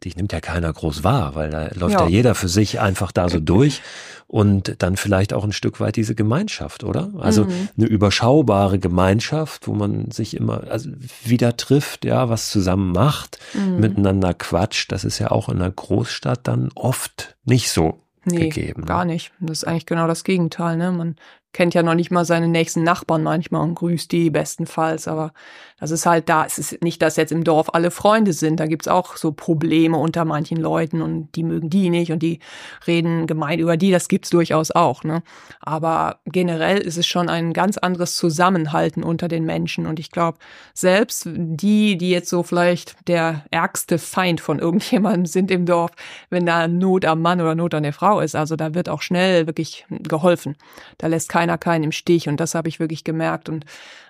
dich 0.05 0.15
nimmt 0.15 0.33
ja 0.33 0.41
keiner 0.41 0.73
groß 0.73 1.03
wahr, 1.03 1.35
weil 1.35 1.51
da 1.51 1.71
läuft 1.75 1.95
ja, 1.95 2.03
ja 2.03 2.09
jeder 2.09 2.35
für 2.37 2.47
sich 2.47 2.79
einfach 2.79 3.11
da 3.11 3.29
so 3.29 3.41
durch 3.41 3.83
und 4.29 4.81
dann 4.81 4.97
vielleicht 4.97 5.33
auch 5.33 5.43
ein 5.43 5.53
Stück 5.53 5.81
weit 5.81 5.97
diese 5.97 6.15
Gemeinschaft, 6.15 6.85
oder? 6.85 7.11
Also 7.19 7.47
mhm. 7.47 7.69
eine 7.77 7.87
überschaubare 7.87 8.79
Gemeinschaft, 8.79 9.67
wo 9.67 9.75
man 9.75 10.13
sich 10.13 10.37
immer 10.37 10.71
also 10.71 10.91
wieder 11.25 11.57
trifft, 11.57 12.05
ja, 12.05 12.29
was 12.29 12.51
zusammen 12.51 12.93
macht, 12.93 13.41
mhm. 13.55 13.81
miteinander 13.81 14.35
quatscht. 14.35 14.93
Das 14.93 15.03
ist 15.03 15.19
ja 15.19 15.33
auch 15.33 15.49
in 15.49 15.59
der 15.59 15.71
Großstadt 15.71 16.47
dann 16.47 16.71
oft 16.77 17.37
nicht 17.45 17.71
so 17.71 18.06
nee, 18.27 18.49
gegeben. 18.49 18.85
Gar 18.85 19.05
nicht. 19.05 19.33
Das 19.41 19.59
ist 19.59 19.65
eigentlich 19.65 19.87
genau 19.87 20.07
das 20.07 20.25
Gegenteil. 20.25 20.77
Ne? 20.77 20.93
Man 20.93 21.17
kennt 21.53 21.75
ja 21.75 21.83
noch 21.83 21.95
nicht 21.95 22.11
mal 22.11 22.25
seine 22.25 22.49
nächsten 22.49 22.83
Nachbarn 22.83 23.23
manchmal 23.23 23.63
und 23.63 23.75
grüßt 23.75 24.13
die 24.13 24.31
bestenfalls. 24.31 25.09
Aber 25.09 25.33
das 25.79 25.91
ist 25.91 26.07
halt 26.07 26.29
da. 26.29 26.45
Es 26.45 26.59
ist 26.59 26.83
nicht, 26.83 27.03
dass 27.03 27.17
jetzt 27.17 27.33
im 27.33 27.45
Dorf 27.45 27.71
alle 27.73 27.91
Freunde 27.91 28.33
sind. 28.33 28.61
Da 28.61 28.67
gibt's 28.67 28.89
auch 28.89 29.17
so 29.17 29.33
Probleme 29.33 29.97
unter 29.97 30.25
manchen 30.25 30.59
Leuten 30.59 31.03
und 31.03 31.35
die 31.35 31.43
mögen 31.43 31.71
die 31.71 31.91
nicht 31.91 32.13
und 32.13 32.21
die 32.21 32.41
reden 32.87 33.27
gemein 33.27 33.59
über 33.59 33.77
die. 33.77 33.91
Das 33.91 34.09
gibt's 34.09 34.31
durchaus 34.31 34.71
auch. 34.71 35.05
Ne? 35.05 35.23
Aber 35.61 36.21
generell 36.27 36.79
ist 36.79 36.99
es 36.99 37.07
schon 37.07 37.29
ein 37.29 37.53
ganz 37.53 37.79
anderes 37.79 38.17
Zusammenhalten 38.17 39.03
unter 39.03 39.29
den 39.29 39.45
Menschen. 39.45 39.87
Und 39.87 39.99
ich 39.99 40.11
glaube, 40.11 40.39
selbst 40.75 41.29
die, 41.35 41.97
die 41.97 42.11
jetzt 42.11 42.29
so 42.29 42.43
vielleicht 42.43 42.97
der 43.09 43.45
ärgste 43.51 43.99
Feind 43.99 44.41
von 44.41 44.59
irgendjemandem 44.67 45.27
sind 45.27 45.51
im 45.51 45.67
Dorf, 45.67 45.93
wenn 46.31 46.47
da 46.47 46.69
Not 46.69 47.05
am 47.05 47.23
Mann 47.23 47.41
oder 47.41 47.55
Not 47.55 47.75
an 47.75 47.83
der 47.83 47.93
Frau 47.93 48.21
ist, 48.21 48.37
also 48.37 48.57
da 48.57 48.75
wird 48.75 48.89
auch 48.89 49.03
schnell 49.03 49.47
wirklich 49.47 49.87
geholfen. 49.89 50.57
Da 50.99 51.07
lässt 51.07 51.29
keiner 51.29 51.47
keiner 51.47 51.59
keinen 51.59 51.85
im 51.85 51.93
Stich. 51.93 52.29
Und 52.29 52.41
das 52.41 52.55
habe 52.55 52.69
ich 52.69 52.81
wirklich 52.81 53.05
gemerkt. 53.05 53.49
Und 53.49 53.65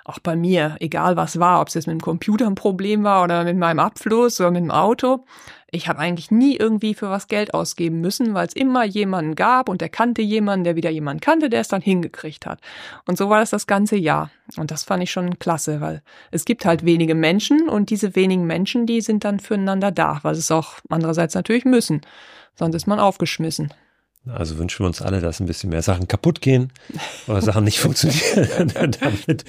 auch 0.07 0.21
bei 0.21 0.37
mir, 0.37 0.77
egal 0.79 1.17
was 1.17 1.41
war, 1.41 1.61
ob 1.61 1.69
es 1.69 1.75
jetzt 1.75 1.89
mit 1.89 1.95
dem 1.95 2.01
Computer 2.01 2.47
ein 2.47 2.55
Problem 2.55 3.03
war 3.03 3.25
oder 3.25 3.43
mit 3.43 3.57
meinem 3.57 3.81
Abfluss 3.81 4.41
oder 4.41 4.53
mit 4.53 4.63
dem 4.63 4.71
Auto, 4.71 5.25
ich 5.73 5.89
habe 5.89 5.99
eigentlich 5.99 6.31
nie 6.31 6.57
irgendwie 6.57 6.95
für 6.95 7.11
was 7.11 7.27
Geld 7.27 7.53
ausgeben 7.53 8.01
müssen, 8.01 8.33
weil 8.33 8.47
es 8.47 8.55
immer 8.55 8.85
jemanden 8.85 9.35
gab 9.35 9.69
und 9.69 9.81
der 9.81 9.89
kannte 9.89 10.23
jemanden, 10.23 10.63
der 10.63 10.77
wieder 10.77 10.91
jemanden 10.91 11.21
kannte, 11.21 11.51
der 11.51 11.61
es 11.61 11.69
dann 11.69 11.83
hingekriegt 11.83 12.47
hat. 12.47 12.61
Und 13.07 13.19
so 13.19 13.29
war 13.31 13.41
das 13.41 13.51
das 13.51 13.67
ganze 13.67 13.97
Jahr. 13.97 14.31
Und 14.57 14.71
das 14.71 14.85
fand 14.85 15.03
ich 15.03 15.11
schon 15.11 15.41
klasse, 15.41 15.81
weil 15.81 16.03
es 16.31 16.45
gibt 16.45 16.65
halt 16.65 16.85
wenige 16.85 17.17
Menschen 17.17 17.69
und 17.69 17.91
diese 17.91 18.15
wenigen 18.15 18.47
Menschen, 18.47 18.87
die 18.87 19.01
sind 19.01 19.25
dann 19.25 19.41
füreinander 19.41 19.91
da, 19.91 20.21
weil 20.23 20.35
es 20.35 20.53
auch 20.53 20.75
andererseits 20.89 21.35
natürlich 21.35 21.65
müssen. 21.65 22.03
Sonst 22.55 22.77
ist 22.77 22.87
man 22.87 23.01
aufgeschmissen. 23.01 23.73
Also 24.29 24.59
wünschen 24.59 24.81
wir 24.81 24.87
uns 24.87 25.03
alle, 25.03 25.21
dass 25.21 25.41
ein 25.41 25.47
bisschen 25.47 25.71
mehr 25.71 25.83
Sachen 25.83 26.09
kaputt 26.09 26.41
gehen 26.41 26.73
oder 27.27 27.41
Sachen 27.43 27.65
nicht 27.65 27.79
funktionieren, 27.79 28.73
damit 29.01 29.45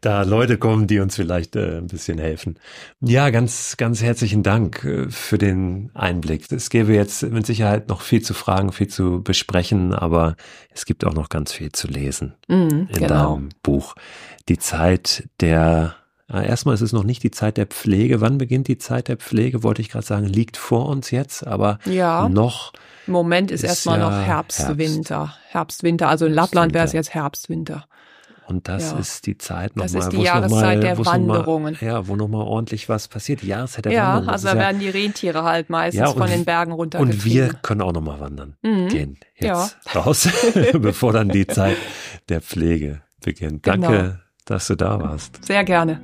da 0.00 0.22
Leute 0.22 0.58
kommen, 0.58 0.86
die 0.86 1.00
uns 1.00 1.16
vielleicht 1.16 1.56
äh, 1.56 1.78
ein 1.78 1.86
bisschen 1.86 2.18
helfen. 2.18 2.58
Ja, 3.00 3.30
ganz, 3.30 3.76
ganz 3.76 4.02
herzlichen 4.02 4.42
Dank 4.42 4.84
äh, 4.84 5.10
für 5.10 5.38
den 5.38 5.90
Einblick. 5.94 6.50
Es 6.52 6.70
gäbe 6.70 6.94
jetzt 6.94 7.22
mit 7.22 7.46
Sicherheit 7.46 7.88
noch 7.88 8.02
viel 8.02 8.22
zu 8.22 8.34
fragen, 8.34 8.72
viel 8.72 8.88
zu 8.88 9.22
besprechen, 9.22 9.94
aber 9.94 10.36
es 10.72 10.84
gibt 10.84 11.04
auch 11.04 11.14
noch 11.14 11.28
ganz 11.28 11.52
viel 11.52 11.72
zu 11.72 11.88
lesen 11.88 12.34
mm, 12.48 12.52
in 12.52 12.88
genau. 12.88 13.34
deinem 13.34 13.48
Buch. 13.62 13.94
Die 14.48 14.58
Zeit 14.58 15.28
der 15.40 15.96
Erstmal 16.30 16.74
ist 16.74 16.82
es 16.82 16.92
noch 16.92 17.04
nicht 17.04 17.22
die 17.22 17.30
Zeit 17.30 17.56
der 17.56 17.66
Pflege. 17.66 18.20
Wann 18.20 18.36
beginnt 18.36 18.68
die 18.68 18.76
Zeit 18.76 19.08
der 19.08 19.16
Pflege? 19.16 19.62
Wollte 19.62 19.80
ich 19.80 19.88
gerade 19.88 20.04
sagen, 20.04 20.26
liegt 20.26 20.58
vor 20.58 20.86
uns 20.86 21.10
jetzt, 21.10 21.46
aber 21.46 21.78
ja. 21.86 22.28
noch 22.28 22.72
im 23.06 23.14
Moment 23.14 23.50
ist, 23.50 23.62
ist 23.62 23.70
erstmal 23.70 23.98
ja 23.98 24.10
noch 24.10 24.26
Herbst, 24.26 24.58
Herbst, 24.58 24.78
Winter. 24.78 25.34
Herbst, 25.48 25.82
Winter. 25.82 26.08
Also 26.10 26.26
in 26.26 26.34
Lappland 26.34 26.74
wäre 26.74 26.84
es 26.84 26.92
jetzt 26.92 27.14
Herbst, 27.14 27.48
Winter. 27.48 27.86
Und 28.46 28.68
das 28.68 28.92
ja. 28.92 28.98
ist 28.98 29.26
die 29.26 29.36
Zeit 29.36 29.76
nochmal. 29.76 29.86
Das 29.86 29.92
mal, 29.92 29.98
ist 30.00 30.12
die 30.12 30.22
Jahreszeit 30.22 30.78
mal, 30.78 30.80
der 30.80 31.06
Wanderungen. 31.06 31.76
Mal, 31.80 31.86
ja, 31.86 32.08
wo 32.08 32.16
nochmal 32.16 32.46
ordentlich 32.46 32.88
was 32.88 33.08
passiert. 33.08 33.42
Die 33.42 33.48
Jahreszeit 33.48 33.86
der 33.86 33.92
ja, 33.92 34.02
Wanderungen. 34.02 34.26
Ja, 34.26 34.32
also 34.32 34.48
da 34.48 34.56
werden 34.56 34.80
die 34.80 34.88
Rentiere 34.88 35.42
halt 35.42 35.70
meistens 35.70 36.00
ja, 36.00 36.12
von 36.12 36.28
den 36.28 36.44
Bergen 36.44 36.72
runter. 36.72 37.00
Und 37.00 37.24
wir 37.24 37.48
können 37.62 37.82
auch 37.82 37.92
nochmal 37.92 38.20
wandern 38.20 38.56
mhm. 38.62 38.88
gehen. 38.88 39.18
Jetzt 39.34 39.76
ja. 39.94 40.00
raus, 40.00 40.28
bevor 40.72 41.12
dann 41.12 41.28
die 41.28 41.46
Zeit 41.46 41.76
der 42.28 42.40
Pflege 42.40 43.02
beginnt. 43.22 43.66
Danke, 43.66 43.86
genau. 43.86 44.14
Dass 44.50 44.66
du 44.66 44.76
da 44.76 45.00
warst. 45.00 45.44
Sehr 45.44 45.64
gerne. 45.64 46.00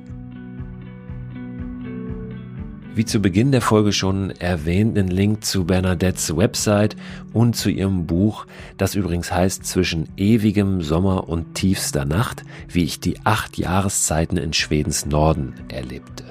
Wie 2.95 3.03
zu 3.03 3.19
Beginn 3.19 3.51
der 3.51 3.59
Folge 3.59 3.91
schon 3.91 4.31
erwähnt, 4.31 4.97
einen 4.97 5.09
Link 5.09 5.43
zu 5.43 5.65
Bernadettes 5.65 6.37
Website 6.37 6.95
und 7.33 7.57
zu 7.57 7.69
ihrem 7.69 8.05
Buch, 8.05 8.45
das 8.77 8.95
übrigens 8.95 9.33
heißt 9.33 9.65
Zwischen 9.65 10.07
ewigem 10.15 10.81
Sommer 10.81 11.27
und 11.27 11.55
tiefster 11.55 12.05
Nacht, 12.05 12.43
wie 12.69 12.85
ich 12.85 13.01
die 13.01 13.19
acht 13.25 13.57
Jahreszeiten 13.57 14.37
in 14.37 14.53
Schwedens 14.53 15.05
Norden 15.05 15.55
erlebte. 15.67 16.23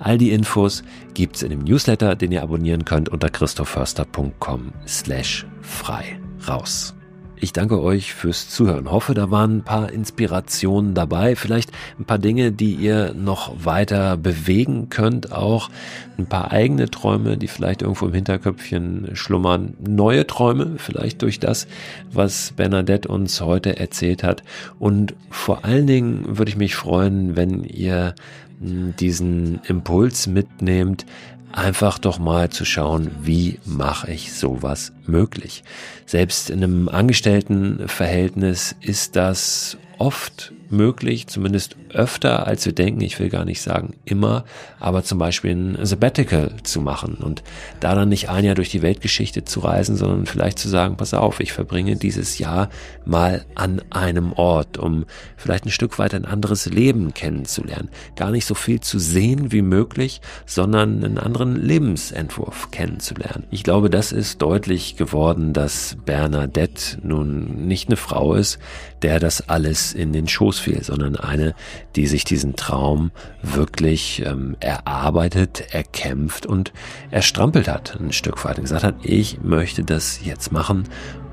All 0.00 0.18
die 0.18 0.32
Infos 0.32 0.82
gibt's 1.14 1.42
in 1.42 1.50
dem 1.50 1.60
Newsletter, 1.60 2.16
den 2.16 2.32
ihr 2.32 2.42
abonnieren 2.42 2.84
könnt 2.84 3.08
unter 3.08 3.28
christophörster.com 3.28 4.72
slash 4.88 5.46
frei 5.60 6.18
raus. 6.48 6.94
Ich 7.42 7.54
danke 7.54 7.80
euch 7.80 8.12
fürs 8.12 8.50
Zuhören. 8.50 8.90
Hoffe, 8.90 9.14
da 9.14 9.30
waren 9.30 9.58
ein 9.58 9.62
paar 9.62 9.90
Inspirationen 9.90 10.92
dabei, 10.92 11.36
vielleicht 11.36 11.72
ein 11.98 12.04
paar 12.04 12.18
Dinge, 12.18 12.52
die 12.52 12.74
ihr 12.74 13.14
noch 13.14 13.64
weiter 13.64 14.18
bewegen 14.18 14.90
könnt, 14.90 15.32
auch 15.32 15.70
ein 16.18 16.26
paar 16.26 16.52
eigene 16.52 16.90
Träume, 16.90 17.38
die 17.38 17.48
vielleicht 17.48 17.80
irgendwo 17.80 18.06
im 18.08 18.12
Hinterköpfchen 18.12 19.16
schlummern, 19.16 19.72
neue 19.80 20.26
Träume, 20.26 20.74
vielleicht 20.76 21.22
durch 21.22 21.40
das, 21.40 21.66
was 22.12 22.52
Bernadette 22.52 23.08
uns 23.08 23.40
heute 23.40 23.78
erzählt 23.78 24.22
hat. 24.22 24.42
Und 24.78 25.14
vor 25.30 25.64
allen 25.64 25.86
Dingen 25.86 26.36
würde 26.36 26.50
ich 26.50 26.58
mich 26.58 26.74
freuen, 26.74 27.36
wenn 27.36 27.64
ihr 27.64 28.14
hm, 28.60 28.94
diesen 29.00 29.60
Impuls 29.66 30.26
mitnehmt, 30.26 31.06
einfach 31.52 31.98
doch 31.98 32.18
mal 32.18 32.50
zu 32.50 32.64
schauen, 32.64 33.10
wie 33.22 33.58
mache 33.64 34.10
ich 34.10 34.32
sowas 34.32 34.92
möglich. 35.06 35.64
Selbst 36.06 36.50
in 36.50 36.62
einem 36.62 36.88
Angestelltenverhältnis 36.88 38.76
ist 38.80 39.16
das 39.16 39.76
oft 39.98 40.52
möglich, 40.70 41.26
zumindest 41.26 41.76
öfter, 41.90 42.46
als 42.46 42.64
wir 42.64 42.72
denken. 42.72 43.00
Ich 43.00 43.18
will 43.18 43.28
gar 43.28 43.44
nicht 43.44 43.60
sagen 43.62 43.94
immer, 44.04 44.44
aber 44.78 45.02
zum 45.04 45.18
Beispiel 45.18 45.52
ein 45.52 45.78
Sabbatical 45.84 46.52
zu 46.62 46.80
machen 46.80 47.14
und 47.14 47.42
da 47.80 47.94
dann 47.94 48.08
nicht 48.08 48.28
ein 48.28 48.44
Jahr 48.44 48.54
durch 48.54 48.70
die 48.70 48.82
Weltgeschichte 48.82 49.44
zu 49.44 49.60
reisen, 49.60 49.96
sondern 49.96 50.26
vielleicht 50.26 50.58
zu 50.58 50.68
sagen, 50.68 50.96
pass 50.96 51.14
auf, 51.14 51.40
ich 51.40 51.52
verbringe 51.52 51.96
dieses 51.96 52.38
Jahr 52.38 52.70
mal 53.04 53.44
an 53.54 53.82
einem 53.90 54.32
Ort, 54.32 54.78
um 54.78 55.04
vielleicht 55.36 55.66
ein 55.66 55.70
Stück 55.70 55.98
weit 55.98 56.14
ein 56.14 56.24
anderes 56.24 56.66
Leben 56.66 57.14
kennenzulernen. 57.14 57.90
Gar 58.16 58.30
nicht 58.30 58.46
so 58.46 58.54
viel 58.54 58.80
zu 58.80 58.98
sehen 58.98 59.52
wie 59.52 59.62
möglich, 59.62 60.20
sondern 60.46 61.04
einen 61.04 61.18
anderen 61.18 61.56
Lebensentwurf 61.56 62.70
kennenzulernen. 62.70 63.44
Ich 63.50 63.64
glaube, 63.64 63.90
das 63.90 64.12
ist 64.12 64.42
deutlich 64.42 64.96
geworden, 64.96 65.52
dass 65.52 65.96
Bernadette 66.04 66.98
nun 67.02 67.66
nicht 67.66 67.88
eine 67.88 67.96
Frau 67.96 68.34
ist, 68.34 68.58
der 69.02 69.20
das 69.20 69.48
alles 69.48 69.92
in 69.92 70.12
den 70.12 70.28
Schoß 70.28 70.58
fiel, 70.58 70.82
sondern 70.82 71.16
eine, 71.16 71.54
die 71.96 72.06
sich 72.06 72.24
diesen 72.24 72.56
Traum 72.56 73.10
wirklich 73.42 74.22
ähm, 74.24 74.56
erarbeitet, 74.60 75.72
erkämpft 75.72 76.46
und 76.46 76.72
erstrampelt 77.10 77.68
hat, 77.68 77.98
ein 78.00 78.12
Stück 78.12 78.44
weit. 78.44 78.58
Und 78.58 78.64
gesagt 78.64 78.84
hat, 78.84 78.96
ich 79.02 79.40
möchte 79.42 79.84
das 79.84 80.24
jetzt 80.24 80.52
machen 80.52 80.84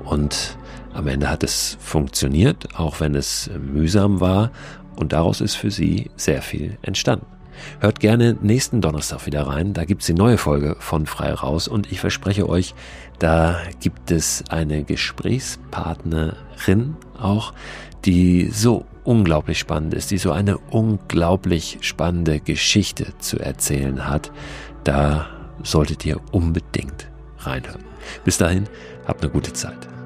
und 0.04 0.56
am 0.94 1.06
Ende 1.06 1.30
hat 1.30 1.44
es 1.44 1.76
funktioniert, 1.80 2.74
auch 2.76 3.00
wenn 3.00 3.14
es 3.14 3.50
mühsam 3.58 4.20
war 4.20 4.50
und 4.96 5.12
daraus 5.12 5.40
ist 5.40 5.54
für 5.54 5.70
sie 5.70 6.10
sehr 6.16 6.42
viel 6.42 6.76
entstanden. 6.82 7.37
Hört 7.80 8.00
gerne 8.00 8.36
nächsten 8.40 8.80
Donnerstag 8.80 9.26
wieder 9.26 9.46
rein. 9.46 9.74
Da 9.74 9.84
gibt's 9.84 10.06
die 10.06 10.14
neue 10.14 10.38
Folge 10.38 10.76
von 10.78 11.06
Frei 11.06 11.32
Raus 11.32 11.68
und 11.68 11.92
ich 11.92 12.00
verspreche 12.00 12.48
euch, 12.48 12.74
da 13.18 13.58
gibt 13.80 14.10
es 14.10 14.44
eine 14.48 14.84
Gesprächspartnerin 14.84 16.96
auch, 17.18 17.52
die 18.04 18.50
so 18.50 18.84
unglaublich 19.04 19.58
spannend 19.58 19.94
ist, 19.94 20.10
die 20.10 20.18
so 20.18 20.32
eine 20.32 20.58
unglaublich 20.58 21.78
spannende 21.80 22.40
Geschichte 22.40 23.14
zu 23.18 23.38
erzählen 23.38 24.08
hat. 24.08 24.30
Da 24.84 25.26
solltet 25.62 26.04
ihr 26.04 26.20
unbedingt 26.32 27.08
reinhören. 27.38 27.84
Bis 28.24 28.38
dahin, 28.38 28.64
habt 29.06 29.22
eine 29.22 29.32
gute 29.32 29.52
Zeit. 29.52 29.97